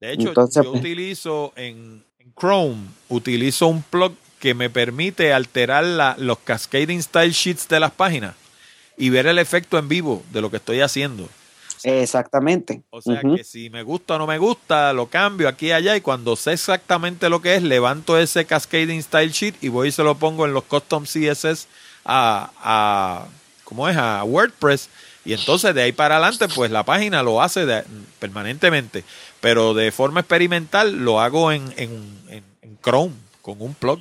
De 0.00 0.12
hecho, 0.12 0.28
yo 0.28 0.34
pues 0.34 0.56
utilizo 0.56 1.52
en, 1.56 2.04
Chrome, 2.38 2.76
utilizo 3.08 3.66
un 3.66 3.82
plug 3.82 4.12
que 4.38 4.54
me 4.54 4.70
permite 4.70 5.32
alterar 5.32 5.82
la, 5.82 6.14
los 6.18 6.38
cascading 6.38 7.00
style 7.00 7.32
sheets 7.32 7.66
de 7.66 7.80
las 7.80 7.90
páginas 7.90 8.36
y 8.96 9.10
ver 9.10 9.26
el 9.26 9.40
efecto 9.40 9.76
en 9.76 9.88
vivo 9.88 10.22
de 10.32 10.40
lo 10.40 10.50
que 10.50 10.58
estoy 10.58 10.82
haciendo. 10.82 11.28
Exactamente. 11.84 12.82
O 12.90 13.00
sea 13.00 13.20
que 13.20 13.44
si 13.44 13.70
me 13.70 13.82
gusta 13.82 14.16
o 14.16 14.18
no 14.18 14.26
me 14.26 14.38
gusta, 14.38 14.92
lo 14.92 15.06
cambio 15.06 15.48
aquí 15.48 15.66
y 15.66 15.72
allá 15.72 15.96
y 15.96 16.00
cuando 16.00 16.36
sé 16.36 16.52
exactamente 16.52 17.28
lo 17.28 17.42
que 17.42 17.56
es, 17.56 17.62
levanto 17.62 18.18
ese 18.18 18.44
Cascading 18.44 19.02
Style 19.02 19.30
Sheet 19.30 19.56
y 19.62 19.68
voy 19.68 19.88
y 19.88 19.92
se 19.92 20.02
lo 20.02 20.16
pongo 20.16 20.46
en 20.46 20.52
los 20.52 20.64
custom 20.64 21.04
CSS 21.04 21.68
a, 22.04 22.50
a 22.62 23.26
¿cómo 23.64 23.88
es? 23.88 23.96
A 23.96 24.24
WordPress 24.24 24.88
y 25.24 25.34
entonces 25.34 25.74
de 25.74 25.82
ahí 25.82 25.92
para 25.92 26.16
adelante 26.16 26.48
pues 26.48 26.70
la 26.70 26.84
página 26.84 27.22
lo 27.22 27.42
hace 27.42 27.66
permanentemente, 28.18 29.04
pero 29.40 29.74
de 29.74 29.92
forma 29.92 30.20
experimental 30.20 31.04
lo 31.04 31.20
hago 31.20 31.52
en, 31.52 31.72
en, 31.76 32.44
en 32.62 32.78
Chrome 32.82 33.14
con 33.42 33.60
un 33.60 33.74
plug. 33.74 34.00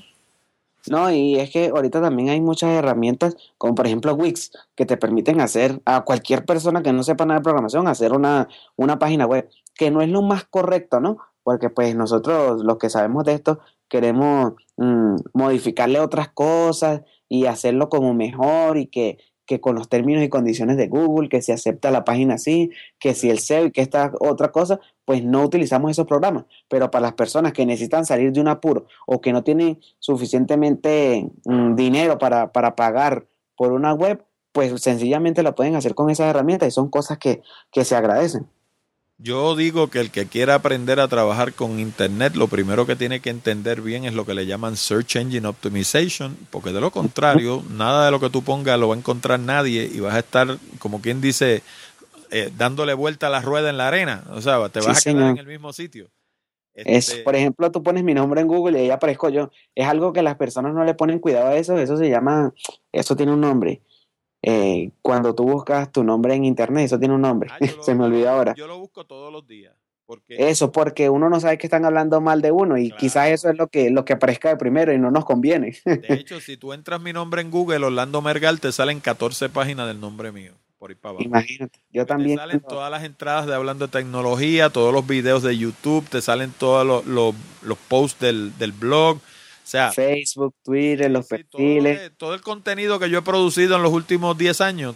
No, 0.90 1.12
y 1.12 1.40
es 1.40 1.50
que 1.52 1.68
ahorita 1.68 2.02
también 2.02 2.30
hay 2.30 2.42
muchas 2.42 2.72
herramientas, 2.72 3.36
como 3.58 3.76
por 3.76 3.88
ejemplo 3.88 4.14
Wix, 4.14 4.52
que 4.76 4.86
te 4.86 4.98
permiten 4.98 5.42
hacer 5.42 5.82
a 5.86 6.02
cualquier 6.02 6.46
persona 6.46 6.84
que 6.84 6.94
no 6.94 7.04
sepa 7.04 7.26
nada 7.26 7.40
de 7.40 7.44
programación, 7.44 7.88
hacer 7.88 8.14
una, 8.14 8.48
una 8.76 9.00
página 9.00 9.26
web, 9.26 9.50
que 9.76 9.92
no 9.92 10.02
es 10.02 10.10
lo 10.10 10.22
más 10.22 10.46
correcto, 10.46 11.00
¿no? 11.00 11.18
Porque 11.44 11.70
pues 11.70 11.96
nosotros, 11.96 12.64
los 12.64 12.78
que 12.78 12.90
sabemos 12.90 13.24
de 13.26 13.34
esto, 13.34 13.60
queremos 13.88 14.54
mm, 14.78 15.16
modificarle 15.34 16.00
otras 16.00 16.30
cosas 16.30 17.02
y 17.30 17.46
hacerlo 17.46 17.90
como 17.90 18.14
mejor 18.14 18.78
y 18.78 18.88
que, 18.88 19.18
que 19.48 19.60
con 19.60 19.76
los 19.76 19.90
términos 19.90 20.24
y 20.24 20.30
condiciones 20.30 20.78
de 20.78 20.88
Google, 20.88 21.30
que 21.30 21.42
se 21.42 21.54
acepta 21.54 21.90
la 21.90 22.04
página 22.04 22.36
así, 22.36 22.70
que 23.00 23.16
si 23.16 23.30
el 23.30 23.40
SEO 23.40 23.66
y 23.66 23.72
que 23.72 23.82
esta 23.82 24.12
otra 24.20 24.52
cosa, 24.52 24.80
pues 25.06 25.24
no 25.24 25.44
utilizamos 25.44 25.90
esos 25.90 26.06
programas. 26.06 26.46
Pero 26.68 26.92
para 26.92 27.04
las 27.04 27.14
personas 27.14 27.54
que 27.54 27.66
necesitan 27.66 28.06
salir 28.06 28.32
de 28.34 28.42
un 28.42 28.50
apuro 28.50 28.86
o 29.08 29.22
que 29.22 29.32
no 29.32 29.44
tienen 29.44 29.80
suficientemente 30.00 31.32
mm, 31.46 31.76
dinero 31.76 32.20
para, 32.20 32.52
para 32.52 32.76
pagar 32.76 33.26
por 33.56 33.72
una 33.72 33.94
web, 33.94 34.24
pues 34.52 34.80
sencillamente 34.82 35.44
lo 35.44 35.56
pueden 35.56 35.76
hacer 35.76 35.96
con 35.96 36.10
esas 36.10 36.30
herramientas 36.30 36.68
y 36.68 36.72
son 36.72 36.90
cosas 36.90 37.18
que, 37.18 37.42
que 37.72 37.86
se 37.86 37.96
agradecen. 37.96 38.48
Yo 39.20 39.56
digo 39.56 39.90
que 39.90 40.00
el 40.00 40.12
que 40.12 40.28
quiera 40.28 40.54
aprender 40.54 41.00
a 41.00 41.08
trabajar 41.08 41.54
con 41.54 41.80
Internet, 41.80 42.36
lo 42.36 42.48
primero 42.48 42.86
que 42.86 42.96
tiene 42.96 43.20
que 43.20 43.32
entender 43.32 43.82
bien 43.82 44.06
es 44.06 44.14
lo 44.14 44.28
que 44.28 44.36
le 44.36 44.46
llaman 44.46 44.78
Search 44.78 45.16
Engine 45.16 45.48
Optimization, 45.48 46.38
porque 46.52 46.72
de 46.72 46.80
lo 46.80 46.92
contrario, 46.92 47.64
nada 47.72 48.06
de 48.06 48.12
lo 48.12 48.20
que 48.20 48.30
tú 48.30 48.44
pongas 48.44 48.80
lo 48.80 48.90
va 48.90 48.96
a 48.96 48.98
encontrar 49.00 49.40
nadie 49.40 49.90
y 49.92 50.00
vas 50.00 50.14
a 50.14 50.20
estar, 50.20 50.60
como 50.78 51.02
quien 51.02 51.20
dice, 51.20 51.64
eh, 52.30 52.52
dándole 52.56 52.94
vuelta 52.94 53.26
a 53.26 53.30
la 53.32 53.42
rueda 53.42 53.72
en 53.72 53.78
la 53.78 53.88
arena. 53.88 54.24
O 54.30 54.42
sea, 54.42 54.70
te 54.70 54.82
vas 54.82 55.00
a 55.00 55.12
quedar 55.12 55.32
en 55.32 55.38
el 55.40 55.48
mismo 55.48 55.74
sitio. 55.74 56.10
Es, 56.76 57.10
este 57.10 57.24
por 57.24 57.36
ejemplo, 57.36 57.72
tú 57.72 57.82
pones 57.82 58.04
mi 58.04 58.14
nombre 58.14 58.42
en 58.42 58.48
Google 58.48 58.78
y 58.78 58.84
ahí 58.84 58.92
aparezco 58.92 59.30
yo. 59.30 59.50
Es 59.74 59.88
algo 59.88 60.14
que 60.14 60.22
las 60.22 60.36
personas 60.36 60.76
no 60.76 60.84
le 60.84 60.94
ponen 60.94 61.18
cuidado 61.18 61.48
a 61.48 61.56
eso. 61.56 61.76
Eso 61.80 61.98
se 61.98 62.08
llama, 62.08 62.54
eso 62.92 63.16
tiene 63.16 63.34
un 63.34 63.42
nombre. 63.42 63.82
Eh, 64.42 64.92
cuando 65.02 65.34
tú 65.34 65.44
buscas 65.44 65.92
tu 65.92 66.04
nombre 66.04 66.34
en 66.34 66.46
internet, 66.46 66.86
eso 66.86 67.00
tiene 67.00 67.16
un 67.16 67.22
nombre. 67.22 67.50
Ah, 67.52 67.58
Se 67.82 67.96
me 67.96 68.06
olvidó 68.06 68.30
ahora. 68.30 68.54
Yo 68.56 68.68
lo 68.68 68.80
busco 68.80 69.06
todos 69.06 69.32
los 69.32 69.48
días. 69.48 69.76
Eso, 70.30 70.72
porque 70.72 71.10
uno 71.10 71.30
no 71.30 71.40
sabe 71.42 71.58
que 71.58 71.68
están 71.68 71.84
hablando 71.84 72.22
mal 72.22 72.42
de 72.42 72.52
uno 72.52 72.78
y 72.78 72.92
quizás 72.92 73.30
eso 73.30 73.50
es 73.50 73.58
lo 73.58 73.68
que, 73.68 73.90
lo 73.90 74.06
que 74.06 74.14
aparezca 74.14 74.48
de 74.48 74.56
primero 74.56 74.94
y 74.94 74.98
no 74.98 75.12
nos 75.12 75.26
conviene. 75.26 75.76
De 75.84 76.02
hecho, 76.10 76.40
si 76.40 76.56
tú 76.56 76.72
entras 76.72 77.02
mi 77.02 77.12
nombre 77.12 77.42
en 77.42 77.52
Google, 77.52 77.86
Orlando 77.86 78.22
Mergal, 78.22 78.62
te 78.62 78.72
salen 78.72 79.02
14 79.02 79.50
páginas 79.50 79.86
del 79.88 80.00
nombre 80.00 80.32
mío. 80.32 80.54
Por 80.78 80.92
ahí 80.92 80.96
para 80.96 81.12
abajo. 81.12 81.26
Imagínate, 81.26 81.80
yo 81.92 82.06
también. 82.06 82.38
Te 82.38 82.44
salen 82.44 82.62
todas 82.62 82.90
las 82.90 83.04
entradas 83.04 83.48
de 83.48 83.56
hablando 83.56 83.88
de 83.88 83.92
tecnología, 83.92 84.70
todos 84.70 84.94
los 84.94 85.06
videos 85.06 85.44
de 85.44 85.58
YouTube, 85.58 86.08
te 86.08 86.22
salen 86.22 86.52
todos 86.58 86.86
los, 86.86 87.06
los, 87.62 87.78
posts 87.90 88.22
del, 88.22 88.58
del 88.58 88.72
blog 88.72 89.20
sea, 89.68 89.92
Facebook, 89.92 90.56
Twitter, 90.64 91.12
los 91.12 91.28
perfiles. 91.28 92.12
Todo, 92.18 92.34
el 92.34 92.42
contenido 92.42 93.00
que 93.00 93.10
yo 93.10 93.20
he 93.20 93.22
producido 93.22 93.76
en 93.76 93.84
los 93.84 93.92
últimos 93.92 94.38
10 94.38 94.62
años 94.62 94.96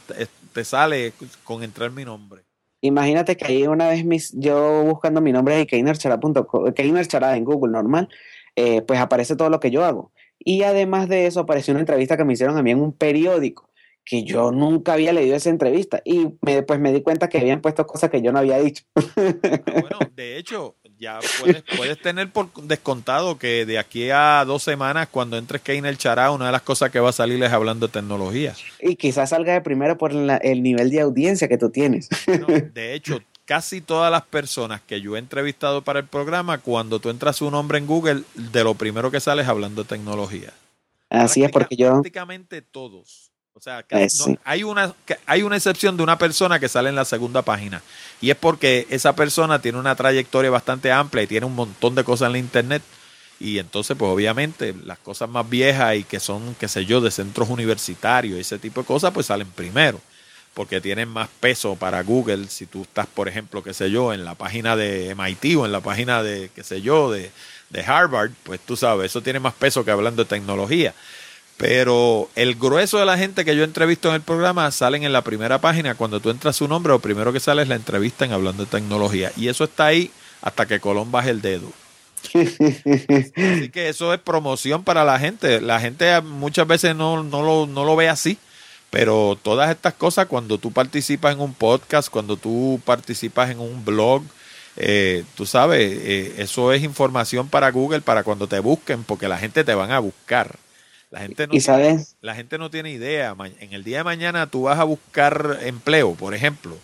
te, 0.53 0.63
sale 0.63 1.13
con 1.43 1.63
entrar 1.63 1.91
mi 1.91 2.05
nombre. 2.05 2.43
Imagínate 2.81 3.37
que 3.37 3.45
ahí 3.45 3.67
una 3.67 3.89
vez 3.89 4.05
mis, 4.05 4.33
yo 4.33 4.83
buscando 4.83 5.21
mi 5.21 5.31
nombre 5.31 5.55
de 5.55 5.67
Keiner 5.67 5.97
en 5.97 7.45
Google 7.45 7.71
normal, 7.71 8.09
eh, 8.55 8.81
pues 8.81 8.99
aparece 8.99 9.35
todo 9.35 9.49
lo 9.49 9.59
que 9.59 9.71
yo 9.71 9.85
hago. 9.85 10.11
Y 10.39 10.63
además 10.63 11.07
de 11.07 11.27
eso 11.27 11.41
apareció 11.41 11.73
una 11.73 11.81
entrevista 11.81 12.17
que 12.17 12.25
me 12.25 12.33
hicieron 12.33 12.57
a 12.57 12.63
mí 12.63 12.71
en 12.71 12.81
un 12.81 12.93
periódico 12.93 13.71
que 14.03 14.23
yo 14.23 14.51
nunca 14.51 14.93
había 14.93 15.13
leído 15.13 15.35
esa 15.35 15.49
entrevista 15.49 16.01
y 16.03 16.29
me, 16.41 16.63
pues 16.63 16.79
me 16.79 16.91
di 16.91 17.01
cuenta 17.01 17.29
que 17.29 17.37
habían 17.37 17.61
puesto 17.61 17.85
cosas 17.85 18.09
que 18.09 18.21
yo 18.21 18.31
no 18.31 18.39
había 18.39 18.57
dicho. 18.57 18.83
bueno, 19.15 19.99
de 20.15 20.37
hecho, 20.37 20.75
ya 21.01 21.19
puedes, 21.39 21.63
puedes 21.75 21.99
tener 21.99 22.31
por 22.31 22.53
descontado 22.53 23.39
que 23.39 23.65
de 23.65 23.79
aquí 23.79 24.11
a 24.11 24.45
dos 24.45 24.61
semanas, 24.61 25.07
cuando 25.09 25.35
entres 25.35 25.61
en 25.65 25.87
el 25.87 25.97
chará, 25.97 26.29
una 26.31 26.45
de 26.45 26.51
las 26.51 26.61
cosas 26.61 26.91
que 26.91 26.99
va 26.99 27.09
a 27.09 27.13
salir 27.13 27.43
es 27.43 27.51
hablando 27.51 27.87
de 27.87 27.93
tecnología. 27.93 28.53
Y 28.79 28.95
quizás 28.95 29.31
salga 29.31 29.53
de 29.53 29.61
primero 29.61 29.97
por 29.97 30.11
el 30.11 30.63
nivel 30.63 30.91
de 30.91 31.01
audiencia 31.01 31.47
que 31.47 31.57
tú 31.57 31.71
tienes. 31.71 32.07
de 32.73 32.93
hecho, 32.93 33.19
casi 33.45 33.81
todas 33.81 34.11
las 34.11 34.21
personas 34.21 34.81
que 34.81 35.01
yo 35.01 35.15
he 35.15 35.19
entrevistado 35.19 35.81
para 35.81 35.99
el 35.99 36.05
programa, 36.05 36.59
cuando 36.59 36.99
tú 36.99 37.09
entras 37.09 37.37
su 37.37 37.49
nombre 37.49 37.79
en 37.79 37.87
Google, 37.87 38.21
de 38.35 38.63
lo 38.63 38.75
primero 38.75 39.09
que 39.09 39.19
sale 39.19 39.41
es 39.41 39.47
hablando 39.47 39.81
de 39.81 39.89
tecnología. 39.89 40.53
Así 41.09 41.43
es, 41.43 41.51
porque 41.51 41.75
yo... 41.75 41.89
Prácticamente 41.93 42.61
todos. 42.61 43.30
O 43.53 43.59
sea, 43.59 43.85
eh, 43.89 44.07
hay, 44.45 44.63
una, 44.63 44.93
hay 45.25 45.43
una 45.43 45.57
excepción 45.57 45.97
de 45.97 46.03
una 46.03 46.17
persona 46.17 46.59
que 46.59 46.69
sale 46.69 46.89
en 46.89 46.95
la 46.95 47.05
segunda 47.05 47.41
página. 47.41 47.81
Y 48.21 48.29
es 48.29 48.37
porque 48.37 48.87
esa 48.89 49.15
persona 49.15 49.61
tiene 49.61 49.77
una 49.77 49.95
trayectoria 49.95 50.49
bastante 50.49 50.91
amplia 50.91 51.23
y 51.23 51.27
tiene 51.27 51.45
un 51.45 51.55
montón 51.55 51.93
de 51.93 52.03
cosas 52.03 52.27
en 52.27 52.31
la 52.31 52.37
internet. 52.37 52.81
Y 53.39 53.59
entonces, 53.59 53.97
pues 53.97 54.09
obviamente, 54.09 54.73
las 54.85 54.99
cosas 54.99 55.29
más 55.29 55.49
viejas 55.49 55.95
y 55.95 56.03
que 56.03 56.19
son, 56.19 56.55
qué 56.59 56.67
sé 56.67 56.85
yo, 56.85 57.01
de 57.01 57.11
centros 57.11 57.49
universitarios 57.49 58.37
y 58.37 58.41
ese 58.41 58.57
tipo 58.57 58.81
de 58.81 58.87
cosas, 58.87 59.11
pues 59.11 59.25
salen 59.25 59.49
primero. 59.49 59.99
Porque 60.53 60.79
tienen 60.81 61.09
más 61.09 61.29
peso 61.39 61.75
para 61.75 62.01
Google. 62.03 62.47
Si 62.47 62.65
tú 62.65 62.83
estás, 62.83 63.07
por 63.07 63.27
ejemplo, 63.27 63.63
qué 63.63 63.73
sé 63.73 63.91
yo, 63.91 64.13
en 64.13 64.23
la 64.23 64.35
página 64.35 64.75
de 64.75 65.13
MIT 65.15 65.57
o 65.57 65.65
en 65.65 65.71
la 65.71 65.81
página 65.81 66.23
de, 66.23 66.51
qué 66.55 66.63
sé 66.63 66.81
yo, 66.81 67.11
de, 67.11 67.31
de 67.69 67.81
Harvard, 67.81 68.31
pues 68.43 68.59
tú 68.61 68.77
sabes, 68.77 69.07
eso 69.07 69.21
tiene 69.21 69.39
más 69.39 69.53
peso 69.53 69.83
que 69.83 69.91
hablando 69.91 70.23
de 70.23 70.29
tecnología. 70.29 70.93
Pero 71.61 72.27
el 72.33 72.55
grueso 72.55 72.97
de 72.97 73.05
la 73.05 73.19
gente 73.19 73.45
que 73.45 73.55
yo 73.55 73.63
entrevisto 73.63 74.09
en 74.09 74.15
el 74.15 74.21
programa 74.21 74.71
salen 74.71 75.03
en 75.03 75.13
la 75.13 75.21
primera 75.21 75.61
página. 75.61 75.93
Cuando 75.93 76.19
tú 76.19 76.31
entras 76.31 76.55
su 76.55 76.67
nombre, 76.67 76.91
lo 76.91 76.97
primero 76.97 77.31
que 77.31 77.39
sale 77.39 77.61
es 77.61 77.67
la 77.67 77.75
entrevista 77.75 78.25
en 78.25 78.31
Hablando 78.31 78.65
de 78.65 78.71
Tecnología. 78.71 79.31
Y 79.37 79.47
eso 79.47 79.65
está 79.65 79.85
ahí 79.85 80.09
hasta 80.41 80.65
que 80.65 80.79
Colón 80.79 81.11
baje 81.11 81.29
el 81.29 81.41
dedo. 81.41 81.71
Así 82.33 83.69
que 83.69 83.89
eso 83.89 84.11
es 84.11 84.19
promoción 84.19 84.83
para 84.83 85.05
la 85.05 85.19
gente. 85.19 85.61
La 85.61 85.79
gente 85.79 86.19
muchas 86.21 86.65
veces 86.65 86.95
no, 86.95 87.21
no, 87.21 87.43
lo, 87.43 87.67
no 87.67 87.85
lo 87.85 87.95
ve 87.95 88.09
así. 88.09 88.39
Pero 88.89 89.37
todas 89.39 89.69
estas 89.69 89.93
cosas, 89.93 90.25
cuando 90.25 90.57
tú 90.57 90.71
participas 90.71 91.35
en 91.35 91.41
un 91.41 91.53
podcast, 91.53 92.09
cuando 92.09 92.37
tú 92.37 92.81
participas 92.83 93.51
en 93.51 93.59
un 93.59 93.85
blog, 93.85 94.23
eh, 94.77 95.25
tú 95.35 95.45
sabes, 95.45 95.79
eh, 95.79 96.33
eso 96.39 96.73
es 96.73 96.81
información 96.81 97.49
para 97.49 97.69
Google, 97.69 98.01
para 98.01 98.23
cuando 98.23 98.47
te 98.47 98.59
busquen, 98.59 99.03
porque 99.03 99.27
la 99.27 99.37
gente 99.37 99.63
te 99.63 99.75
van 99.75 99.91
a 99.91 99.99
buscar. 99.99 100.57
La 101.11 101.19
gente, 101.19 101.45
no 101.45 101.51
tiene, 101.51 102.05
la 102.21 102.35
gente 102.35 102.57
no 102.57 102.69
tiene 102.71 102.89
idea. 102.89 103.35
En 103.59 103.73
el 103.73 103.83
día 103.83 103.97
de 103.97 104.03
mañana 104.05 104.47
tú 104.47 104.63
vas 104.63 104.79
a 104.79 104.85
buscar 104.85 105.59
empleo, 105.61 106.13
por 106.13 106.33
ejemplo, 106.33 106.77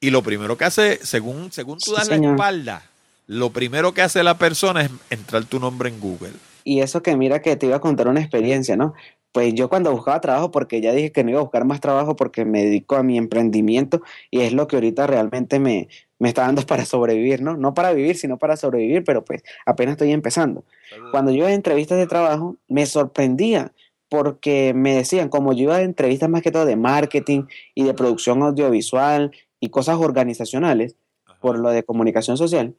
y 0.00 0.10
lo 0.10 0.22
primero 0.22 0.58
que 0.58 0.64
hace, 0.64 0.98
según, 1.06 1.52
según 1.52 1.78
tú 1.78 1.92
das 1.92 2.08
la 2.08 2.16
espalda, 2.16 2.82
lo 3.28 3.50
primero 3.50 3.94
que 3.94 4.02
hace 4.02 4.24
la 4.24 4.36
persona 4.36 4.82
es 4.82 4.90
entrar 5.10 5.44
tu 5.44 5.60
nombre 5.60 5.88
en 5.88 6.00
Google. 6.00 6.32
Y 6.64 6.80
eso 6.80 7.04
que 7.04 7.16
mira 7.16 7.40
que 7.40 7.54
te 7.54 7.66
iba 7.66 7.76
a 7.76 7.80
contar 7.80 8.08
una 8.08 8.20
experiencia, 8.20 8.76
¿no? 8.76 8.94
Pues 9.32 9.54
yo 9.54 9.70
cuando 9.70 9.90
buscaba 9.92 10.20
trabajo, 10.20 10.50
porque 10.50 10.82
ya 10.82 10.92
dije 10.92 11.10
que 11.10 11.24
no 11.24 11.30
iba 11.30 11.40
a 11.40 11.42
buscar 11.42 11.64
más 11.64 11.80
trabajo 11.80 12.16
porque 12.16 12.44
me 12.44 12.64
dedico 12.64 12.96
a 12.96 13.02
mi 13.02 13.16
emprendimiento 13.16 14.02
y 14.30 14.40
es 14.40 14.52
lo 14.52 14.66
que 14.66 14.76
ahorita 14.76 15.06
realmente 15.06 15.58
me, 15.58 15.88
me 16.18 16.28
está 16.28 16.42
dando 16.42 16.62
para 16.66 16.84
sobrevivir, 16.84 17.42
¿no? 17.42 17.56
No 17.56 17.74
para 17.74 17.92
vivir, 17.92 18.16
sino 18.16 18.38
para 18.38 18.56
sobrevivir, 18.56 19.04
pero 19.04 19.24
pues 19.24 19.42
apenas 19.66 19.92
estoy 19.92 20.12
empezando. 20.12 20.64
Cuando 21.10 21.32
yo 21.32 21.38
iba 21.38 21.48
a 21.48 21.52
entrevistas 21.52 21.98
de 21.98 22.06
trabajo, 22.06 22.56
me 22.68 22.86
sorprendía 22.86 23.72
porque 24.08 24.74
me 24.74 24.94
decían, 24.94 25.30
como 25.30 25.54
yo 25.54 25.62
iba 25.62 25.76
a 25.76 25.82
entrevistas 25.82 26.28
más 26.28 26.42
que 26.42 26.50
todo 26.50 26.66
de 26.66 26.76
marketing 26.76 27.44
y 27.74 27.84
de 27.84 27.94
producción 27.94 28.42
audiovisual 28.42 29.32
y 29.58 29.70
cosas 29.70 29.96
organizacionales, 29.96 30.96
por 31.40 31.58
lo 31.58 31.70
de 31.70 31.82
comunicación 31.82 32.36
social, 32.36 32.76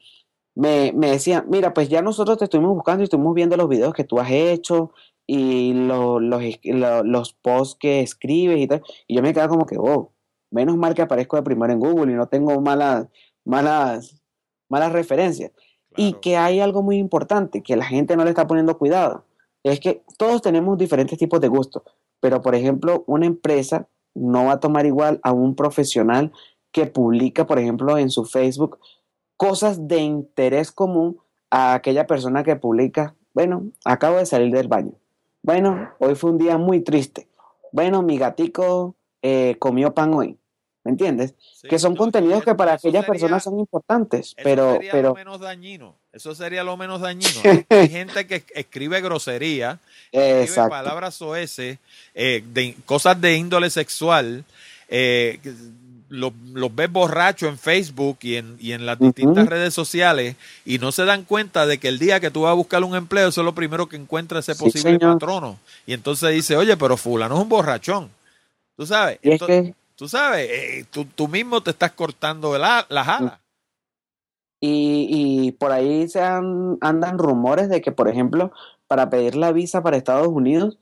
me, 0.56 0.94
me 0.96 1.10
decían, 1.10 1.46
mira, 1.50 1.74
pues 1.74 1.90
ya 1.90 2.04
nosotros 2.04 2.38
te 2.38 2.44
estuvimos 2.46 2.76
buscando 2.76 3.02
y 3.02 3.06
estuvimos 3.06 3.34
viendo 3.34 3.58
los 3.58 3.68
videos 3.68 3.94
que 3.94 4.04
tú 4.04 4.20
has 4.20 4.30
hecho 4.30 4.92
y 5.26 5.74
los, 5.74 6.22
los 6.22 7.34
posts 7.34 7.78
que 7.80 8.02
escribes 8.02 8.60
y 8.60 8.68
tal. 8.68 8.84
Y 9.08 9.16
yo 9.16 9.22
me 9.22 9.34
quedaba 9.34 9.50
como 9.50 9.66
que, 9.66 9.78
oh, 9.78 10.12
menos 10.52 10.78
mal 10.78 10.94
que 10.94 11.02
aparezco 11.02 11.36
de 11.36 11.44
primero 11.44 11.74
en 11.74 11.80
Google 11.80 12.12
y 12.12 12.16
no 12.16 12.28
tengo 12.28 12.60
malas 12.62 13.08
malas, 13.46 14.22
malas 14.70 14.92
referencias. 14.92 15.52
Y 15.96 16.14
que 16.14 16.38
hay 16.38 16.60
algo 16.60 16.82
muy 16.82 16.98
importante, 16.98 17.62
que 17.62 17.76
la 17.76 17.86
gente 17.86 18.16
no 18.16 18.24
le 18.24 18.32
está 18.32 18.48
poniendo 18.48 18.78
cuidado. 18.78 19.26
Es 19.64 19.80
que 19.80 20.04
todos 20.18 20.42
tenemos 20.42 20.78
diferentes 20.78 21.18
tipos 21.18 21.40
de 21.40 21.48
gustos, 21.48 21.84
pero 22.20 22.42
por 22.42 22.56
ejemplo, 22.56 23.04
una 23.08 23.26
empresa 23.26 23.88
no 24.16 24.46
va 24.46 24.54
a 24.54 24.60
tomar 24.60 24.86
igual 24.86 25.20
a 25.24 25.32
un 25.32 25.56
profesional 25.56 26.32
que 26.72 26.88
publica, 26.88 27.46
por 27.46 27.60
ejemplo, 27.60 27.98
en 27.98 28.10
su 28.10 28.26
Facebook 28.26 28.80
cosas 29.38 29.88
de 29.88 30.00
interés 30.00 30.72
común 30.72 31.18
a 31.50 31.76
aquella 31.76 32.08
persona 32.08 32.44
que 32.44 32.56
publica, 32.56 33.16
bueno, 33.34 33.72
acabo 33.86 34.18
de 34.18 34.26
salir 34.26 34.52
del 34.52 34.68
baño. 34.68 34.94
Bueno, 35.44 35.94
hoy 36.00 36.16
fue 36.16 36.32
un 36.32 36.38
día 36.38 36.58
muy 36.58 36.80
triste. 36.80 37.28
Bueno, 37.74 38.02
mi 38.02 38.18
gatico 38.18 38.96
eh, 39.22 39.58
comió 39.60 39.94
pan 39.94 40.14
hoy. 40.14 40.38
¿Me 40.86 40.92
entiendes? 40.92 41.36
que 41.70 41.80
son 41.80 41.96
contenidos 41.96 42.44
que 42.44 42.56
para 42.56 42.74
aquellas 42.74 43.06
personas 43.06 43.44
son 43.44 43.58
importantes, 43.58 44.36
pero... 44.44 44.74
Sería 44.74 44.92
pero... 44.92 45.10
Lo 45.10 45.16
menos 45.16 45.40
dañino. 45.40 45.96
Eso 46.12 46.36
sería 46.36 46.64
lo 46.64 46.76
menos 46.76 47.00
dañino. 47.00 47.42
Hay 47.70 47.88
gente 47.88 48.28
que 48.28 48.44
escribe 48.54 49.00
grosería, 49.00 49.80
escribe 50.12 50.70
palabras 50.70 51.16
soeces, 51.16 51.80
eh, 52.14 52.44
de, 52.54 52.76
cosas 52.86 53.20
de 53.22 53.38
índole 53.38 53.70
sexual, 53.70 54.44
eh, 54.90 55.40
los, 56.14 56.76
ves 56.76 56.92
borrachos 56.92 57.50
en 57.50 57.58
Facebook 57.58 58.20
y 58.22 58.36
en, 58.36 58.56
y 58.60 58.74
en 58.74 58.86
las 58.86 59.00
distintas 59.00 59.48
redes 59.48 59.74
sociales 59.74 60.36
y 60.64 60.78
no 60.78 60.92
se 60.92 61.06
dan 61.06 61.24
cuenta 61.24 61.66
de 61.66 61.80
que 61.80 61.88
el 61.88 61.98
día 61.98 62.20
que 62.20 62.30
tú 62.30 62.42
vas 62.42 62.52
a 62.52 62.56
buscar 62.56 62.84
un 62.84 62.96
empleo, 62.96 63.30
eso 63.30 63.42
es 63.42 63.46
lo 63.46 63.56
primero 63.56 63.88
que 63.88 63.96
encuentra 63.96 64.40
ese 64.40 64.56
posible 64.56 65.00
patrono. 65.00 65.58
Y 65.88 65.94
entonces 65.94 66.32
dice, 66.32 66.56
oye, 66.56 66.78
pero 66.78 66.98
fulano 66.98 67.36
es 67.36 67.42
un 67.42 67.50
borrachón. 67.50 68.10
Tú 68.78 68.86
sabes, 68.86 69.20
tú 69.96 70.08
sabes, 70.08 70.50
eh, 70.52 70.86
tú, 70.92 71.28
mismo 71.28 71.62
te 71.62 71.72
estás 71.72 71.92
cortando 71.92 72.58
la, 72.58 72.86
las 72.90 73.08
alas. 73.08 73.40
Y, 74.60 75.08
y 75.10 75.52
por 75.54 75.72
ahí 75.72 76.08
se 76.08 76.22
andan 76.22 77.18
rumores 77.18 77.70
de 77.70 77.82
que, 77.82 77.92
por 77.92 78.08
ejemplo, 78.08 78.52
para 78.88 79.10
pedir 79.10 79.36
la 79.36 79.52
visa 79.52 79.82
para 79.82 79.98
Estados 79.98 80.28
Unidos, 80.28 80.78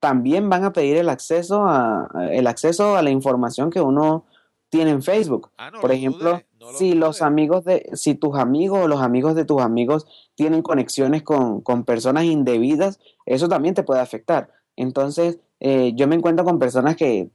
también 0.00 0.48
van 0.48 0.64
a 0.64 0.72
pedir 0.72 0.96
el 0.96 1.10
acceso 1.10 1.66
a, 1.66 2.08
el 2.32 2.46
acceso 2.46 2.96
a 2.96 3.02
la 3.02 3.10
información 3.10 3.70
que 3.70 3.82
uno 3.82 4.24
tiene 4.70 4.92
en 4.92 5.02
Facebook. 5.02 5.50
Ah, 5.58 5.70
Por 5.80 5.92
ejemplo, 5.92 6.40
si 6.74 6.94
los 6.94 7.20
amigos 7.22 7.64
de, 7.64 7.90
si 7.94 8.14
tus 8.14 8.36
amigos 8.36 8.84
o 8.84 8.88
los 8.88 9.02
amigos 9.02 9.34
de 9.34 9.44
tus 9.44 9.60
amigos 9.60 10.06
tienen 10.36 10.62
conexiones 10.62 11.22
con, 11.22 11.84
personas 11.84 12.24
indebidas, 12.24 13.00
eso 13.26 13.48
también 13.48 13.74
te 13.74 13.82
puede 13.82 14.00
afectar. 14.00 14.50
Entonces, 14.76 15.40
eh, 15.58 15.92
yo 15.94 16.08
me 16.08 16.14
encuentro 16.14 16.44
con 16.44 16.58
personas 16.58 16.96
que 16.96 17.30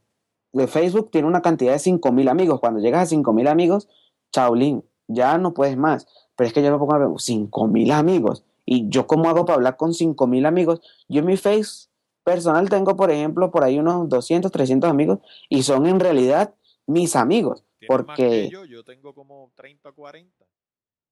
de 0.52 0.66
Facebook 0.66 1.10
tiene 1.10 1.28
una 1.28 1.42
cantidad 1.42 1.72
de 1.72 1.78
5000 1.78 2.28
amigos. 2.28 2.60
Cuando 2.60 2.80
llegas 2.80 3.02
a 3.02 3.06
5000 3.06 3.46
amigos, 3.46 3.88
chaulín, 4.32 4.82
ya 5.06 5.36
no 5.36 5.52
puedes 5.52 5.76
más. 5.76 6.08
Pero 6.34 6.48
es 6.48 6.54
que 6.54 6.62
yo 6.62 6.72
me 6.72 6.78
pongo 6.78 6.94
a 6.94 6.98
ver 6.98 7.08
5000 7.16 7.92
amigos. 7.92 8.44
Y 8.64 8.88
yo, 8.88 9.06
¿cómo 9.06 9.28
hago 9.28 9.44
para 9.44 9.56
hablar 9.56 9.76
con 9.76 9.92
5000 9.92 10.46
amigos? 10.46 10.80
Yo 11.08 11.20
en 11.20 11.26
mi 11.26 11.36
Face 11.36 11.88
personal 12.24 12.68
tengo, 12.68 12.96
por 12.96 13.10
ejemplo, 13.10 13.50
por 13.50 13.62
ahí 13.62 13.78
unos 13.78 14.08
200, 14.08 14.50
300 14.50 14.90
amigos 14.90 15.18
y 15.48 15.62
son 15.62 15.86
en 15.86 16.00
realidad 16.00 16.54
mis 16.86 17.16
amigos. 17.16 17.64
Porque 17.86 18.48
yo, 18.50 18.64
yo 18.64 18.84
tengo 18.84 19.14
como 19.14 19.50
30, 19.54 19.92
40. 19.92 20.44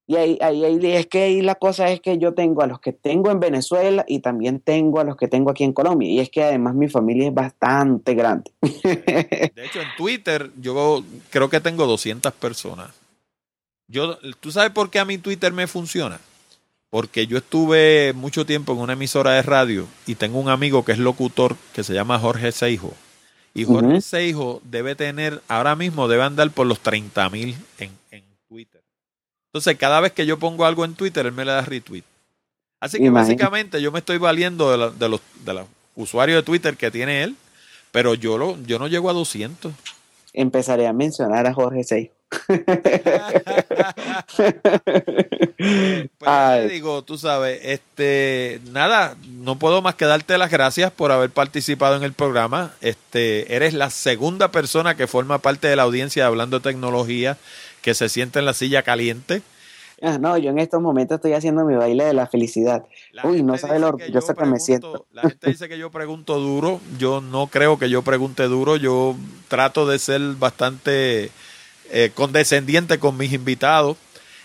Y 0.06 0.16
ahí, 0.16 0.38
ahí, 0.42 0.64
ahí, 0.64 0.92
es 0.92 1.06
que 1.06 1.22
ahí 1.22 1.40
la 1.40 1.54
cosa 1.54 1.90
es 1.90 2.00
que 2.00 2.18
yo 2.18 2.34
tengo 2.34 2.62
a 2.62 2.66
los 2.66 2.78
que 2.78 2.92
tengo 2.92 3.30
en 3.30 3.40
Venezuela 3.40 4.04
y 4.06 4.18
también 4.18 4.60
tengo 4.60 5.00
a 5.00 5.04
los 5.04 5.16
que 5.16 5.28
tengo 5.28 5.50
aquí 5.50 5.64
en 5.64 5.72
Colombia. 5.72 6.10
Y 6.10 6.20
es 6.20 6.28
que 6.30 6.42
además 6.42 6.74
mi 6.74 6.88
familia 6.88 7.28
es 7.28 7.34
bastante 7.34 8.14
grande. 8.14 8.50
De 8.60 9.52
hecho, 9.64 9.80
en 9.80 9.88
Twitter 9.96 10.50
yo 10.60 11.02
creo 11.30 11.48
que 11.48 11.60
tengo 11.60 11.86
200 11.86 12.32
personas. 12.34 12.90
Yo, 13.88 14.18
¿Tú 14.40 14.50
sabes 14.50 14.72
por 14.72 14.90
qué 14.90 14.98
a 14.98 15.04
mi 15.04 15.18
Twitter 15.18 15.52
me 15.52 15.66
funciona? 15.66 16.20
porque 16.94 17.26
yo 17.26 17.38
estuve 17.38 18.12
mucho 18.12 18.46
tiempo 18.46 18.72
en 18.72 18.78
una 18.78 18.92
emisora 18.92 19.32
de 19.32 19.42
radio 19.42 19.88
y 20.06 20.14
tengo 20.14 20.38
un 20.38 20.48
amigo 20.48 20.84
que 20.84 20.92
es 20.92 20.98
locutor 21.00 21.56
que 21.72 21.82
se 21.82 21.92
llama 21.92 22.20
Jorge 22.20 22.52
Seijo. 22.52 22.94
Y 23.54 23.64
Jorge 23.64 24.00
Seijo 24.00 24.60
debe 24.64 24.96
tener, 24.96 25.40
ahora 25.46 25.76
mismo 25.76 26.08
debe 26.08 26.24
andar 26.24 26.50
por 26.50 26.66
los 26.66 26.80
30 26.80 27.30
mil 27.30 27.56
en, 27.78 27.92
Twitter. 28.48 28.82
Entonces, 29.46 29.76
cada 29.78 30.00
vez 30.00 30.12
que 30.12 30.26
yo 30.26 30.38
pongo 30.40 30.64
algo 30.64 30.84
en 30.84 30.94
Twitter, 30.94 31.24
él 31.24 31.32
me 31.32 31.44
le 31.44 31.52
da 31.52 31.62
retweet. 31.62 32.02
Así 32.80 32.98
que 32.98 33.10
básicamente 33.10 33.80
yo 33.80 33.92
me 33.92 34.00
estoy 34.00 34.18
valiendo 34.18 34.76
de, 34.76 34.98
de, 34.98 35.08
los, 35.08 35.20
de 35.44 35.54
los 35.54 35.66
usuarios 35.94 36.36
de 36.38 36.42
Twitter 36.42 36.76
que 36.76 36.90
tiene 36.90 37.22
él, 37.22 37.36
pero 37.92 38.14
yo, 38.14 38.36
lo, 38.36 38.60
yo 38.62 38.80
no 38.80 38.88
llego 38.88 39.08
a 39.08 39.12
200. 39.12 39.72
Empezaré 40.32 40.88
a 40.88 40.92
mencionar 40.92 41.46
a 41.46 41.54
Jorge 41.54 41.84
Seijo. 41.84 42.13
pues 46.18 46.70
digo, 46.70 47.02
tú 47.02 47.16
sabes, 47.18 47.60
este, 47.62 48.60
nada, 48.70 49.16
no 49.28 49.58
puedo 49.58 49.82
más 49.82 49.94
que 49.94 50.04
darte 50.04 50.36
las 50.38 50.50
gracias 50.50 50.90
por 50.90 51.12
haber 51.12 51.30
participado 51.30 51.96
en 51.96 52.02
el 52.02 52.12
programa. 52.12 52.72
Este, 52.80 53.54
eres 53.54 53.74
la 53.74 53.90
segunda 53.90 54.50
persona 54.50 54.96
que 54.96 55.06
forma 55.06 55.38
parte 55.38 55.68
de 55.68 55.76
la 55.76 55.84
audiencia 55.84 56.26
hablando 56.26 56.58
de 56.58 56.64
tecnología 56.64 57.36
que 57.82 57.94
se 57.94 58.08
siente 58.08 58.38
en 58.38 58.46
la 58.46 58.54
silla 58.54 58.82
caliente. 58.82 59.42
Ah, 60.02 60.18
no, 60.18 60.36
yo 60.36 60.50
en 60.50 60.58
estos 60.58 60.82
momentos 60.82 61.16
estoy 61.16 61.32
haciendo 61.32 61.64
mi 61.64 61.76
baile 61.76 62.04
de 62.04 62.14
la 62.14 62.26
felicidad. 62.26 62.84
Uy, 63.22 63.42
no 63.42 63.56
sabe 63.56 63.78
lo 63.78 63.88
orgulloso 63.88 64.34
que, 64.34 64.44
me 64.44 64.58
siento. 64.58 65.06
La 65.12 65.22
gente 65.22 65.50
dice 65.50 65.68
que 65.68 65.78
yo 65.78 65.90
pregunto 65.90 66.38
duro. 66.40 66.80
Yo 66.98 67.20
no 67.20 67.46
creo 67.46 67.78
que 67.78 67.88
yo 67.88 68.02
pregunte 68.02 68.42
duro. 68.44 68.76
Yo 68.76 69.14
trato 69.48 69.86
de 69.86 69.98
ser 69.98 70.20
bastante 70.38 71.30
eh, 71.90 72.10
condescendiente 72.14 72.98
con 72.98 73.16
mis 73.16 73.32
invitados. 73.32 73.96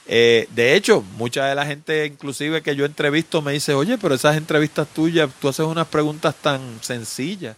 Eh, 0.07 0.47
de 0.51 0.75
hecho, 0.75 1.03
mucha 1.17 1.45
de 1.45 1.55
la 1.55 1.65
gente, 1.65 2.05
inclusive 2.05 2.61
que 2.61 2.75
yo 2.75 2.85
entrevisto, 2.85 3.41
me 3.41 3.53
dice, 3.53 3.73
oye, 3.73 3.97
pero 3.97 4.15
esas 4.15 4.37
entrevistas 4.37 4.87
tuyas, 4.87 5.29
tú 5.39 5.49
haces 5.49 5.65
unas 5.65 5.87
preguntas 5.87 6.35
tan 6.35 6.59
sencillas. 6.81 7.55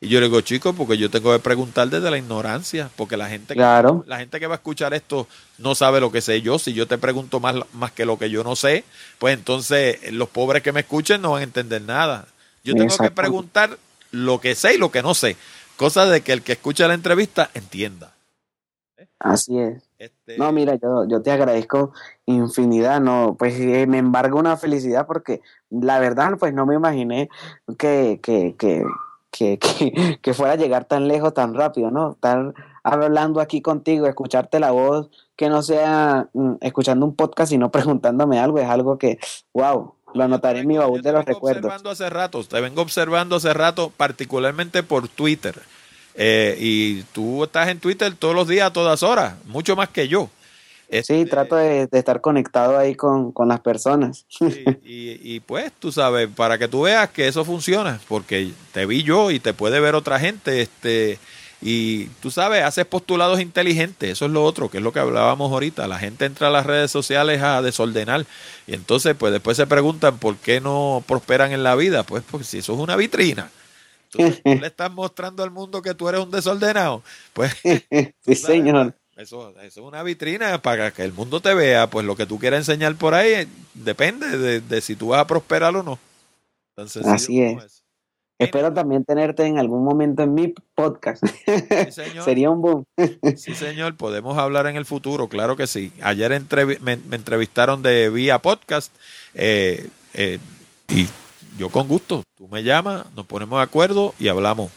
Y 0.00 0.08
yo 0.08 0.20
le 0.20 0.26
digo, 0.26 0.42
chicos, 0.42 0.74
porque 0.76 0.98
yo 0.98 1.08
tengo 1.08 1.32
que 1.32 1.38
preguntar 1.38 1.88
desde 1.88 2.10
la 2.10 2.18
ignorancia, 2.18 2.90
porque 2.94 3.16
la 3.16 3.28
gente, 3.28 3.54
claro. 3.54 4.02
que, 4.02 4.10
la 4.10 4.18
gente 4.18 4.38
que 4.38 4.46
va 4.46 4.56
a 4.56 4.56
escuchar 4.56 4.92
esto 4.92 5.26
no 5.56 5.74
sabe 5.74 5.98
lo 5.98 6.12
que 6.12 6.20
sé 6.20 6.42
yo. 6.42 6.58
Si 6.58 6.74
yo 6.74 6.86
te 6.86 6.98
pregunto 6.98 7.40
más, 7.40 7.56
más 7.72 7.92
que 7.92 8.04
lo 8.04 8.18
que 8.18 8.28
yo 8.28 8.44
no 8.44 8.54
sé, 8.54 8.84
pues 9.18 9.32
entonces 9.32 10.12
los 10.12 10.28
pobres 10.28 10.62
que 10.62 10.72
me 10.72 10.80
escuchen 10.80 11.22
no 11.22 11.30
van 11.30 11.40
a 11.40 11.44
entender 11.44 11.80
nada. 11.80 12.26
Yo 12.64 12.74
tengo 12.74 12.96
que 12.96 13.10
preguntar 13.10 13.78
lo 14.10 14.40
que 14.40 14.54
sé 14.54 14.74
y 14.74 14.78
lo 14.78 14.90
que 14.90 15.02
no 15.02 15.14
sé, 15.14 15.36
cosa 15.76 16.06
de 16.06 16.20
que 16.20 16.32
el 16.32 16.42
que 16.42 16.52
escucha 16.52 16.88
la 16.88 16.94
entrevista 16.94 17.50
entienda. 17.54 18.13
Así 19.18 19.58
es. 19.58 19.88
Este 19.98 20.38
no, 20.38 20.52
mira, 20.52 20.74
yo, 20.76 21.06
yo 21.08 21.22
te 21.22 21.30
agradezco 21.30 21.92
infinidad, 22.26 23.00
no, 23.00 23.36
pues 23.38 23.58
eh, 23.58 23.86
me 23.86 23.98
embargo 23.98 24.38
una 24.38 24.56
felicidad 24.56 25.06
porque 25.06 25.40
la 25.70 25.98
verdad, 25.98 26.32
pues 26.38 26.52
no 26.52 26.66
me 26.66 26.74
imaginé 26.74 27.28
que, 27.78 28.20
que, 28.22 28.54
que, 28.58 28.84
que, 29.30 29.58
que, 30.22 30.34
fuera 30.34 30.54
a 30.54 30.56
llegar 30.56 30.84
tan 30.84 31.08
lejos 31.08 31.34
tan 31.34 31.54
rápido, 31.54 31.90
¿no? 31.90 32.12
Estar 32.12 32.54
hablando 32.82 33.40
aquí 33.40 33.62
contigo, 33.62 34.06
escucharte 34.06 34.60
la 34.60 34.70
voz, 34.70 35.10
que 35.36 35.48
no 35.48 35.62
sea 35.62 36.28
mm, 36.32 36.54
escuchando 36.60 37.06
un 37.06 37.16
podcast 37.16 37.52
y 37.52 37.58
no 37.58 37.70
preguntándome 37.72 38.38
algo, 38.38 38.58
es 38.58 38.68
algo 38.68 38.98
que, 38.98 39.18
wow, 39.52 39.94
lo 40.14 40.24
anotaré 40.24 40.60
en 40.60 40.68
mi 40.68 40.78
baúl 40.78 41.02
de 41.02 41.12
los 41.12 41.24
recuerdos. 41.24 41.64
Observando 41.64 41.90
hace 41.90 42.08
rato, 42.10 42.44
te 42.44 42.60
vengo 42.60 42.82
observando 42.82 43.36
hace 43.36 43.52
rato, 43.52 43.90
particularmente 43.96 44.82
por 44.82 45.08
Twitter. 45.08 45.60
Eh, 46.14 46.56
y 46.58 47.02
tú 47.12 47.44
estás 47.44 47.68
en 47.68 47.80
Twitter 47.80 48.14
todos 48.14 48.34
los 48.34 48.46
días, 48.46 48.68
a 48.68 48.72
todas 48.72 49.02
horas, 49.02 49.34
mucho 49.46 49.74
más 49.74 49.88
que 49.88 50.06
yo. 50.06 50.30
sí, 50.88 50.98
este, 50.98 51.26
trato 51.26 51.56
de, 51.56 51.88
estar 51.90 52.20
conectado 52.20 52.78
ahí 52.78 52.94
con, 52.94 53.32
las 53.46 53.60
personas. 53.60 54.24
y, 54.84 55.40
pues 55.40 55.72
tú 55.78 55.90
sabes, 55.90 56.28
para 56.28 56.56
que 56.56 56.68
tú 56.68 56.82
veas 56.82 57.10
que 57.10 57.26
eso 57.26 57.44
funciona, 57.44 58.00
porque 58.08 58.52
te 58.72 58.86
vi 58.86 59.02
yo 59.02 59.30
y 59.30 59.40
te 59.40 59.54
puede 59.54 59.80
ver 59.80 59.96
otra 59.96 60.20
gente, 60.20 60.62
este, 60.62 61.18
y 61.60 62.06
tú 62.20 62.30
sabes, 62.30 62.62
haces 62.62 62.86
postulados 62.86 63.40
inteligentes, 63.40 64.10
eso 64.10 64.26
es 64.26 64.30
lo 64.30 64.44
otro, 64.44 64.70
que 64.70 64.78
es 64.78 64.84
lo 64.84 64.92
que 64.92 65.00
hablábamos 65.00 65.50
ahorita, 65.50 65.88
la 65.88 65.98
gente 65.98 66.26
entra 66.26 66.46
a 66.48 66.50
las 66.50 66.66
redes 66.66 66.92
sociales 66.92 67.42
a 67.42 67.62
desordenar 67.62 68.26
y 68.66 68.74
entonces 68.74 69.16
pues 69.18 69.32
después 69.32 69.56
se 69.56 69.66
preguntan 69.66 70.18
por 70.18 70.36
qué 70.36 70.60
no 70.60 71.02
prosperan 71.06 71.52
en 71.52 71.62
la 71.62 71.74
vida, 71.74 72.02
pues 72.02 72.22
porque 72.30 72.44
si 72.44 72.58
eso 72.58 72.74
es 72.74 72.78
una 72.78 72.96
vitrina 72.96 73.50
tú, 74.16 74.34
le 74.44 74.66
estás 74.66 74.90
mostrando 74.92 75.42
al 75.42 75.50
mundo 75.50 75.82
que 75.82 75.94
tú 75.94 76.08
eres 76.08 76.20
un 76.20 76.30
desordenado. 76.30 77.02
Pues, 77.32 77.54
sí, 78.24 78.34
señor. 78.34 78.94
Eso, 79.16 79.54
es 79.60 79.76
una 79.76 80.02
vitrina 80.02 80.60
para 80.60 80.90
que 80.90 81.02
el 81.02 81.12
mundo 81.12 81.40
te 81.40 81.54
vea. 81.54 81.88
Pues 81.88 82.04
lo 82.04 82.16
que 82.16 82.26
tú 82.26 82.38
quieras 82.38 82.58
enseñar 82.58 82.96
por 82.96 83.14
ahí 83.14 83.46
depende 83.74 84.60
de, 84.60 84.80
si 84.80 84.96
tú 84.96 85.08
vas 85.08 85.20
a 85.20 85.26
prosperar 85.26 85.74
o 85.76 85.82
no. 85.82 85.98
Así 86.76 87.40
es. 87.40 87.84
Espero 88.36 88.72
también 88.72 89.04
tenerte 89.04 89.46
en 89.46 89.58
algún 89.58 89.84
momento 89.84 90.24
en 90.24 90.34
mi 90.34 90.52
podcast. 90.74 91.24
Sería 92.24 92.50
un 92.50 92.60
boom. 92.60 92.84
sí, 93.36 93.54
señor, 93.54 93.96
podemos 93.96 94.36
hablar 94.36 94.66
en 94.66 94.74
el 94.74 94.84
futuro, 94.84 95.28
claro 95.28 95.56
que 95.56 95.68
sí. 95.68 95.92
Ayer 96.02 96.42
me, 96.80 96.98
entrevistaron 97.12 97.82
de 97.82 98.10
vía 98.10 98.40
podcast 98.40 98.92
eh, 99.34 99.88
eh, 100.14 100.40
y 100.88 101.06
yo 101.58 101.68
con 101.68 101.88
gusto. 101.88 102.22
Tú 102.36 102.48
me 102.48 102.62
llamas, 102.62 103.06
nos 103.14 103.26
ponemos 103.26 103.58
de 103.58 103.62
acuerdo 103.62 104.14
y 104.18 104.28
hablamos. 104.28 104.70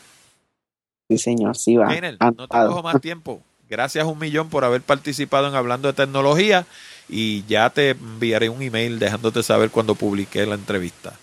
Sí, 1.10 1.18
señor, 1.18 1.56
sí 1.56 1.76
va. 1.78 1.88
no 2.36 2.48
te 2.48 2.58
dejo 2.58 2.84
más 2.84 3.02
tiempo. 3.02 3.42
Gracias 3.70 4.06
un 4.06 4.18
millón 4.18 4.50
por 4.50 4.64
haber 4.64 4.82
participado 4.82 5.48
en 5.48 5.56
Hablando 5.56 5.88
de 5.90 5.94
Tecnología 5.94 6.66
y 7.10 7.44
ya 7.48 7.70
te 7.70 7.92
enviaré 7.92 8.50
un 8.50 8.62
email 8.62 9.00
dejándote 9.00 9.44
saber 9.44 9.72
cuando 9.72 9.96
publique 9.96 10.46
la 10.46 10.56
entrevista. 10.56 11.14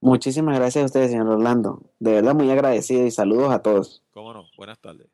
Muchísimas 0.00 0.58
gracias 0.58 0.82
a 0.82 0.86
ustedes, 0.86 1.10
señor 1.10 1.28
Orlando. 1.28 1.82
De 1.98 2.12
verdad, 2.12 2.34
muy 2.34 2.50
agradecido 2.50 3.06
y 3.06 3.10
saludos 3.10 3.52
a 3.52 3.60
todos. 3.60 4.02
Cómo 4.12 4.32
no, 4.32 4.46
buenas 4.56 4.78
tardes. 4.78 5.08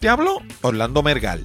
Te 0.00 0.08
habló 0.08 0.38
Orlando 0.62 1.02
Mergal. 1.02 1.44